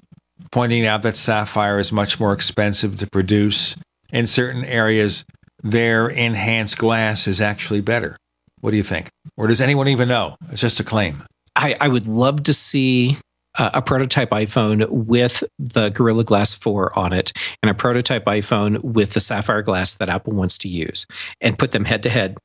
pointing 0.51 0.85
out 0.85 1.03
that 1.03 1.17
Sapphire 1.17 1.79
is 1.79 1.93
much 1.93 2.19
more 2.19 2.33
expensive 2.33 2.97
to 2.99 3.07
produce. 3.07 3.77
In 4.13 4.27
certain 4.27 4.65
areas, 4.65 5.25
their 5.63 6.09
enhanced 6.09 6.77
glass 6.77 7.29
is 7.29 7.41
actually 7.41 7.83
better. 7.83 8.17
What 8.61 8.73
do 8.73 8.77
you 8.77 8.83
think? 8.83 9.09
Or 9.37 9.47
does 9.47 9.61
anyone 9.61 9.87
even 9.87 10.09
know? 10.09 10.35
It's 10.51 10.61
just 10.61 10.81
a 10.81 10.85
claim. 10.85 11.23
I, 11.55 11.77
I 11.81 11.87
would 11.87 12.09
love 12.09 12.43
to 12.45 12.53
see 12.53 13.17
uh, 13.57 13.71
a 13.75 13.83
prototype 13.83 14.31
iPhone 14.31 14.89
with 14.89 15.45
the 15.57 15.91
Gorilla 15.91 16.25
Glass 16.25 16.53
4 16.53 16.99
on 16.99 17.13
it 17.13 17.33
and 17.63 17.71
a 17.71 17.75
prototype 17.75 18.25
iPhone 18.25 18.83
with 18.83 19.13
the 19.13 19.21
Sapphire 19.21 19.63
Glass 19.63 19.95
that 19.95 20.09
Apple 20.09 20.33
wants 20.33 20.59
to 20.59 20.69
use 20.69 21.07
and 21.41 21.57
put 21.57 21.71
them 21.71 21.85
head 21.85 22.03
to 22.03 22.11
head 22.11 22.37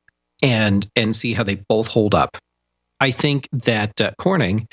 and 0.43 0.87
and 0.95 1.15
see 1.15 1.33
how 1.33 1.41
they 1.43 1.55
both 1.55 1.87
hold 1.87 2.13
up. 2.13 2.37
I 3.03 3.11
think 3.11 3.49
that 3.51 3.99
uh, 3.99 4.11
Corning 4.17 4.65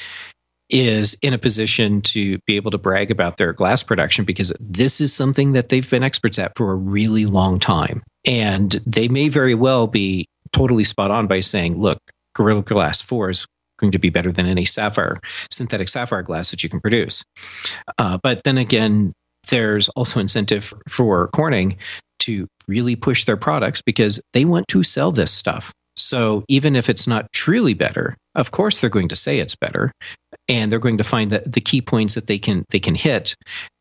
is 0.69 1.16
in 1.20 1.35
a 1.35 1.39
position 1.39 2.01
to 2.01 2.39
be 2.47 2.55
able 2.55 2.70
to 2.70 2.78
brag 2.78 3.11
about 3.11 3.39
their 3.39 3.52
glass 3.52 3.82
production 3.82 4.24
because 4.24 4.52
this 4.61 5.01
is 5.01 5.12
something 5.12 5.51
that 5.51 5.69
they've 5.69 5.90
been 5.90 6.05
experts 6.05 6.39
at 6.39 6.52
for 6.57 6.70
a 6.70 6.77
really 6.77 7.27
long 7.27 7.59
time. 7.59 8.05
And 8.24 8.81
they 8.86 9.09
may 9.09 9.28
very 9.28 9.57
well 9.57 9.89
be 9.89 10.28
totally 10.52 10.85
spot 10.85 11.11
on 11.11 11.27
by 11.27 11.40
saying, 11.40 11.77
look, 11.77 11.98
Gorilla 12.36 12.62
Glass 12.62 13.02
4 13.02 13.31
is 13.31 13.47
going 13.81 13.90
to 13.90 13.98
be 13.98 14.11
better 14.11 14.31
than 14.31 14.47
any 14.47 14.65
sapphire, 14.65 15.20
synthetic 15.51 15.89
sapphire 15.89 16.23
glass 16.23 16.52
that 16.52 16.62
you 16.62 16.69
can 16.69 16.81
produce. 16.81 17.24
Uh, 17.98 18.19
but 18.23 18.44
then 18.44 18.59
again, 18.59 19.12
there's 19.48 19.89
also 19.90 20.20
incentive 20.20 20.73
for 20.89 21.27
Corning 21.28 21.78
to 22.20 22.47
really 22.69 22.94
push 22.94 23.24
their 23.24 23.36
products 23.36 23.82
because 23.82 24.20
they 24.35 24.44
want 24.44 24.69
to 24.69 24.85
sell 24.85 25.11
this 25.11 25.32
stuff. 25.32 25.73
So 26.01 26.44
even 26.48 26.77
if 26.77 26.89
it's 26.89 27.06
not 27.06 27.32
truly 27.32 27.74
better, 27.74 28.16
of 28.35 28.51
course 28.51 28.81
they're 28.81 28.90
going 28.90 29.09
to 29.09 29.16
say 29.16 29.39
it's 29.39 29.56
better, 29.56 29.93
and 30.48 30.70
they're 30.70 30.78
going 30.78 30.98
to 30.98 31.05
find 31.05 31.31
that 31.31 31.52
the 31.52 31.60
key 31.60 31.81
points 31.81 32.14
that 32.14 32.27
they 32.27 32.39
can 32.39 32.64
they 32.70 32.81
can 32.81 32.94
hit 32.94 33.35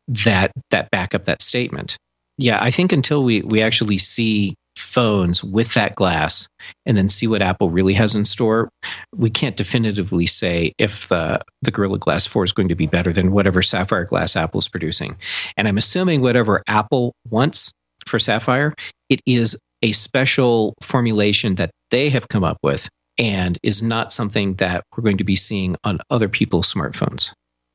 that 0.08 0.52
that 0.70 0.90
back 0.90 1.14
up 1.14 1.24
that 1.24 1.42
statement. 1.42 1.96
Yeah, 2.38 2.58
I 2.60 2.70
think 2.70 2.92
until 2.92 3.22
we 3.22 3.42
we 3.42 3.62
actually 3.62 3.98
see 3.98 4.54
phones 4.76 5.44
with 5.44 5.74
that 5.74 5.94
glass 5.94 6.48
and 6.86 6.96
then 6.96 7.08
see 7.08 7.26
what 7.26 7.42
Apple 7.42 7.70
really 7.70 7.94
has 7.94 8.14
in 8.14 8.24
store, 8.24 8.68
we 9.14 9.30
can't 9.30 9.56
definitively 9.56 10.26
say 10.26 10.72
if 10.78 11.08
the, 11.08 11.40
the 11.62 11.70
Gorilla 11.70 11.98
Glass 11.98 12.26
4 12.26 12.44
is 12.44 12.52
going 12.52 12.68
to 12.68 12.74
be 12.74 12.86
better 12.86 13.12
than 13.12 13.32
whatever 13.32 13.62
Sapphire 13.62 14.04
Glass 14.04 14.36
Apple 14.36 14.58
is 14.58 14.68
producing. 14.68 15.16
And 15.56 15.68
I'm 15.68 15.78
assuming 15.78 16.22
whatever 16.22 16.62
Apple 16.66 17.14
wants 17.28 17.72
for 18.06 18.18
Sapphire, 18.18 18.74
it 19.08 19.20
is 19.26 19.56
a 19.82 19.92
special 19.92 20.74
formulation 20.82 21.54
that 21.56 21.70
they 21.90 22.10
have 22.10 22.28
come 22.28 22.44
up 22.44 22.58
with 22.62 22.88
and 23.18 23.58
is 23.62 23.82
not 23.82 24.12
something 24.12 24.54
that 24.54 24.84
we're 24.96 25.02
going 25.02 25.18
to 25.18 25.24
be 25.24 25.36
seeing 25.36 25.76
on 25.84 26.00
other 26.10 26.28
people's 26.28 26.72
smartphones. 26.72 27.32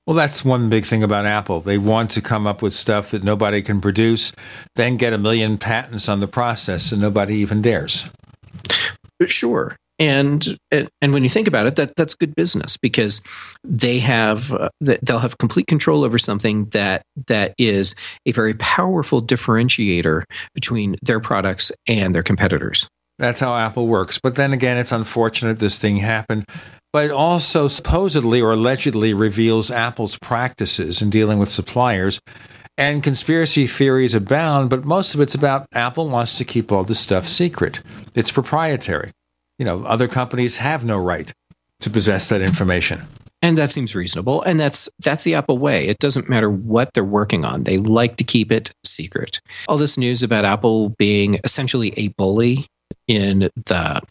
Well, 0.08 0.16
that's 0.16 0.46
one 0.46 0.70
big 0.70 0.86
thing 0.86 1.02
about 1.02 1.26
Apple. 1.26 1.62
They 1.62 1.80
want 1.80 2.12
to 2.12 2.22
come 2.22 2.46
up 2.46 2.62
with 2.62 2.74
stuff 2.74 3.10
that 3.12 3.24
nobody 3.24 3.64
can 3.64 3.82
produce, 3.82 4.34
then 4.76 4.98
get 4.98 5.14
a 5.14 5.18
million 5.18 5.58
patents 5.58 6.08
on 6.08 6.20
the 6.20 6.28
process 6.28 6.92
and 6.92 7.02
nobody 7.02 7.36
even 7.38 7.62
dares. 7.62 8.08
Sure. 9.26 9.76
And 9.98 10.58
and 10.72 11.14
when 11.14 11.24
you 11.24 11.30
think 11.30 11.48
about 11.48 11.68
it, 11.68 11.76
that 11.78 11.96
that's 11.96 12.16
good 12.16 12.36
business 12.36 12.78
because 12.78 13.22
they 13.64 14.00
have 14.00 14.52
uh, 14.54 14.70
they'll 14.82 15.20
have 15.20 15.38
complete 15.38 15.68
control 15.68 16.04
over 16.04 16.18
something 16.18 16.66
that 16.70 17.04
that 17.28 17.54
is 17.58 17.96
a 18.26 18.32
very 18.32 18.54
powerful 18.56 19.22
differentiator 19.22 20.24
between 20.54 20.96
their 21.02 21.20
products 21.20 21.72
and 21.88 22.14
their 22.14 22.24
competitors. 22.24 22.90
That's 23.18 23.40
how 23.40 23.56
Apple 23.56 23.88
works. 23.88 24.20
But 24.22 24.36
then 24.36 24.52
again, 24.52 24.78
it's 24.78 24.92
unfortunate 24.92 25.60
this 25.60 25.78
thing 25.78 25.98
happened 25.98 26.46
but 26.96 27.04
it 27.04 27.12
also 27.12 27.68
supposedly 27.68 28.40
or 28.40 28.54
allegedly 28.54 29.14
reveals 29.14 29.70
Apple's 29.70 30.18
practices 30.18 31.02
in 31.02 31.10
dealing 31.10 31.40
with 31.40 31.50
suppliers. 31.50 32.22
And 32.78 33.04
conspiracy 33.04 33.68
theories 33.68 34.14
abound, 34.14 34.70
but 34.70 34.86
most 34.86 35.14
of 35.14 35.20
it's 35.20 35.36
about 35.36 35.68
Apple 35.74 36.08
wants 36.08 36.38
to 36.38 36.46
keep 36.46 36.72
all 36.72 36.86
this 36.86 37.02
stuff 37.02 37.28
secret. 37.28 37.82
It's 38.14 38.32
proprietary. 38.32 39.12
You 39.58 39.66
know, 39.66 39.84
other 39.86 40.08
companies 40.08 40.58
have 40.58 40.84
no 40.84 40.98
right 40.98 41.32
to 41.82 41.90
possess 41.90 42.30
that 42.30 42.42
information. 42.42 43.08
And 43.42 43.58
that 43.58 43.72
seems 43.72 43.94
reasonable. 43.94 44.42
And 44.42 44.60
that's 44.60 44.90
that's 45.00 45.24
the 45.24 45.36
Apple 45.36 45.58
way. 45.58 45.88
It 45.88 46.00
doesn't 46.00 46.30
matter 46.30 46.50
what 46.50 46.94
they're 46.94 47.04
working 47.04 47.46
on. 47.46 47.64
They 47.64 47.78
like 47.78 48.18
to 48.18 48.24
keep 48.24 48.52
it 48.52 48.72
secret. 48.84 49.40
All 49.68 49.78
this 49.78 49.98
news 49.98 50.24
about 50.24 50.46
Apple 50.46 50.90
being 50.98 51.40
essentially 51.44 51.94
a 51.98 52.08
bully 52.10 52.66
in 53.08 53.50
the 53.68 54.02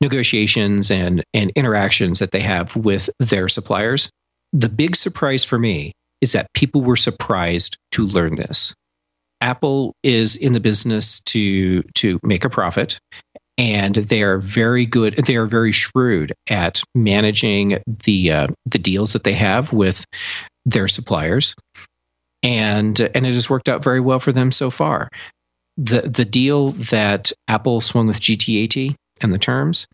negotiations 0.00 0.90
and, 0.90 1.22
and 1.34 1.52
interactions 1.56 2.20
that 2.20 2.30
they 2.30 2.40
have 2.40 2.74
with 2.74 3.10
their 3.18 3.48
suppliers. 3.48 4.08
The 4.52 4.68
big 4.68 4.96
surprise 4.96 5.44
for 5.44 5.58
me 5.58 5.92
is 6.20 6.32
that 6.32 6.52
people 6.54 6.80
were 6.80 6.96
surprised 6.96 7.76
to 7.92 8.06
learn 8.06 8.36
this. 8.36 8.74
Apple 9.40 9.94
is 10.02 10.36
in 10.36 10.52
the 10.52 10.60
business 10.60 11.20
to 11.20 11.82
to 11.94 12.18
make 12.22 12.44
a 12.44 12.50
profit 12.50 12.98
and 13.60 13.94
they 13.94 14.22
are 14.22 14.38
very 14.38 14.86
good 14.86 15.14
they 15.26 15.36
are 15.36 15.46
very 15.46 15.70
shrewd 15.70 16.32
at 16.48 16.82
managing 16.94 17.78
the 17.86 18.32
uh, 18.32 18.46
the 18.66 18.78
deals 18.78 19.12
that 19.12 19.24
they 19.24 19.34
have 19.34 19.72
with 19.72 20.04
their 20.64 20.88
suppliers 20.88 21.54
and 22.42 23.00
and 23.14 23.26
it 23.26 23.34
has 23.34 23.50
worked 23.50 23.68
out 23.68 23.84
very 23.84 24.00
well 24.00 24.18
for 24.18 24.32
them 24.32 24.50
so 24.50 24.70
far 24.70 25.08
the 25.76 26.02
the 26.02 26.24
deal 26.24 26.70
that 26.70 27.32
Apple 27.48 27.80
swung 27.80 28.06
with 28.06 28.20
GTAT 28.20 28.94
and 29.22 29.32
the 29.32 29.38
terms, 29.38 29.86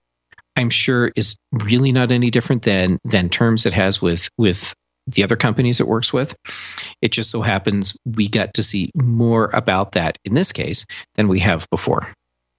I'm 0.57 0.71
sure 0.71 1.13
is 1.15 1.37
really 1.53 1.93
not 1.93 2.11
any 2.11 2.31
different 2.31 2.63
than 2.63 2.99
than 3.05 3.29
terms 3.29 3.67
it 3.67 3.73
has 3.73 4.03
with 4.03 4.29
with 4.37 4.75
the 5.07 5.23
other 5.23 5.37
companies 5.37 5.79
it 5.79 5.87
works 5.87 6.13
with. 6.13 6.35
It 7.01 7.13
just 7.13 7.31
so 7.31 7.43
happens 7.43 7.97
we 8.05 8.29
got 8.29 8.55
to 8.55 8.63
see 8.63 8.91
more 8.97 9.51
about 9.53 9.93
that 9.93 10.19
in 10.25 10.35
this 10.35 10.51
case 10.51 10.85
than 11.15 11.29
we 11.29 11.39
have 11.41 11.67
before. 11.71 12.09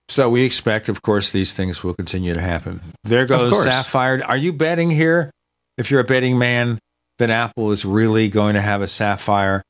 So 0.10 0.30
we 0.30 0.44
expect, 0.44 0.90
of 0.90 1.02
course, 1.02 1.32
these 1.32 1.54
things 1.54 1.84
will 1.84 1.94
continue 1.94 2.34
to 2.34 2.42
happen. 2.42 2.82
There 3.04 3.26
goes. 3.26 3.64
Sapphire. 3.64 4.24
Are 4.26 4.38
you 4.38 4.54
betting 4.54 4.90
here, 4.90 5.32
if 5.78 5.92
you're 5.92 6.00
a 6.00 6.06
betting 6.06 6.38
man, 6.38 6.80
that 7.18 7.30
Apple 7.30 7.72
is 7.72 7.84
really 7.84 8.30
going 8.30 8.54
to 8.56 8.62
have 8.62 8.82
a 8.82 8.88
Sapphire 8.88 9.64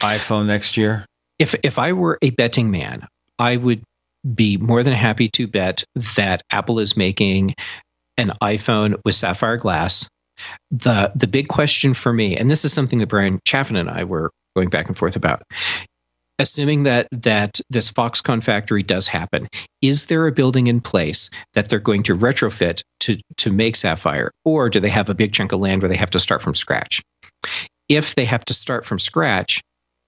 iPhone 0.00 0.46
next 0.46 0.76
year? 0.76 1.06
If 1.38 1.54
if 1.62 1.78
I 1.78 1.92
were 1.92 2.18
a 2.22 2.30
betting 2.30 2.70
man, 2.70 3.06
I 3.38 3.56
would 3.56 3.82
be 4.34 4.56
more 4.56 4.82
than 4.82 4.94
happy 4.94 5.28
to 5.34 5.46
bet 5.46 5.84
that 6.16 6.42
Apple 6.50 6.78
is 6.78 6.96
making 6.96 7.54
an 8.16 8.32
iPhone 8.42 9.00
with 9.04 9.14
sapphire 9.14 9.56
glass. 9.56 10.08
The 10.70 11.12
the 11.14 11.26
big 11.26 11.48
question 11.48 11.94
for 11.94 12.12
me, 12.12 12.36
and 12.36 12.50
this 12.50 12.64
is 12.64 12.72
something 12.72 12.98
that 12.98 13.08
Bryan 13.08 13.40
Chaffin 13.46 13.76
and 13.76 13.90
I 13.90 14.04
were 14.04 14.30
going 14.56 14.68
back 14.68 14.88
and 14.88 14.96
forth 14.96 15.16
about. 15.16 15.42
Assuming 16.38 16.82
that 16.82 17.06
that 17.12 17.60
this 17.70 17.92
Foxconn 17.92 18.42
factory 18.42 18.82
does 18.82 19.08
happen, 19.08 19.48
is 19.80 20.06
there 20.06 20.26
a 20.26 20.32
building 20.32 20.66
in 20.66 20.80
place 20.80 21.30
that 21.54 21.68
they're 21.68 21.78
going 21.78 22.02
to 22.04 22.16
retrofit 22.16 22.82
to 23.00 23.18
to 23.36 23.52
make 23.52 23.76
sapphire, 23.76 24.30
or 24.44 24.68
do 24.68 24.80
they 24.80 24.90
have 24.90 25.08
a 25.08 25.14
big 25.14 25.32
chunk 25.32 25.52
of 25.52 25.60
land 25.60 25.82
where 25.82 25.88
they 25.88 25.96
have 25.96 26.10
to 26.10 26.18
start 26.18 26.42
from 26.42 26.54
scratch? 26.54 27.02
If 27.88 28.14
they 28.14 28.24
have 28.24 28.44
to 28.46 28.54
start 28.54 28.84
from 28.84 28.98
scratch, 28.98 29.60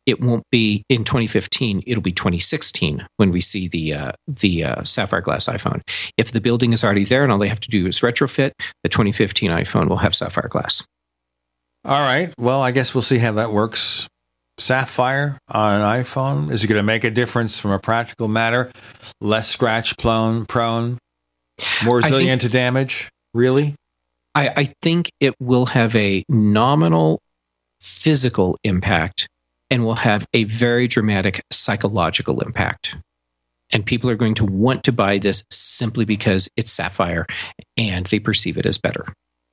it 0.06 0.20
won't 0.20 0.44
be 0.50 0.84
in 0.88 1.02
2015 1.02 1.82
it'll 1.84 2.00
be 2.00 2.12
2016 2.12 3.06
when 3.16 3.32
we 3.32 3.40
see 3.40 3.66
the 3.66 3.92
uh, 3.92 4.12
the 4.28 4.62
uh, 4.62 4.84
sapphire 4.84 5.20
glass 5.20 5.46
iphone 5.46 5.80
if 6.16 6.30
the 6.30 6.40
building 6.40 6.72
is 6.72 6.84
already 6.84 7.04
there 7.04 7.24
and 7.24 7.32
all 7.32 7.38
they 7.38 7.48
have 7.48 7.58
to 7.58 7.68
do 7.68 7.88
is 7.88 8.00
retrofit 8.02 8.52
the 8.84 8.88
2015 8.88 9.50
iphone 9.50 9.88
will 9.88 9.96
have 9.96 10.14
sapphire 10.14 10.46
glass 10.46 10.84
All 11.84 12.00
right. 12.00 12.34
Well, 12.36 12.62
I 12.62 12.72
guess 12.72 12.94
we'll 12.96 13.02
see 13.02 13.18
how 13.18 13.30
that 13.32 13.52
works. 13.52 14.08
Sapphire 14.58 15.38
on 15.48 15.80
an 15.80 16.02
iPhone 16.02 16.50
is 16.50 16.64
it 16.64 16.66
going 16.68 16.78
to 16.78 16.82
make 16.82 17.04
a 17.04 17.10
difference 17.10 17.58
from 17.58 17.70
a 17.72 17.78
practical 17.78 18.26
matter? 18.28 18.70
Less 19.20 19.48
scratch 19.48 19.96
prone, 19.98 20.46
prone, 20.46 20.98
more 21.84 21.98
I 21.98 22.02
think- 22.02 22.12
resilient 22.12 22.42
to 22.42 22.48
damage. 22.48 23.08
Really? 23.34 23.74
I, 24.34 24.48
I 24.56 24.64
think 24.82 25.10
it 25.20 25.34
will 25.40 25.66
have 25.66 25.96
a 25.96 26.22
nominal 26.28 27.20
physical 27.80 28.58
impact 28.64 29.28
and 29.70 29.84
will 29.84 29.94
have 29.94 30.26
a 30.34 30.44
very 30.44 30.88
dramatic 30.88 31.42
psychological 31.50 32.40
impact 32.40 32.96
and 33.70 33.84
people 33.84 34.08
are 34.08 34.14
going 34.14 34.34
to 34.34 34.44
want 34.44 34.84
to 34.84 34.92
buy 34.92 35.18
this 35.18 35.42
simply 35.50 36.04
because 36.04 36.48
it's 36.56 36.72
sapphire 36.72 37.26
and 37.76 38.06
they 38.06 38.18
perceive 38.18 38.56
it 38.58 38.64
as 38.66 38.78
better 38.78 39.06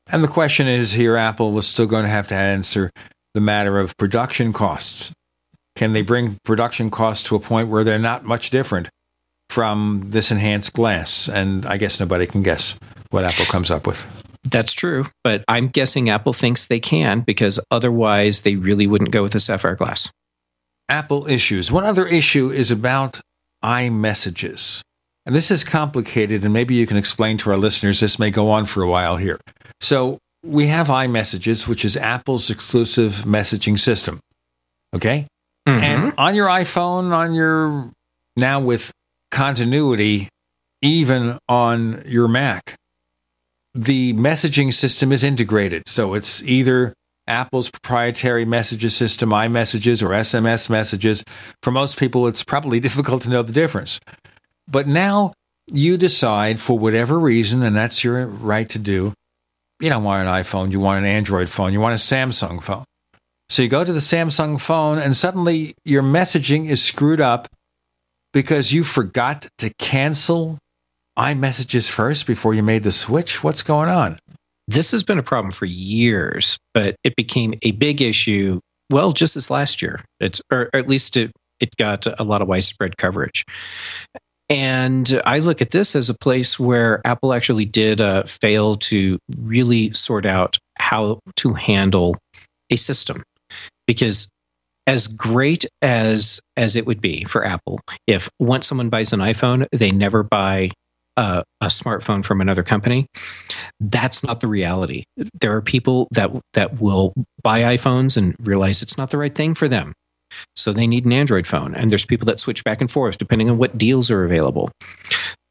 And 0.08 0.24
the 0.24 0.28
question 0.28 0.68
is 0.68 0.94
here 0.94 1.16
Apple 1.18 1.52
was 1.52 1.68
still 1.68 1.88
going 1.88 2.04
to 2.04 2.10
have 2.10 2.28
to 2.28 2.36
answer 2.36 2.92
the 3.34 3.42
matter 3.42 3.80
of 3.80 3.96
production 3.98 4.54
costs. 4.54 5.14
Can 5.76 5.94
they 5.94 6.02
bring 6.02 6.38
production 6.44 6.90
costs 6.90 7.24
to 7.30 7.36
a 7.36 7.40
point 7.40 7.70
where 7.70 7.84
they're 7.84 7.98
not 7.98 8.24
much 8.24 8.50
different 8.50 8.90
from 9.50 10.04
this 10.08 10.32
enhanced 10.32 10.74
glass? 10.74 11.28
And 11.28 11.66
I 11.66 11.78
guess 11.78 12.00
nobody 12.00 12.28
can 12.28 12.44
guess 12.44 12.78
what 13.10 13.24
Apple 13.24 13.46
comes 13.46 13.72
up 13.72 13.88
with. 13.88 14.06
That's 14.44 14.74
true, 14.74 15.08
but 15.24 15.44
I'm 15.48 15.70
guessing 15.70 16.10
Apple 16.10 16.34
thinks 16.34 16.68
they 16.68 16.80
can 16.80 17.22
because 17.22 17.60
otherwise 17.72 18.42
they 18.42 18.56
really 18.56 18.88
wouldn't 18.88 19.12
go 19.12 19.24
with 19.24 19.32
the 19.32 19.40
sapphire 19.40 19.76
glass. 19.76 20.12
Apple 20.90 21.28
issues. 21.28 21.72
One 21.72 21.86
other 21.86 22.06
issue 22.06 22.50
is 22.50 22.70
about 22.70 23.22
iMessages. 23.64 24.82
And 25.26 25.34
this 25.34 25.50
is 25.50 25.64
complicated, 25.64 26.44
and 26.44 26.54
maybe 26.54 26.76
you 26.76 26.86
can 26.86 26.98
explain 26.98 27.38
to 27.38 27.52
our 27.52 27.58
listeners. 27.58 28.02
This 28.02 28.20
may 28.20 28.30
go 28.30 28.50
on 28.50 28.66
for 28.66 28.84
a 28.84 28.90
while 28.90 29.16
here. 29.16 29.40
So, 29.80 30.20
we 30.44 30.68
have 30.68 30.88
iMessages, 30.88 31.68
which 31.68 31.86
is 31.86 31.96
Apple's 31.96 32.50
exclusive 32.50 33.24
messaging 33.26 33.80
system. 33.80 34.20
Okay? 34.94 35.28
Mm-hmm. 35.68 35.84
And 35.84 36.14
on 36.18 36.36
your 36.36 36.48
iPhone, 36.48 37.12
on 37.12 37.34
your 37.34 37.90
now 38.36 38.60
with 38.60 38.92
continuity, 39.32 40.30
even 40.82 41.40
on 41.48 42.04
your 42.06 42.28
Mac, 42.28 42.76
the 43.74 44.14
messaging 44.14 44.74
system 44.74 45.12
is 45.12 45.24
integrated. 45.24 45.84
So 45.88 46.14
it's 46.14 46.44
either 46.44 46.94
Apple's 47.26 47.70
proprietary 47.70 48.46
messages 48.46 48.96
system, 48.96 49.30
iMessages, 49.30 50.04
or 50.04 50.10
SMS 50.10 50.70
messages. 50.70 51.24
For 51.62 51.72
most 51.72 51.98
people, 51.98 52.28
it's 52.28 52.44
probably 52.44 52.80
difficult 52.82 53.24
to 53.24 53.30
know 53.30 53.42
the 53.42 53.54
difference. 53.54 54.00
But 54.68 54.88
now 54.88 55.34
you 55.68 55.98
decide 55.98 56.60
for 56.60 56.78
whatever 56.78 57.18
reason, 57.18 57.64
and 57.64 57.76
that's 57.76 58.04
your 58.04 58.28
right 58.28 58.68
to 58.70 58.80
do. 58.80 59.14
You 59.80 59.90
don't 59.90 60.04
want 60.04 60.28
an 60.28 60.34
iPhone, 60.34 60.72
you 60.72 60.80
want 60.80 61.04
an 61.04 61.10
Android 61.10 61.50
phone, 61.50 61.74
you 61.74 61.82
want 61.82 61.94
a 61.94 61.98
Samsung 61.98 62.62
phone. 62.64 62.86
So 63.50 63.62
you 63.62 63.68
go 63.68 63.84
to 63.84 63.94
the 63.94 64.00
Samsung 64.00 64.60
phone, 64.60 64.98
and 64.98 65.16
suddenly 65.16 65.76
your 65.86 66.02
messaging 66.02 66.68
is 66.68 66.82
screwed 66.82 67.22
up 67.22 67.48
because 68.34 68.72
you 68.74 68.84
forgot 68.84 69.48
to 69.60 69.72
cancel 69.78 70.58
iMessages 71.18 71.90
first 71.90 72.26
before 72.26 72.54
you 72.54 72.64
made 72.64 72.84
the 72.84 72.92
switch. 72.92 73.44
What's 73.44 73.62
going 73.62 73.90
on? 73.90 74.18
This 74.68 74.92
has 74.92 75.04
been 75.04 75.20
a 75.20 75.24
problem 75.24 75.52
for 75.52 75.66
years, 75.66 76.58
but 76.74 76.96
it 77.04 77.16
became 77.16 77.54
a 77.62 77.72
big 77.72 78.02
issue. 78.02 78.60
Well, 78.90 79.12
just 79.12 79.36
this 79.36 79.50
last 79.50 79.82
year, 79.82 80.04
it's 80.20 80.42
or, 80.52 80.70
at 80.74 80.88
least 80.88 81.18
it 81.18 81.32
it 81.60 81.76
got 81.78 82.08
a 82.20 82.24
lot 82.24 82.42
of 82.42 82.48
widespread 82.48 82.98
coverage. 82.98 83.44
And 84.50 85.22
I 85.26 85.40
look 85.40 85.62
at 85.62 85.72
this 85.72 85.96
as 85.96 86.10
a 86.10 86.14
place 86.14 86.60
where 86.60 87.02
Apple 87.06 87.34
actually 87.34 87.66
did 87.66 88.02
uh, 88.02 88.24
fail 88.24 88.76
to 88.76 89.18
really 89.38 89.92
sort 89.94 90.26
out 90.26 90.58
how 90.78 91.20
to 91.38 91.54
handle 91.54 92.18
a 92.70 92.76
system, 92.76 93.24
because 93.88 94.30
as 94.86 95.08
great 95.08 95.66
as 95.82 96.42
as 96.58 96.76
it 96.76 96.86
would 96.86 97.00
be 97.00 97.24
for 97.24 97.46
Apple 97.46 97.80
if 98.06 98.30
once 98.40 98.68
someone 98.68 98.90
buys 98.90 99.14
an 99.14 99.22
iPhone, 99.22 99.66
they 99.72 99.92
never 99.92 100.24
buy 100.24 100.72
a, 101.16 101.44
a 101.62 101.68
smartphone 101.68 102.24
from 102.24 102.42
another 102.42 102.64
company. 102.64 103.08
That's 103.80 104.24
not 104.24 104.42
the 104.42 104.48
reality. 104.48 105.06
There 105.40 105.56
are 105.56 105.62
people 105.62 106.08
that 106.12 106.32
that 106.54 106.82
will 106.82 107.14
buy 107.42 107.62
iPhones 107.62 108.18
and 108.18 108.36
realize 108.40 108.82
it's 108.82 108.98
not 108.98 109.10
the 109.10 109.18
right 109.18 109.34
thing 109.34 109.56
for 109.56 109.70
them. 109.70 109.94
So 110.56 110.74
they 110.74 110.88
need 110.88 111.06
an 111.06 111.14
Android 111.14 111.48
phone. 111.48 111.76
And 111.76 111.90
there's 111.90 112.06
people 112.06 112.26
that 112.26 112.40
switch 112.40 112.64
back 112.64 112.82
and 112.82 112.90
forth 112.90 113.18
depending 113.18 113.50
on 113.50 113.58
what 113.58 113.78
deals 113.78 114.10
are 114.12 114.24
available. 114.24 114.72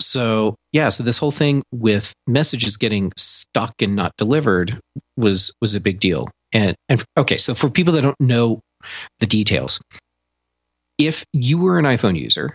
So 0.01 0.57
yeah, 0.73 0.89
so 0.89 1.03
this 1.03 1.19
whole 1.19 1.31
thing 1.31 1.63
with 1.73 2.13
messages 2.27 2.77
getting 2.77 3.13
stuck 3.17 3.81
and 3.81 3.97
not 3.97 4.13
delivered 4.19 4.79
was 5.17 5.53
was 5.61 5.75
a 5.75 5.81
big 5.81 6.01
deal. 6.01 6.29
And 6.53 6.77
and 6.89 7.03
okay, 7.17 7.37
so 7.37 7.55
for 7.55 7.71
people 7.71 7.95
that 7.95 8.03
don't 8.03 8.21
know 8.21 8.61
the 9.21 9.27
details, 9.27 9.81
if 10.99 11.25
you 11.33 11.59
were 11.59 11.79
an 11.79 11.85
iPhone 11.85 12.19
user 12.19 12.55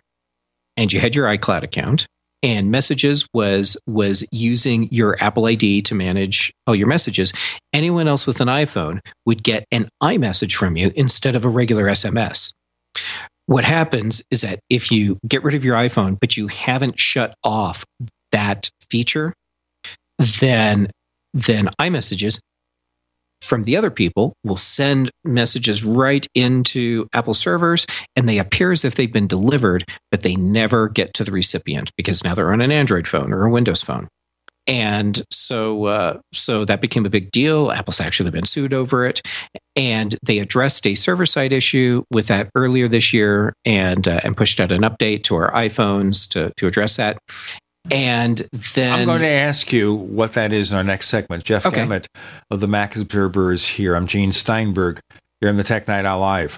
and 0.76 0.94
you 0.94 1.00
had 1.00 1.16
your 1.16 1.28
iCloud 1.28 1.64
account 1.64 2.06
and 2.44 2.72
messages 2.72 3.28
was 3.34 3.78
was 3.88 4.24
using 4.32 4.88
your 4.92 5.22
Apple 5.22 5.46
ID 5.46 5.82
to 5.84 5.96
manage 5.96 6.54
all 6.66 6.76
your 6.76 6.88
messages, 6.88 7.34
anyone 7.74 8.08
else 8.08 8.28
with 8.28 8.42
an 8.42 8.48
iPhone 8.48 9.00
would 9.26 9.44
get 9.44 9.66
an 9.72 9.90
iMessage 10.02 10.54
from 10.54 10.78
you 10.78 10.92
instead 10.96 11.36
of 11.36 11.46
a 11.46 11.50
regular 11.50 11.86
SMS. 11.86 12.54
What 13.48 13.64
happens 13.64 14.22
is 14.30 14.42
that 14.42 14.60
if 14.70 14.92
you 14.92 15.18
get 15.28 15.44
rid 15.44 15.56
of 15.56 15.64
your 15.64 15.76
iPhone 15.76 16.20
but 16.20 16.38
you 16.38 16.48
haven't 16.48 17.00
shut 17.00 17.34
off 17.44 17.86
that 18.32 18.70
feature, 18.90 19.34
then 20.42 20.90
then 21.34 21.70
iMessages 21.80 22.40
from 23.42 23.64
the 23.64 23.78
other 23.78 23.92
people 23.92 24.34
will 24.44 24.56
send 24.56 25.12
messages 25.24 25.84
right 25.84 26.26
into 26.34 27.08
Apple 27.14 27.34
servers 27.34 27.86
and 28.16 28.28
they 28.28 28.40
appear 28.40 28.72
as 28.72 28.84
if 28.84 28.96
they've 28.96 29.12
been 29.12 29.28
delivered, 29.28 29.86
but 30.12 30.22
they 30.22 30.36
never 30.36 30.90
get 30.90 31.14
to 31.16 31.24
the 31.24 31.32
recipient 31.32 31.92
because 31.98 32.24
now 32.24 32.34
they're 32.34 32.54
on 32.54 32.62
an 32.62 32.72
Android 32.72 33.08
phone 33.08 33.34
or 33.34 33.46
a 33.46 33.50
Windows 33.50 33.82
phone. 33.82 34.08
And 34.68 35.24
so, 35.32 35.86
uh, 35.86 36.20
so 36.34 36.66
that 36.66 36.82
became 36.82 37.06
a 37.06 37.10
big 37.10 37.32
deal. 37.32 37.72
Apple's 37.72 38.02
actually 38.02 38.32
been 38.32 38.46
sued 38.46 38.74
over 38.74 39.06
it, 39.06 39.22
and 39.78 40.18
they 40.22 40.40
addressed 40.40 40.86
a 40.86 40.94
server-side 40.94 41.54
issue 41.54 42.04
with 42.12 42.28
that 42.28 42.50
earlier 42.54 42.90
this 42.90 43.14
year, 43.14 43.54
and 43.64 44.06
uh, 44.10 44.20
and 44.26 44.36
pushed 44.36 44.60
out 44.60 44.74
an 44.74 44.82
update 44.82 45.24
to 45.24 45.36
our 45.36 45.52
iPhones 45.54 46.28
to 46.32 46.52
to 46.58 46.68
address 46.68 46.98
that. 46.98 47.18
And 47.92 48.38
then 48.74 48.94
I'm 48.94 49.06
going 49.06 49.22
to 49.22 49.28
ask 49.28 49.72
you 49.72 49.94
what 49.94 50.34
that 50.34 50.52
is 50.52 50.72
in 50.72 50.78
our 50.78 50.84
next 50.84 51.08
segment. 51.08 51.44
Jeff 51.44 51.66
Okay. 51.66 51.82
Emmett 51.82 52.08
of 52.52 52.60
the 52.60 52.68
Mac 52.68 52.96
Observer 52.96 53.54
is 53.54 53.66
here. 53.68 53.96
I'm 53.96 54.08
Gene 54.08 54.34
Steinberg. 54.34 55.00
You're 55.42 55.52
in 55.52 55.58
the 55.58 55.64
Tech 55.64 55.88
Night 55.88 56.06
Owl 56.06 56.20
Live. 56.20 56.58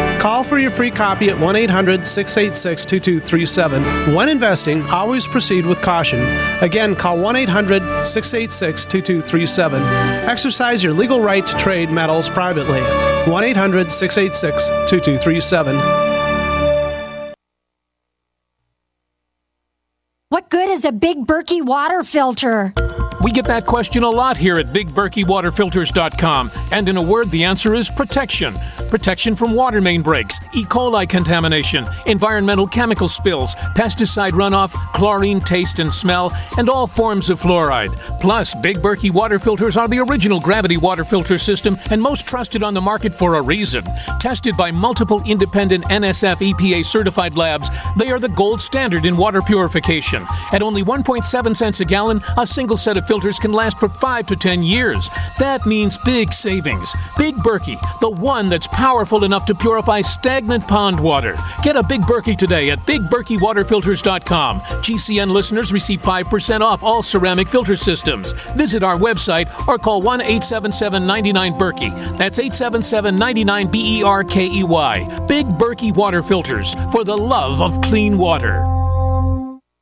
Call 0.21 0.43
for 0.43 0.59
your 0.59 0.69
free 0.69 0.91
copy 0.91 1.31
at 1.31 1.39
1 1.39 1.55
800 1.55 2.05
686 2.05 2.85
2237. 2.85 4.13
When 4.13 4.29
investing, 4.29 4.83
always 4.83 5.25
proceed 5.25 5.65
with 5.65 5.81
caution. 5.81 6.19
Again, 6.61 6.95
call 6.95 7.17
1 7.17 7.35
800 7.37 8.05
686 8.05 8.85
2237. 8.85 9.81
Exercise 10.29 10.83
your 10.83 10.93
legal 10.93 11.21
right 11.21 11.45
to 11.47 11.57
trade 11.57 11.89
metals 11.89 12.29
privately. 12.29 12.81
1 13.31 13.43
800 13.43 13.91
686 13.91 14.67
2237. 14.91 15.75
What 20.29 20.51
good 20.51 20.69
is 20.69 20.85
a 20.85 20.91
big 20.91 21.25
Berkey 21.25 21.65
water 21.65 22.03
filter? 22.03 22.75
We 23.23 23.31
get 23.31 23.45
that 23.45 23.67
question 23.67 24.01
a 24.01 24.09
lot 24.09 24.35
here 24.35 24.55
at 24.57 24.67
BigBerkeyWaterFilters.com, 24.67 26.51
and 26.71 26.89
in 26.89 26.97
a 26.97 27.01
word, 27.03 27.29
the 27.29 27.43
answer 27.43 27.75
is 27.75 27.91
protection. 27.91 28.57
Protection 28.89 29.35
from 29.35 29.53
water 29.53 29.79
main 29.79 30.01
breaks, 30.01 30.39
E. 30.55 30.65
coli 30.65 31.07
contamination, 31.07 31.87
environmental 32.07 32.65
chemical 32.65 33.07
spills, 33.07 33.53
pesticide 33.75 34.31
runoff, 34.31 34.73
chlorine 34.93 35.39
taste 35.39 35.77
and 35.77 35.93
smell, 35.93 36.35
and 36.57 36.67
all 36.67 36.87
forms 36.87 37.29
of 37.29 37.39
fluoride. 37.39 37.95
Plus, 38.19 38.55
Big 38.55 38.77
Berkey 38.79 39.11
water 39.11 39.37
filters 39.37 39.77
are 39.77 39.87
the 39.87 39.99
original 39.99 40.39
gravity 40.39 40.77
water 40.77 41.03
filter 41.03 41.37
system 41.37 41.77
and 41.91 42.01
most 42.01 42.27
trusted 42.27 42.63
on 42.63 42.73
the 42.73 42.81
market 42.81 43.13
for 43.13 43.35
a 43.35 43.41
reason. 43.41 43.85
Tested 44.19 44.57
by 44.57 44.71
multiple 44.71 45.21
independent 45.27 45.83
NSF 45.85 46.53
EPA 46.53 46.83
certified 46.83 47.37
labs, 47.37 47.69
they 47.97 48.09
are 48.09 48.19
the 48.19 48.29
gold 48.29 48.61
standard 48.61 49.05
in 49.05 49.15
water 49.15 49.41
purification. 49.41 50.25
At 50.51 50.63
only 50.63 50.83
1.7 50.83 51.55
cents 51.55 51.81
a 51.81 51.85
gallon, 51.85 52.19
a 52.35 52.47
single 52.47 52.77
set 52.77 52.97
of 52.97 53.10
filters 53.11 53.39
can 53.39 53.51
last 53.51 53.77
for 53.77 53.89
5 53.89 54.25
to 54.27 54.37
10 54.37 54.63
years. 54.63 55.09
That 55.37 55.65
means 55.65 55.97
big 55.97 56.31
savings. 56.31 56.95
Big 57.17 57.35
Berkey, 57.35 57.77
the 57.99 58.09
one 58.09 58.47
that's 58.47 58.67
powerful 58.67 59.25
enough 59.25 59.45
to 59.47 59.53
purify 59.53 59.99
stagnant 59.99 60.65
pond 60.65 60.97
water. 60.97 61.35
Get 61.61 61.75
a 61.75 61.83
Big 61.83 62.03
Berkey 62.03 62.37
today 62.37 62.69
at 62.69 62.79
bigberkeywaterfilters.com. 62.85 64.61
GCN 64.61 65.29
listeners 65.29 65.73
receive 65.73 66.01
5% 66.01 66.61
off 66.61 66.83
all 66.83 67.03
ceramic 67.03 67.49
filter 67.49 67.75
systems. 67.75 68.31
Visit 68.55 68.81
our 68.81 68.95
website 68.95 69.49
or 69.67 69.77
call 69.77 70.01
1 70.01 70.21
877 70.21 71.05
99 71.05 71.53
Berkey. 71.55 72.17
That's 72.17 72.39
877 72.39 73.13
99 73.17 73.67
B 73.67 73.99
E 73.99 74.03
R 74.03 74.23
K 74.23 74.45
E 74.47 74.63
Y. 74.63 75.25
Big 75.27 75.45
Berkey 75.47 75.93
Water 75.93 76.21
Filters 76.21 76.75
for 76.93 77.03
the 77.03 77.17
love 77.17 77.59
of 77.59 77.81
clean 77.81 78.17
water. 78.17 78.80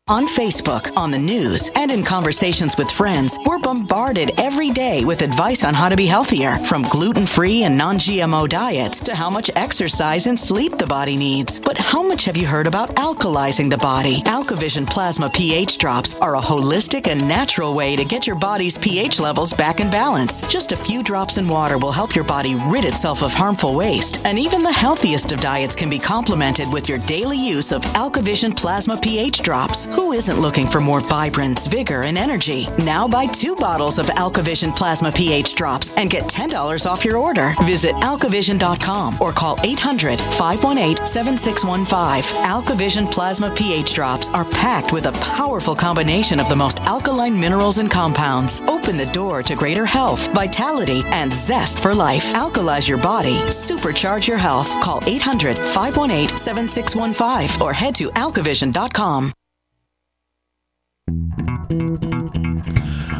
On 0.10 0.26
Facebook, 0.26 0.92
on 0.98 1.12
the 1.12 1.20
news, 1.20 1.72
and 1.76 1.92
in 1.92 2.02
conversations 2.02 2.76
with 2.78 2.90
friends, 2.90 3.38
we're 3.46 3.60
bombarded 3.60 4.32
every 4.40 4.72
day 4.72 5.06
with 5.06 5.22
advice 5.22 5.64
on 5.64 5.76
how 5.76 5.88
to 5.88 5.96
be 5.96 6.08
healthier, 6.08 6.56
from 6.66 6.82
gluten 6.82 7.28
free 7.28 7.62
and 7.62 7.78
non 7.78 8.00
GMO 8.00 8.50
diets 8.50 9.00
to 9.02 9.14
how 9.14 9.30
much 9.30 9.52
exercise 9.56 10.26
and 10.26 10.40
sleep 10.40 10.80
the 10.80 10.88
body 10.88 11.16
needs. 11.16 11.60
But 11.60 11.78
how 11.78 12.02
much 12.02 12.26
have 12.26 12.36
you 12.36 12.48
heard 12.48 12.66
about 12.66 12.96
alkalizing 12.96 13.70
the 13.70 13.78
body? 13.78 14.24
AlkaVision 14.24 14.90
Plasma 14.90 15.30
pH 15.30 15.78
drops 15.78 16.16
are 16.16 16.38
a 16.38 16.42
holistic 16.42 17.08
and 17.08 17.28
natural 17.28 17.76
way 17.76 17.96
to 17.96 18.04
get 18.04 18.26
your 18.26 18.36
body's 18.36 18.80
pH 18.80 19.20
levels 19.20 19.54
back 19.54 19.80
in 19.80 19.92
balance. 19.92 20.42
Just 20.48 20.72
a 20.72 20.76
few 20.76 21.04
drops 21.04 21.38
in 21.38 21.48
water 21.48 21.78
will 21.78 21.92
help 21.92 22.16
your 22.16 22.26
body 22.26 22.56
rid 22.56 22.86
itself 22.86 23.22
of 23.22 23.32
harmful 23.32 23.76
waste, 23.76 24.26
and 24.26 24.40
even 24.40 24.64
the 24.64 24.72
healthiest 24.72 25.32
of 25.32 25.40
diets 25.40 25.76
can 25.76 25.88
be 25.88 26.00
complemented 26.00 26.74
with 26.74 26.90
your 26.90 26.98
daily 26.98 27.38
use 27.38 27.72
of 27.72 27.84
AlkaVision 27.94 28.58
Plasma 28.58 28.98
pH 28.98 29.44
drops. 29.44 29.86
Who 30.00 30.14
isn't 30.14 30.40
looking 30.40 30.66
for 30.66 30.80
more 30.80 31.02
vibrance, 31.02 31.68
vigor, 31.68 32.04
and 32.04 32.18
energy? 32.18 32.70
Now 32.78 33.06
buy 33.06 33.26
two 33.26 33.54
bottles 33.54 34.00
of 34.00 34.06
AlkaVision 34.06 34.74
Plasma 34.74 35.12
pH 35.12 35.56
drops 35.56 35.92
and 35.98 36.10
get 36.10 36.24
$10 36.24 36.86
off 36.90 37.04
your 37.04 37.18
order. 37.18 37.54
Visit 37.66 37.96
alkavision.com 37.96 39.18
or 39.20 39.34
call 39.34 39.60
800 39.62 40.22
518 40.22 41.06
7615. 41.06 42.42
AlkaVision 42.44 43.12
Plasma 43.12 43.52
pH 43.54 43.94
drops 43.94 44.30
are 44.30 44.46
packed 44.46 44.94
with 44.94 45.08
a 45.08 45.12
powerful 45.12 45.76
combination 45.76 46.40
of 46.40 46.48
the 46.48 46.56
most 46.56 46.80
alkaline 46.84 47.38
minerals 47.38 47.78
and 47.78 47.92
compounds. 47.92 48.62
Open 48.62 48.96
the 48.96 49.08
door 49.08 49.44
to 49.44 49.54
greater 49.54 49.86
health, 49.86 50.34
vitality, 50.34 51.04
and 51.08 51.32
zest 51.32 51.80
for 51.80 51.94
life. 51.94 52.32
Alkalize 52.32 52.88
your 52.88 53.00
body, 53.00 53.36
supercharge 53.50 54.30
your 54.30 54.38
health. 54.38 54.70
Call 54.82 55.04
800 55.06 55.58
518 55.58 56.38
7615 56.38 57.62
or 57.62 57.74
head 57.74 57.96
to 57.96 58.10
alkavision.com. 58.12 59.34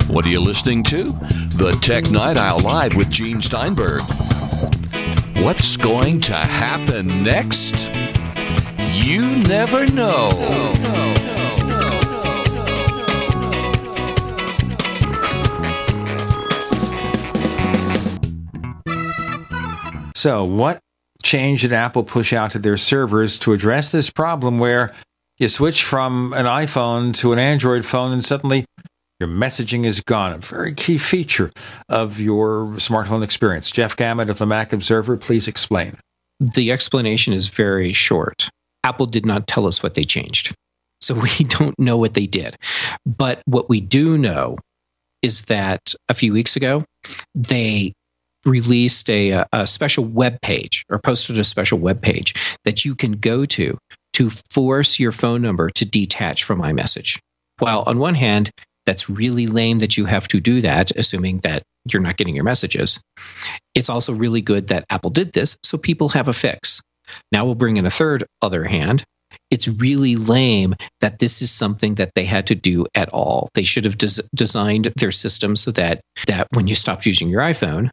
What 0.10 0.26
are 0.26 0.30
you 0.30 0.40
listening 0.40 0.84
to? 0.84 1.04
The 1.04 1.78
Tech 1.82 2.10
Night 2.12 2.38
Owl 2.38 2.60
Live 2.60 2.96
with 2.96 3.10
Gene 3.10 3.42
Steinberg. 3.42 4.02
What's 5.38 5.76
going 5.78 6.20
to 6.22 6.34
happen 6.36 7.24
next? 7.24 7.94
You 8.92 9.38
never 9.38 9.88
know. 9.88 10.30
So, 20.16 20.44
what 20.44 20.80
change 21.24 21.62
did 21.62 21.72
Apple 21.72 22.04
push 22.04 22.34
out 22.34 22.52
to 22.52 22.60
their 22.60 22.78
servers 22.78 23.40
to 23.40 23.54
address 23.54 23.92
this 23.92 24.10
problem 24.10 24.60
where 24.60 24.94
you 25.40 25.48
switch 25.48 25.84
from 25.84 26.34
an 26.34 26.46
iPhone 26.46 27.14
to 27.16 27.32
an 27.32 27.40
Android 27.40 27.86
phone 27.86 28.12
and 28.12 28.24
suddenly 28.24 28.66
your 29.20 29.30
messaging 29.30 29.86
is 29.86 30.02
gone? 30.02 30.34
A 30.34 30.38
very 30.38 30.74
key 30.74 30.98
feature 30.98 31.52
of 31.88 32.20
your 32.20 32.66
smartphone 32.74 33.24
experience. 33.24 33.72
Jeff 33.72 33.96
Gamet 33.96 34.30
of 34.30 34.38
the 34.38 34.46
Mac 34.46 34.74
Observer, 34.74 35.16
please 35.18 35.48
explain. 35.48 35.98
The 36.40 36.72
explanation 36.72 37.34
is 37.34 37.48
very 37.48 37.94
short. 37.94 38.50
Apple 38.84 39.06
did 39.06 39.26
not 39.26 39.48
tell 39.48 39.66
us 39.66 39.82
what 39.82 39.94
they 39.94 40.04
changed. 40.04 40.54
So 41.02 41.16
we 41.16 41.30
don't 41.46 41.80
know 41.80 41.98
what 41.98 42.14
they 42.14 42.28
did. 42.28 42.58
But 43.06 43.42
what 43.46 43.70
we 43.70 43.80
do 43.80 44.18
know 44.18 44.58
is 45.22 45.44
that 45.44 45.94
a 46.08 46.14
few 46.14 46.34
weeks 46.34 46.56
ago, 46.56 46.84
they 47.34 47.94
released 48.46 49.10
a, 49.10 49.46
a 49.52 49.68
special 49.68 50.06
web 50.06 50.40
page 50.42 50.86
or 50.90 51.00
posted 51.00 51.38
a 51.40 51.44
special 51.44 51.78
web 51.78 52.02
page 52.02 52.34
that 52.64 52.86
you 52.86 52.96
can 52.96 53.14
go 53.14 53.46
to 53.46 53.78
to 54.20 54.30
force 54.30 55.00
your 55.00 55.14
phone 55.14 55.42
number 55.42 55.70
to 55.70 55.86
detach 55.86 56.44
from 56.44 56.62
iMessage. 56.62 57.18
While 57.60 57.84
on 57.88 58.00
one 58.00 58.16
hand, 58.16 58.52
that's 58.86 59.10
really 59.10 59.48
lame 59.48 59.80
that 59.80 59.96
you 59.96 60.06
have 60.06 60.28
to 60.28 60.42
do 60.42 60.60
that, 60.60 60.92
assuming 60.98 61.40
that 61.44 61.64
you're 61.90 62.02
not 62.02 62.18
getting 62.18 62.36
your 62.36 62.44
messages. 62.44 63.00
It's 63.76 63.88
also 63.90 64.12
really 64.12 64.42
good 64.42 64.68
that 64.68 64.84
Apple 64.90 65.10
did 65.10 65.32
this, 65.32 65.58
so 65.64 65.78
people 65.78 66.10
have 66.10 66.28
a 66.28 66.34
fix. 66.34 66.82
Now 67.32 67.46
we'll 67.46 67.56
bring 67.56 67.78
in 67.78 67.86
a 67.86 67.90
third 67.90 68.26
other 68.42 68.66
hand. 68.66 69.06
It's 69.52 69.70
really 69.70 70.18
lame 70.18 70.76
that 71.00 71.20
this 71.20 71.42
is 71.42 71.50
something 71.50 71.96
that 71.96 72.12
they 72.14 72.26
had 72.26 72.46
to 72.48 72.56
do 72.56 72.88
at 72.96 73.08
all. 73.14 73.48
They 73.54 73.64
should 73.64 73.86
have 73.86 73.98
des- 73.98 74.24
designed 74.36 74.92
their 74.98 75.12
system 75.12 75.56
so 75.56 75.72
that 75.72 76.02
that 76.28 76.48
when 76.52 76.68
you 76.68 76.76
stopped 76.76 77.06
using 77.06 77.30
your 77.30 77.42
iPhone, 77.42 77.90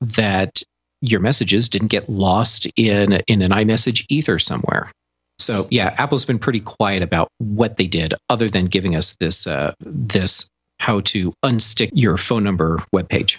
that 0.00 0.62
your 1.00 1.18
messages 1.18 1.68
didn't 1.68 1.88
get 1.88 2.08
lost 2.08 2.68
in 2.76 3.14
in 3.26 3.42
an 3.42 3.50
iMessage 3.50 4.06
ether 4.08 4.38
somewhere. 4.38 4.92
So 5.38 5.66
yeah, 5.70 5.94
Apple's 5.98 6.24
been 6.24 6.38
pretty 6.38 6.60
quiet 6.60 7.02
about 7.02 7.28
what 7.38 7.76
they 7.76 7.86
did, 7.86 8.14
other 8.30 8.48
than 8.48 8.66
giving 8.66 8.96
us 8.96 9.16
this 9.16 9.46
uh, 9.46 9.74
this 9.80 10.48
how 10.80 11.00
to 11.00 11.32
unstick 11.44 11.90
your 11.92 12.16
phone 12.16 12.44
number 12.44 12.78
webpage. 12.94 13.38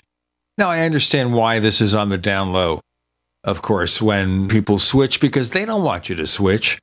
Now 0.57 0.69
I 0.69 0.81
understand 0.81 1.33
why 1.33 1.59
this 1.59 1.81
is 1.81 1.93
on 1.93 2.09
the 2.09 2.17
down 2.17 2.53
low. 2.53 2.81
Of 3.43 3.61
course, 3.61 4.01
when 4.01 4.47
people 4.47 4.79
switch 4.79 5.21
because 5.21 5.51
they 5.51 5.65
don't 5.65 5.83
want 5.83 6.09
you 6.09 6.15
to 6.15 6.27
switch. 6.27 6.79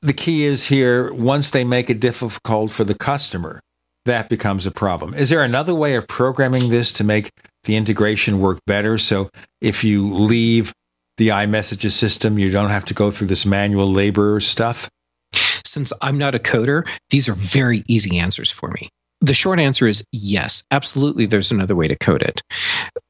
The 0.00 0.12
key 0.12 0.44
is 0.44 0.66
here 0.66 1.12
once 1.12 1.50
they 1.50 1.64
make 1.64 1.90
it 1.90 2.00
difficult 2.00 2.70
for 2.70 2.84
the 2.84 2.94
customer, 2.94 3.60
that 4.04 4.28
becomes 4.28 4.64
a 4.64 4.70
problem. 4.70 5.12
Is 5.12 5.28
there 5.28 5.42
another 5.42 5.74
way 5.74 5.94
of 5.94 6.06
programming 6.06 6.68
this 6.70 6.92
to 6.94 7.04
make 7.04 7.30
the 7.64 7.76
integration 7.76 8.40
work 8.40 8.60
better? 8.66 8.96
So 8.96 9.28
if 9.60 9.84
you 9.84 10.12
leave 10.12 10.72
the 11.18 11.28
iMessages 11.28 11.92
system, 11.92 12.38
you 12.38 12.50
don't 12.50 12.70
have 12.70 12.84
to 12.86 12.94
go 12.94 13.10
through 13.10 13.26
this 13.26 13.44
manual 13.44 13.90
labor 13.90 14.40
stuff? 14.40 14.88
Since 15.64 15.92
I'm 16.00 16.16
not 16.16 16.34
a 16.34 16.38
coder, 16.38 16.88
these 17.10 17.28
are 17.28 17.34
very 17.34 17.84
easy 17.86 18.18
answers 18.18 18.50
for 18.50 18.70
me. 18.70 18.88
The 19.20 19.34
short 19.34 19.58
answer 19.60 19.86
is 19.86 20.02
yes, 20.12 20.62
absolutely 20.70 21.26
there's 21.26 21.50
another 21.50 21.76
way 21.76 21.88
to 21.88 21.96
code 21.96 22.22
it. 22.22 22.40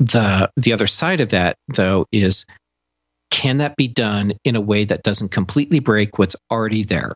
The 0.01 0.51
the 0.57 0.73
other 0.73 0.87
side 0.87 1.21
of 1.21 1.29
that 1.31 1.57
though 1.69 2.07
is 2.13 2.47
can 3.31 3.59
that 3.59 3.77
be 3.77 3.89
done 3.89 4.33
in 4.43 4.57
a 4.57 4.61
way 4.61 4.85
that 4.85 5.03
doesn't 5.03 5.31
completely 5.31 5.81
break 5.81 6.19
what's 6.19 6.35
already 6.51 6.83
there? 6.83 7.13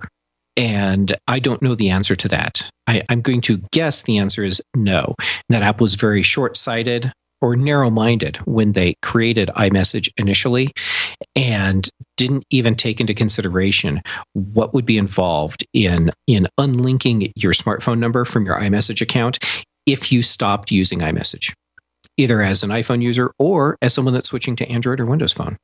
And 0.57 1.17
I 1.27 1.39
don't 1.39 1.63
know 1.63 1.75
the 1.75 1.89
answer 1.89 2.15
to 2.15 2.29
that. 2.29 2.69
I, 2.87 3.03
am 3.09 3.23
going 3.23 3.41
to 3.43 3.63
guess 3.73 4.03
the 4.03 4.19
answer 4.19 4.45
is 4.45 4.61
no. 4.77 5.15
That 5.49 5.63
app 5.63 5.81
was 5.81 5.95
very 5.95 6.23
short 6.23 6.57
sighted 6.59 7.11
or 7.43 7.57
narrow 7.57 7.91
minded 7.91 8.37
when 8.47 8.73
they 8.73 8.95
created 9.03 9.51
iMessage 9.57 10.09
initially 10.17 10.71
and 11.37 11.91
didn't 12.17 12.45
even 12.51 12.75
take 12.75 13.01
into 13.01 13.13
consideration 13.13 14.01
what 14.33 14.73
would 14.73 14.87
be 14.87 14.97
involved 14.97 15.67
in, 15.75 16.13
in 16.27 16.47
unlinking 16.57 17.33
your 17.35 17.53
smartphone 17.53 17.99
number 17.99 18.25
from 18.25 18.47
your 18.47 18.59
iMessage 18.59 19.01
account 19.01 19.39
if 19.87 20.13
you 20.13 20.23
stopped 20.23 20.71
using 20.71 21.01
iMessage, 21.01 21.53
either 22.17 22.41
as 22.41 22.63
an 22.63 22.71
iPhone 22.71 23.03
user 23.03 23.33
or 23.39 23.77
as 23.83 23.93
someone 23.93 24.15
that's 24.15 24.29
switching 24.29 24.57
to 24.57 24.69
Android 24.69 25.01
or 25.01 25.07
Windows 25.07 25.33
Phone. 25.33 25.59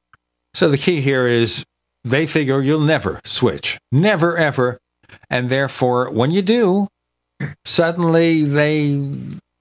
So 0.55 0.69
the 0.69 0.79
key 0.79 1.01
here 1.01 1.29
is 1.29 1.65
they 2.05 2.27
figure 2.27 2.61
you'll 2.61 2.81
never 2.81 3.21
switch, 3.25 3.79
never 3.93 4.37
ever. 4.37 4.79
And 5.31 5.49
therefore, 5.49 6.11
when 6.11 6.31
you 6.31 6.43
do, 6.43 6.89
suddenly 7.65 8.43
they 8.43 9.11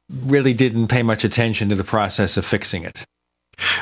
really 0.09 0.53
didn't 0.53 0.87
pay 0.87 1.03
much 1.03 1.23
attention 1.23 1.69
to 1.69 1.75
the 1.75 1.83
process 1.83 2.37
of 2.37 2.45
fixing 2.45 2.83
it. 2.83 3.05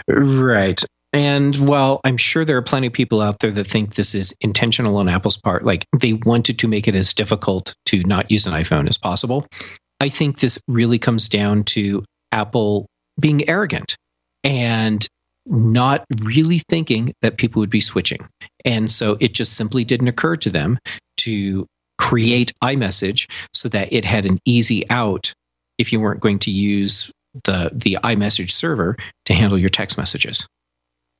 Right. 0.07 0.83
And 1.13 1.55
while 1.67 2.01
I'm 2.03 2.17
sure 2.17 2.43
there 2.43 2.57
are 2.57 2.61
plenty 2.61 2.87
of 2.87 2.93
people 2.93 3.21
out 3.21 3.39
there 3.39 3.51
that 3.51 3.67
think 3.67 3.95
this 3.95 4.13
is 4.13 4.35
intentional 4.41 4.97
on 4.97 5.07
Apple's 5.07 5.37
part, 5.37 5.63
like 5.63 5.85
they 5.97 6.13
wanted 6.13 6.59
to 6.59 6.67
make 6.67 6.87
it 6.87 6.95
as 6.95 7.13
difficult 7.13 7.73
to 7.85 8.03
not 8.03 8.29
use 8.29 8.45
an 8.45 8.53
iPhone 8.53 8.89
as 8.89 8.97
possible, 8.97 9.47
I 10.01 10.09
think 10.09 10.39
this 10.39 10.59
really 10.67 10.99
comes 10.99 11.29
down 11.29 11.63
to 11.65 12.03
Apple 12.31 12.87
being 13.19 13.47
arrogant 13.47 13.95
and 14.43 15.07
not 15.45 16.03
really 16.21 16.59
thinking 16.59 17.13
that 17.21 17.37
people 17.37 17.61
would 17.61 17.69
be 17.69 17.81
switching. 17.81 18.27
And 18.65 18.91
so 18.91 19.15
it 19.19 19.33
just 19.33 19.53
simply 19.53 19.85
didn't 19.85 20.07
occur 20.07 20.35
to 20.37 20.49
them 20.49 20.79
to 21.17 21.65
create 21.97 22.51
iMessage 22.63 23.31
so 23.53 23.69
that 23.69 23.93
it 23.93 24.03
had 24.03 24.25
an 24.25 24.39
easy 24.43 24.89
out 24.89 25.33
if 25.77 25.91
you 25.91 25.99
weren't 25.99 26.19
going 26.19 26.39
to 26.39 26.51
use 26.51 27.11
the 27.43 27.69
the 27.73 27.97
iMessage 28.03 28.51
server 28.51 28.95
to 29.25 29.33
handle 29.33 29.57
your 29.57 29.69
text 29.69 29.97
messages. 29.97 30.47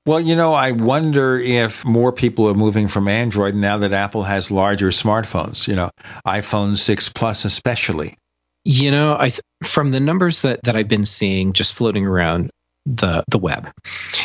Well, 0.06 0.20
you 0.20 0.36
know, 0.36 0.54
I 0.54 0.72
wonder 0.72 1.40
if 1.40 1.84
more 1.84 2.12
people 2.12 2.48
are 2.48 2.54
moving 2.54 2.88
from 2.88 3.08
Android 3.08 3.56
now 3.56 3.80
that 3.80 3.92
Apple 3.92 4.24
has 4.24 4.52
larger 4.52 4.90
smartphones, 4.90 5.68
you 5.68 5.76
know, 5.76 5.90
iPhone 6.28 6.78
6 6.78 7.10
Plus 7.10 7.44
especially. 7.44 8.16
You 8.64 8.92
know, 8.92 9.16
I 9.20 9.30
th- 9.30 9.42
from 9.64 9.92
the 9.92 10.00
numbers 10.00 10.44
that 10.44 10.62
that 10.64 10.76
I've 10.76 10.88
been 10.88 11.06
seeing 11.06 11.54
just 11.54 11.74
floating 11.74 12.06
around 12.06 12.52
the 12.86 13.24
the 13.30 13.40
web, 13.40 13.72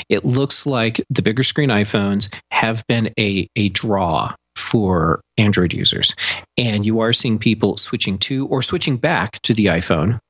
it 0.08 0.24
looks 0.24 0.66
like 0.66 1.02
the 1.08 1.22
bigger 1.22 1.42
screen 1.42 1.70
iPhones 1.70 2.32
have 2.50 2.86
been 2.86 3.12
a 3.18 3.48
a 3.56 3.70
draw 3.70 4.34
for 4.70 5.20
Android 5.36 5.72
users. 5.72 6.14
And 6.56 6.86
you 6.86 7.00
are 7.00 7.12
seeing 7.12 7.38
people 7.38 7.76
switching 7.76 8.18
to 8.18 8.46
or 8.46 8.62
switching 8.62 8.96
back 8.96 9.42
to 9.42 9.52
the 9.52 9.66
iPhone. 9.66 10.20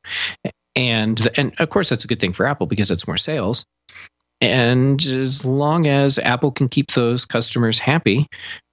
And 0.74 1.28
and 1.36 1.52
of 1.60 1.68
course 1.68 1.90
that's 1.90 2.04
a 2.04 2.08
good 2.08 2.20
thing 2.20 2.32
for 2.32 2.46
Apple 2.46 2.66
because 2.66 2.90
it's 2.90 3.06
more 3.06 3.18
sales. 3.18 3.66
And 4.40 5.04
as 5.04 5.44
long 5.44 5.86
as 5.86 6.18
Apple 6.18 6.50
can 6.50 6.68
keep 6.68 6.92
those 6.92 7.26
customers 7.26 7.80
happy 7.80 8.26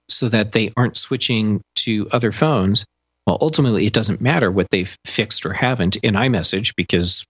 so 0.08 0.30
that 0.30 0.52
they 0.52 0.72
aren't 0.76 0.96
switching 0.96 1.60
to 1.76 2.08
other 2.10 2.32
phones, 2.32 2.86
well, 3.26 3.36
ultimately 3.42 3.84
it 3.84 3.92
doesn't 3.92 4.22
matter 4.22 4.50
what 4.50 4.70
they've 4.70 4.96
fixed 5.04 5.44
or 5.44 5.52
haven't 5.52 5.96
in 5.96 6.14
iMessage 6.14 6.72
because 6.76 7.26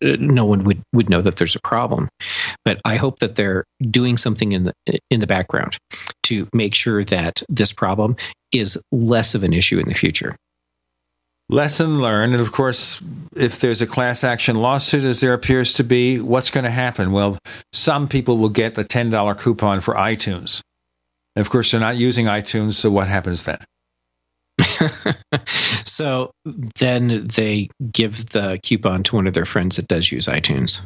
no 0.00 0.44
one 0.44 0.64
would, 0.64 0.82
would 0.92 1.08
know 1.08 1.22
that 1.22 1.36
there's 1.36 1.56
a 1.56 1.60
problem. 1.60 2.08
But 2.64 2.80
I 2.84 2.96
hope 2.96 3.18
that 3.20 3.36
they're 3.36 3.64
doing 3.80 4.16
something 4.16 4.52
in 4.52 4.64
the 4.64 4.98
in 5.10 5.20
the 5.20 5.26
background 5.26 5.76
to 6.24 6.48
make 6.52 6.74
sure 6.74 7.04
that 7.04 7.42
this 7.48 7.72
problem 7.72 8.16
is 8.52 8.78
less 8.92 9.34
of 9.34 9.44
an 9.44 9.52
issue 9.52 9.78
in 9.78 9.88
the 9.88 9.94
future. 9.94 10.36
Lesson 11.50 12.00
learned. 12.00 12.34
And 12.34 12.42
of 12.42 12.52
course, 12.52 13.00
if 13.34 13.58
there's 13.60 13.80
a 13.80 13.86
class 13.86 14.22
action 14.22 14.56
lawsuit, 14.56 15.04
as 15.04 15.20
there 15.20 15.32
appears 15.32 15.72
to 15.74 15.84
be, 15.84 16.20
what's 16.20 16.50
going 16.50 16.64
to 16.64 16.70
happen? 16.70 17.10
Well, 17.10 17.38
some 17.72 18.06
people 18.06 18.36
will 18.36 18.50
get 18.50 18.74
the 18.74 18.84
$10 18.84 19.38
coupon 19.38 19.80
for 19.80 19.94
iTunes. 19.94 20.60
And 21.34 21.46
of 21.46 21.50
course, 21.50 21.70
they're 21.70 21.80
not 21.80 21.96
using 21.96 22.26
iTunes, 22.26 22.74
so 22.74 22.90
what 22.90 23.08
happens 23.08 23.44
then? 23.44 23.58
so 25.84 26.30
then 26.78 27.26
they 27.26 27.68
give 27.92 28.26
the 28.30 28.58
coupon 28.62 29.02
to 29.04 29.16
one 29.16 29.26
of 29.26 29.34
their 29.34 29.44
friends 29.44 29.76
that 29.76 29.88
does 29.88 30.10
use 30.10 30.26
iTunes. 30.26 30.80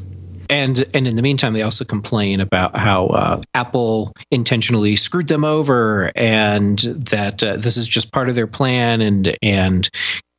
And 0.51 0.85
and 0.93 1.07
in 1.07 1.17
the 1.17 1.23
meantime, 1.23 1.55
they 1.55 1.63
also 1.63 1.85
complain 1.85 2.41
about 2.41 2.77
how 2.77 3.07
uh, 3.07 3.43
Apple 3.55 4.13
intentionally 4.31 4.97
screwed 4.97 5.29
them 5.29 5.45
over, 5.45 6.13
and 6.15 6.79
that 6.81 7.43
uh, 7.43 7.57
this 7.57 7.77
is 7.77 7.89
just 7.89 8.13
part 8.13 8.29
of 8.29 8.35
their 8.35 8.47
plan, 8.47 9.01
and 9.01 9.37
and 9.41 9.89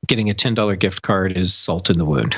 getting 0.06 0.30
a 0.30 0.34
ten 0.34 0.54
dollar 0.54 0.76
gift 0.76 1.02
card 1.02 1.36
is 1.36 1.54
salt 1.54 1.90
in 1.90 1.98
the 1.98 2.06
wound. 2.06 2.38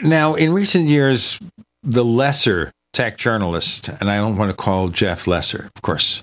Now, 0.00 0.34
in 0.34 0.52
recent 0.52 0.88
years, 0.88 1.40
the 1.82 2.04
lesser 2.04 2.70
tech 2.92 3.16
journalist, 3.16 3.88
and 3.88 4.10
I 4.10 4.16
don't 4.16 4.36
want 4.36 4.50
to 4.50 4.56
call 4.56 4.88
Jeff 4.88 5.26
lesser, 5.26 5.70
of 5.74 5.82
course, 5.82 6.22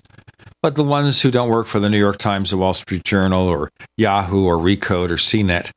but 0.66 0.74
the 0.74 0.84
ones 0.84 1.22
who 1.22 1.30
don't 1.30 1.50
work 1.50 1.68
for 1.68 1.80
the 1.80 1.92
New 1.92 2.00
York 2.00 2.18
Times, 2.18 2.50
the 2.50 2.58
Wall 2.58 2.74
Street 2.74 3.04
Journal, 3.04 3.48
or 3.48 3.70
Yahoo, 3.98 4.46
or 4.46 4.58
Recode, 4.58 5.12
or 5.12 5.18
CNET, 5.18 5.70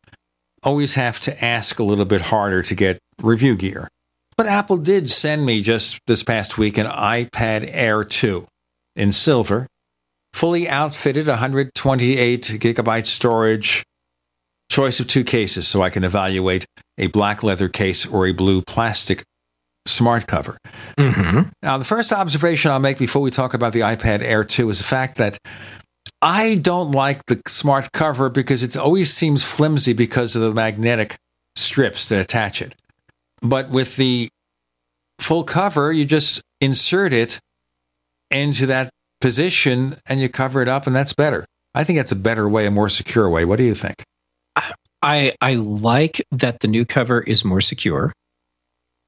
always 0.62 0.94
have 0.94 1.20
to 1.20 1.44
ask 1.44 1.78
a 1.78 1.82
little 1.82 2.06
bit 2.06 2.22
harder 2.22 2.62
to 2.62 2.74
get 2.74 2.98
review 3.20 3.54
gear. 3.54 3.90
But 4.38 4.46
Apple 4.46 4.78
did 4.78 5.10
send 5.10 5.44
me 5.44 5.60
just 5.60 5.98
this 6.06 6.22
past 6.22 6.56
week 6.56 6.78
an 6.78 6.86
iPad 6.86 7.68
Air 7.70 8.02
2 8.02 8.46
in 8.96 9.12
silver, 9.12 9.66
fully 10.32 10.66
outfitted, 10.66 11.26
128 11.26 12.42
gigabyte 12.58 13.04
storage, 13.04 13.84
choice 14.70 15.00
of 15.00 15.06
two 15.06 15.22
cases 15.22 15.68
so 15.68 15.82
I 15.82 15.90
can 15.90 16.02
evaluate 16.02 16.64
a 16.96 17.08
black 17.08 17.42
leather 17.42 17.68
case 17.68 18.06
or 18.06 18.26
a 18.26 18.32
blue 18.32 18.62
plastic 18.62 19.22
smart 19.88 20.26
cover. 20.26 20.58
Mm-hmm. 20.96 21.50
Now, 21.62 21.78
the 21.78 21.84
first 21.84 22.12
observation 22.12 22.70
I'll 22.70 22.78
make 22.78 22.98
before 22.98 23.22
we 23.22 23.30
talk 23.30 23.54
about 23.54 23.72
the 23.72 23.80
iPad 23.80 24.22
Air 24.22 24.44
2 24.44 24.70
is 24.70 24.78
the 24.78 24.84
fact 24.84 25.16
that 25.18 25.38
I 26.22 26.56
don't 26.56 26.92
like 26.92 27.24
the 27.26 27.40
smart 27.46 27.92
cover 27.92 28.28
because 28.28 28.62
it 28.62 28.76
always 28.76 29.12
seems 29.12 29.44
flimsy 29.44 29.92
because 29.92 30.34
of 30.34 30.42
the 30.42 30.52
magnetic 30.52 31.16
strips 31.56 32.08
that 32.08 32.20
attach 32.20 32.62
it. 32.62 32.74
But 33.40 33.70
with 33.70 33.96
the 33.96 34.28
full 35.20 35.44
cover, 35.44 35.92
you 35.92 36.04
just 36.04 36.42
insert 36.60 37.12
it 37.12 37.38
into 38.30 38.66
that 38.66 38.90
position 39.20 39.96
and 40.06 40.20
you 40.20 40.28
cover 40.28 40.62
it 40.62 40.68
up, 40.68 40.86
and 40.86 40.94
that's 40.94 41.12
better. 41.12 41.44
I 41.74 41.84
think 41.84 41.98
that's 41.98 42.12
a 42.12 42.16
better 42.16 42.48
way, 42.48 42.66
a 42.66 42.70
more 42.70 42.88
secure 42.88 43.28
way. 43.28 43.44
What 43.44 43.56
do 43.56 43.64
you 43.64 43.74
think? 43.74 44.02
I 45.02 45.32
I 45.40 45.54
like 45.54 46.24
that 46.32 46.60
the 46.60 46.68
new 46.68 46.84
cover 46.84 47.20
is 47.20 47.44
more 47.44 47.60
secure. 47.60 48.12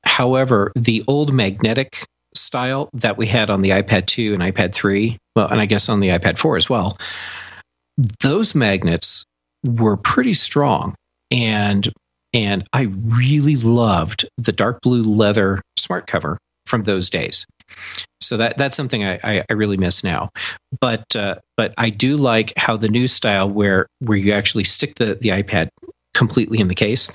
However, 0.05 0.72
the 0.74 1.05
old 1.06 1.32
magnetic 1.32 2.05
style 2.35 2.89
that 2.93 3.16
we 3.16 3.27
had 3.27 3.51
on 3.51 3.62
the 3.62 3.70
iPad 3.70 4.06
2 4.06 4.35
and 4.35 4.43
iPad 4.43 4.74
3, 4.74 5.18
well, 5.36 5.48
and 5.48 5.60
I 5.60 5.66
guess 5.66 5.89
on 5.89 6.01
the 6.01 6.09
iPad 6.09 6.39
4 6.39 6.56
as 6.56 6.70
well, 6.70 6.98
those 8.20 8.55
magnets 8.55 9.24
were 9.66 9.97
pretty 9.97 10.35
strong. 10.35 10.94
And 11.31 11.89
and 12.32 12.64
I 12.72 12.82
really 12.82 13.56
loved 13.56 14.28
the 14.39 14.52
dark 14.52 14.82
blue 14.82 15.02
leather 15.02 15.60
smart 15.77 16.06
cover 16.06 16.39
from 16.66 16.85
those 16.85 17.10
days. 17.10 17.47
So 18.20 18.36
that 18.36 18.56
that's 18.56 18.77
something 18.77 19.05
I, 19.05 19.18
I, 19.24 19.44
I 19.48 19.52
really 19.55 19.77
miss 19.77 20.05
now. 20.05 20.31
But 20.81 21.05
uh, 21.16 21.36
but 21.56 21.74
I 21.78 21.90
do 21.90 22.16
like 22.16 22.52
how 22.56 22.77
the 22.77 22.89
new 22.89 23.06
style 23.06 23.48
where 23.51 23.86
where 24.01 24.18
you 24.18 24.32
actually 24.32 24.64
stick 24.64 24.97
the, 24.97 25.14
the 25.14 25.31
iPad 25.31 25.68
completely 26.14 26.59
in 26.59 26.68
the 26.68 26.74
case. 26.74 27.10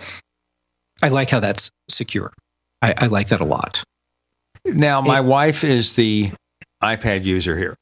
I 1.02 1.10
like 1.10 1.30
how 1.30 1.40
that's 1.40 1.70
secure. 1.90 2.32
I, 2.82 2.94
I 2.98 3.06
like 3.08 3.30
that 3.30 3.42
a 3.42 3.46
lot. 3.46 3.84
Now, 4.66 5.02
my 5.02 5.20
it, 5.20 5.26
wife 5.26 5.64
is 5.64 5.94
the 5.94 6.32
iPad 6.84 7.26
user 7.26 7.58
here. 7.58 7.76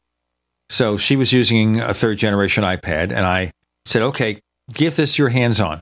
So 0.70 0.98
she 0.98 1.16
was 1.16 1.32
using 1.32 1.80
a 1.80 1.94
third 1.94 2.18
generation 2.18 2.64
iPad, 2.64 3.12
and 3.12 3.26
I 3.26 3.52
said, 3.86 4.02
okay, 4.02 4.40
give 4.74 4.96
this 4.96 5.18
your 5.18 5.30
hands 5.30 5.60
on. 5.60 5.80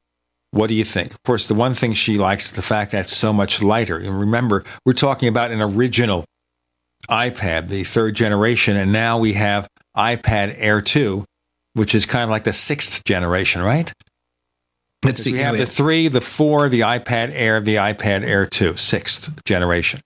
What 0.51 0.67
do 0.67 0.75
you 0.75 0.83
think? 0.83 1.11
Of 1.11 1.23
course, 1.23 1.47
the 1.47 1.53
one 1.53 1.73
thing 1.73 1.93
she 1.93 2.17
likes 2.17 2.47
is 2.47 2.51
the 2.53 2.61
fact 2.61 2.91
that 2.91 3.01
it's 3.01 3.15
so 3.15 3.31
much 3.31 3.61
lighter. 3.61 3.97
And 3.97 4.19
remember, 4.19 4.65
we're 4.85 4.93
talking 4.93 5.29
about 5.29 5.51
an 5.51 5.61
original 5.61 6.25
iPad, 7.09 7.69
the 7.69 7.83
third 7.83 8.15
generation, 8.15 8.75
and 8.75 8.91
now 8.91 9.17
we 9.17 9.33
have 9.33 9.67
iPad 9.95 10.55
Air 10.57 10.81
2, 10.81 11.23
which 11.73 11.95
is 11.95 12.05
kind 12.05 12.23
of 12.23 12.29
like 12.29 12.43
the 12.43 12.53
sixth 12.53 13.03
generation, 13.05 13.61
right? 13.61 13.93
Let's 15.03 15.23
see. 15.23 15.33
We 15.33 15.39
have 15.39 15.57
the 15.57 15.65
three, 15.65 16.07
the 16.07 16.21
four, 16.21 16.69
the 16.69 16.81
iPad 16.81 17.31
Air, 17.33 17.59
the 17.59 17.75
iPad 17.75 18.23
Air 18.23 18.45
2, 18.45 18.77
sixth 18.77 19.43
generation. 19.45 20.01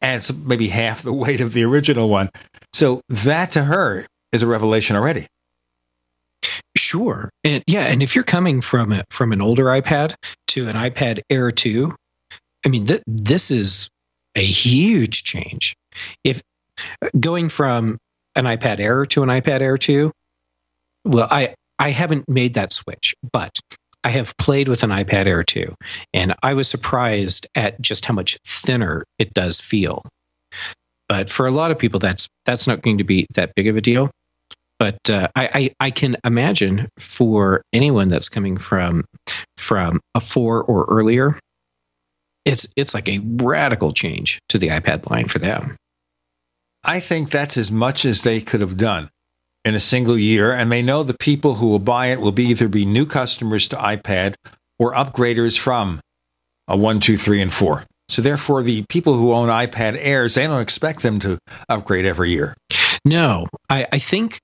And 0.00 0.16
it's 0.16 0.32
maybe 0.32 0.68
half 0.68 1.02
the 1.02 1.12
weight 1.24 1.40
of 1.40 1.52
the 1.52 1.62
original 1.64 2.08
one. 2.08 2.30
So 2.72 3.02
that 3.08 3.50
to 3.52 3.64
her 3.64 4.06
is 4.32 4.42
a 4.42 4.46
revelation 4.46 4.96
already. 4.96 5.26
Sure. 6.76 7.30
And 7.44 7.62
yeah, 7.66 7.86
and 7.86 8.02
if 8.02 8.14
you're 8.14 8.24
coming 8.24 8.60
from 8.60 8.92
a, 8.92 9.04
from 9.10 9.32
an 9.32 9.42
older 9.42 9.64
iPad 9.66 10.14
to 10.48 10.68
an 10.68 10.76
iPad 10.76 11.20
Air 11.28 11.50
2, 11.50 11.94
I 12.64 12.68
mean 12.68 12.86
th- 12.86 13.02
this 13.06 13.50
is 13.50 13.90
a 14.34 14.44
huge 14.44 15.24
change. 15.24 15.74
If 16.24 16.40
going 17.18 17.48
from 17.48 17.98
an 18.36 18.44
iPad 18.44 18.78
Air 18.78 19.04
to 19.06 19.22
an 19.22 19.28
iPad 19.28 19.60
Air 19.60 19.76
2, 19.76 20.12
well, 21.04 21.28
I 21.30 21.54
I 21.78 21.90
haven't 21.90 22.28
made 22.28 22.54
that 22.54 22.72
switch, 22.72 23.14
but 23.32 23.58
I 24.02 24.10
have 24.10 24.36
played 24.38 24.68
with 24.68 24.82
an 24.82 24.90
iPad 24.90 25.26
Air 25.26 25.42
2, 25.42 25.74
and 26.14 26.34
I 26.42 26.54
was 26.54 26.68
surprised 26.68 27.46
at 27.54 27.80
just 27.80 28.06
how 28.06 28.14
much 28.14 28.38
thinner 28.46 29.04
it 29.18 29.34
does 29.34 29.60
feel. 29.60 30.02
But 31.08 31.28
for 31.28 31.46
a 31.46 31.50
lot 31.50 31.70
of 31.70 31.78
people, 31.78 32.00
that's 32.00 32.28
that's 32.44 32.66
not 32.66 32.82
going 32.82 32.98
to 32.98 33.04
be 33.04 33.26
that 33.34 33.52
big 33.54 33.66
of 33.66 33.76
a 33.76 33.80
deal. 33.80 34.10
But 34.78 35.10
uh, 35.10 35.28
I, 35.36 35.50
I, 35.52 35.70
I 35.80 35.90
can 35.90 36.16
imagine 36.24 36.88
for 36.98 37.62
anyone 37.72 38.08
that's 38.08 38.28
coming 38.28 38.56
from 38.56 39.04
from 39.58 40.00
a 40.14 40.20
four 40.20 40.62
or 40.62 40.86
earlier, 40.88 41.38
it's 42.46 42.66
it's 42.76 42.94
like 42.94 43.08
a 43.08 43.18
radical 43.18 43.92
change 43.92 44.38
to 44.48 44.56
the 44.56 44.68
iPad 44.68 45.10
line 45.10 45.28
for 45.28 45.38
them. 45.38 45.76
I 46.82 47.00
think 47.00 47.30
that's 47.30 47.58
as 47.58 47.70
much 47.70 48.06
as 48.06 48.22
they 48.22 48.40
could 48.40 48.60
have 48.62 48.78
done 48.78 49.10
in 49.64 49.74
a 49.74 49.80
single 49.80 50.18
year, 50.18 50.52
and 50.52 50.72
they 50.72 50.82
know 50.82 51.02
the 51.02 51.16
people 51.18 51.56
who 51.56 51.66
will 51.66 51.78
buy 51.78 52.06
it 52.06 52.20
will 52.20 52.32
be 52.32 52.44
either 52.44 52.68
be 52.68 52.84
new 52.84 53.06
customers 53.06 53.68
to 53.68 53.76
iPad 53.76 54.34
or 54.78 54.94
upgraders 54.94 55.58
from 55.58 56.00
a 56.66 56.76
one, 56.76 57.00
two, 57.00 57.16
three, 57.16 57.42
and 57.42 57.52
four. 57.52 57.84
So 58.08 58.22
therefore, 58.22 58.62
the 58.62 58.84
people 58.88 59.14
who 59.14 59.32
own 59.32 59.48
iPad 59.48 59.96
Airs, 60.00 60.34
they 60.34 60.46
don't 60.46 60.60
expect 60.60 61.02
them 61.02 61.18
to 61.20 61.38
upgrade 61.68 62.06
every 62.06 62.30
year. 62.30 62.56
No, 63.04 63.46
I, 63.68 63.86
I 63.92 63.98
think 63.98 64.40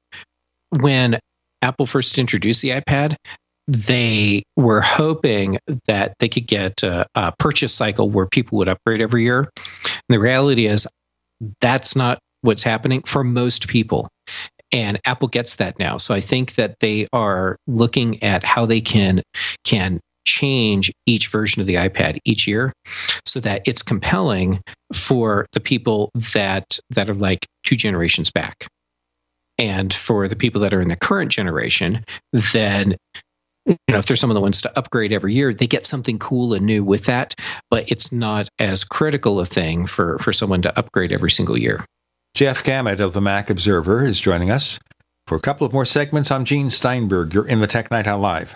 when 0.70 1.18
Apple 1.62 1.86
first 1.86 2.18
introduced 2.18 2.62
the 2.62 2.70
iPad, 2.70 3.16
they 3.66 4.44
were 4.56 4.80
hoping 4.80 5.59
that 5.86 6.14
they 6.20 6.28
could 6.28 6.47
get 6.47 6.82
a, 6.84 7.06
a 7.16 7.32
purchase 7.38 7.74
cycle 7.74 8.09
where 8.09 8.26
people 8.26 8.59
would 8.59 8.68
upgrade 8.68 9.01
every 9.01 9.24
year. 9.24 9.51
And 9.84 10.01
the 10.09 10.20
reality 10.20 10.66
is, 10.66 10.86
that's 11.60 11.97
not 11.97 12.18
what's 12.43 12.62
happening 12.62 13.02
for 13.02 13.24
most 13.24 13.66
people 13.66 14.09
and 14.72 15.01
apple 15.05 15.28
gets 15.28 15.56
that 15.56 15.78
now. 15.78 15.97
So 15.97 16.14
i 16.14 16.20
think 16.20 16.55
that 16.55 16.76
they 16.80 17.06
are 17.12 17.56
looking 17.66 18.22
at 18.22 18.44
how 18.44 18.66
they 18.66 18.80
can 18.80 19.22
can 19.64 20.01
change 20.24 20.93
each 21.06 21.28
version 21.28 21.60
of 21.60 21.66
the 21.66 21.76
ipad 21.76 22.18
each 22.24 22.47
year 22.47 22.72
so 23.24 23.40
that 23.40 23.62
it's 23.64 23.80
compelling 23.80 24.60
for 24.93 25.47
the 25.52 25.60
people 25.60 26.10
that 26.34 26.78
that 26.90 27.09
are 27.09 27.14
like 27.14 27.47
two 27.64 27.76
generations 27.76 28.30
back. 28.30 28.66
And 29.59 29.94
for 29.94 30.28
the 30.28 30.36
people 30.36 30.60
that 30.60 30.74
are 30.74 30.82
in 30.82 30.88
the 30.88 30.97
current 30.97 31.30
generation 31.30 32.05
then 32.32 32.97
you 33.66 33.76
know 33.88 33.98
if 33.98 34.06
there's 34.06 34.20
someone 34.20 34.34
that 34.34 34.40
wants 34.40 34.60
to 34.60 34.78
upgrade 34.78 35.12
every 35.12 35.34
year 35.34 35.52
they 35.52 35.66
get 35.66 35.86
something 35.86 36.18
cool 36.18 36.55
and 36.55 36.64
new 36.64 36.84
with 36.84 37.05
that 37.05 37.34
but 37.70 37.90
it's 37.90 38.12
not 38.12 38.48
as 38.59 38.84
critical 38.84 39.40
a 39.40 39.44
thing 39.44 39.86
for 39.86 40.18
for 40.18 40.32
someone 40.32 40.62
to 40.62 40.78
upgrade 40.78 41.12
every 41.12 41.30
single 41.30 41.59
year 41.59 41.84
Jeff 42.36 42.62
Gamet 42.62 43.00
of 43.00 43.14
the 43.14 43.22
Mac 43.22 43.48
Observer 43.48 44.04
is 44.04 44.20
joining 44.20 44.50
us 44.50 44.78
for 45.26 45.38
a 45.38 45.40
couple 45.40 45.66
of 45.66 45.72
more 45.72 45.86
segments. 45.86 46.30
I'm 46.30 46.44
Gene 46.44 46.68
Steinberg. 46.68 47.32
You're 47.32 47.48
in 47.48 47.60
the 47.60 47.66
Tech 47.66 47.90
Night 47.90 48.06
Owl 48.06 48.18
Live. 48.18 48.52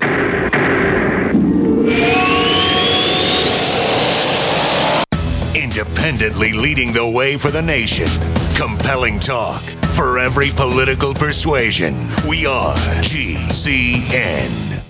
Independently 5.57 6.53
leading 6.53 6.93
the 6.93 7.11
way 7.11 7.39
for 7.39 7.51
the 7.51 7.63
nation. 7.63 8.09
Compelling 8.55 9.19
talk 9.19 9.63
for 9.95 10.19
every 10.19 10.51
political 10.51 11.15
persuasion. 11.15 11.95
We 12.29 12.45
are 12.45 12.75
GCN. 13.01 14.90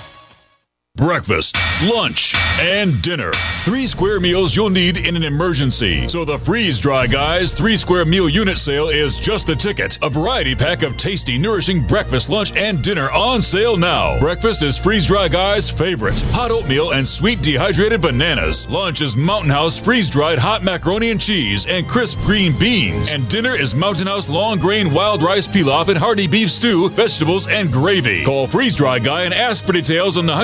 Breakfast, 0.97 1.55
lunch, 1.83 2.35
and 2.59 3.01
dinner. 3.01 3.31
Three 3.63 3.87
square 3.87 4.19
meals 4.19 4.53
you'll 4.53 4.69
need 4.69 5.07
in 5.07 5.15
an 5.15 5.23
emergency. 5.23 6.05
So 6.09 6.25
the 6.25 6.37
Freeze 6.37 6.81
Dry 6.81 7.07
Guys 7.07 7.53
three 7.53 7.77
square 7.77 8.03
meal 8.03 8.27
unit 8.27 8.57
sale 8.57 8.89
is 8.89 9.17
just 9.17 9.47
the 9.47 9.55
ticket. 9.55 9.97
A 10.03 10.09
variety 10.09 10.53
pack 10.53 10.83
of 10.83 10.97
tasty, 10.97 11.37
nourishing 11.37 11.87
breakfast, 11.87 12.29
lunch, 12.29 12.53
and 12.57 12.83
dinner 12.83 13.09
on 13.11 13.41
sale 13.41 13.77
now. 13.77 14.19
Breakfast 14.19 14.63
is 14.63 14.77
Freeze 14.77 15.05
Dry 15.07 15.29
Guys' 15.29 15.71
favorite 15.71 16.19
hot 16.33 16.51
oatmeal 16.51 16.91
and 16.91 17.07
sweet 17.07 17.41
dehydrated 17.41 18.01
bananas. 18.01 18.69
Lunch 18.69 18.99
is 18.99 19.15
Mountain 19.15 19.51
House 19.51 19.79
freeze 19.79 20.09
dried 20.09 20.39
hot 20.39 20.61
macaroni 20.61 21.09
and 21.09 21.21
cheese 21.21 21.65
and 21.69 21.87
crisp 21.87 22.19
green 22.19 22.51
beans. 22.59 23.13
And 23.13 23.29
dinner 23.29 23.55
is 23.55 23.73
Mountain 23.73 24.07
House 24.07 24.29
long 24.29 24.59
grain 24.59 24.93
wild 24.93 25.23
rice 25.23 25.47
pilaf 25.47 25.87
and 25.87 25.97
hearty 25.97 26.27
beef 26.27 26.51
stew, 26.51 26.89
vegetables, 26.89 27.47
and 27.47 27.71
gravy. 27.71 28.25
Call 28.25 28.45
Freeze 28.45 28.75
Dry 28.75 28.99
Guy 28.99 29.23
and 29.23 29.33
ask 29.33 29.63
for 29.65 29.71
details 29.71 30.17
on 30.17 30.25
the 30.25 30.35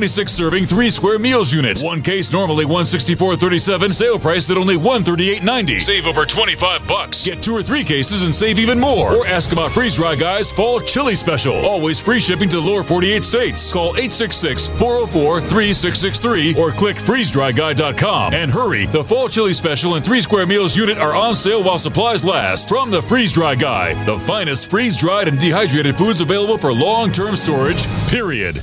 126 0.00 0.32
serving 0.32 0.64
three 0.64 0.88
square 0.88 1.18
meals 1.18 1.52
unit. 1.52 1.82
One 1.82 2.00
case 2.00 2.32
normally 2.32 2.64
164.37, 2.64 3.90
sale 3.90 4.18
price 4.18 4.50
at 4.50 4.56
only 4.56 4.76
138.90. 4.76 5.78
Save 5.78 6.06
over 6.06 6.24
25 6.24 6.88
bucks. 6.88 7.26
Get 7.26 7.42
two 7.42 7.54
or 7.54 7.62
three 7.62 7.84
cases 7.84 8.22
and 8.22 8.34
save 8.34 8.58
even 8.58 8.80
more. 8.80 9.14
Or 9.14 9.26
ask 9.26 9.52
about 9.52 9.72
Freeze 9.72 9.96
Dry 9.96 10.16
Guy's 10.16 10.50
fall 10.50 10.80
chili 10.80 11.14
special. 11.14 11.52
Always 11.66 12.00
free 12.00 12.18
shipping 12.18 12.48
to 12.48 12.56
the 12.56 12.62
lower 12.62 12.82
48 12.82 13.22
states. 13.22 13.70
Call 13.70 13.90
866 13.90 14.68
404 14.68 15.40
3663 15.42 16.54
or 16.54 16.70
click 16.70 16.96
freezedryguy.com. 16.96 18.32
And 18.32 18.50
hurry, 18.50 18.86
the 18.86 19.04
fall 19.04 19.28
chili 19.28 19.52
special 19.52 19.96
and 19.96 20.04
three 20.04 20.22
square 20.22 20.46
meals 20.46 20.74
unit 20.74 20.96
are 20.96 21.14
on 21.14 21.34
sale 21.34 21.62
while 21.62 21.76
supplies 21.76 22.24
last. 22.24 22.70
From 22.70 22.90
the 22.90 23.02
Freeze 23.02 23.34
Dry 23.34 23.54
Guy, 23.54 23.92
the 24.04 24.18
finest 24.20 24.70
freeze 24.70 24.96
dried 24.96 25.28
and 25.28 25.38
dehydrated 25.38 25.98
foods 25.98 26.22
available 26.22 26.56
for 26.56 26.72
long 26.72 27.12
term 27.12 27.36
storage, 27.36 27.86
period. 28.08 28.62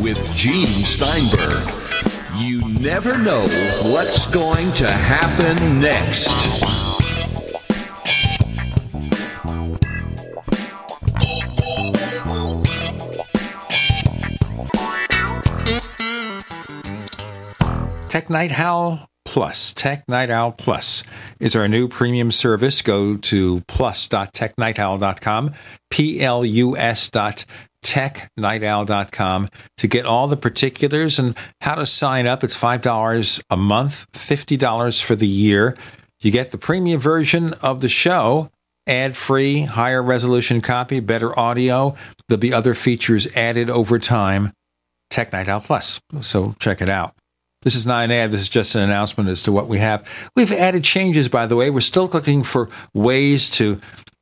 with 0.00 0.18
Gene 0.34 0.84
Steinberg. 0.84 1.68
You 2.36 2.68
never 2.80 3.18
know 3.18 3.46
what's 3.84 4.26
going 4.26 4.72
to 4.74 4.90
happen 4.90 5.80
next. 5.80 6.30
Tech 18.08 18.28
Night 18.28 18.58
Owl 18.58 19.06
Plus. 19.24 19.72
Tech 19.72 20.08
Night 20.08 20.30
Owl 20.30 20.50
Plus 20.52 21.04
is 21.38 21.54
our 21.54 21.68
new 21.68 21.86
premium 21.86 22.32
service. 22.32 22.82
Go 22.82 23.16
to 23.16 23.60
plus.technightowl.com, 23.68 25.54
P 25.90 26.20
L 26.20 26.44
U 26.44 26.76
S 26.76 27.08
dot 27.10 27.44
technightowl.com 27.90 29.48
to 29.76 29.88
get 29.88 30.06
all 30.06 30.28
the 30.28 30.36
particulars 30.36 31.18
and 31.18 31.36
how 31.60 31.74
to 31.74 31.84
sign 31.84 32.26
up. 32.26 32.44
It's 32.44 32.56
$5 32.56 33.42
a 33.50 33.56
month, 33.56 34.10
$50 34.12 35.02
for 35.02 35.16
the 35.16 35.26
year. 35.26 35.76
You 36.20 36.30
get 36.30 36.52
the 36.52 36.58
premium 36.58 37.00
version 37.00 37.52
of 37.54 37.80
the 37.80 37.88
show, 37.88 38.50
ad 38.86 39.16
free, 39.16 39.62
higher 39.62 40.02
resolution 40.02 40.60
copy, 40.60 41.00
better 41.00 41.36
audio. 41.36 41.96
There'll 42.28 42.38
be 42.38 42.52
other 42.52 42.74
features 42.74 43.26
added 43.36 43.68
over 43.68 43.98
time. 43.98 44.52
Tech 45.10 45.32
Night 45.32 45.48
Owl 45.48 45.60
Plus. 45.60 46.00
So 46.20 46.54
check 46.60 46.80
it 46.80 46.88
out. 46.88 47.14
This 47.62 47.74
is 47.74 47.84
not 47.84 48.04
an 48.04 48.12
ad. 48.12 48.30
This 48.30 48.42
is 48.42 48.48
just 48.48 48.74
an 48.76 48.82
announcement 48.82 49.28
as 49.28 49.42
to 49.42 49.52
what 49.52 49.66
we 49.66 49.78
have. 49.78 50.08
We've 50.36 50.52
added 50.52 50.84
changes, 50.84 51.28
by 51.28 51.46
the 51.46 51.56
way. 51.56 51.68
We're 51.68 51.80
still 51.80 52.06
looking 52.06 52.44
for 52.44 52.70
ways 52.94 53.50
to 53.50 53.80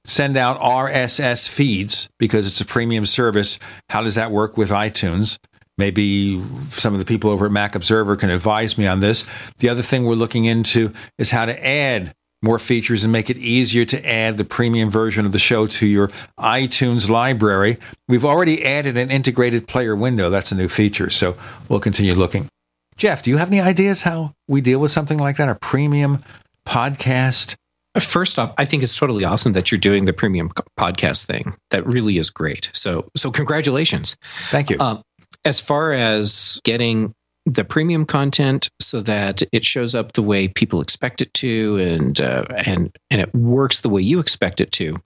send 0.08 0.36
out 0.36 0.58
RSS 0.60 1.48
feeds 1.48 2.08
because 2.18 2.46
it's 2.46 2.60
a 2.60 2.64
premium 2.64 3.06
service. 3.06 3.58
How 3.90 4.02
does 4.02 4.16
that 4.16 4.32
work 4.32 4.56
with 4.56 4.70
iTunes? 4.70 5.38
Maybe 5.76 6.42
some 6.70 6.92
of 6.92 6.98
the 6.98 7.04
people 7.04 7.30
over 7.30 7.46
at 7.46 7.52
Mac 7.52 7.76
Observer 7.76 8.16
can 8.16 8.30
advise 8.30 8.76
me 8.76 8.86
on 8.86 8.98
this. 8.98 9.26
The 9.58 9.68
other 9.68 9.82
thing 9.82 10.04
we're 10.04 10.14
looking 10.14 10.44
into 10.44 10.92
is 11.18 11.30
how 11.30 11.44
to 11.44 11.66
add 11.66 12.14
more 12.42 12.58
features 12.58 13.04
and 13.04 13.12
make 13.12 13.30
it 13.30 13.36
easier 13.38 13.84
to 13.84 14.08
add 14.08 14.36
the 14.36 14.44
premium 14.44 14.90
version 14.90 15.26
of 15.26 15.32
the 15.32 15.38
show 15.38 15.66
to 15.66 15.86
your 15.86 16.08
iTunes 16.38 17.08
library. 17.08 17.78
We've 18.08 18.24
already 18.24 18.64
added 18.64 18.96
an 18.96 19.10
integrated 19.10 19.68
player 19.68 19.94
window. 19.94 20.30
That's 20.30 20.52
a 20.52 20.54
new 20.54 20.68
feature. 20.68 21.10
So 21.10 21.36
we'll 21.68 21.80
continue 21.80 22.14
looking. 22.14 22.48
Jeff, 22.96 23.22
do 23.22 23.30
you 23.30 23.36
have 23.36 23.48
any 23.48 23.60
ideas 23.60 24.02
how 24.02 24.34
we 24.48 24.60
deal 24.60 24.80
with 24.80 24.90
something 24.90 25.18
like 25.18 25.36
that? 25.36 25.48
A 25.48 25.54
premium 25.54 26.18
podcast? 26.66 27.54
First 27.98 28.38
off, 28.38 28.54
I 28.58 28.64
think 28.64 28.82
it's 28.82 28.96
totally 28.96 29.24
awesome 29.24 29.54
that 29.54 29.70
you're 29.70 29.78
doing 29.78 30.04
the 30.04 30.12
premium 30.12 30.50
podcast 30.78 31.24
thing. 31.24 31.56
That 31.70 31.86
really 31.86 32.18
is 32.18 32.30
great. 32.30 32.70
So, 32.72 33.08
so 33.16 33.30
congratulations. 33.30 34.16
Thank 34.50 34.70
you. 34.70 34.78
Um, 34.78 35.02
as 35.44 35.60
far 35.60 35.92
as 35.92 36.60
getting 36.64 37.14
the 37.46 37.64
premium 37.64 38.04
content 38.04 38.68
so 38.80 39.00
that 39.00 39.42
it 39.52 39.64
shows 39.64 39.94
up 39.94 40.12
the 40.12 40.22
way 40.22 40.48
people 40.48 40.80
expect 40.80 41.22
it 41.22 41.32
to, 41.34 41.78
and 41.78 42.20
uh, 42.20 42.44
and 42.64 42.94
and 43.10 43.20
it 43.20 43.34
works 43.34 43.80
the 43.80 43.88
way 43.88 44.02
you 44.02 44.20
expect 44.20 44.60
it 44.60 44.70
to. 44.72 44.96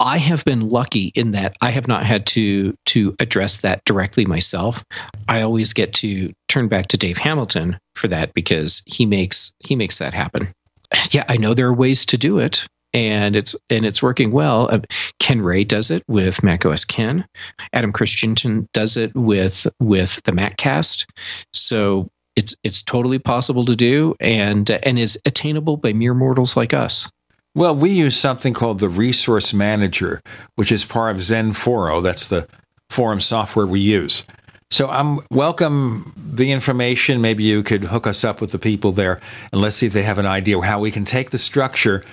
I 0.00 0.18
have 0.18 0.44
been 0.44 0.68
lucky 0.68 1.10
in 1.16 1.32
that 1.32 1.56
I 1.60 1.70
have 1.70 1.88
not 1.88 2.06
had 2.06 2.24
to 2.28 2.74
to 2.86 3.16
address 3.18 3.58
that 3.60 3.84
directly 3.84 4.24
myself. 4.26 4.84
I 5.28 5.40
always 5.42 5.72
get 5.72 5.92
to 5.94 6.32
turn 6.48 6.68
back 6.68 6.86
to 6.88 6.96
Dave 6.96 7.18
Hamilton 7.18 7.78
for 7.96 8.06
that 8.08 8.32
because 8.32 8.82
he 8.86 9.04
makes 9.06 9.52
he 9.58 9.74
makes 9.74 9.98
that 9.98 10.14
happen. 10.14 10.52
Yeah, 11.10 11.24
I 11.28 11.36
know 11.36 11.54
there 11.54 11.68
are 11.68 11.74
ways 11.74 12.04
to 12.06 12.18
do 12.18 12.38
it 12.38 12.66
and 12.94 13.36
it's 13.36 13.54
and 13.70 13.84
it's 13.84 14.02
working 14.02 14.30
well. 14.30 14.68
Uh, 14.72 14.80
Ken 15.18 15.40
Ray 15.40 15.64
does 15.64 15.90
it 15.90 16.02
with 16.08 16.42
Mac 16.42 16.64
OS 16.64 16.84
Ken. 16.84 17.26
Adam 17.72 17.92
Christianson 17.92 18.68
does 18.72 18.96
it 18.96 19.14
with 19.14 19.66
with 19.80 20.22
the 20.24 20.32
MacCast. 20.32 21.06
So 21.52 22.08
it's 22.36 22.56
it's 22.64 22.82
totally 22.82 23.18
possible 23.18 23.64
to 23.64 23.76
do 23.76 24.14
and 24.20 24.70
and 24.70 24.98
is 24.98 25.18
attainable 25.24 25.76
by 25.76 25.92
mere 25.92 26.14
mortals 26.14 26.56
like 26.56 26.72
us. 26.72 27.10
Well, 27.54 27.74
we 27.74 27.90
use 27.90 28.16
something 28.16 28.54
called 28.54 28.78
the 28.78 28.88
Resource 28.88 29.52
Manager, 29.52 30.22
which 30.54 30.70
is 30.70 30.84
part 30.84 31.16
of 31.16 31.22
XenForo. 31.22 32.02
That's 32.02 32.28
the 32.28 32.46
forum 32.88 33.20
software 33.20 33.66
we 33.66 33.80
use. 33.80 34.24
So 34.70 34.88
I'm 34.88 35.20
welcome 35.30 36.12
the 36.16 36.52
information. 36.52 37.20
Maybe 37.20 37.42
you 37.42 37.62
could 37.62 37.84
hook 37.84 38.06
us 38.06 38.22
up 38.22 38.40
with 38.40 38.52
the 38.52 38.58
people 38.58 38.92
there 38.92 39.20
and 39.50 39.60
let's 39.60 39.76
see 39.76 39.86
if 39.86 39.92
they 39.92 40.02
have 40.02 40.18
an 40.18 40.26
idea 40.26 40.60
how 40.60 40.78
we 40.78 40.90
can 40.90 41.04
take 41.04 41.30
the 41.30 41.38
structure 41.38 42.04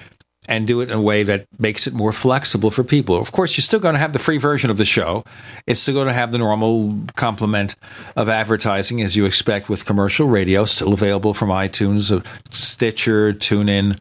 and 0.48 0.68
do 0.68 0.80
it 0.82 0.90
in 0.90 0.98
a 0.98 1.02
way 1.02 1.24
that 1.24 1.48
makes 1.58 1.88
it 1.88 1.94
more 1.94 2.14
flexible 2.14 2.72
for 2.72 2.84
people. 2.84 3.18
Of 3.18 3.32
course, 3.32 3.58
you're 3.58 3.64
still 3.64 3.80
going 3.80 3.96
to 3.96 4.00
have 4.00 4.14
the 4.14 4.20
free 4.20 4.38
version 4.38 4.70
of 4.70 4.78
the 4.78 4.86
show. 4.86 5.24
It's 5.68 5.80
still 5.80 5.96
going 5.96 6.08
to 6.08 6.14
have 6.14 6.32
the 6.32 6.38
normal 6.38 7.00
complement 7.16 7.76
of 8.16 8.30
advertising 8.30 9.02
as 9.02 9.16
you 9.16 9.26
expect 9.26 9.70
with 9.70 9.86
commercial 9.86 10.28
radio, 10.28 10.66
still 10.66 10.94
available 10.94 11.34
from 11.34 11.50
iTunes, 11.50 12.16
uh, 12.16 12.22
Stitcher, 12.52 13.34
TuneIn, 13.34 14.00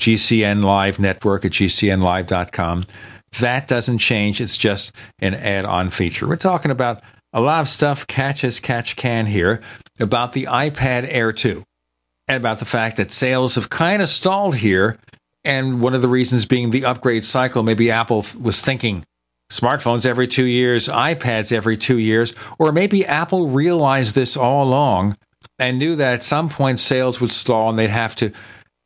GCN 0.00 0.64
Live 0.64 0.98
Network 0.98 1.44
at 1.44 1.52
GCNlive.com. 1.52 2.86
That 3.40 3.68
doesn't 3.68 3.98
change. 3.98 4.40
It's 4.40 4.56
just 4.56 4.94
an 5.18 5.34
add 5.34 5.64
on 5.64 5.90
feature. 5.90 6.26
We're 6.26 6.36
talking 6.36 6.70
about 6.70 7.02
a 7.34 7.40
lot 7.40 7.60
of 7.60 7.68
stuff 7.68 8.06
catch 8.06 8.44
as 8.44 8.60
catch 8.60 8.96
can 8.96 9.26
here 9.26 9.60
about 10.00 10.32
the 10.32 10.44
iPad 10.44 11.06
Air 11.10 11.32
2 11.32 11.64
and 12.28 12.36
about 12.38 12.60
the 12.60 12.64
fact 12.64 12.96
that 12.96 13.12
sales 13.12 13.56
have 13.56 13.68
kind 13.68 14.00
of 14.00 14.08
stalled 14.08 14.56
here 14.56 14.98
And 15.44 15.82
one 15.82 15.94
of 15.94 16.00
the 16.00 16.08
reasons 16.08 16.46
being 16.46 16.70
the 16.70 16.86
upgrade 16.86 17.24
cycle. 17.24 17.62
Maybe 17.62 17.90
Apple 17.90 18.24
was 18.40 18.62
thinking 18.62 19.04
smartphones 19.52 20.06
every 20.06 20.26
two 20.26 20.46
years, 20.46 20.88
iPads 20.88 21.52
every 21.52 21.76
two 21.76 21.98
years, 21.98 22.32
or 22.58 22.72
maybe 22.72 23.04
Apple 23.04 23.48
realized 23.48 24.14
this 24.14 24.38
all 24.38 24.64
along 24.64 25.18
and 25.58 25.78
knew 25.78 25.96
that 25.96 26.14
at 26.14 26.22
some 26.22 26.48
point 26.48 26.80
sales 26.80 27.20
would 27.20 27.32
stall 27.32 27.68
and 27.68 27.78
they'd 27.78 27.90
have 27.90 28.16
to 28.16 28.32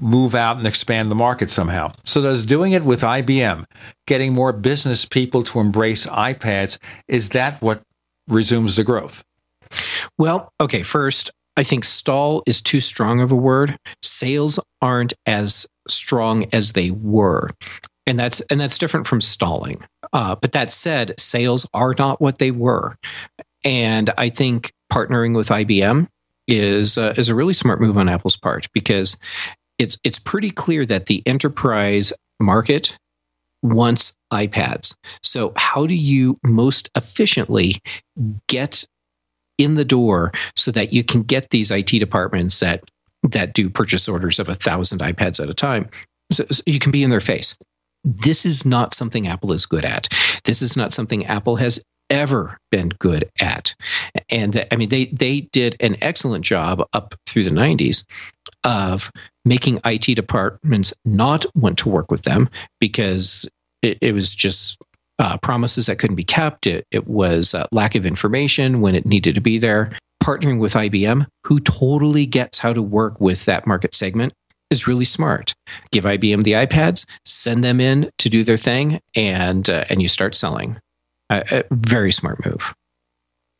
move 0.00 0.34
out 0.34 0.56
and 0.56 0.66
expand 0.66 1.10
the 1.10 1.14
market 1.14 1.50
somehow. 1.50 1.92
So 2.04 2.20
does 2.22 2.44
doing 2.44 2.72
it 2.72 2.84
with 2.84 3.02
IBM, 3.02 3.64
getting 4.06 4.32
more 4.32 4.52
business 4.52 5.04
people 5.04 5.42
to 5.44 5.60
embrace 5.60 6.06
iPads, 6.06 6.78
is 7.06 7.30
that 7.30 7.62
what 7.62 7.82
resumes 8.28 8.76
the 8.76 8.84
growth? 8.84 9.24
Well, 10.16 10.52
okay, 10.60 10.82
first, 10.82 11.31
I 11.57 11.65
think 11.65 11.84
stall 11.84 12.42
is 12.47 12.62
too 12.62 12.81
strong 12.81 13.20
of 13.20 13.32
a 13.32 13.36
word. 13.36 13.76
Sales 14.02 14.60
aren't 14.81 15.12
as 15.26 15.66
strong 15.89 16.47
as 16.52 16.73
they 16.73 16.90
were. 16.90 17.50
And 18.07 18.18
that's 18.18 18.40
and 18.42 18.60
that's 18.60 18.78
different 18.78 19.07
from 19.07 19.20
stalling. 19.20 19.84
Uh, 20.12 20.34
but 20.36 20.52
that 20.52 20.73
said, 20.73 21.15
sales 21.18 21.66
are 21.74 21.94
not 21.98 22.20
what 22.20 22.39
they 22.39 22.50
were. 22.50 22.97
And 23.65 24.10
I 24.16 24.31
think 24.31 24.73
partnering 24.90 25.36
with 25.36 25.48
IBM 25.48 26.08
is 26.47 26.97
uh, 26.97 27.12
is 27.16 27.28
a 27.28 27.34
really 27.34 27.52
smart 27.52 27.81
move 27.81 27.98
on 27.98 28.08
Apple's 28.08 28.36
part 28.36 28.66
because 28.73 29.16
it's 29.78 29.98
it's 30.05 30.18
pretty 30.18 30.50
clear 30.50 30.86
that 30.86 31.07
the 31.07 31.23
enterprise 31.26 32.12
market 32.40 32.97
wants 33.62 34.15
iPads. 34.32 34.94
So 35.23 35.52
how 35.57 35.86
do 35.86 35.94
you 35.94 36.39
most 36.44 36.90
efficiently 36.94 37.81
get 38.47 38.84
in 39.57 39.74
the 39.74 39.84
door 39.84 40.32
so 40.57 40.70
that 40.70 40.92
you 40.92 41.02
can 41.02 41.23
get 41.23 41.50
these 41.50 41.70
IT 41.70 41.86
departments 41.86 42.60
that 42.60 42.84
that 43.24 43.52
do 43.52 43.68
purchase 43.68 44.08
orders 44.08 44.39
of 44.39 44.48
a 44.48 44.55
thousand 44.55 45.00
iPads 45.00 45.42
at 45.42 45.50
a 45.50 45.55
time? 45.55 45.89
So, 46.31 46.44
so 46.50 46.62
you 46.66 46.78
can 46.78 46.92
be 46.92 47.02
in 47.02 47.10
their 47.10 47.20
face. 47.20 47.57
This 48.05 48.47
is 48.47 48.65
not 48.65 48.94
something 48.94 49.26
Apple 49.26 49.52
is 49.52 49.66
good 49.66 49.84
at. 49.84 50.08
This 50.44 50.62
is 50.62 50.76
not 50.76 50.92
something 50.92 51.26
Apple 51.26 51.57
has 51.57 51.82
ever 52.10 52.58
been 52.70 52.90
good 52.98 53.31
at. 53.40 53.74
And 54.31 54.66
I 54.70 54.76
mean, 54.76 54.89
they 54.89 55.07
they 55.07 55.42
did 55.52 55.76
an 55.81 55.97
excellent 56.00 56.44
job 56.44 56.82
up 56.92 57.15
through 57.26 57.44
the 57.44 57.50
90s 57.50 58.05
of 58.65 59.10
making 59.44 59.81
IT 59.84 60.15
departments 60.15 60.92
not 61.05 61.47
want 61.55 61.78
to 61.78 61.89
work 61.89 62.10
with 62.10 62.23
them 62.23 62.48
because 62.81 63.47
it, 63.82 63.98
it 64.00 64.12
was 64.12 64.34
just 64.34 64.78
uh, 65.18 65.36
promises 65.39 65.86
that 65.86 65.98
couldn't 65.98 66.16
be 66.16 66.24
kept. 66.24 66.66
It, 66.66 66.86
it 66.90 67.08
was 67.08 67.55
lack 67.73 67.94
of 67.94 68.07
information 68.07 68.81
when 68.81 68.94
it 68.94 69.07
needed 69.07 69.34
to 69.34 69.40
be 69.40 69.58
there. 69.58 69.97
Partnering 70.23 70.58
with 70.58 70.74
IBM, 70.74 71.26
who 71.44 71.60
totally 71.60 72.26
gets 72.26 72.58
how 72.58 72.73
to 72.73 72.82
work 72.82 73.20
with 73.20 73.44
that 73.47 73.66
market 73.66 73.94
segment, 73.94 74.32
is 74.70 74.86
really 74.86 75.05
smart. 75.05 75.55
Give 75.90 76.05
IBM 76.05 76.44
the 76.44 76.52
iPads, 76.52 77.07
send 77.24 77.65
them 77.65 77.81
in 77.81 78.10
to 78.18 78.28
do 78.28 78.44
their 78.44 78.57
thing, 78.57 79.00
and 79.15 79.68
uh, 79.70 79.84
and 79.89 80.02
you 80.02 80.08
start 80.08 80.34
selling. 80.34 80.78
a 81.31 81.65
very 81.70 82.12
smart 82.12 82.44
move. 82.44 82.74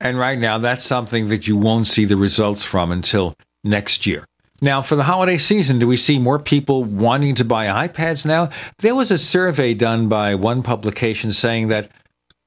And 0.01 0.19
right 0.19 0.39
now, 0.39 0.59
that's 0.59 0.85
something 0.85 1.29
that 1.29 1.49
you 1.49 1.57
won't 1.57 1.89
see 1.89 2.05
the 2.05 2.17
results 2.17 2.65
from 2.65 2.93
until 2.93 3.35
next 3.65 4.07
year. 4.07 4.27
Now, 4.61 4.83
for 4.83 4.97
the 4.97 5.05
holiday 5.05 5.39
season, 5.39 5.78
do 5.78 5.87
we 5.87 5.97
see 5.97 6.19
more 6.19 6.41
people 6.41 6.83
wanting 6.83 7.37
to 7.37 7.45
buy 7.45 7.87
iPads 7.87 8.27
now? 8.27 8.51
There 8.78 8.95
was 8.95 9.12
a 9.12 9.19
survey 9.19 9.73
done 9.73 10.09
by 10.09 10.35
one 10.35 10.65
publication 10.65 11.33
saying 11.33 11.69
that 11.69 11.91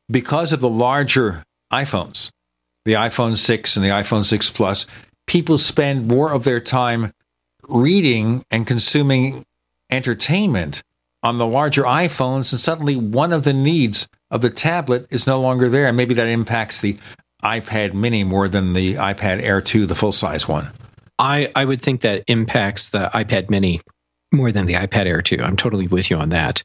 because 0.10 0.52
of 0.52 0.60
the 0.60 0.70
larger 0.70 1.46
iPhones, 1.72 2.30
the 2.84 2.94
iPhone 2.94 3.38
6 3.38 3.78
and 3.78 3.86
the 3.86 3.90
iPhone 3.90 4.26
6 4.26 4.50
Plus, 4.50 4.88
people 5.26 5.58
spend 5.58 6.08
more 6.08 6.34
of 6.34 6.44
their 6.44 6.60
time 6.60 7.14
reading 7.70 8.44
and 8.52 8.68
consuming 8.68 9.46
entertainment 9.90 10.84
on 11.24 11.38
the 11.38 11.48
larger 11.48 11.84
iPhones, 11.84 12.52
and 12.52 12.60
suddenly 12.60 12.98
one 12.98 13.32
of 13.32 13.44
the 13.44 13.54
needs 13.54 14.10
of 14.30 14.42
the 14.42 14.50
tablet 14.50 15.08
is 15.10 15.28
no 15.28 15.40
longer 15.40 15.70
there. 15.70 15.88
And 15.88 15.96
maybe 15.96 16.16
that 16.16 16.28
impacts 16.28 16.82
the 16.82 16.98
iPad 17.42 17.94
mini 17.94 18.26
more 18.26 18.50
than 18.50 18.74
the 18.74 18.96
iPad 18.96 19.42
Air 19.42 19.62
2, 19.62 19.86
the 19.86 19.96
full 19.96 20.12
size 20.12 20.48
one. 20.48 20.72
I, 21.22 21.52
I 21.56 21.66
would 21.66 21.82
think 21.82 22.02
that 22.02 22.24
impacts 22.28 22.90
the 22.90 23.12
iPad 23.14 23.50
mini 23.50 23.80
more 24.34 24.52
than 24.52 24.66
the 24.66 24.74
iPad 24.74 25.06
Air 25.06 25.22
2. 25.22 25.38
I'm 25.42 25.56
totally 25.56 25.88
with 25.88 26.10
you 26.10 26.18
on 26.18 26.30
that. 26.30 26.64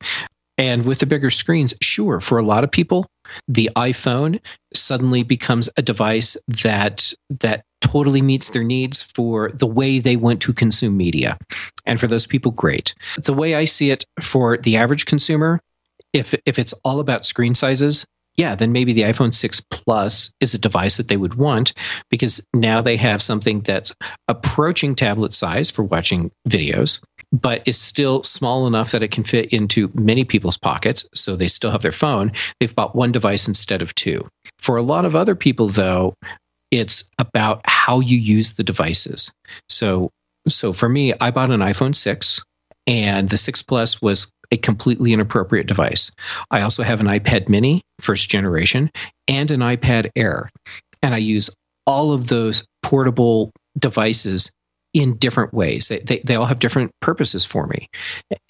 And 0.58 0.86
with 0.86 1.00
the 1.00 1.06
bigger 1.06 1.28
screens, 1.28 1.74
sure, 1.82 2.20
for 2.20 2.38
a 2.38 2.42
lot 2.42 2.64
of 2.64 2.70
people, 2.70 3.06
the 3.46 3.68
iPhone 3.76 4.40
suddenly 4.72 5.22
becomes 5.22 5.68
a 5.76 5.82
device 5.82 6.36
that 6.48 7.12
that 7.28 7.64
totally 7.82 8.22
meets 8.22 8.48
their 8.48 8.64
needs 8.64 9.02
for 9.02 9.50
the 9.52 9.66
way 9.66 9.98
they 9.98 10.16
want 10.16 10.40
to 10.40 10.54
consume 10.54 10.96
media. 10.96 11.36
And 11.84 12.00
for 12.00 12.06
those 12.06 12.26
people, 12.26 12.50
great. 12.52 12.94
The 13.22 13.34
way 13.34 13.54
I 13.54 13.66
see 13.66 13.90
it 13.90 14.04
for 14.20 14.56
the 14.56 14.76
average 14.76 15.04
consumer, 15.04 15.60
if 16.14 16.34
if 16.46 16.58
it's 16.58 16.72
all 16.82 17.00
about 17.00 17.26
screen 17.26 17.54
sizes, 17.54 18.06
yeah, 18.36 18.54
then 18.54 18.72
maybe 18.72 18.92
the 18.92 19.02
iPhone 19.02 19.34
6 19.34 19.60
Plus 19.70 20.32
is 20.40 20.52
a 20.52 20.58
device 20.58 20.96
that 20.98 21.08
they 21.08 21.16
would 21.16 21.34
want 21.34 21.72
because 22.10 22.46
now 22.54 22.80
they 22.80 22.96
have 22.96 23.22
something 23.22 23.60
that's 23.60 23.94
approaching 24.28 24.94
tablet 24.94 25.32
size 25.32 25.70
for 25.70 25.82
watching 25.82 26.30
videos, 26.48 27.02
but 27.32 27.62
is 27.66 27.80
still 27.80 28.22
small 28.22 28.66
enough 28.66 28.92
that 28.92 29.02
it 29.02 29.10
can 29.10 29.24
fit 29.24 29.52
into 29.52 29.90
many 29.94 30.24
people's 30.24 30.58
pockets. 30.58 31.08
So 31.14 31.34
they 31.34 31.48
still 31.48 31.70
have 31.70 31.82
their 31.82 31.92
phone. 31.92 32.32
They've 32.60 32.74
bought 32.74 32.94
one 32.94 33.12
device 33.12 33.48
instead 33.48 33.80
of 33.80 33.94
two. 33.94 34.26
For 34.58 34.76
a 34.76 34.82
lot 34.82 35.04
of 35.04 35.16
other 35.16 35.34
people, 35.34 35.68
though, 35.68 36.14
it's 36.70 37.08
about 37.18 37.60
how 37.64 38.00
you 38.00 38.18
use 38.18 38.54
the 38.54 38.64
devices. 38.64 39.32
So, 39.68 40.10
so 40.46 40.72
for 40.72 40.88
me, 40.88 41.14
I 41.20 41.30
bought 41.30 41.50
an 41.50 41.60
iPhone 41.60 41.96
6 41.96 42.42
and 42.86 43.28
the 43.28 43.36
6 43.36 43.62
Plus 43.62 44.00
was 44.00 44.30
a 44.50 44.56
completely 44.56 45.12
inappropriate 45.12 45.66
device. 45.66 46.10
I 46.50 46.62
also 46.62 46.82
have 46.82 47.00
an 47.00 47.06
iPad 47.06 47.48
mini, 47.48 47.82
first 48.00 48.28
generation, 48.28 48.90
and 49.28 49.50
an 49.50 49.60
iPad 49.60 50.10
Air. 50.16 50.50
And 51.02 51.14
I 51.14 51.18
use 51.18 51.50
all 51.86 52.12
of 52.12 52.28
those 52.28 52.64
portable 52.82 53.52
devices 53.78 54.50
in 54.94 55.16
different 55.16 55.52
ways. 55.52 55.88
They, 55.88 56.00
they, 56.00 56.20
they 56.20 56.36
all 56.36 56.46
have 56.46 56.58
different 56.58 56.90
purposes 57.00 57.44
for 57.44 57.66
me. 57.66 57.88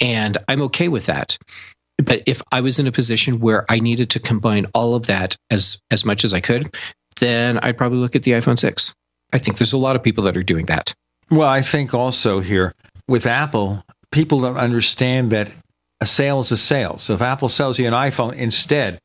And 0.00 0.39
I'm 0.49 0.62
okay 0.62 0.89
with 0.89 1.07
that. 1.07 1.36
But 1.99 2.23
if 2.26 2.42
I 2.52 2.60
was 2.60 2.78
in 2.78 2.86
a 2.86 2.92
position 2.92 3.41
where 3.41 3.65
I 3.70 3.81
needed 3.81 4.10
to 4.10 4.20
combine 4.20 4.66
all 4.75 4.94
of 4.94 5.07
that 5.07 5.36
as, 5.50 5.78
as 5.91 6.05
much 6.05 6.25
as 6.25 6.34
I 6.34 6.41
could, 6.41 6.76
then 7.20 7.58
I'd 7.58 7.78
probably 7.78 7.99
look 7.99 8.15
at 8.15 8.23
the 8.23 8.33
iPhone 8.33 8.58
6. 8.58 8.92
I 9.33 9.39
think 9.39 9.58
there's 9.58 9.73
a 9.73 9.78
lot 9.78 9.97
of 9.97 10.02
people 10.02 10.25
that 10.25 10.36
are 10.36 10.42
doing 10.42 10.66
that. 10.66 10.94
Well, 11.31 11.49
I 11.49 11.62
think 11.62 11.94
also 11.94 12.41
here 12.41 12.73
with 13.08 13.26
Apple, 13.26 13.83
people 14.12 14.41
don't 14.41 14.57
understand 14.57 15.33
that 15.33 15.50
a 16.00 16.07
sale 16.07 16.41
is 16.41 16.52
a 16.52 16.57
sale. 16.57 16.99
So 16.99 17.15
if 17.15 17.23
Apple 17.23 17.49
sells 17.49 17.78
you 17.78 17.86
an 17.86 17.92
iPhone 17.92 18.34
instead 18.34 19.00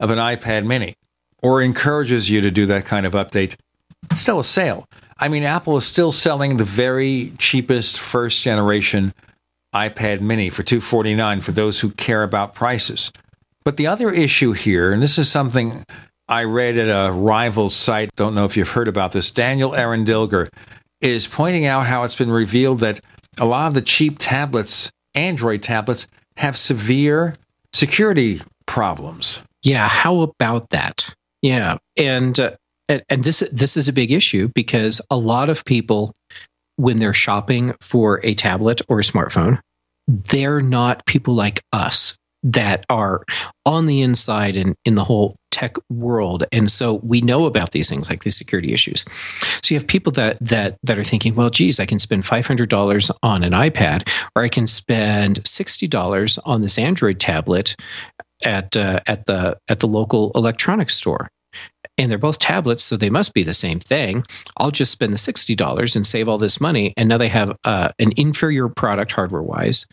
of 0.00 0.10
an 0.10 0.18
iPad 0.18 0.66
mini 0.66 0.94
or 1.42 1.62
encourages 1.62 2.30
you 2.30 2.40
to 2.40 2.50
do 2.50 2.66
that 2.66 2.84
kind 2.84 3.06
of 3.06 3.12
update, 3.12 3.56
it's 4.10 4.20
still 4.20 4.40
a 4.40 4.44
sale. 4.44 4.86
I 5.18 5.28
mean, 5.28 5.42
Apple 5.42 5.76
is 5.76 5.86
still 5.86 6.12
selling 6.12 6.56
the 6.56 6.64
very 6.64 7.32
cheapest 7.38 7.98
first 7.98 8.42
generation 8.42 9.14
iPad 9.74 10.20
mini 10.20 10.50
for 10.50 10.62
249 10.62 11.40
for 11.40 11.52
those 11.52 11.80
who 11.80 11.90
care 11.90 12.22
about 12.22 12.54
prices. 12.54 13.12
But 13.64 13.76
the 13.76 13.86
other 13.86 14.10
issue 14.10 14.52
here, 14.52 14.92
and 14.92 15.02
this 15.02 15.18
is 15.18 15.30
something 15.30 15.84
I 16.28 16.44
read 16.44 16.78
at 16.78 16.88
a 16.88 17.12
rival 17.12 17.70
site, 17.70 18.14
don't 18.16 18.34
know 18.34 18.44
if 18.44 18.56
you've 18.56 18.70
heard 18.70 18.88
about 18.88 19.12
this, 19.12 19.30
Daniel 19.30 19.74
Eran 19.74 20.04
Dilger 20.04 20.48
is 21.00 21.26
pointing 21.26 21.66
out 21.66 21.86
how 21.86 22.04
it's 22.04 22.16
been 22.16 22.30
revealed 22.30 22.80
that 22.80 23.00
a 23.38 23.44
lot 23.44 23.68
of 23.68 23.74
the 23.74 23.82
cheap 23.82 24.18
tablets, 24.18 24.90
Android 25.14 25.62
tablets, 25.62 26.06
have 26.36 26.56
severe 26.56 27.36
security 27.72 28.40
problems. 28.66 29.42
Yeah, 29.62 29.88
how 29.88 30.20
about 30.20 30.70
that? 30.70 31.14
Yeah, 31.42 31.78
and 31.96 32.38
uh, 32.38 32.52
and, 32.88 33.02
and 33.08 33.24
this 33.24 33.40
this 33.52 33.76
is 33.76 33.88
a 33.88 33.92
big 33.92 34.12
issue 34.12 34.48
because 34.54 35.00
a 35.10 35.16
lot 35.16 35.48
of 35.48 35.64
people 35.64 36.14
when 36.76 36.98
they're 36.98 37.14
shopping 37.14 37.74
for 37.80 38.20
a 38.22 38.34
tablet 38.34 38.82
or 38.88 39.00
a 39.00 39.02
smartphone, 39.02 39.60
they're 40.06 40.60
not 40.60 41.04
people 41.06 41.34
like 41.34 41.62
us 41.72 42.16
that 42.42 42.84
are 42.90 43.24
on 43.64 43.86
the 43.86 44.02
inside 44.02 44.56
and 44.56 44.74
in 44.84 44.94
the 44.94 45.04
whole 45.04 45.36
tech 45.50 45.76
world 45.88 46.44
and 46.52 46.70
so 46.70 46.94
we 46.96 47.22
know 47.22 47.46
about 47.46 47.70
these 47.70 47.88
things 47.88 48.10
like 48.10 48.24
these 48.24 48.36
security 48.36 48.74
issues 48.74 49.06
so 49.62 49.74
you 49.74 49.78
have 49.78 49.86
people 49.86 50.12
that 50.12 50.36
that 50.38 50.76
that 50.82 50.98
are 50.98 51.04
thinking 51.04 51.34
well 51.34 51.48
geez 51.48 51.80
i 51.80 51.86
can 51.86 51.98
spend 51.98 52.24
$500 52.24 53.10
on 53.22 53.42
an 53.42 53.52
ipad 53.52 54.06
or 54.36 54.42
i 54.42 54.50
can 54.50 54.66
spend 54.66 55.42
$60 55.44 56.38
on 56.44 56.60
this 56.60 56.78
android 56.78 57.18
tablet 57.18 57.74
at 58.44 58.76
uh, 58.76 59.00
at 59.06 59.24
the 59.24 59.56
at 59.68 59.80
the 59.80 59.88
local 59.88 60.30
electronics 60.34 60.94
store 60.94 61.28
and 61.98 62.10
they're 62.10 62.18
both 62.18 62.38
tablets, 62.38 62.84
so 62.84 62.96
they 62.96 63.10
must 63.10 63.32
be 63.32 63.42
the 63.42 63.54
same 63.54 63.80
thing. 63.80 64.24
I'll 64.58 64.70
just 64.70 64.92
spend 64.92 65.12
the 65.12 65.18
$60 65.18 65.96
and 65.96 66.06
save 66.06 66.28
all 66.28 66.38
this 66.38 66.60
money. 66.60 66.92
And 66.96 67.08
now 67.08 67.16
they 67.16 67.28
have 67.28 67.56
uh, 67.64 67.90
an 67.98 68.12
inferior 68.16 68.68
product 68.68 69.12
hardware 69.12 69.42
wise 69.42 69.86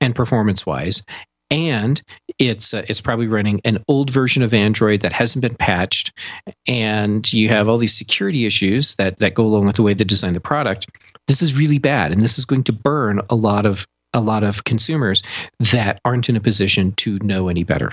and 0.00 0.14
performance 0.14 0.66
wise 0.66 1.02
and 1.50 2.02
it's 2.38 2.74
uh, 2.74 2.84
it's 2.88 3.00
probably 3.00 3.26
running 3.26 3.60
an 3.64 3.82
old 3.88 4.10
version 4.10 4.42
of 4.42 4.54
Android 4.54 5.00
that 5.00 5.12
hasn't 5.12 5.42
been 5.42 5.56
patched, 5.56 6.12
and 6.66 7.30
you 7.32 7.48
have 7.48 7.68
all 7.68 7.78
these 7.78 7.96
security 7.96 8.46
issues 8.46 8.94
that 8.96 9.18
that 9.18 9.34
go 9.34 9.44
along 9.44 9.66
with 9.66 9.76
the 9.76 9.82
way 9.82 9.94
they 9.94 10.04
design 10.04 10.34
the 10.34 10.40
product. 10.40 10.86
This 11.26 11.42
is 11.42 11.54
really 11.54 11.78
bad, 11.78 12.12
and 12.12 12.20
this 12.20 12.38
is 12.38 12.44
going 12.44 12.64
to 12.64 12.72
burn 12.72 13.20
a 13.30 13.34
lot 13.34 13.66
of 13.66 13.86
a 14.14 14.20
lot 14.20 14.44
of 14.44 14.64
consumers 14.64 15.22
that 15.58 16.00
aren't 16.04 16.28
in 16.28 16.36
a 16.36 16.40
position 16.40 16.92
to 16.92 17.18
know 17.20 17.48
any 17.48 17.64
better. 17.64 17.90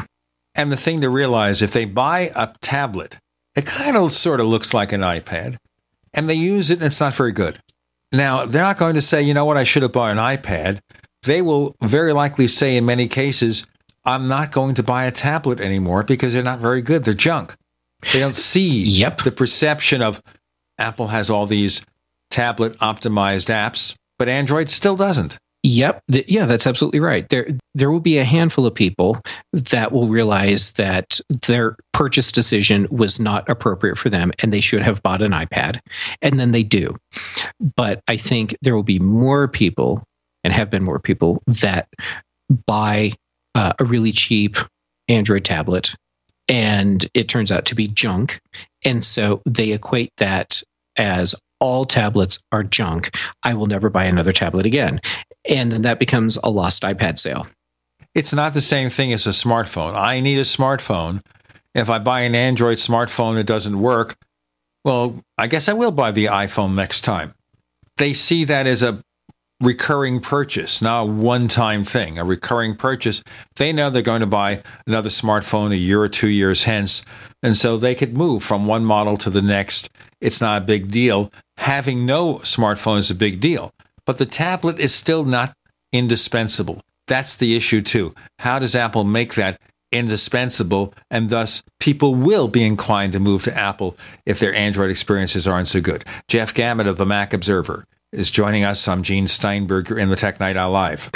And 0.53 0.71
the 0.71 0.77
thing 0.77 1.01
to 1.01 1.09
realize 1.09 1.61
if 1.61 1.73
they 1.73 1.85
buy 1.85 2.31
a 2.35 2.53
tablet, 2.61 3.17
it 3.55 3.65
kind 3.65 3.97
of 3.97 4.11
sort 4.13 4.39
of 4.39 4.47
looks 4.47 4.73
like 4.73 4.91
an 4.91 5.01
iPad, 5.01 5.57
and 6.13 6.29
they 6.29 6.35
use 6.35 6.69
it 6.69 6.75
and 6.75 6.83
it's 6.83 7.01
not 7.01 7.13
very 7.13 7.31
good. 7.31 7.59
Now, 8.11 8.45
they're 8.45 8.61
not 8.61 8.77
going 8.77 8.95
to 8.95 9.01
say, 9.01 9.21
you 9.21 9.33
know 9.33 9.45
what, 9.45 9.57
I 9.57 9.63
should 9.63 9.83
have 9.83 9.91
bought 9.91 10.11
an 10.11 10.17
iPad. 10.17 10.79
They 11.25 11.41
will 11.41 11.75
very 11.81 12.13
likely 12.13 12.47
say, 12.47 12.77
in 12.77 12.85
many 12.85 13.07
cases, 13.07 13.67
I'm 14.05 14.27
not 14.27 14.51
going 14.51 14.75
to 14.75 14.83
buy 14.83 15.05
a 15.05 15.11
tablet 15.11 15.59
anymore 15.59 16.03
because 16.03 16.33
they're 16.33 16.43
not 16.43 16.59
very 16.59 16.81
good. 16.81 17.03
They're 17.03 17.13
junk. 17.13 17.55
They 18.13 18.19
don't 18.19 18.35
see 18.35 18.83
yep. 18.83 19.23
the 19.23 19.31
perception 19.31 20.01
of 20.01 20.21
Apple 20.77 21.07
has 21.07 21.29
all 21.29 21.47
these 21.47 21.83
tablet 22.29 22.77
optimized 22.79 23.49
apps, 23.49 23.95
but 24.19 24.29
Android 24.29 24.69
still 24.69 24.95
doesn't. 24.95 25.37
Yep. 25.63 26.03
Yeah, 26.07 26.45
that's 26.45 26.67
absolutely 26.67 26.99
right. 26.99 27.27
There 27.29 27.47
there 27.73 27.89
will 27.89 27.99
be 27.99 28.19
a 28.19 28.23
handful 28.23 28.67
of 28.67 28.75
people 28.75 29.19
that 29.51 29.91
will 29.91 30.07
realize 30.07 30.73
that 30.73 31.19
their 31.47 31.75
purchase 31.91 32.31
decision 32.31 32.87
was 32.91 33.19
not 33.19 33.49
appropriate 33.49 33.97
for 33.97 34.11
them 34.11 34.31
and 34.39 34.53
they 34.53 34.61
should 34.61 34.83
have 34.83 35.01
bought 35.01 35.23
an 35.23 35.31
iPad. 35.31 35.79
And 36.21 36.39
then 36.39 36.51
they 36.51 36.61
do. 36.61 36.95
But 37.75 38.03
I 38.07 38.15
think 38.15 38.55
there 38.61 38.75
will 38.75 38.83
be 38.83 38.99
more 38.99 39.47
people 39.47 40.03
and 40.45 40.53
have 40.53 40.69
been 40.69 40.83
more 40.83 40.99
people 40.99 41.41
that 41.47 41.89
buy 42.67 43.11
uh, 43.55 43.73
a 43.79 43.83
really 43.83 44.11
cheap 44.11 44.57
Android 45.09 45.43
tablet 45.43 45.95
and 46.47 47.07
it 47.15 47.27
turns 47.27 47.51
out 47.51 47.65
to 47.65 47.75
be 47.75 47.87
junk. 47.87 48.39
And 48.83 49.03
so 49.03 49.41
they 49.45 49.71
equate 49.71 50.11
that 50.17 50.61
as 50.95 51.33
all 51.59 51.85
tablets 51.85 52.37
are 52.51 52.61
junk. 52.61 53.17
I 53.41 53.55
will 53.55 53.65
never 53.65 53.89
buy 53.89 54.05
another 54.05 54.31
tablet 54.31 54.67
again. 54.67 55.01
And 55.49 55.71
then 55.71 55.81
that 55.81 55.97
becomes 55.97 56.37
a 56.43 56.51
lost 56.51 56.83
iPad 56.83 57.17
sale. 57.17 57.47
It's 58.13 58.33
not 58.33 58.53
the 58.53 58.61
same 58.61 58.91
thing 58.91 59.11
as 59.11 59.25
a 59.25 59.31
smartphone. 59.31 59.95
I 59.95 60.19
need 60.19 60.37
a 60.37 60.41
smartphone. 60.41 61.21
If 61.73 61.89
I 61.89 61.97
buy 61.97 62.21
an 62.21 62.35
Android 62.35 62.77
smartphone 62.77 63.35
that 63.35 63.47
doesn't 63.47 63.81
work, 63.81 64.15
well, 64.83 65.19
I 65.37 65.47
guess 65.47 65.67
I 65.67 65.73
will 65.73 65.91
buy 65.91 66.11
the 66.11 66.25
iPhone 66.25 66.75
next 66.75 67.01
time. 67.01 67.33
They 67.97 68.13
see 68.13 68.43
that 68.45 68.67
as 68.67 68.83
a 68.83 69.01
recurring 69.61 70.19
purchase, 70.19 70.81
not 70.81 71.01
a 71.01 71.05
one 71.05 71.47
time 71.47 71.83
thing, 71.83 72.17
a 72.17 72.25
recurring 72.25 72.75
purchase. 72.75 73.23
They 73.55 73.71
know 73.71 73.89
they're 73.89 74.01
going 74.01 74.21
to 74.21 74.27
buy 74.27 74.63
another 74.85 75.09
smartphone 75.09 75.71
a 75.71 75.77
year 75.77 76.01
or 76.01 76.09
two 76.09 76.27
years 76.27 76.65
hence. 76.65 77.03
And 77.41 77.55
so 77.55 77.77
they 77.77 77.95
could 77.95 78.17
move 78.17 78.43
from 78.43 78.65
one 78.65 78.85
model 78.85 79.17
to 79.17 79.29
the 79.29 79.41
next. 79.41 79.89
It's 80.19 80.41
not 80.41 80.61
a 80.61 80.65
big 80.65 80.91
deal. 80.91 81.31
Having 81.57 82.05
no 82.05 82.35
smartphone 82.39 82.97
is 82.97 83.11
a 83.11 83.15
big 83.15 83.39
deal, 83.39 83.71
but 84.05 84.17
the 84.17 84.25
tablet 84.25 84.79
is 84.79 84.93
still 84.93 85.23
not 85.23 85.53
indispensable. 85.93 86.81
That's 87.07 87.35
the 87.35 87.55
issue, 87.55 87.81
too. 87.81 88.15
How 88.39 88.59
does 88.59 88.75
Apple 88.75 89.03
make 89.03 89.35
that 89.35 89.61
indispensable? 89.91 90.93
And 91.11 91.29
thus, 91.29 91.63
people 91.79 92.15
will 92.15 92.47
be 92.47 92.63
inclined 92.63 93.13
to 93.13 93.19
move 93.19 93.43
to 93.43 93.55
Apple 93.55 93.95
if 94.25 94.39
their 94.39 94.53
Android 94.55 94.89
experiences 94.89 95.47
aren't 95.47 95.67
so 95.67 95.81
good. 95.81 96.03
Jeff 96.27 96.53
Gamet 96.53 96.87
of 96.87 96.97
the 96.97 97.05
Mac 97.05 97.31
Observer 97.31 97.85
is 98.11 98.31
joining 98.31 98.63
us. 98.63 98.87
I'm 98.87 99.03
Gene 99.03 99.27
Steinberger 99.27 99.99
in 99.99 100.09
the 100.09 100.15
Tech 100.15 100.39
Night 100.39 100.57
Owl 100.57 100.71
Live. 100.71 101.11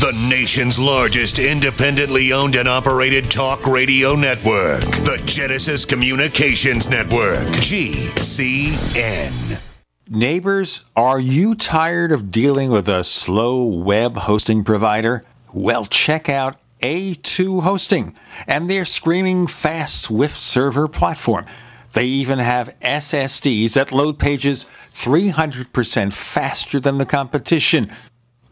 The 0.00 0.26
nation's 0.28 0.78
largest 0.78 1.38
independently 1.38 2.32
owned 2.32 2.56
and 2.56 2.68
operated 2.68 3.30
talk 3.30 3.66
radio 3.66 4.14
network, 4.14 4.80
the 4.82 5.22
Genesis 5.24 5.84
Communications 5.84 6.90
Network, 6.90 7.46
GCN. 7.60 9.60
Neighbors, 10.08 10.84
are 10.94 11.20
you 11.20 11.54
tired 11.54 12.12
of 12.12 12.30
dealing 12.30 12.70
with 12.70 12.88
a 12.88 13.04
slow 13.04 13.64
web 13.64 14.16
hosting 14.18 14.64
provider? 14.64 15.24
Well, 15.54 15.84
check 15.84 16.28
out 16.28 16.58
A2 16.82 17.62
Hosting 17.62 18.14
and 18.46 18.68
their 18.68 18.84
screaming 18.84 19.46
fast 19.46 20.02
Swift 20.02 20.36
server 20.36 20.88
platform. 20.88 21.46
They 21.92 22.06
even 22.06 22.38
have 22.38 22.74
SSDs 22.80 23.74
that 23.74 23.92
load 23.92 24.18
pages 24.18 24.70
300% 24.92 26.12
faster 26.12 26.80
than 26.80 26.98
the 26.98 27.06
competition. 27.06 27.90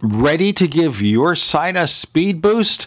Ready 0.01 0.53
to 0.53 0.67
give 0.67 1.01
your 1.03 1.35
site 1.35 1.77
a 1.77 1.87
speed 1.87 2.41
boost? 2.43 2.87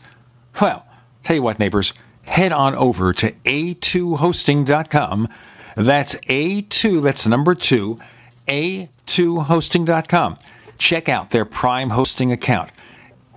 Well, 0.61 0.85
tell 1.23 1.35
you 1.35 1.41
what, 1.41 1.59
neighbors, 1.59 1.93
head 2.23 2.53
on 2.53 2.75
over 2.75 3.13
to 3.13 3.31
a2hosting.com. 3.31 5.27
That's 5.75 6.15
A2, 6.15 7.01
that's 7.01 7.27
number 7.27 7.55
two, 7.55 7.99
a2hosting.com. 8.47 10.37
Check 10.77 11.09
out 11.09 11.29
their 11.31 11.45
Prime 11.45 11.91
hosting 11.91 12.31
account. 12.31 12.69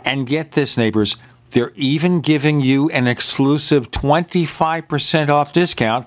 And 0.04 0.26
get 0.26 0.52
this, 0.52 0.76
neighbors, 0.76 1.16
they're 1.50 1.72
even 1.74 2.20
giving 2.20 2.60
you 2.60 2.90
an 2.90 3.06
exclusive 3.06 3.90
25% 3.90 5.28
off 5.28 5.52
discount 5.52 6.06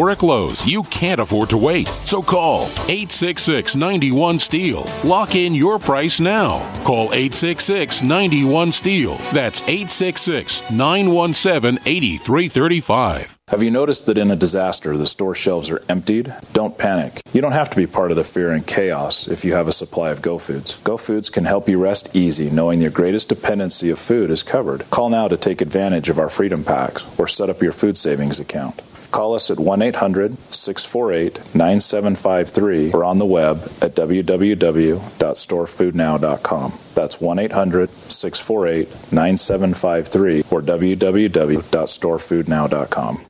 historic 0.00 0.22
lows. 0.22 0.66
You 0.66 0.82
can't 0.84 1.20
afford 1.20 1.50
to 1.50 1.58
wait. 1.58 1.86
So 1.86 2.22
call 2.22 2.62
866 2.88 3.76
91 3.76 4.38
Steel. 4.38 4.86
Lock 5.04 5.34
in 5.34 5.54
your 5.54 5.78
price 5.78 6.20
now. 6.20 6.60
Call 6.84 7.12
866 7.12 8.02
91 8.02 8.72
Steel. 8.72 9.16
That's 9.34 9.60
866 9.62 10.70
917 10.70 11.80
8335. 11.84 13.36
Have 13.48 13.62
you 13.62 13.70
noticed 13.70 14.06
that 14.06 14.16
in 14.16 14.30
a 14.30 14.36
disaster 14.36 14.96
the 14.96 15.06
store 15.06 15.34
shelves 15.34 15.68
are 15.68 15.82
emptied? 15.86 16.32
Don't 16.54 16.78
panic. 16.78 17.20
You 17.34 17.42
don't 17.42 17.52
have 17.52 17.68
to 17.70 17.76
be 17.76 17.86
part 17.86 18.10
of 18.10 18.16
the 18.16 18.24
fear 18.24 18.52
and 18.52 18.66
chaos 18.66 19.28
if 19.28 19.44
you 19.44 19.52
have 19.52 19.68
a 19.68 19.72
supply 19.72 20.10
of 20.10 20.22
Go 20.22 20.38
Foods. 20.38 20.76
Go 20.82 20.96
Foods 20.96 21.28
can 21.28 21.44
help 21.44 21.68
you 21.68 21.78
rest 21.78 22.16
easy 22.16 22.48
knowing 22.48 22.80
your 22.80 22.90
greatest 22.90 23.28
dependency 23.28 23.90
of 23.90 23.98
food 23.98 24.30
is 24.30 24.42
covered. 24.42 24.88
Call 24.88 25.10
now 25.10 25.28
to 25.28 25.36
take 25.36 25.60
advantage 25.60 26.08
of 26.08 26.18
our 26.18 26.30
Freedom 26.30 26.64
Packs 26.64 27.18
or 27.18 27.26
set 27.28 27.50
up 27.50 27.60
your 27.60 27.72
food 27.72 27.98
savings 27.98 28.40
account. 28.40 28.80
Call 29.10 29.34
us 29.34 29.50
at 29.50 29.58
1 29.58 29.82
800 29.82 30.38
648 30.52 31.54
9753 31.54 32.92
or 32.92 33.04
on 33.04 33.18
the 33.18 33.26
web 33.26 33.58
at 33.80 33.94
www.storefoodnow.com. 33.94 36.72
That's 36.94 37.20
1 37.20 37.38
800 37.38 37.90
648 37.90 38.88
9753 39.12 40.44
or 40.50 40.62
www.storefoodnow.com. 40.62 43.29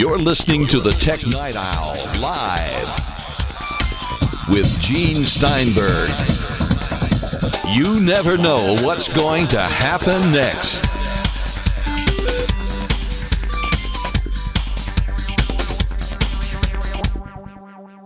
You're 0.00 0.18
listening 0.18 0.66
to 0.68 0.80
the 0.80 0.92
Tech 0.92 1.26
Night 1.26 1.56
Owl 1.56 1.94
live 2.22 2.88
with 4.48 4.80
Gene 4.80 5.26
Steinberg. 5.26 6.08
You 7.68 8.00
never 8.00 8.38
know 8.38 8.76
what's 8.80 9.10
going 9.10 9.46
to 9.48 9.60
happen 9.60 10.22
next. 10.32 10.86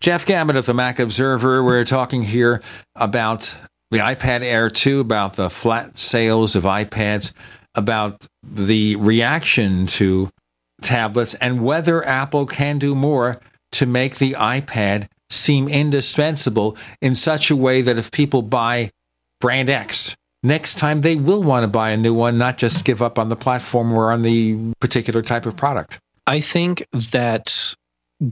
Jeff 0.01 0.27
Gamet 0.27 0.57
of 0.57 0.67
the 0.67 0.75
Mac 0.75 0.99
Observer. 0.99 1.63
We're 1.63 1.85
talking 1.85 2.25
here 2.25 2.61
about 2.97 3.55
the 3.93 3.99
iPad 3.99 4.43
Air 4.43 4.69
2, 4.69 4.99
about 4.99 5.35
the 5.35 5.49
flat 5.49 5.97
sales 5.97 6.57
of 6.57 6.65
iPads, 6.65 7.33
about 7.77 8.27
the 8.43 8.97
reaction 8.97 9.87
to 9.87 10.29
tablets, 10.85 11.35
and 11.35 11.65
whether 11.65 12.05
Apple 12.05 12.47
can 12.47 12.79
do 12.79 12.95
more 12.95 13.41
to 13.73 13.87
make 13.87 14.19
the 14.19 14.33
iPad 14.33 15.09
seem 15.31 15.69
indispensable 15.69 16.77
in 17.01 17.15
such 17.15 17.51
a 17.51 17.57
way 17.57 17.83
that 17.83 17.99
if 17.99 18.11
people 18.11 18.43
buy 18.43 18.91
brand 19.41 19.69
X, 19.69 20.15
next 20.43 20.79
time 20.79 21.01
they 21.01 21.17
will 21.17 21.43
want 21.43 21.65
to 21.65 21.69
buy 21.69 21.91
a 21.91 21.97
new 21.97 22.15
one, 22.15 22.39
not 22.39 22.59
just 22.59 22.85
give 22.85 23.03
up 23.03 23.19
on 23.19 23.29
the 23.29 23.37
platform 23.37 23.93
or 23.93 24.13
on 24.13 24.23
the 24.23 24.73
particular 24.81 25.23
type 25.23 25.47
of 25.47 25.57
product. 25.57 25.99
I 26.27 26.41
think 26.41 26.87
that 26.93 27.75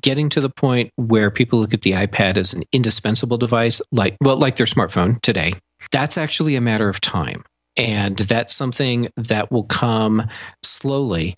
getting 0.00 0.28
to 0.30 0.40
the 0.40 0.48
point 0.48 0.90
where 0.96 1.30
people 1.30 1.58
look 1.58 1.74
at 1.74 1.82
the 1.82 1.92
iPad 1.92 2.36
as 2.36 2.52
an 2.52 2.62
indispensable 2.72 3.36
device, 3.36 3.82
like 3.90 4.16
well, 4.20 4.36
like 4.36 4.56
their 4.56 4.66
smartphone 4.66 5.20
today, 5.22 5.54
that's 5.90 6.16
actually 6.16 6.56
a 6.56 6.60
matter 6.60 6.88
of 6.88 7.00
time. 7.00 7.44
And 7.76 8.18
that's 8.18 8.54
something 8.54 9.08
that 9.16 9.50
will 9.50 9.64
come 9.64 10.28
slowly 10.62 11.34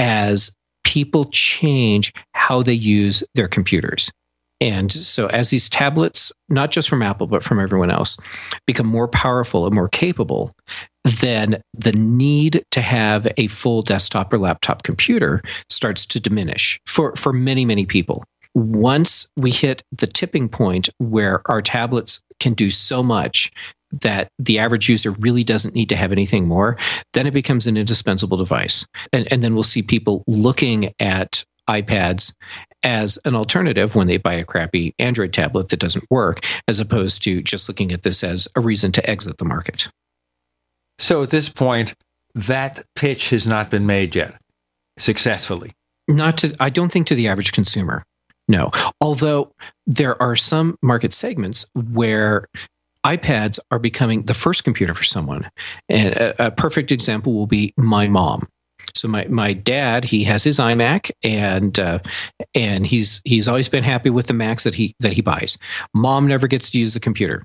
as 0.00 0.56
people 0.82 1.26
change 1.26 2.12
how 2.32 2.62
they 2.62 2.72
use 2.72 3.22
their 3.34 3.46
computers. 3.46 4.10
And 4.62 4.90
so, 4.92 5.26
as 5.28 5.50
these 5.50 5.68
tablets, 5.68 6.32
not 6.48 6.70
just 6.70 6.88
from 6.88 7.02
Apple, 7.02 7.26
but 7.26 7.42
from 7.42 7.60
everyone 7.60 7.90
else, 7.90 8.16
become 8.66 8.86
more 8.86 9.08
powerful 9.08 9.64
and 9.64 9.74
more 9.74 9.88
capable, 9.88 10.52
then 11.04 11.62
the 11.72 11.92
need 11.92 12.64
to 12.72 12.80
have 12.82 13.26
a 13.38 13.46
full 13.46 13.80
desktop 13.80 14.32
or 14.32 14.38
laptop 14.38 14.82
computer 14.82 15.40
starts 15.70 16.04
to 16.06 16.20
diminish 16.20 16.78
for, 16.86 17.14
for 17.16 17.32
many, 17.32 17.64
many 17.64 17.86
people. 17.86 18.22
Once 18.54 19.30
we 19.36 19.50
hit 19.50 19.82
the 19.92 20.06
tipping 20.06 20.48
point 20.48 20.90
where 20.98 21.40
our 21.46 21.62
tablets 21.62 22.22
can 22.38 22.52
do 22.52 22.70
so 22.70 23.02
much 23.02 23.50
that 24.02 24.30
the 24.38 24.58
average 24.58 24.88
user 24.88 25.10
really 25.12 25.44
doesn't 25.44 25.74
need 25.74 25.88
to 25.88 25.96
have 25.96 26.12
anything 26.12 26.46
more, 26.46 26.76
then 27.12 27.26
it 27.26 27.34
becomes 27.34 27.66
an 27.66 27.76
indispensable 27.76 28.36
device. 28.36 28.86
And, 29.12 29.30
and 29.32 29.42
then 29.42 29.54
we'll 29.54 29.62
see 29.62 29.82
people 29.82 30.24
looking 30.26 30.94
at 31.00 31.44
iPads 31.68 32.32
as 32.82 33.18
an 33.24 33.34
alternative 33.34 33.94
when 33.94 34.06
they 34.06 34.16
buy 34.16 34.34
a 34.34 34.44
crappy 34.44 34.94
Android 34.98 35.32
tablet 35.32 35.68
that 35.68 35.80
doesn't 35.80 36.10
work, 36.10 36.44
as 36.66 36.80
opposed 36.80 37.22
to 37.24 37.42
just 37.42 37.68
looking 37.68 37.92
at 37.92 38.02
this 38.02 38.24
as 38.24 38.48
a 38.56 38.60
reason 38.60 38.92
to 38.92 39.10
exit 39.10 39.38
the 39.38 39.44
market. 39.44 39.88
So 40.98 41.22
at 41.22 41.30
this 41.30 41.48
point, 41.48 41.94
that 42.34 42.84
pitch 42.94 43.30
has 43.30 43.46
not 43.46 43.70
been 43.70 43.86
made 43.86 44.14
yet 44.14 44.40
successfully. 44.98 45.72
Not 46.08 46.38
to, 46.38 46.56
I 46.58 46.70
don't 46.70 46.90
think 46.90 47.06
to 47.08 47.14
the 47.14 47.28
average 47.28 47.52
consumer. 47.52 48.02
No. 48.48 48.70
Although 49.00 49.52
there 49.86 50.20
are 50.20 50.36
some 50.36 50.76
market 50.82 51.14
segments 51.14 51.66
where 51.74 52.46
iPads 53.04 53.58
are 53.70 53.78
becoming 53.78 54.22
the 54.22 54.34
first 54.34 54.64
computer 54.64 54.94
for 54.94 55.04
someone. 55.04 55.50
And 55.88 56.14
a, 56.14 56.46
a, 56.46 56.50
perfect 56.50 56.92
example 56.92 57.32
will 57.32 57.46
be 57.46 57.72
my 57.76 58.08
mom. 58.08 58.46
So 58.94 59.08
my 59.08 59.26
my 59.26 59.52
dad, 59.52 60.04
he 60.04 60.24
has 60.24 60.42
his 60.42 60.58
iMac, 60.58 61.10
and 61.22 61.78
uh, 61.78 62.00
and 62.54 62.86
he's 62.86 63.20
he's 63.24 63.46
always 63.46 63.68
been 63.68 63.84
happy 63.84 64.10
with 64.10 64.26
the 64.26 64.34
Macs 64.34 64.64
that 64.64 64.74
he 64.74 64.94
that 65.00 65.12
he 65.12 65.22
buys. 65.22 65.56
Mom 65.94 66.26
never 66.26 66.46
gets 66.46 66.70
to 66.70 66.78
use 66.78 66.94
the 66.94 67.00
computer, 67.00 67.42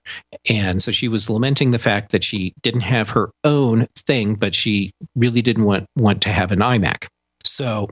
and 0.50 0.82
so 0.82 0.92
she 0.92 1.08
was 1.08 1.30
lamenting 1.30 1.72
the 1.72 1.80
fact 1.80 2.12
that 2.12 2.24
she 2.24 2.54
didn't 2.62 2.82
have 2.82 3.10
her 3.12 3.32
own 3.44 3.88
thing, 3.96 4.36
but 4.36 4.56
she 4.56 4.92
really 5.16 5.42
didn't 5.42 5.66
want 5.66 5.86
want 5.98 6.22
to 6.24 6.30
have 6.30 6.52
an 6.52 6.60
iMac. 6.60 7.08
So 7.44 7.90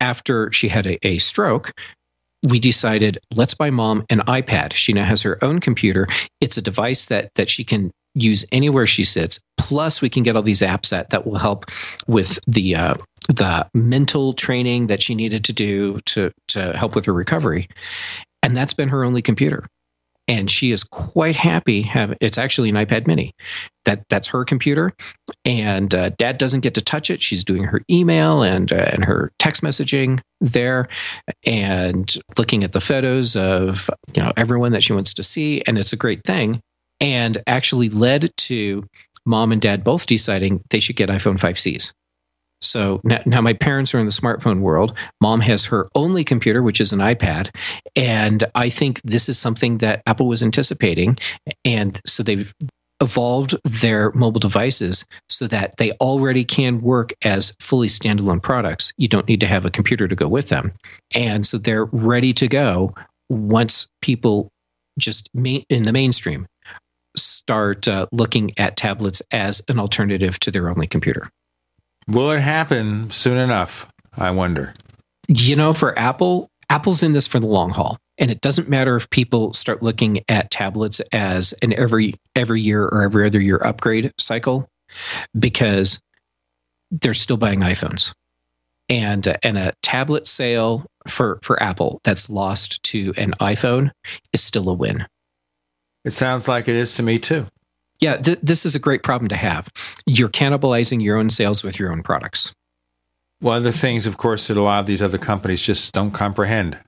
after 0.00 0.50
she 0.52 0.68
had 0.68 0.86
a, 0.86 1.06
a 1.06 1.18
stroke, 1.18 1.72
we 2.42 2.58
decided 2.58 3.18
let's 3.34 3.54
buy 3.54 3.70
mom 3.70 4.04
an 4.10 4.20
iPad. 4.20 4.72
She 4.72 4.92
now 4.92 5.04
has 5.04 5.22
her 5.22 5.42
own 5.42 5.60
computer. 5.60 6.06
It's 6.40 6.56
a 6.56 6.62
device 6.62 7.06
that 7.06 7.30
that 7.34 7.50
she 7.50 7.64
can 7.64 7.90
use 8.14 8.44
anywhere 8.52 8.86
she 8.86 9.04
sits. 9.04 9.38
Plus, 9.58 10.00
we 10.00 10.08
can 10.08 10.22
get 10.22 10.36
all 10.36 10.42
these 10.42 10.62
apps 10.62 10.90
that 10.90 11.10
that 11.10 11.26
will 11.26 11.38
help 11.38 11.66
with 12.06 12.38
the 12.46 12.76
uh, 12.76 12.94
the 13.28 13.68
mental 13.74 14.32
training 14.32 14.86
that 14.86 15.02
she 15.02 15.14
needed 15.14 15.44
to 15.44 15.52
do 15.52 16.00
to 16.06 16.30
to 16.48 16.76
help 16.76 16.94
with 16.94 17.04
her 17.06 17.12
recovery. 17.12 17.68
And 18.42 18.56
that's 18.56 18.74
been 18.74 18.90
her 18.90 19.04
only 19.04 19.22
computer 19.22 19.64
and 20.28 20.50
she 20.50 20.72
is 20.72 20.82
quite 20.82 21.36
happy 21.36 21.82
have 21.82 22.14
it's 22.20 22.38
actually 22.38 22.68
an 22.68 22.74
ipad 22.76 23.06
mini. 23.06 23.32
That 23.84 24.04
that's 24.08 24.28
her 24.28 24.44
computer. 24.44 24.92
And 25.44 25.94
uh, 25.94 26.10
dad 26.10 26.38
doesn't 26.38 26.60
get 26.60 26.74
to 26.74 26.80
touch 26.80 27.10
it. 27.10 27.22
She's 27.22 27.44
doing 27.44 27.64
her 27.64 27.82
email 27.90 28.42
and 28.42 28.72
uh, 28.72 28.90
and 28.92 29.04
her 29.04 29.32
text 29.38 29.62
messaging 29.62 30.20
there 30.40 30.88
and 31.44 32.16
looking 32.36 32.64
at 32.64 32.72
the 32.72 32.80
photos 32.80 33.36
of 33.36 33.88
you 34.14 34.22
know 34.22 34.32
everyone 34.36 34.72
that 34.72 34.82
she 34.82 34.92
wants 34.92 35.14
to 35.14 35.22
see. 35.22 35.62
And 35.66 35.78
it's 35.78 35.92
a 35.92 35.96
great 35.96 36.24
thing. 36.24 36.60
And 37.00 37.38
actually 37.46 37.90
led 37.90 38.34
to 38.36 38.84
mom 39.24 39.52
and 39.52 39.60
dad 39.60 39.84
both 39.84 40.06
deciding 40.06 40.62
they 40.70 40.80
should 40.80 40.96
get 40.96 41.10
iphone 41.10 41.38
5cs 41.38 41.92
so 42.60 43.00
now, 43.04 43.20
now, 43.26 43.40
my 43.40 43.52
parents 43.52 43.94
are 43.94 43.98
in 43.98 44.06
the 44.06 44.12
smartphone 44.12 44.60
world. 44.60 44.94
Mom 45.20 45.40
has 45.40 45.66
her 45.66 45.88
only 45.94 46.24
computer, 46.24 46.62
which 46.62 46.80
is 46.80 46.92
an 46.92 47.00
iPad. 47.00 47.54
And 47.94 48.44
I 48.54 48.70
think 48.70 49.00
this 49.02 49.28
is 49.28 49.38
something 49.38 49.78
that 49.78 50.02
Apple 50.06 50.26
was 50.26 50.42
anticipating. 50.42 51.18
And 51.64 52.00
so 52.06 52.22
they've 52.22 52.52
evolved 53.02 53.54
their 53.64 54.10
mobile 54.12 54.40
devices 54.40 55.04
so 55.28 55.46
that 55.48 55.76
they 55.76 55.92
already 55.92 56.44
can 56.44 56.80
work 56.80 57.12
as 57.22 57.54
fully 57.60 57.88
standalone 57.88 58.42
products. 58.42 58.92
You 58.96 59.08
don't 59.08 59.28
need 59.28 59.40
to 59.40 59.46
have 59.46 59.66
a 59.66 59.70
computer 59.70 60.08
to 60.08 60.14
go 60.14 60.28
with 60.28 60.48
them. 60.48 60.72
And 61.14 61.46
so 61.46 61.58
they're 61.58 61.84
ready 61.86 62.32
to 62.34 62.48
go 62.48 62.94
once 63.28 63.88
people 64.00 64.48
just 64.98 65.28
in 65.34 65.82
the 65.82 65.92
mainstream 65.92 66.46
start 67.16 67.86
uh, 67.86 68.06
looking 68.12 68.52
at 68.58 68.76
tablets 68.76 69.20
as 69.30 69.62
an 69.68 69.78
alternative 69.78 70.38
to 70.40 70.50
their 70.50 70.70
only 70.70 70.86
computer. 70.86 71.30
Will 72.08 72.30
it 72.30 72.40
happen 72.40 73.10
soon 73.10 73.38
enough? 73.38 73.88
I 74.16 74.30
wonder. 74.30 74.74
You 75.28 75.56
know, 75.56 75.72
for 75.72 75.98
Apple, 75.98 76.48
Apple's 76.70 77.02
in 77.02 77.12
this 77.12 77.26
for 77.26 77.40
the 77.40 77.48
long 77.48 77.70
haul. 77.70 77.98
And 78.18 78.30
it 78.30 78.40
doesn't 78.40 78.68
matter 78.68 78.96
if 78.96 79.10
people 79.10 79.52
start 79.52 79.82
looking 79.82 80.20
at 80.28 80.50
tablets 80.50 81.00
as 81.12 81.52
an 81.60 81.74
every 81.74 82.14
every 82.34 82.62
year 82.62 82.84
or 82.84 83.02
every 83.02 83.26
other 83.26 83.40
year 83.40 83.60
upgrade 83.62 84.10
cycle, 84.18 84.68
because 85.38 86.00
they're 86.90 87.12
still 87.12 87.36
buying 87.36 87.60
iPhones. 87.60 88.14
and 88.88 89.36
and 89.42 89.58
a 89.58 89.74
tablet 89.82 90.26
sale 90.26 90.86
for 91.06 91.38
for 91.42 91.62
Apple 91.62 92.00
that's 92.04 92.30
lost 92.30 92.82
to 92.84 93.12
an 93.16 93.32
iPhone 93.40 93.90
is 94.32 94.42
still 94.42 94.68
a 94.68 94.74
win. 94.74 95.06
It 96.04 96.12
sounds 96.12 96.46
like 96.48 96.68
it 96.68 96.76
is 96.76 96.94
to 96.96 97.02
me 97.02 97.18
too. 97.18 97.46
Yeah, 98.00 98.16
th- 98.18 98.40
this 98.42 98.66
is 98.66 98.74
a 98.74 98.78
great 98.78 99.02
problem 99.02 99.28
to 99.28 99.36
have. 99.36 99.68
You're 100.06 100.28
cannibalizing 100.28 101.02
your 101.02 101.16
own 101.16 101.30
sales 101.30 101.64
with 101.64 101.78
your 101.78 101.90
own 101.92 102.02
products. 102.02 102.52
One 103.40 103.58
of 103.58 103.64
the 103.64 103.72
things, 103.72 104.06
of 104.06 104.16
course, 104.16 104.48
that 104.48 104.56
a 104.56 104.62
lot 104.62 104.80
of 104.80 104.86
these 104.86 105.02
other 105.02 105.18
companies 105.18 105.60
just 105.60 105.92
don't 105.92 106.12
comprehend. 106.12 106.78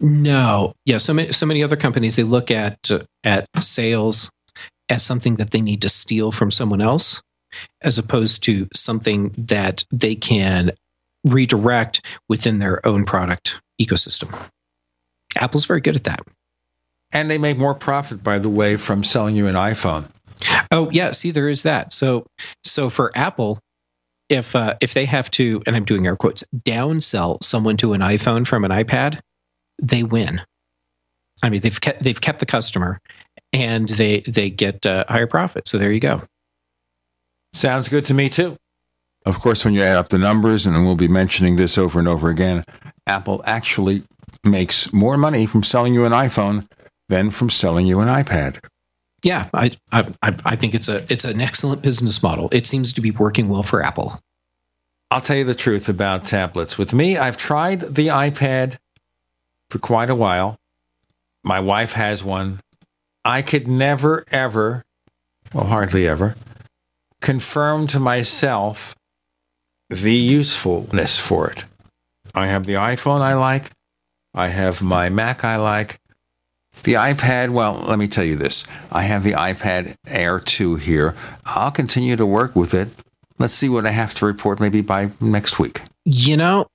No, 0.00 0.74
yeah, 0.86 0.98
so 0.98 1.12
many 1.12 1.30
so 1.32 1.44
many 1.44 1.62
other 1.62 1.76
companies 1.76 2.16
they 2.16 2.22
look 2.22 2.50
at 2.50 2.90
uh, 2.90 3.00
at 3.22 3.46
sales 3.58 4.30
as 4.88 5.04
something 5.04 5.36
that 5.36 5.50
they 5.50 5.60
need 5.60 5.82
to 5.82 5.88
steal 5.88 6.32
from 6.32 6.50
someone 6.50 6.80
else, 6.80 7.22
as 7.82 7.98
opposed 7.98 8.42
to 8.44 8.66
something 8.74 9.34
that 9.36 9.84
they 9.92 10.14
can 10.14 10.72
redirect 11.22 12.00
within 12.28 12.58
their 12.58 12.84
own 12.86 13.04
product 13.04 13.60
ecosystem. 13.80 14.34
Apple's 15.36 15.66
very 15.66 15.80
good 15.80 15.96
at 15.96 16.04
that. 16.04 16.20
And 17.12 17.30
they 17.30 17.38
make 17.38 17.58
more 17.58 17.74
profit, 17.74 18.22
by 18.22 18.38
the 18.38 18.48
way, 18.48 18.76
from 18.76 19.04
selling 19.04 19.36
you 19.36 19.46
an 19.46 19.54
iPhone. 19.54 20.10
Oh 20.70 20.90
yeah, 20.90 21.10
see 21.12 21.30
there 21.30 21.48
is 21.48 21.62
that. 21.62 21.92
So 21.92 22.26
so 22.64 22.90
for 22.90 23.12
Apple, 23.14 23.58
if 24.28 24.54
uh, 24.54 24.76
if 24.80 24.94
they 24.94 25.04
have 25.06 25.30
to, 25.32 25.62
and 25.66 25.76
I'm 25.76 25.84
doing 25.84 26.06
air 26.06 26.16
quotes, 26.16 26.44
downsell 26.54 27.42
someone 27.42 27.76
to 27.78 27.92
an 27.92 28.00
iPhone 28.00 28.46
from 28.46 28.64
an 28.64 28.70
iPad, 28.70 29.20
they 29.82 30.02
win. 30.02 30.42
I 31.42 31.50
mean, 31.50 31.60
they've 31.60 31.80
kept 31.80 32.02
they've 32.02 32.20
kept 32.20 32.38
the 32.38 32.46
customer, 32.46 33.00
and 33.52 33.88
they 33.88 34.20
they 34.20 34.50
get 34.50 34.86
uh, 34.86 35.04
higher 35.08 35.26
profit. 35.26 35.68
So 35.68 35.78
there 35.78 35.92
you 35.92 36.00
go. 36.00 36.22
Sounds 37.52 37.88
good 37.88 38.06
to 38.06 38.14
me 38.14 38.28
too. 38.28 38.56
Of 39.26 39.40
course, 39.40 39.64
when 39.64 39.74
you 39.74 39.82
add 39.82 39.96
up 39.96 40.08
the 40.08 40.18
numbers, 40.18 40.64
and 40.64 40.86
we'll 40.86 40.94
be 40.94 41.08
mentioning 41.08 41.56
this 41.56 41.76
over 41.76 41.98
and 41.98 42.08
over 42.08 42.30
again, 42.30 42.64
Apple 43.06 43.42
actually 43.44 44.04
makes 44.44 44.92
more 44.92 45.18
money 45.18 45.44
from 45.44 45.62
selling 45.62 45.92
you 45.92 46.04
an 46.04 46.12
iPhone 46.12 46.66
than 47.08 47.30
from 47.30 47.50
selling 47.50 47.86
you 47.86 48.00
an 48.00 48.08
iPad. 48.08 48.64
Yeah, 49.22 49.48
I, 49.52 49.70
I 49.92 50.04
I 50.22 50.56
think 50.56 50.74
it's 50.74 50.88
a 50.88 51.04
it's 51.12 51.24
an 51.24 51.40
excellent 51.40 51.82
business 51.82 52.22
model. 52.22 52.48
It 52.52 52.66
seems 52.66 52.92
to 52.94 53.00
be 53.00 53.10
working 53.10 53.48
well 53.48 53.62
for 53.62 53.82
Apple. 53.82 54.20
I'll 55.10 55.20
tell 55.20 55.36
you 55.36 55.44
the 55.44 55.54
truth 55.54 55.88
about 55.88 56.24
tablets. 56.24 56.78
With 56.78 56.94
me, 56.94 57.18
I've 57.18 57.36
tried 57.36 57.80
the 57.80 58.06
iPad 58.08 58.76
for 59.68 59.78
quite 59.78 60.08
a 60.08 60.14
while. 60.14 60.56
My 61.42 61.58
wife 61.58 61.94
has 61.94 62.22
one. 62.22 62.60
I 63.24 63.42
could 63.42 63.66
never, 63.66 64.24
ever, 64.30 64.84
well, 65.52 65.64
hardly 65.64 66.06
ever, 66.06 66.36
confirm 67.20 67.86
to 67.88 68.00
myself 68.00 68.94
the 69.90 70.14
usefulness 70.14 71.18
for 71.18 71.50
it. 71.50 71.64
I 72.34 72.46
have 72.46 72.64
the 72.64 72.74
iPhone 72.74 73.20
I 73.20 73.34
like. 73.34 73.70
I 74.32 74.48
have 74.48 74.80
my 74.80 75.08
Mac 75.08 75.44
I 75.44 75.56
like. 75.56 75.98
The 76.82 76.94
iPad, 76.94 77.50
well, 77.50 77.84
let 77.86 77.98
me 77.98 78.08
tell 78.08 78.24
you 78.24 78.36
this. 78.36 78.64
I 78.90 79.02
have 79.02 79.22
the 79.22 79.32
iPad 79.32 79.94
Air 80.06 80.40
2 80.40 80.76
here. 80.76 81.14
I'll 81.44 81.70
continue 81.70 82.16
to 82.16 82.24
work 82.24 82.56
with 82.56 82.72
it. 82.72 82.88
Let's 83.38 83.54
see 83.54 83.68
what 83.68 83.86
I 83.86 83.90
have 83.90 84.14
to 84.14 84.26
report 84.26 84.60
maybe 84.60 84.80
by 84.80 85.10
next 85.20 85.58
week. 85.58 85.82
You 86.04 86.36
know, 86.36 86.66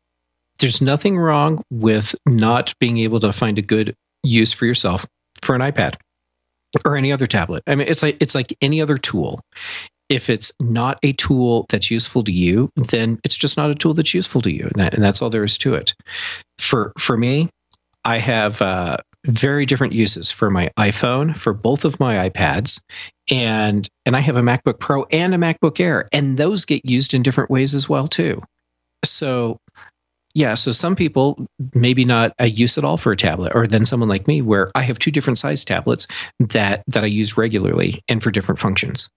there's 0.59 0.81
nothing 0.81 1.17
wrong 1.17 1.63
with 1.71 2.15
not 2.25 2.73
being 2.79 2.99
able 2.99 3.19
to 3.19 3.33
find 3.33 3.57
a 3.57 3.61
good 3.61 3.95
use 4.23 4.51
for 4.51 4.65
yourself 4.65 5.05
for 5.41 5.55
an 5.55 5.61
iPad 5.61 5.95
or 6.85 6.95
any 6.95 7.11
other 7.11 7.27
tablet. 7.27 7.63
I 7.67 7.75
mean, 7.75 7.87
it's 7.87 8.03
like 8.03 8.17
it's 8.19 8.35
like 8.35 8.55
any 8.61 8.81
other 8.81 8.97
tool. 8.97 9.39
If 10.07 10.29
it's 10.29 10.51
not 10.59 10.99
a 11.01 11.13
tool 11.13 11.65
that's 11.69 11.89
useful 11.89 12.23
to 12.23 12.31
you, 12.31 12.69
then 12.75 13.19
it's 13.23 13.35
just 13.35 13.57
not 13.57 13.71
a 13.71 13.75
tool 13.75 13.93
that's 13.93 14.13
useful 14.13 14.41
to 14.41 14.51
you, 14.51 14.65
and, 14.65 14.75
that, 14.75 14.93
and 14.93 15.03
that's 15.03 15.21
all 15.21 15.31
there 15.31 15.43
is 15.43 15.57
to 15.59 15.73
it. 15.73 15.93
For 16.59 16.93
for 16.97 17.17
me, 17.17 17.49
I 18.03 18.19
have 18.19 18.61
uh, 18.61 18.97
very 19.25 19.65
different 19.65 19.93
uses 19.93 20.31
for 20.31 20.49
my 20.49 20.69
iPhone, 20.77 21.37
for 21.37 21.53
both 21.53 21.85
of 21.85 21.99
my 21.99 22.29
iPads, 22.29 22.81
and 23.29 23.87
and 24.05 24.15
I 24.15 24.19
have 24.19 24.37
a 24.37 24.41
MacBook 24.41 24.79
Pro 24.79 25.03
and 25.11 25.33
a 25.33 25.37
MacBook 25.37 25.79
Air, 25.79 26.07
and 26.11 26.37
those 26.37 26.65
get 26.65 26.85
used 26.85 27.13
in 27.13 27.23
different 27.23 27.49
ways 27.49 27.73
as 27.73 27.89
well 27.89 28.07
too. 28.07 28.41
So 29.03 29.59
yeah, 30.33 30.53
so 30.53 30.71
some 30.71 30.95
people 30.95 31.47
maybe 31.73 32.03
not 32.05 32.33
a 32.39 32.49
use 32.49 32.77
at 32.77 32.83
all 32.83 32.97
for 32.97 33.11
a 33.11 33.17
tablet, 33.17 33.53
or 33.55 33.67
then 33.67 33.85
someone 33.85 34.09
like 34.09 34.27
me 34.27 34.41
where 34.41 34.69
I 34.75 34.81
have 34.81 34.99
two 34.99 35.11
different 35.11 35.39
size 35.39 35.63
tablets 35.63 36.07
that 36.39 36.83
that 36.87 37.03
I 37.03 37.07
use 37.07 37.37
regularly 37.37 38.01
and 38.07 38.21
for 38.21 38.31
different 38.31 38.59
functions. 38.59 39.09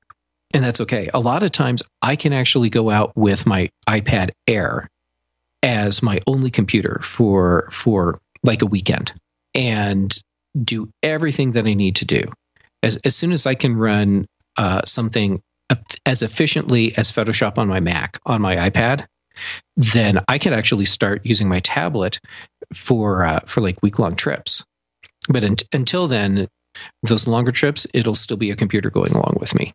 And 0.54 0.64
that's 0.64 0.80
okay. 0.80 1.10
A 1.12 1.20
lot 1.20 1.42
of 1.42 1.52
times 1.52 1.82
I 2.00 2.16
can 2.16 2.32
actually 2.32 2.70
go 2.70 2.88
out 2.88 3.14
with 3.16 3.46
my 3.46 3.68
iPad 3.88 4.30
Air 4.46 4.88
as 5.62 6.02
my 6.02 6.18
only 6.26 6.50
computer 6.50 7.00
for 7.02 7.68
for 7.70 8.18
like 8.44 8.62
a 8.62 8.66
weekend 8.66 9.12
and 9.54 10.16
do 10.62 10.90
everything 11.02 11.52
that 11.52 11.66
I 11.66 11.74
need 11.74 11.96
to 11.96 12.04
do. 12.04 12.22
As, 12.82 12.96
as 13.04 13.16
soon 13.16 13.32
as 13.32 13.46
I 13.46 13.54
can 13.54 13.76
run 13.76 14.26
uh, 14.56 14.82
something 14.84 15.40
as 16.06 16.22
efficiently 16.22 16.96
as 16.96 17.12
Photoshop 17.12 17.58
on 17.58 17.68
my 17.68 17.80
Mac 17.80 18.18
on 18.24 18.40
my 18.40 18.70
iPad, 18.70 19.06
then 19.76 20.18
I 20.28 20.38
can 20.38 20.52
actually 20.52 20.86
start 20.86 21.24
using 21.24 21.48
my 21.48 21.60
tablet 21.60 22.18
for 22.72 23.24
uh, 23.24 23.40
for 23.46 23.60
like 23.60 23.82
week 23.82 23.98
long 23.98 24.16
trips. 24.16 24.64
But 25.28 25.44
in, 25.44 25.56
until 25.72 26.08
then, 26.08 26.48
those 27.02 27.28
longer 27.28 27.52
trips, 27.52 27.86
it'll 27.92 28.14
still 28.14 28.36
be 28.36 28.50
a 28.50 28.56
computer 28.56 28.90
going 28.90 29.12
along 29.12 29.36
with 29.40 29.54
me. 29.54 29.74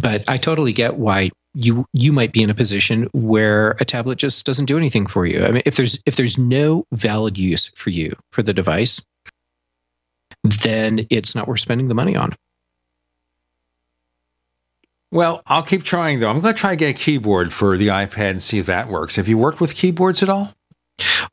But 0.00 0.24
I 0.28 0.36
totally 0.36 0.72
get 0.72 0.96
why 0.96 1.30
you 1.54 1.86
you 1.92 2.12
might 2.12 2.32
be 2.32 2.42
in 2.42 2.50
a 2.50 2.54
position 2.54 3.08
where 3.12 3.76
a 3.80 3.84
tablet 3.84 4.18
just 4.18 4.44
doesn't 4.44 4.66
do 4.66 4.76
anything 4.76 5.06
for 5.06 5.24
you. 5.24 5.44
I 5.44 5.50
mean, 5.50 5.62
if 5.64 5.76
there's 5.76 5.98
if 6.04 6.16
there's 6.16 6.36
no 6.36 6.84
valid 6.92 7.38
use 7.38 7.70
for 7.74 7.90
you 7.90 8.14
for 8.30 8.42
the 8.42 8.52
device, 8.52 9.00
then 10.42 11.06
it's 11.08 11.34
not 11.34 11.48
worth 11.48 11.60
spending 11.60 11.88
the 11.88 11.94
money 11.94 12.14
on. 12.14 12.34
Well, 15.10 15.40
I'll 15.46 15.62
keep 15.62 15.82
trying 15.82 16.20
though. 16.20 16.28
I'm 16.28 16.40
going 16.40 16.52
to 16.54 16.60
try 16.60 16.70
to 16.70 16.76
get 16.76 16.90
a 16.90 16.98
keyboard 16.98 17.52
for 17.52 17.78
the 17.78 17.88
iPad 17.88 18.32
and 18.32 18.42
see 18.42 18.58
if 18.58 18.66
that 18.66 18.88
works. 18.88 19.16
Have 19.16 19.28
you 19.28 19.38
worked 19.38 19.60
with 19.60 19.74
keyboards 19.74 20.22
at 20.22 20.28
all? 20.28 20.52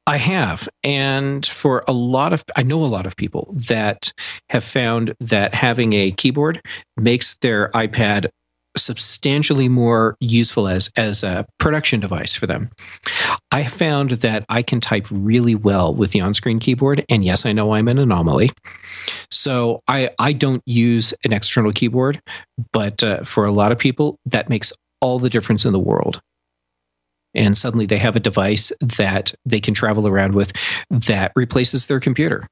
I 0.05 0.17
have. 0.17 0.69
And 0.83 1.45
for 1.45 1.83
a 1.87 1.93
lot 1.93 2.33
of, 2.33 2.43
I 2.55 2.63
know 2.63 2.83
a 2.83 2.85
lot 2.85 3.05
of 3.05 3.15
people 3.15 3.53
that 3.55 4.13
have 4.49 4.63
found 4.63 5.15
that 5.19 5.55
having 5.55 5.93
a 5.93 6.11
keyboard 6.11 6.61
makes 6.97 7.37
their 7.37 7.69
iPad 7.69 8.29
substantially 8.75 9.69
more 9.69 10.15
useful 10.19 10.67
as 10.67 10.89
as 10.95 11.23
a 11.23 11.45
production 11.59 11.99
device 11.99 12.33
for 12.33 12.47
them. 12.47 12.69
I 13.51 13.63
found 13.63 14.11
that 14.11 14.45
I 14.49 14.61
can 14.61 14.81
type 14.81 15.05
really 15.11 15.55
well 15.55 15.93
with 15.93 16.11
the 16.11 16.21
on-screen 16.21 16.59
keyboard 16.59 17.05
and 17.09 17.23
yes, 17.23 17.45
I 17.45 17.51
know 17.51 17.73
I'm 17.73 17.87
an 17.87 17.99
anomaly. 17.99 18.51
So 19.31 19.81
I 19.87 20.09
I 20.19 20.33
don't 20.33 20.63
use 20.65 21.13
an 21.23 21.33
external 21.33 21.71
keyboard, 21.71 22.21
but 22.71 23.03
uh, 23.03 23.23
for 23.23 23.45
a 23.45 23.51
lot 23.51 23.71
of 23.71 23.77
people 23.77 24.17
that 24.25 24.49
makes 24.49 24.73
all 25.01 25.19
the 25.19 25.29
difference 25.29 25.65
in 25.65 25.73
the 25.73 25.79
world. 25.79 26.21
And 27.35 27.57
suddenly 27.57 27.85
they 27.85 27.97
have 27.97 28.15
a 28.15 28.19
device 28.19 28.71
that 28.79 29.33
they 29.45 29.59
can 29.59 29.73
travel 29.73 30.07
around 30.07 30.35
with 30.35 30.53
that 30.89 31.31
replaces 31.35 31.87
their 31.87 31.99
computer. 31.99 32.47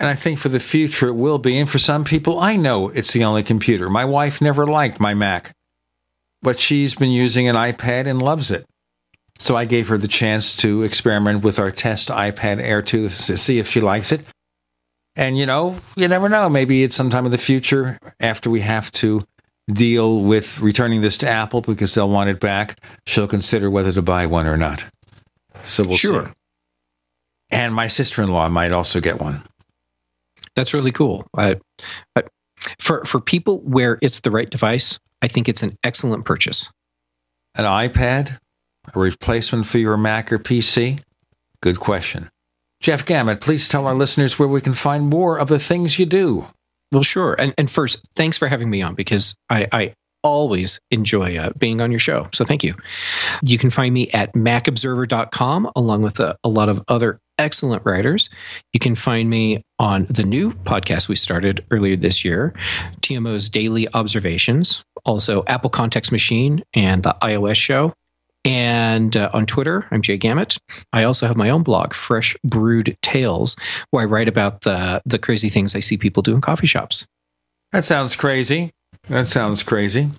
And 0.00 0.08
I 0.08 0.14
think 0.14 0.38
for 0.38 0.48
the 0.48 0.58
future 0.58 1.08
it 1.08 1.14
will 1.14 1.38
be. 1.38 1.58
And 1.58 1.68
for 1.68 1.78
some 1.78 2.04
people, 2.04 2.40
I 2.40 2.56
know 2.56 2.88
it's 2.88 3.12
the 3.12 3.22
only 3.22 3.42
computer. 3.42 3.90
My 3.90 4.06
wife 4.06 4.40
never 4.40 4.66
liked 4.66 4.98
my 4.98 5.12
Mac, 5.12 5.54
but 6.40 6.58
she's 6.58 6.94
been 6.94 7.10
using 7.10 7.46
an 7.46 7.54
iPad 7.54 8.06
and 8.06 8.20
loves 8.20 8.50
it. 8.50 8.64
So 9.38 9.56
I 9.56 9.66
gave 9.66 9.88
her 9.88 9.98
the 9.98 10.08
chance 10.08 10.56
to 10.56 10.82
experiment 10.82 11.44
with 11.44 11.58
our 11.58 11.70
test 11.70 12.08
iPad 12.08 12.60
Air 12.62 12.80
2 12.80 13.08
to 13.10 13.36
see 13.36 13.58
if 13.58 13.68
she 13.68 13.82
likes 13.82 14.10
it. 14.10 14.22
And 15.16 15.36
you 15.36 15.44
know, 15.44 15.76
you 15.96 16.08
never 16.08 16.30
know. 16.30 16.48
Maybe 16.48 16.82
it's 16.82 16.96
sometime 16.96 17.26
in 17.26 17.30
the 17.30 17.38
future 17.38 17.98
after 18.20 18.48
we 18.48 18.60
have 18.62 18.90
to 18.92 19.22
deal 19.70 20.20
with 20.20 20.60
returning 20.60 21.02
this 21.02 21.18
to 21.18 21.28
Apple 21.28 21.60
because 21.60 21.94
they'll 21.94 22.08
want 22.08 22.30
it 22.30 22.40
back. 22.40 22.78
She'll 23.06 23.28
consider 23.28 23.70
whether 23.70 23.92
to 23.92 24.02
buy 24.02 24.24
one 24.24 24.46
or 24.46 24.56
not. 24.56 24.84
So 25.62 25.84
we'll 25.84 25.96
sure. 25.96 26.26
see. 26.26 26.32
And 27.50 27.74
my 27.74 27.86
sister 27.86 28.22
in 28.22 28.28
law 28.28 28.48
might 28.48 28.72
also 28.72 29.00
get 29.00 29.20
one. 29.20 29.42
That's 30.60 30.74
really 30.74 30.92
cool. 30.92 31.26
I, 31.34 31.56
I, 32.14 32.24
for 32.78 33.02
for 33.06 33.18
people 33.18 33.60
where 33.60 33.98
it's 34.02 34.20
the 34.20 34.30
right 34.30 34.50
device, 34.50 35.00
I 35.22 35.26
think 35.26 35.48
it's 35.48 35.62
an 35.62 35.74
excellent 35.82 36.26
purchase. 36.26 36.70
An 37.54 37.64
iPad, 37.64 38.36
a 38.94 39.00
replacement 39.00 39.64
for 39.64 39.78
your 39.78 39.96
Mac 39.96 40.30
or 40.30 40.38
PC? 40.38 41.00
Good 41.62 41.80
question. 41.80 42.28
Jeff 42.82 43.06
Gamet, 43.06 43.40
please 43.40 43.70
tell 43.70 43.86
our 43.86 43.94
listeners 43.94 44.38
where 44.38 44.48
we 44.48 44.60
can 44.60 44.74
find 44.74 45.08
more 45.08 45.38
of 45.38 45.48
the 45.48 45.58
things 45.58 45.98
you 45.98 46.04
do. 46.04 46.44
Well, 46.92 47.04
sure. 47.04 47.36
And 47.38 47.54
and 47.56 47.70
first, 47.70 48.06
thanks 48.14 48.36
for 48.36 48.46
having 48.46 48.68
me 48.68 48.82
on 48.82 48.94
because 48.94 49.34
I, 49.48 49.66
I 49.72 49.92
always 50.22 50.78
enjoy 50.90 51.38
uh, 51.38 51.52
being 51.56 51.80
on 51.80 51.90
your 51.90 52.00
show. 52.00 52.28
So 52.34 52.44
thank 52.44 52.62
you. 52.62 52.74
You 53.42 53.56
can 53.56 53.70
find 53.70 53.94
me 53.94 54.10
at 54.10 54.34
macobserver.com 54.34 55.70
along 55.74 56.02
with 56.02 56.20
a, 56.20 56.36
a 56.44 56.50
lot 56.50 56.68
of 56.68 56.84
other 56.86 57.18
excellent 57.40 57.84
writers. 57.84 58.28
You 58.72 58.78
can 58.78 58.94
find 58.94 59.30
me 59.30 59.64
on 59.78 60.06
the 60.10 60.24
new 60.24 60.50
podcast 60.50 61.08
we 61.08 61.16
started 61.16 61.64
earlier 61.70 61.96
this 61.96 62.24
year, 62.24 62.52
TMO's 63.00 63.48
Daily 63.48 63.88
Observations, 63.94 64.84
also 65.04 65.42
Apple 65.46 65.70
Context 65.70 66.12
Machine 66.12 66.62
and 66.74 67.02
the 67.02 67.16
iOS 67.22 67.56
show. 67.56 67.94
And 68.44 69.16
uh, 69.16 69.30
on 69.32 69.46
Twitter, 69.46 69.86
I'm 69.90 70.02
Jay 70.02 70.18
Gamet. 70.18 70.58
I 70.92 71.04
also 71.04 71.26
have 71.26 71.36
my 71.36 71.50
own 71.50 71.62
blog, 71.62 71.92
Fresh 71.92 72.36
Brewed 72.44 72.96
Tales, 73.02 73.56
where 73.90 74.02
I 74.02 74.06
write 74.06 74.28
about 74.28 74.62
the 74.62 75.02
the 75.04 75.18
crazy 75.18 75.50
things 75.50 75.74
I 75.74 75.80
see 75.80 75.98
people 75.98 76.22
do 76.22 76.34
in 76.34 76.40
coffee 76.40 76.66
shops. 76.66 77.06
That 77.72 77.84
sounds 77.84 78.16
crazy. 78.16 78.72
That 79.08 79.28
sounds 79.28 79.62
crazy. 79.62 80.10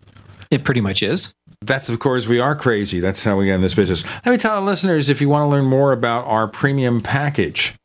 It 0.52 0.64
pretty 0.64 0.82
much 0.82 1.02
is. 1.02 1.34
That's, 1.64 1.90
of 1.90 2.00
course, 2.00 2.28
we 2.28 2.40
are 2.40 2.56
crazy. 2.56 3.00
That's 3.00 3.24
how 3.24 3.38
we 3.38 3.46
get 3.46 3.56
in 3.56 3.62
this 3.62 3.76
business. 3.76 4.04
Let 4.26 4.32
me 4.32 4.38
tell 4.38 4.60
the 4.60 4.66
listeners 4.66 5.10
if 5.10 5.22
you 5.22 5.30
want 5.30 5.50
to 5.50 5.56
learn 5.56 5.66
more 5.66 5.92
about 5.92 6.26
our 6.26 6.48
premium 6.48 7.02
package, 7.02 7.76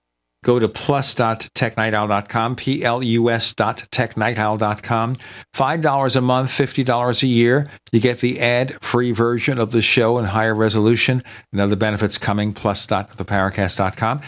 go 0.45 0.59
to 0.59 0.67
plus.technightowl.com, 0.67 2.57
P-L-U-S.technightowl.com. 2.57 5.17
$5 5.55 6.17
a 6.17 6.21
month, 6.23 6.51
$50 6.51 7.23
a 7.23 7.27
year. 7.27 7.71
You 7.93 8.01
get 8.01 8.21
the 8.21 8.41
ad-free 8.41 9.13
version 9.13 9.59
of 9.59 9.73
the 9.73 9.83
show 9.83 10.17
in 10.17 10.25
higher 10.25 10.55
resolution 10.55 11.23
and 11.53 11.61
other 11.61 11.77
benefits 11.77 12.17
coming, 12.17 12.55
plus.theparacast.com. 12.55 14.23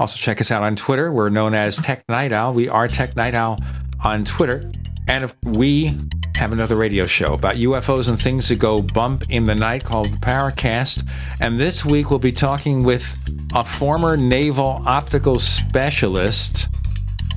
Also, 0.00 0.16
check 0.16 0.40
us 0.40 0.50
out 0.50 0.64
on 0.64 0.74
Twitter. 0.74 1.12
We're 1.12 1.28
known 1.28 1.54
as 1.54 1.76
Tech 1.76 2.02
Night 2.08 2.32
Owl. 2.32 2.52
We 2.52 2.68
are 2.68 2.88
Tech 2.88 3.14
Night 3.14 3.34
Owl 3.34 3.58
on 4.04 4.24
Twitter. 4.24 4.68
And 5.08 5.32
we 5.42 5.96
have 6.34 6.52
another 6.52 6.76
radio 6.76 7.04
show 7.04 7.34
about 7.34 7.56
UFOs 7.56 8.08
and 8.08 8.20
things 8.20 8.48
that 8.48 8.60
go 8.60 8.78
bump 8.78 9.24
in 9.28 9.44
the 9.44 9.54
night 9.54 9.84
called 9.84 10.12
the 10.12 10.16
Paracast. 10.18 11.08
And 11.40 11.58
this 11.58 11.84
week 11.84 12.10
we'll 12.10 12.18
be 12.18 12.32
talking 12.32 12.84
with 12.84 13.16
a 13.54 13.64
former 13.64 14.16
naval 14.16 14.82
optical 14.86 15.38
specialist 15.40 16.68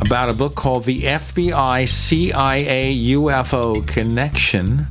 about 0.02 0.30
a 0.30 0.34
book 0.34 0.56
called 0.56 0.86
The 0.86 1.00
FBI 1.00 1.88
CIA 1.88 2.96
UFO 2.96 3.88
Connection. 3.88 4.86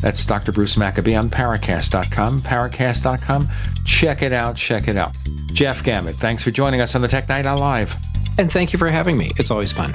That's 0.00 0.24
Dr. 0.24 0.52
Bruce 0.52 0.76
Maccabee 0.76 1.14
on 1.14 1.28
Paracast.com. 1.28 2.38
Paracast.com. 2.38 3.48
Check 3.84 4.22
it 4.22 4.32
out. 4.32 4.56
Check 4.56 4.88
it 4.88 4.96
out. 4.96 5.14
Jeff 5.52 5.82
Gamet, 5.82 6.14
thanks 6.14 6.42
for 6.42 6.50
joining 6.50 6.80
us 6.80 6.94
on 6.94 7.02
the 7.02 7.08
Tech 7.08 7.28
Night 7.28 7.44
Owl 7.44 7.58
Live. 7.58 7.94
And 8.38 8.50
thank 8.50 8.72
you 8.72 8.78
for 8.78 8.88
having 8.88 9.18
me. 9.18 9.32
It's 9.36 9.50
always 9.50 9.72
fun. 9.72 9.94